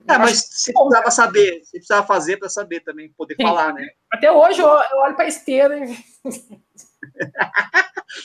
É, 0.09 0.19
mas 0.19 0.39
você 0.39 0.73
precisava 0.73 1.11
saber, 1.11 1.65
você 1.65 1.79
precisava 1.79 2.07
fazer 2.07 2.37
para 2.37 2.49
saber 2.49 2.81
também, 2.81 3.13
poder 3.17 3.35
Sim. 3.35 3.43
falar, 3.43 3.73
né? 3.75 3.89
Até 4.11 4.31
hoje 4.31 4.61
eu, 4.61 4.69
eu 4.69 4.99
olho 4.99 5.17
para 5.17 5.25
a 5.25 5.29
esteira 5.29 5.79
e. 5.79 5.97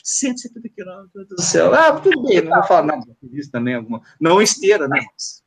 170 0.04 0.70
quilômetros 0.70 1.28
do 1.28 1.42
céu. 1.42 1.74
Ah, 1.74 2.00
tudo 2.00 2.22
bem, 2.24 2.42
não 2.42 2.54
vou 2.54 2.64
falar 2.64 2.84
nada 2.84 3.06
disso 3.22 3.52
também. 3.52 3.76
Alguma... 3.76 4.02
Não 4.20 4.42
esteira, 4.42 4.88
né? 4.88 5.02
Mas, 5.12 5.41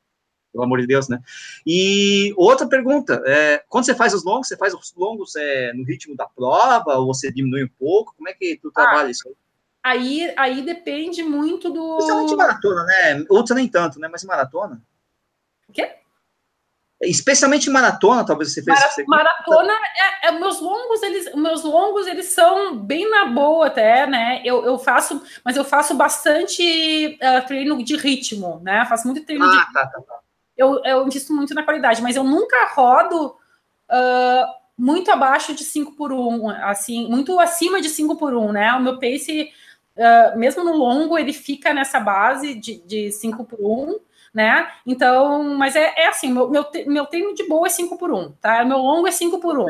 pelo 0.55 0.64
amor 0.64 0.80
de 0.80 0.86
Deus, 0.86 1.09
né? 1.09 1.20
E 1.66 2.32
outra 2.36 2.66
pergunta: 2.66 3.20
é, 3.26 3.62
quando 3.68 3.84
você 3.84 3.94
faz 3.94 4.14
os 4.14 4.24
longos, 4.24 4.46
você 4.46 4.57
faz 4.57 4.72
os 4.72 4.94
longos 4.96 5.34
é, 5.34 5.72
no 5.74 5.84
ritmo 5.84 6.16
da 6.16 6.26
prova, 6.26 6.96
ou 6.96 7.07
você 7.12 7.32
diminui 7.32 7.64
um 7.64 7.70
pouco? 7.78 8.14
Como 8.16 8.28
é 8.28 8.32
que 8.32 8.57
tu 8.62 8.70
trabalha 8.70 9.09
ah, 9.09 9.11
isso 9.11 9.28
aí? 9.28 9.34
Aí, 9.82 10.34
aí 10.36 10.62
depende 10.62 11.22
muito 11.22 11.68
do. 11.68 11.96
Principalmente 11.96 12.36
maratona, 12.36 12.84
né? 12.84 13.24
Outra 13.28 13.55
nem 13.55 13.68
tanto, 13.68 13.98
né? 13.98 14.09
Mas 14.09 14.24
maratona. 14.24 14.80
O 15.68 15.72
quê? 15.72 15.90
especialmente 17.02 17.70
maratona, 17.70 18.24
talvez 18.24 18.52
você 18.52 18.62
fez. 18.62 18.78
Mara, 19.07 19.24
maratona, 19.24 19.72
é, 19.72 20.28
é, 20.28 20.32
meus 20.32 20.61
longos, 20.61 21.02
eles, 21.02 21.34
meus 21.34 21.62
longos, 21.62 22.07
eles 22.07 22.26
são 22.26 22.76
bem 22.76 23.09
na 23.11 23.26
boa 23.26 23.66
até, 23.66 24.07
né? 24.07 24.40
Eu, 24.44 24.64
eu 24.64 24.78
faço, 24.78 25.22
mas 25.44 25.57
eu 25.57 25.64
faço 25.64 25.94
bastante 25.94 27.18
uh, 27.22 27.46
treino 27.46 27.82
de 27.82 27.96
ritmo, 27.96 28.61
né? 28.62 28.84
Faço 28.86 29.07
muito 29.07 29.24
treino 29.24 29.44
ah, 29.44 29.48
de 29.48 29.72
tá, 29.72 29.86
tá, 29.86 30.00
tá. 30.00 30.18
Eu, 30.57 30.80
eu 30.84 31.07
invisto 31.07 31.32
muito 31.32 31.55
na 31.55 31.62
qualidade, 31.62 32.02
mas 32.02 32.16
eu 32.16 32.24
nunca 32.24 32.72
rodo 32.74 33.28
uh, 33.28 34.46
muito 34.76 35.11
abaixo 35.11 35.55
de 35.55 35.64
5 35.64 35.92
por 35.92 36.12
1, 36.12 36.50
assim, 36.50 37.09
muito 37.09 37.38
acima 37.40 37.80
de 37.80 37.88
5 37.88 38.16
por 38.16 38.34
1, 38.34 38.52
né? 38.52 38.72
O 38.74 38.82
meu 38.82 38.98
pace, 38.98 39.50
uh, 39.96 40.38
mesmo 40.38 40.62
no 40.64 40.76
longo, 40.76 41.18
ele 41.18 41.32
fica 41.32 41.72
nessa 41.74 41.98
base 41.98 42.55
de, 42.55 42.78
de 42.86 43.12
5 43.12 43.44
por 43.44 43.59
1 43.61 43.98
né? 44.34 44.68
Então, 44.84 45.57
mas 45.57 45.76
é, 45.76 45.94
é 45.96 46.09
assim, 46.09 46.32
meu, 46.32 46.50
meu, 46.50 46.66
meu 46.88 47.07
treino 47.07 47.32
de 47.34 47.46
boa 47.46 47.68
é 47.68 47.70
5 47.70 47.96
por 47.96 48.12
1, 48.12 48.32
tá? 48.32 48.64
Meu 48.64 48.78
longo 48.78 49.07
é 49.07 49.12
5 49.12 49.38
por 49.38 49.57
1. 49.57 49.64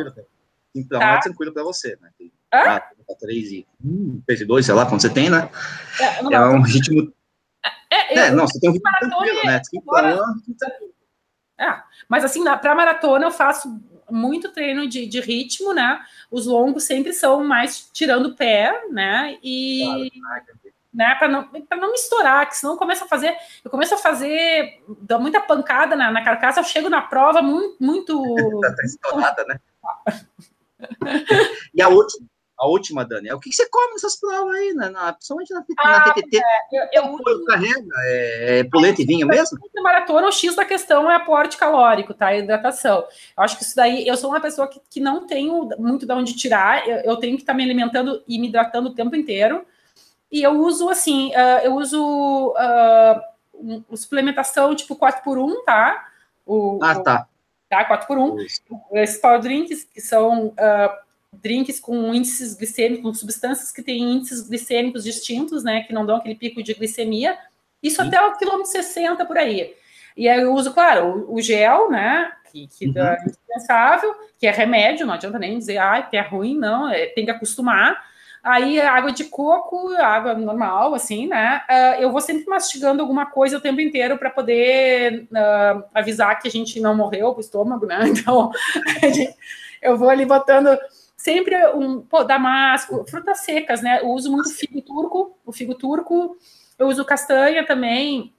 Então, 0.75 0.99
tá? 0.99 1.17
é 1.17 1.21
tranquilo 1.21 1.53
para 1.53 1.63
você, 1.63 1.99
né? 2.01 2.09
Tem 2.19 2.33
4, 2.51 2.97
3 3.21 3.53
e 3.53 3.67
1, 3.85 4.23
3 4.27 4.41
e 4.41 4.45
2, 4.47 4.65
sei 4.65 4.75
lá, 4.75 4.87
quando 4.87 5.03
você 5.03 5.11
tem, 5.11 5.29
né? 5.29 5.51
É, 6.01 6.35
é 6.35 6.41
um 6.41 6.63
ritmo... 6.63 7.13
É, 7.95 8.19
é, 8.19 8.31
não, 8.31 8.47
você 8.47 8.59
tem 8.59 8.71
um 8.71 8.73
ritmo 8.73 8.91
tranquilo, 8.99 9.41
né? 9.45 9.61
5 9.65 9.85
por 9.85 10.05
1... 10.05 10.15
É, 11.59 11.83
mas 12.09 12.25
assim, 12.25 12.43
para 12.45 12.75
maratona 12.75 13.27
eu 13.27 13.31
faço 13.31 13.81
muito 14.11 14.51
treino 14.51 14.89
de, 14.89 15.07
de, 15.07 15.21
ritmo, 15.21 15.73
né? 15.73 16.01
Os 16.31 16.47
longos 16.47 16.85
sempre 16.85 17.13
são 17.13 17.45
mais 17.45 17.89
tirando 17.93 18.27
o 18.27 18.35
pé, 18.35 18.87
né? 18.91 19.39
E, 19.43 20.11
claro, 20.21 20.45
né? 20.93 21.15
Para 21.17 21.29
não, 21.29 21.49
não 21.81 21.91
misturar, 21.91 22.49
que 22.49 22.57
senão 22.57 22.77
começa 22.77 23.05
a 23.05 23.09
fazer. 23.09 23.37
Eu 23.65 23.71
começo 23.71 23.95
a 23.95 23.99
fazer, 23.99 24.83
dá 25.01 25.19
muita 25.19 25.41
pancada 25.41 25.97
na, 25.97 26.11
na 26.11 26.25
carcaça, 26.25 26.61
eu 26.61 26.65
chego 26.65 26.89
na 26.89 27.03
prova 27.03 27.43
muito. 27.43 27.77
muito... 27.81 28.23
tá 28.61 28.85
estourada, 28.85 29.45
né? 29.45 29.61
e 31.75 31.83
a 31.83 31.89
última, 31.89 32.27
a 32.59 32.69
última, 32.69 33.05
Dani, 33.05 33.29
é 33.29 33.35
o 33.35 33.41
que, 33.41 33.53
você 33.53 33.69
come 33.69 33.95
nessas 33.95 34.19
provas 34.19 34.55
aí, 34.57 34.73
né? 34.75 34.89
na, 34.89 35.13
principalmente 35.13 35.53
na, 35.53 35.65
ah, 35.79 35.91
na 35.91 36.01
TTT? 36.13 36.37
É, 36.39 36.43
eu, 36.73 37.05
eu, 37.05 37.19
eu 37.27 37.45
carrega, 37.45 37.95
é, 38.05 38.59
é 38.61 38.65
pulete 38.65 39.03
e 39.03 39.05
vinho 39.05 39.27
mesmo? 39.27 39.59
Na 39.75 39.83
maratona, 39.83 40.29
o 40.29 40.33
X 40.33 40.55
da 40.55 40.65
questão 40.65 41.11
é 41.11 41.17
aporte 41.17 41.57
calórico, 41.57 42.15
tá? 42.15 42.29
A 42.29 42.37
hidratação. 42.37 43.05
Eu 43.37 43.43
acho 43.43 43.57
que 43.57 43.65
isso 43.65 43.75
daí, 43.75 44.07
eu 44.07 44.17
sou 44.17 44.31
uma 44.31 44.41
pessoa 44.41 44.69
que, 44.69 44.81
que 44.89 45.01
não 45.01 45.27
tenho 45.27 45.69
muito 45.79 46.07
de 46.07 46.13
onde 46.13 46.35
tirar, 46.35 46.89
eu, 46.89 46.99
eu 46.99 47.17
tenho 47.17 47.37
que 47.37 47.43
estar 47.43 47.53
tá 47.53 47.57
me 47.57 47.65
alimentando 47.65 48.23
e 48.29 48.39
me 48.39 48.49
hidratando 48.49 48.91
o 48.91 48.95
tempo 48.95 49.17
inteiro. 49.17 49.67
E 50.31 50.43
eu 50.43 50.53
uso 50.53 50.89
assim, 50.89 51.31
uh, 51.31 51.61
eu 51.65 51.75
uso 51.75 52.55
uh, 52.57 53.21
um, 53.55 53.97
suplementação 53.97 54.75
tipo 54.75 54.97
4 54.97 55.23
por 55.23 55.39
1 55.39 55.65
tá? 55.65 56.09
O, 56.47 56.79
ah, 56.83 57.01
tá. 57.01 57.29
Tá, 57.69 57.85
4 57.85 58.07
por 58.07 58.19
1 58.19 58.37
Esses 58.93 59.21
power 59.21 59.41
drinks, 59.41 59.85
que 59.85 60.01
são 60.01 60.49
uh, 60.49 61.04
drinks 61.43 61.81
com 61.81 62.15
índices 62.15 62.55
glicêmicos, 62.55 63.03
com 63.03 63.15
substâncias 63.15 63.71
que 63.73 63.83
têm 63.83 64.03
índices 64.03 64.49
glicêmicos 64.49 65.05
distintos, 65.05 65.63
né? 65.63 65.83
Que 65.83 65.93
não 65.93 66.07
dão 66.07 66.17
aquele 66.17 66.35
pico 66.35 66.63
de 66.63 66.75
glicemia. 66.75 67.37
Isso 67.83 68.01
Sim. 68.01 68.09
até 68.09 68.21
o 68.21 68.37
quilômetro 68.37 68.71
60 68.71 69.25
por 69.27 69.37
aí. 69.37 69.75
E 70.17 70.29
aí 70.29 70.41
eu 70.41 70.55
uso, 70.55 70.73
claro, 70.73 71.27
o, 71.29 71.35
o 71.35 71.41
gel, 71.41 71.91
né? 71.91 72.33
Que, 72.51 72.67
que 72.69 72.87
uhum. 72.87 72.99
é 72.99 73.19
indispensável, 73.23 74.15
que 74.39 74.47
é 74.47 74.51
remédio, 74.51 75.07
não 75.07 75.15
adianta 75.15 75.39
nem 75.39 75.59
dizer, 75.59 75.79
ah, 75.79 76.03
que 76.03 76.17
é 76.17 76.21
ruim, 76.21 76.57
não, 76.57 76.89
é, 76.89 77.07
tem 77.07 77.25
que 77.25 77.31
acostumar. 77.31 78.01
Aí, 78.45 78.79
água 78.79 79.11
de 79.11 79.25
coco, 79.25 79.89
água 79.95 80.35
normal, 80.35 80.95
assim, 80.95 81.27
né? 81.27 81.63
Uh, 81.67 82.03
eu 82.03 82.13
vou 82.13 82.21
sempre 82.21 82.45
mastigando 82.47 83.01
alguma 83.01 83.25
coisa 83.25 83.57
o 83.57 83.61
tempo 83.61 83.81
inteiro 83.81 84.19
para 84.19 84.29
poder 84.29 85.27
uh, 85.33 85.83
avisar 85.95 86.39
que 86.39 86.47
a 86.47 86.51
gente 86.51 86.79
não 86.79 86.95
morreu 86.95 87.33
com 87.33 87.39
o 87.39 87.41
estômago, 87.41 87.87
né? 87.87 88.01
Então, 88.15 88.51
eu 89.81 89.97
vou 89.97 90.11
ali 90.11 90.27
botando 90.27 90.79
sempre 91.25 91.57
um 91.69 92.03
pô, 92.03 92.23
damasco, 92.23 93.03
frutas 93.09 93.41
secas, 93.41 93.81
né? 93.81 94.01
Eu 94.03 94.11
uso 94.11 94.31
muito 94.31 94.51
figo 94.51 94.83
turco, 94.83 95.39
o 95.47 95.53
figo 95.53 95.75
turco, 95.75 96.37
eu 96.79 96.87
uso 96.87 97.03
castanha 97.03 97.67
também, 97.67 98.35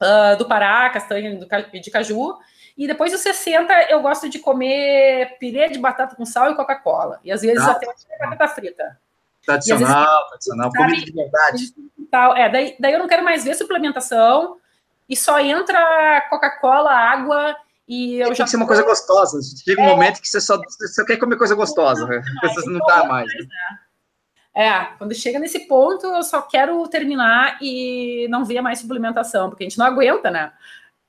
uh, 0.00 0.36
do 0.36 0.46
Pará, 0.46 0.88
castanha 0.90 1.36
do, 1.36 1.48
de 1.80 1.90
caju. 1.90 2.38
E 2.78 2.86
depois 2.86 3.10
dos 3.10 3.20
60, 3.22 3.72
eu 3.90 4.00
gosto 4.00 4.28
de 4.28 4.38
comer 4.38 5.36
pirê 5.40 5.68
de 5.68 5.80
batata 5.80 6.14
com 6.14 6.24
sal 6.24 6.52
e 6.52 6.54
Coca-Cola. 6.54 7.18
E 7.24 7.32
às 7.32 7.42
vezes 7.42 7.60
ah, 7.60 7.72
até 7.72 7.86
batata 8.20 8.48
frita. 8.54 9.00
Tradicional, 9.44 9.88
vezes, 9.88 10.28
tradicional, 10.28 10.70
sabe, 10.70 10.84
comida 10.84 11.04
de 11.04 11.12
verdade. 11.12 11.74
Tal. 12.08 12.36
É, 12.36 12.48
daí, 12.48 12.76
daí 12.78 12.92
eu 12.92 13.00
não 13.00 13.08
quero 13.08 13.24
mais 13.24 13.42
ver 13.42 13.56
suplementação 13.56 14.58
e 15.08 15.16
só 15.16 15.40
entra 15.40 16.24
Coca-Cola, 16.30 16.92
água 16.92 17.56
e 17.92 18.20
eu 18.20 18.28
Tem 18.28 18.36
já. 18.36 18.44
que 18.44 18.50
ser 18.50 18.56
uma 18.56 18.66
coisa 18.66 18.82
gostosa. 18.82 19.38
Chega 19.62 19.82
um 19.82 19.84
é, 19.84 19.88
momento 19.88 20.22
que 20.22 20.26
você 20.26 20.40
só 20.40 20.58
você 20.58 21.04
quer 21.04 21.18
comer 21.18 21.36
coisa 21.36 21.54
gostosa. 21.54 22.06
Você 22.54 22.70
não 22.70 22.78
dá 22.86 23.04
mais. 23.04 23.26
Né? 23.34 23.46
É, 24.54 24.84
quando 24.96 25.14
chega 25.14 25.38
nesse 25.38 25.60
ponto, 25.68 26.06
eu 26.06 26.22
só 26.22 26.40
quero 26.40 26.88
terminar 26.88 27.58
e 27.60 28.26
não 28.30 28.46
ver 28.46 28.62
mais 28.62 28.78
suplementação, 28.78 29.50
porque 29.50 29.64
a 29.64 29.68
gente 29.68 29.78
não 29.78 29.84
aguenta, 29.84 30.30
né? 30.30 30.54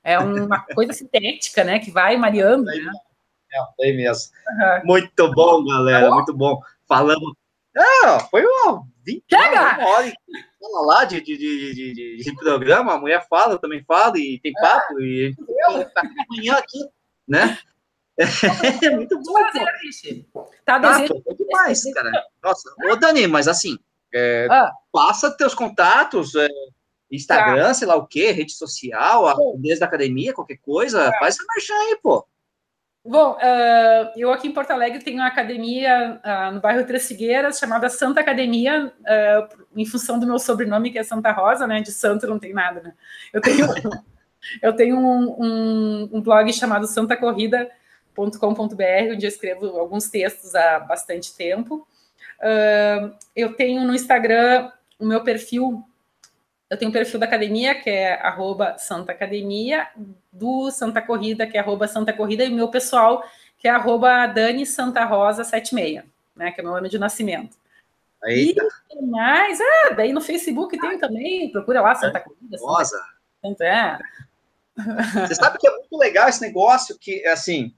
É 0.02 0.18
uma 0.18 0.60
coisa 0.74 0.92
sintética, 0.92 1.64
né? 1.64 1.78
Que 1.78 1.90
vai 1.90 2.18
mareando. 2.18 2.70
É, 2.70 2.76
né? 2.76 2.92
é, 3.80 3.90
é 3.90 3.92
mesmo. 3.94 4.30
Uhum. 4.46 4.80
Muito 4.84 5.32
bom, 5.32 5.64
galera. 5.64 6.10
Tá 6.10 6.14
muito 6.14 6.34
bom. 6.34 6.60
Falamos 6.86 7.32
é, 7.76 8.20
foi 8.30 8.44
uma 8.44 8.86
20 9.04 9.24
Chega! 9.28 9.78
uma 9.78 9.88
hora 9.88 10.12
fala 10.64 10.86
lá 10.86 11.04
de, 11.04 11.20
de, 11.20 11.36
de, 11.36 12.16
de, 12.16 12.36
programa, 12.36 12.94
a 12.94 12.98
mulher 12.98 13.26
fala, 13.28 13.58
também 13.58 13.84
fala, 13.84 14.18
e 14.18 14.38
tem 14.40 14.52
papo, 14.52 14.98
é. 15.00 15.04
e 15.04 15.36
tá 15.94 16.02
amanhã 16.30 16.54
aqui, 16.54 16.78
né? 17.28 17.58
É 18.16 18.24
muito 18.94 19.20
bom. 19.20 19.32
Prazer, 19.32 20.26
tá, 20.64 20.80
tá 20.80 20.92
desejo... 20.92 21.22
é 21.26 21.34
demais, 21.34 21.82
cara. 21.92 22.10
Nossa, 22.42 22.74
ô 22.90 22.96
Dani, 22.96 23.26
mas 23.26 23.48
assim, 23.48 23.76
é, 24.12 24.46
ah. 24.50 24.70
passa 24.92 25.36
teus 25.36 25.54
contatos, 25.54 26.34
é, 26.36 26.48
Instagram, 27.10 27.68
tá. 27.68 27.74
sei 27.74 27.88
lá 27.88 27.96
o 27.96 28.06
quê, 28.06 28.30
rede 28.30 28.52
social, 28.52 29.26
a 29.26 29.34
desde 29.56 29.80
da 29.80 29.86
academia, 29.86 30.32
qualquer 30.32 30.58
coisa, 30.58 31.10
tá. 31.10 31.18
faz 31.18 31.34
essa 31.34 31.44
marcha 31.46 31.74
aí, 31.74 31.98
pô. 32.02 32.26
Bom, 33.06 33.32
uh, 33.32 34.12
eu 34.16 34.32
aqui 34.32 34.48
em 34.48 34.52
Porto 34.52 34.70
Alegre 34.70 35.04
tenho 35.04 35.18
uma 35.18 35.26
academia 35.26 36.18
uh, 36.24 36.54
no 36.54 36.60
bairro 36.60 36.86
Três 36.86 37.06
Figueiras, 37.06 37.58
chamada 37.58 37.90
Santa 37.90 38.20
Academia, 38.20 38.90
uh, 39.00 39.64
em 39.76 39.84
função 39.84 40.18
do 40.18 40.26
meu 40.26 40.38
sobrenome, 40.38 40.90
que 40.90 40.98
é 40.98 41.02
Santa 41.02 41.30
Rosa, 41.30 41.66
né? 41.66 41.82
De 41.82 41.92
santo 41.92 42.26
não 42.26 42.38
tem 42.38 42.54
nada, 42.54 42.80
né? 42.80 42.94
Eu 43.30 43.42
tenho, 43.42 43.66
eu 44.62 44.74
tenho 44.74 44.96
um, 44.96 45.36
um, 45.38 46.10
um 46.14 46.22
blog 46.22 46.50
chamado 46.50 46.86
santacorrida.com.br, 46.86 49.12
onde 49.12 49.26
eu 49.26 49.28
escrevo 49.28 49.66
alguns 49.78 50.08
textos 50.08 50.54
há 50.54 50.80
bastante 50.80 51.36
tempo. 51.36 51.86
eu 53.36 53.52
tenho 53.52 53.84
no 53.84 53.94
Instagram 53.94 54.70
o 54.98 55.04
meu 55.04 55.22
perfil 55.22 55.84
eu 56.70 56.78
tenho 56.78 56.88
um 56.88 56.92
perfil 56.92 57.20
da 57.20 57.26
academia, 57.26 57.74
que 57.74 57.88
é 57.88 58.14
arroba 58.14 58.76
Santa 58.78 59.12
Academia, 59.12 59.86
do 60.34 60.70
Santa 60.70 61.00
Corrida, 61.00 61.46
que 61.46 61.56
é 61.56 61.60
arroba 61.60 61.86
Santa 61.86 62.12
Corrida, 62.12 62.44
e 62.44 62.48
o 62.48 62.54
meu 62.54 62.68
pessoal, 62.68 63.24
que 63.56 63.68
é 63.68 63.70
arroba 63.70 64.26
Dani 64.26 64.66
Santa 64.66 65.04
Rosa 65.04 65.44
76, 65.44 66.02
né? 66.36 66.50
Que 66.50 66.60
é 66.60 66.64
meu 66.64 66.74
ano 66.74 66.88
de 66.88 66.98
nascimento. 66.98 67.56
Eita. 68.24 68.66
E 68.90 69.02
mais, 69.02 69.58
ah, 69.60 69.90
daí 69.90 70.12
no 70.12 70.20
Facebook 70.20 70.78
tem 70.78 70.98
também, 70.98 71.50
procura 71.52 71.80
lá 71.80 71.94
Santa 71.94 72.20
Corrida. 72.20 72.58
Rosa. 72.58 73.00
Tanto 73.42 73.62
é. 73.62 73.98
Você 75.28 75.34
sabe 75.34 75.58
que 75.58 75.68
é 75.68 75.70
muito 75.70 75.96
legal 75.96 76.28
esse 76.28 76.40
negócio 76.40 76.98
que, 76.98 77.24
assim, 77.26 77.72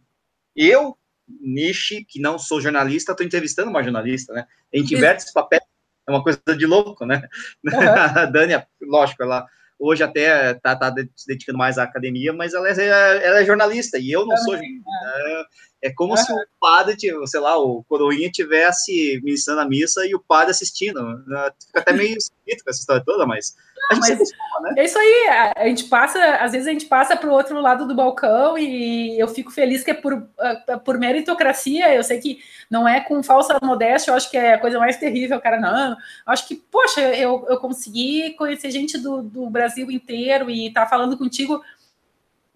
eu, 0.55 0.97
Nishi, 1.29 2.05
que 2.05 2.21
não 2.21 2.39
sou 2.39 2.61
jornalista, 2.61 3.13
estou 3.13 3.27
entrevistando 3.27 3.69
uma 3.69 3.83
jornalista, 3.83 4.33
né? 4.33 4.47
A 4.73 4.79
gente 4.79 4.95
inverte 4.95 5.25
esse 5.25 5.33
papel 5.33 5.61
é 6.07 6.11
uma 6.11 6.23
coisa 6.23 6.41
de 6.57 6.67
louco, 6.67 7.05
né? 7.05 7.29
Uhum. 7.65 7.73
A 8.17 8.25
Dani, 8.27 8.55
lógico, 8.81 9.23
ela 9.23 9.47
hoje 9.79 10.03
até 10.03 10.55
tá, 10.55 10.75
tá 10.75 10.95
se 11.15 11.27
dedicando 11.27 11.59
mais 11.59 11.79
à 11.79 11.85
academia, 11.85 12.33
mas 12.33 12.55
ela 12.55 12.69
é, 12.69 13.27
ela 13.27 13.41
é 13.41 13.45
jornalista 13.45 13.99
e 13.99 14.11
eu 14.11 14.27
não 14.27 14.37
sou 14.37 14.55
jornalista. 14.55 14.85
É, 15.17 15.45
é 15.83 15.93
como 15.93 16.13
uhum. 16.13 16.17
se 16.17 16.33
o 16.33 16.37
padre, 16.61 16.97
sei 17.27 17.41
lá, 17.41 17.59
o 17.59 17.85
coroinha 17.85 18.31
tivesse 18.31 19.21
ministrando 19.23 19.61
a 19.61 19.69
missa 19.69 20.07
e 20.07 20.15
o 20.15 20.21
padre 20.21 20.51
assistindo. 20.51 21.03
Né? 21.27 21.51
Fica 21.67 21.81
até 21.81 21.93
meio 21.93 22.17
esquisito 22.17 22.65
com 22.65 22.71
essa 22.71 22.81
história 22.81 23.03
toda, 23.05 23.27
mas 23.27 23.55
não, 23.91 23.99
mas 24.01 24.19
né? 24.19 24.75
É 24.79 24.85
isso 24.85 24.99
aí, 24.99 25.29
a 25.57 25.69
gente 25.69 25.85
passa, 25.85 26.19
às 26.37 26.53
vezes 26.53 26.67
a 26.67 26.73
gente 26.73 26.87
passa 26.87 27.17
para 27.17 27.29
o 27.29 27.33
outro 27.33 27.61
lado 27.61 27.87
do 27.87 27.95
balcão 27.95 28.59
e 28.59 29.19
eu 29.19 29.29
fico 29.29 29.51
feliz 29.51 29.85
que 29.85 29.91
é 29.91 29.95
por, 29.95 30.29
é, 30.41 30.77
por 30.79 30.99
meritocracia. 30.99 31.95
Eu 31.95 32.03
sei 32.03 32.19
que 32.19 32.41
não 32.71 32.89
é 32.89 33.01
com 33.01 33.23
falsa 33.23 33.59
modéstia, 33.63 34.11
eu 34.11 34.17
acho 34.17 34.31
que 34.31 34.37
é 34.37 34.55
a 34.55 34.59
coisa 34.59 34.79
mais 34.79 34.97
terrível, 34.97 35.41
cara. 35.41 35.61
Não, 35.61 35.97
acho 36.27 36.49
que, 36.49 36.57
poxa, 36.57 37.01
eu, 37.01 37.47
eu 37.49 37.59
consegui 37.59 38.31
conhecer 38.33 38.71
gente 38.71 38.99
do, 38.99 39.23
do 39.23 39.49
Brasil 39.49 39.91
inteiro 39.91 40.51
e 40.51 40.69
estar 40.69 40.83
tá 40.83 40.91
falando 40.91 41.17
contigo 41.17 41.63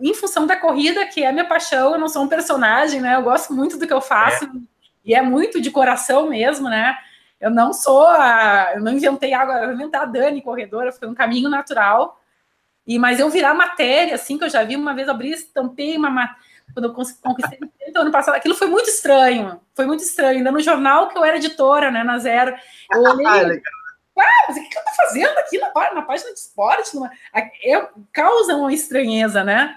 em 0.01 0.15
função 0.15 0.47
da 0.47 0.57
corrida, 0.57 1.07
que 1.07 1.23
é 1.23 1.31
minha 1.31 1.47
paixão. 1.47 1.93
Eu 1.93 1.99
não 1.99 2.09
sou 2.09 2.23
um 2.23 2.29
personagem, 2.29 3.01
né? 3.01 3.17
Eu 3.17 3.23
gosto 3.23 3.53
muito 3.53 3.77
do 3.77 3.87
que 3.87 3.93
eu 3.93 4.01
faço 4.01 4.45
é. 4.45 4.49
e 5.05 5.15
é 5.15 5.23
muito 5.23 5.61
de 5.61 5.71
coração 5.71 6.29
mesmo, 6.29 6.69
né? 6.69 6.97
Eu 7.41 7.51
não 7.51 7.73
sou 7.73 8.07
a, 8.07 8.73
eu 8.75 8.81
não 8.81 8.93
inventei 8.93 9.33
água, 9.33 9.65
eu 9.65 9.73
inventei 9.73 10.01
a 10.01 10.05
Dani 10.05 10.43
corredora, 10.43 10.93
foi 10.93 11.09
um 11.09 11.15
caminho 11.15 11.49
natural. 11.49 12.21
E 12.87 12.99
mas 12.99 13.21
eu 13.21 13.31
virar 13.31 13.55
matéria, 13.55 14.15
assim, 14.15 14.37
que 14.37 14.45
eu 14.45 14.51
já 14.51 14.65
vi 14.65 14.77
uma 14.77 14.95
vez 14.95 15.09
abrir, 15.09 15.33
estampei 15.33 15.97
uma 15.97 16.35
quando 16.73 16.87
eu 16.87 16.95
conquistei 16.95 17.59
o 17.95 17.99
ano 17.99 18.13
passado, 18.13 18.37
aquilo 18.37 18.55
foi 18.55 18.69
muito 18.69 18.89
estranho, 18.89 19.61
foi 19.75 19.87
muito 19.87 20.03
estranho. 20.03 20.39
Ainda 20.39 20.53
no 20.53 20.61
jornal 20.61 21.09
que 21.09 21.19
eu 21.19 21.25
era 21.25 21.37
editora, 21.37 21.91
né, 21.91 22.05
na 22.05 22.19
Zero, 22.19 22.55
eu 22.93 23.03
olhei, 23.03 23.27
ah, 23.27 24.47
mas 24.49 24.57
o 24.57 24.61
que 24.61 24.79
eu 24.79 24.85
tô 24.85 24.91
fazendo 24.97 25.39
aqui 25.39 25.59
na, 25.59 25.73
na 25.95 26.03
página 26.03 26.33
de 26.33 26.39
esporte? 26.39 26.95
Numa, 26.95 27.11
é, 27.35 27.89
causa 28.13 28.55
uma 28.55 28.73
estranheza, 28.73 29.43
né? 29.43 29.77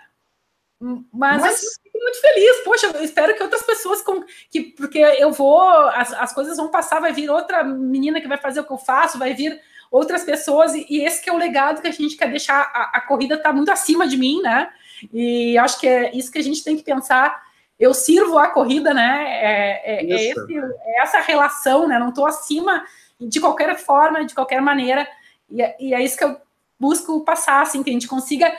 Mas, 1.14 1.42
mas... 1.42 1.56
Assim, 1.56 1.66
eu 1.66 1.72
fico 1.84 2.00
muito 2.00 2.20
feliz. 2.20 2.64
Poxa, 2.64 2.92
eu 2.94 3.04
espero 3.04 3.34
que 3.36 3.44
outras 3.44 3.64
pessoas 3.64 4.02
com 4.02 4.24
que 4.50 4.62
porque 4.62 5.00
eu 5.00 5.32
vou, 5.32 5.62
as, 5.62 6.12
as 6.14 6.34
coisas 6.34 6.58
vão 6.58 6.70
passar, 6.70 7.00
vai 7.00 7.14
vir 7.14 7.30
outra 7.30 7.64
menina 7.64 8.20
que 8.20 8.28
vai 8.28 8.38
fazer 8.38 8.60
o 8.60 8.66
que 8.66 8.74
eu 8.74 8.78
faço, 8.78 9.18
vai 9.18 9.34
vir 9.34 9.60
outras 9.90 10.24
pessoas 10.24 10.74
e, 10.74 10.86
e 10.90 11.06
esse 11.06 11.22
que 11.22 11.30
é 11.30 11.34
o 11.34 11.38
legado 11.38 11.82
que 11.82 11.88
a 11.88 11.92
gente 11.92 12.18
quer 12.18 12.30
deixar. 12.30 12.70
A, 12.74 12.98
a 12.98 13.02
corrida 13.02 13.36
está 13.36 13.54
muito 13.54 13.72
acima 13.72 14.06
de 14.06 14.18
mim, 14.18 14.42
né? 14.42 14.70
E 15.14 15.58
acho 15.58 15.80
que 15.80 15.88
é 15.88 16.14
isso 16.16 16.32
que 16.32 16.40
a 16.40 16.44
gente 16.44 16.64
tem 16.64 16.76
que 16.76 16.84
pensar. 16.84 17.42
Eu 17.80 17.94
sirvo 17.94 18.38
a 18.38 18.48
corrida, 18.48 18.94
né? 18.94 19.24
É, 19.28 19.96
é, 19.96 20.12
é, 20.12 20.32
esse, 20.32 20.58
é 20.58 21.02
essa 21.02 21.20
relação, 21.20 21.88
né? 21.88 21.98
Não 21.98 22.10
estou 22.10 22.26
acima 22.26 22.84
de 23.20 23.40
qualquer 23.40 23.78
forma, 23.78 24.26
de 24.26 24.36
qualquer 24.36 24.62
maneira. 24.62 25.08
E, 25.50 25.62
é, 25.62 25.76
e 25.80 25.94
é 25.94 26.02
isso 26.02 26.18
que 26.18 26.24
eu 26.26 26.38
busco 26.80 27.24
passar, 27.24 27.62
assim, 27.62 27.82
que 27.82 27.90
a 27.90 27.94
gente 27.94 28.08
consiga 28.08 28.54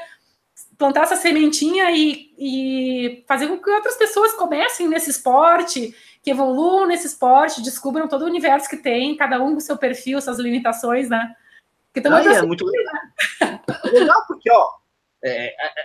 plantar 0.79 1.03
essa 1.03 1.17
sementinha 1.17 1.91
e, 1.91 2.33
e 2.39 3.25
fazer 3.27 3.47
com 3.49 3.59
que 3.59 3.71
outras 3.71 3.97
pessoas 3.97 4.33
comecem 4.33 4.89
nesse 4.89 5.11
esporte, 5.11 5.95
que 6.23 6.31
evoluam 6.31 6.87
nesse 6.87 7.07
esporte, 7.07 7.63
descubram 7.63 8.09
todo 8.09 8.23
o 8.23 8.29
universo 8.29 8.69
que 8.69 8.77
tem, 8.77 9.17
cada 9.17 9.43
um 9.43 9.55
com 9.55 9.61
seu 9.61 9.77
perfil, 9.77 10.21
suas 10.21 10.39
limitações, 10.39 11.09
né? 11.09 11.35
Ah, 12.07 12.35
é 12.35 12.43
muito 12.43 12.67
legal. 12.67 13.61
legal 13.85 14.25
porque, 14.27 14.51
ó, 14.51 14.69
é, 15.23 15.47
é, 15.47 15.67
é, 15.67 15.85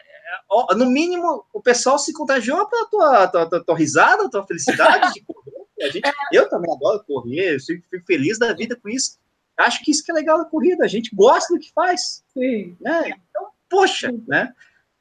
ó, 0.50 0.74
no 0.76 0.88
mínimo, 0.88 1.46
o 1.54 1.62
pessoal 1.62 2.00
se 2.00 2.12
contagiou 2.14 2.68
pela 2.68 2.86
tua, 2.88 3.28
tua, 3.28 3.50
tua, 3.50 3.64
tua 3.64 3.78
risada, 3.78 4.30
tua 4.30 4.46
felicidade 4.46 5.14
de 5.14 5.22
correr. 5.22 5.92
Gente, 5.92 6.12
eu 6.34 6.50
também 6.50 6.74
adoro 6.74 7.04
correr, 7.06 7.56
eu 7.56 7.60
fico, 7.60 7.88
fico 7.90 8.06
feliz 8.06 8.40
da 8.40 8.54
vida 8.54 8.76
com 8.76 8.90
isso. 8.90 9.20
Acho 9.56 9.84
que 9.84 9.92
isso 9.92 10.04
que 10.04 10.12
é 10.12 10.16
legal 10.16 10.38
da 10.38 10.46
corrida, 10.46 10.84
a 10.84 10.88
gente 10.88 11.14
gosta 11.16 11.54
do 11.54 11.60
que 11.60 11.72
faz. 11.72 12.24
Sim. 12.34 12.76
Né? 12.82 13.14
Então, 13.30 13.48
poxa, 13.70 14.12
né? 14.28 14.54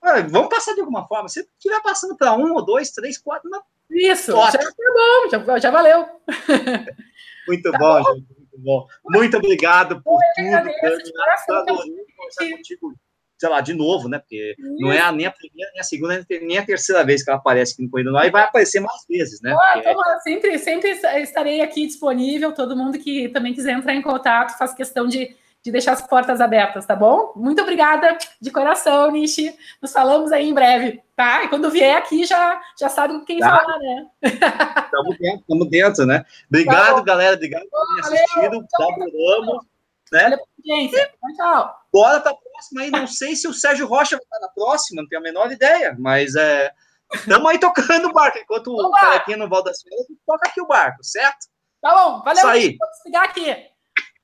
Ah, 0.02 0.20
vamos 0.22 0.48
passar 0.48 0.74
de 0.74 0.80
alguma 0.80 1.06
forma. 1.06 1.28
Se 1.28 1.40
estiver 1.40 1.82
passando 1.82 2.16
para 2.16 2.34
um 2.34 2.52
ou 2.54 2.64
dois, 2.64 2.90
três, 2.90 3.18
quatro, 3.18 3.50
não. 3.50 3.62
Isso, 3.90 4.32
já 4.32 4.58
tá 4.58 4.72
bom, 4.94 5.30
já, 5.30 5.58
já 5.58 5.70
valeu. 5.70 6.06
Muito 7.48 7.72
tá 7.72 7.78
bom, 7.78 8.02
bom, 8.02 8.14
gente, 8.14 8.26
muito 8.28 8.58
bom. 8.58 8.86
Muito 9.06 9.36
obrigado 9.38 10.02
por 10.02 10.20
tudo. 10.36 10.50
Conversar 10.80 12.56
contigo, 12.56 12.94
sei 13.38 13.48
lá, 13.48 13.62
de 13.62 13.72
novo, 13.72 14.06
né? 14.06 14.18
Porque 14.18 14.54
Isso. 14.58 14.76
não 14.78 14.92
é 14.92 15.00
a, 15.00 15.10
nem 15.10 15.24
a 15.24 15.30
primeira, 15.30 15.70
nem 15.72 15.80
a 15.80 15.84
segunda, 15.84 16.26
nem 16.28 16.58
a 16.58 16.66
terceira 16.66 17.02
vez 17.04 17.24
que 17.24 17.30
ela 17.30 17.38
aparece 17.38 17.72
aqui 17.72 17.82
no 17.82 17.90
Corrida 17.90 18.10
e 18.26 18.30
vai 18.30 18.42
aparecer 18.42 18.80
mais 18.80 19.02
vezes, 19.08 19.40
né? 19.40 19.56
Porque... 19.72 20.20
sempre, 20.20 20.58
sempre 20.58 20.90
estarei 21.22 21.62
aqui 21.62 21.86
disponível. 21.86 22.52
Todo 22.52 22.76
mundo 22.76 22.98
que 22.98 23.30
também 23.30 23.54
quiser 23.54 23.72
entrar 23.72 23.94
em 23.94 24.02
contato, 24.02 24.58
faz 24.58 24.74
questão 24.74 25.06
de 25.06 25.34
de 25.62 25.72
deixar 25.72 25.92
as 25.92 26.02
portas 26.02 26.40
abertas, 26.40 26.86
tá 26.86 26.94
bom? 26.94 27.32
Muito 27.34 27.62
obrigada 27.62 28.16
de 28.40 28.50
coração, 28.50 29.10
Nishi. 29.10 29.56
Nos 29.82 29.92
falamos 29.92 30.30
aí 30.32 30.48
em 30.48 30.54
breve, 30.54 31.02
tá? 31.16 31.44
E 31.44 31.48
quando 31.48 31.70
vier 31.70 31.96
aqui 31.96 32.24
já, 32.24 32.60
já 32.78 32.88
sabe 32.88 33.14
com 33.14 33.24
quem 33.24 33.38
tá. 33.38 33.56
falar, 33.56 33.78
né? 33.78 34.06
Estamos 34.22 35.18
dentro, 35.18 35.40
estamos 35.40 35.70
dentro, 35.70 36.06
né? 36.06 36.24
Obrigado, 36.48 36.96
tá 36.96 37.02
galera. 37.02 37.36
Obrigado 37.36 37.66
por 37.68 38.02
terem 38.02 38.20
assistido. 38.20 38.66
Adoramos. 38.80 39.66
Né? 40.12 40.38
Tchau, 40.64 41.36
tchau. 41.36 41.74
Bora 41.92 42.20
para 42.20 42.32
a 42.32 42.36
próxima 42.36 42.82
aí. 42.82 42.90
Não 42.90 43.06
sei 43.06 43.36
se 43.36 43.46
o 43.46 43.52
Sérgio 43.52 43.86
Rocha 43.86 44.16
vai 44.16 44.24
estar 44.24 44.40
na 44.40 44.48
próxima, 44.48 45.02
não 45.02 45.08
tenho 45.08 45.20
a 45.20 45.24
menor 45.24 45.50
ideia, 45.52 45.94
mas 45.98 46.34
é. 46.34 46.70
Estamos 47.12 47.50
aí 47.50 47.58
tocando 47.58 48.08
o 48.08 48.12
barco. 48.12 48.38
Enquanto 48.38 48.72
Oba! 48.72 48.88
o 48.88 48.90
Carequinha 48.92 49.36
no 49.38 49.48
Val 49.48 49.64
das 49.64 49.82
Férias, 49.82 50.06
toca 50.26 50.48
aqui 50.48 50.60
o 50.60 50.66
barco, 50.66 51.02
certo? 51.02 51.46
Tá 51.80 51.94
bom, 51.94 52.22
valeu. 52.22 52.38
Isso 52.38 52.46
aí. 52.46 52.76
Vou 52.78 52.88
desligar 52.90 53.24
aqui. 53.24 53.68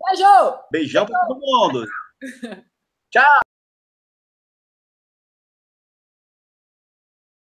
Beijo! 0.07 0.59
Beijão 0.71 1.07
para 1.07 1.27
todo 1.27 1.41
mundo. 1.41 1.87
Tchau! 3.11 3.41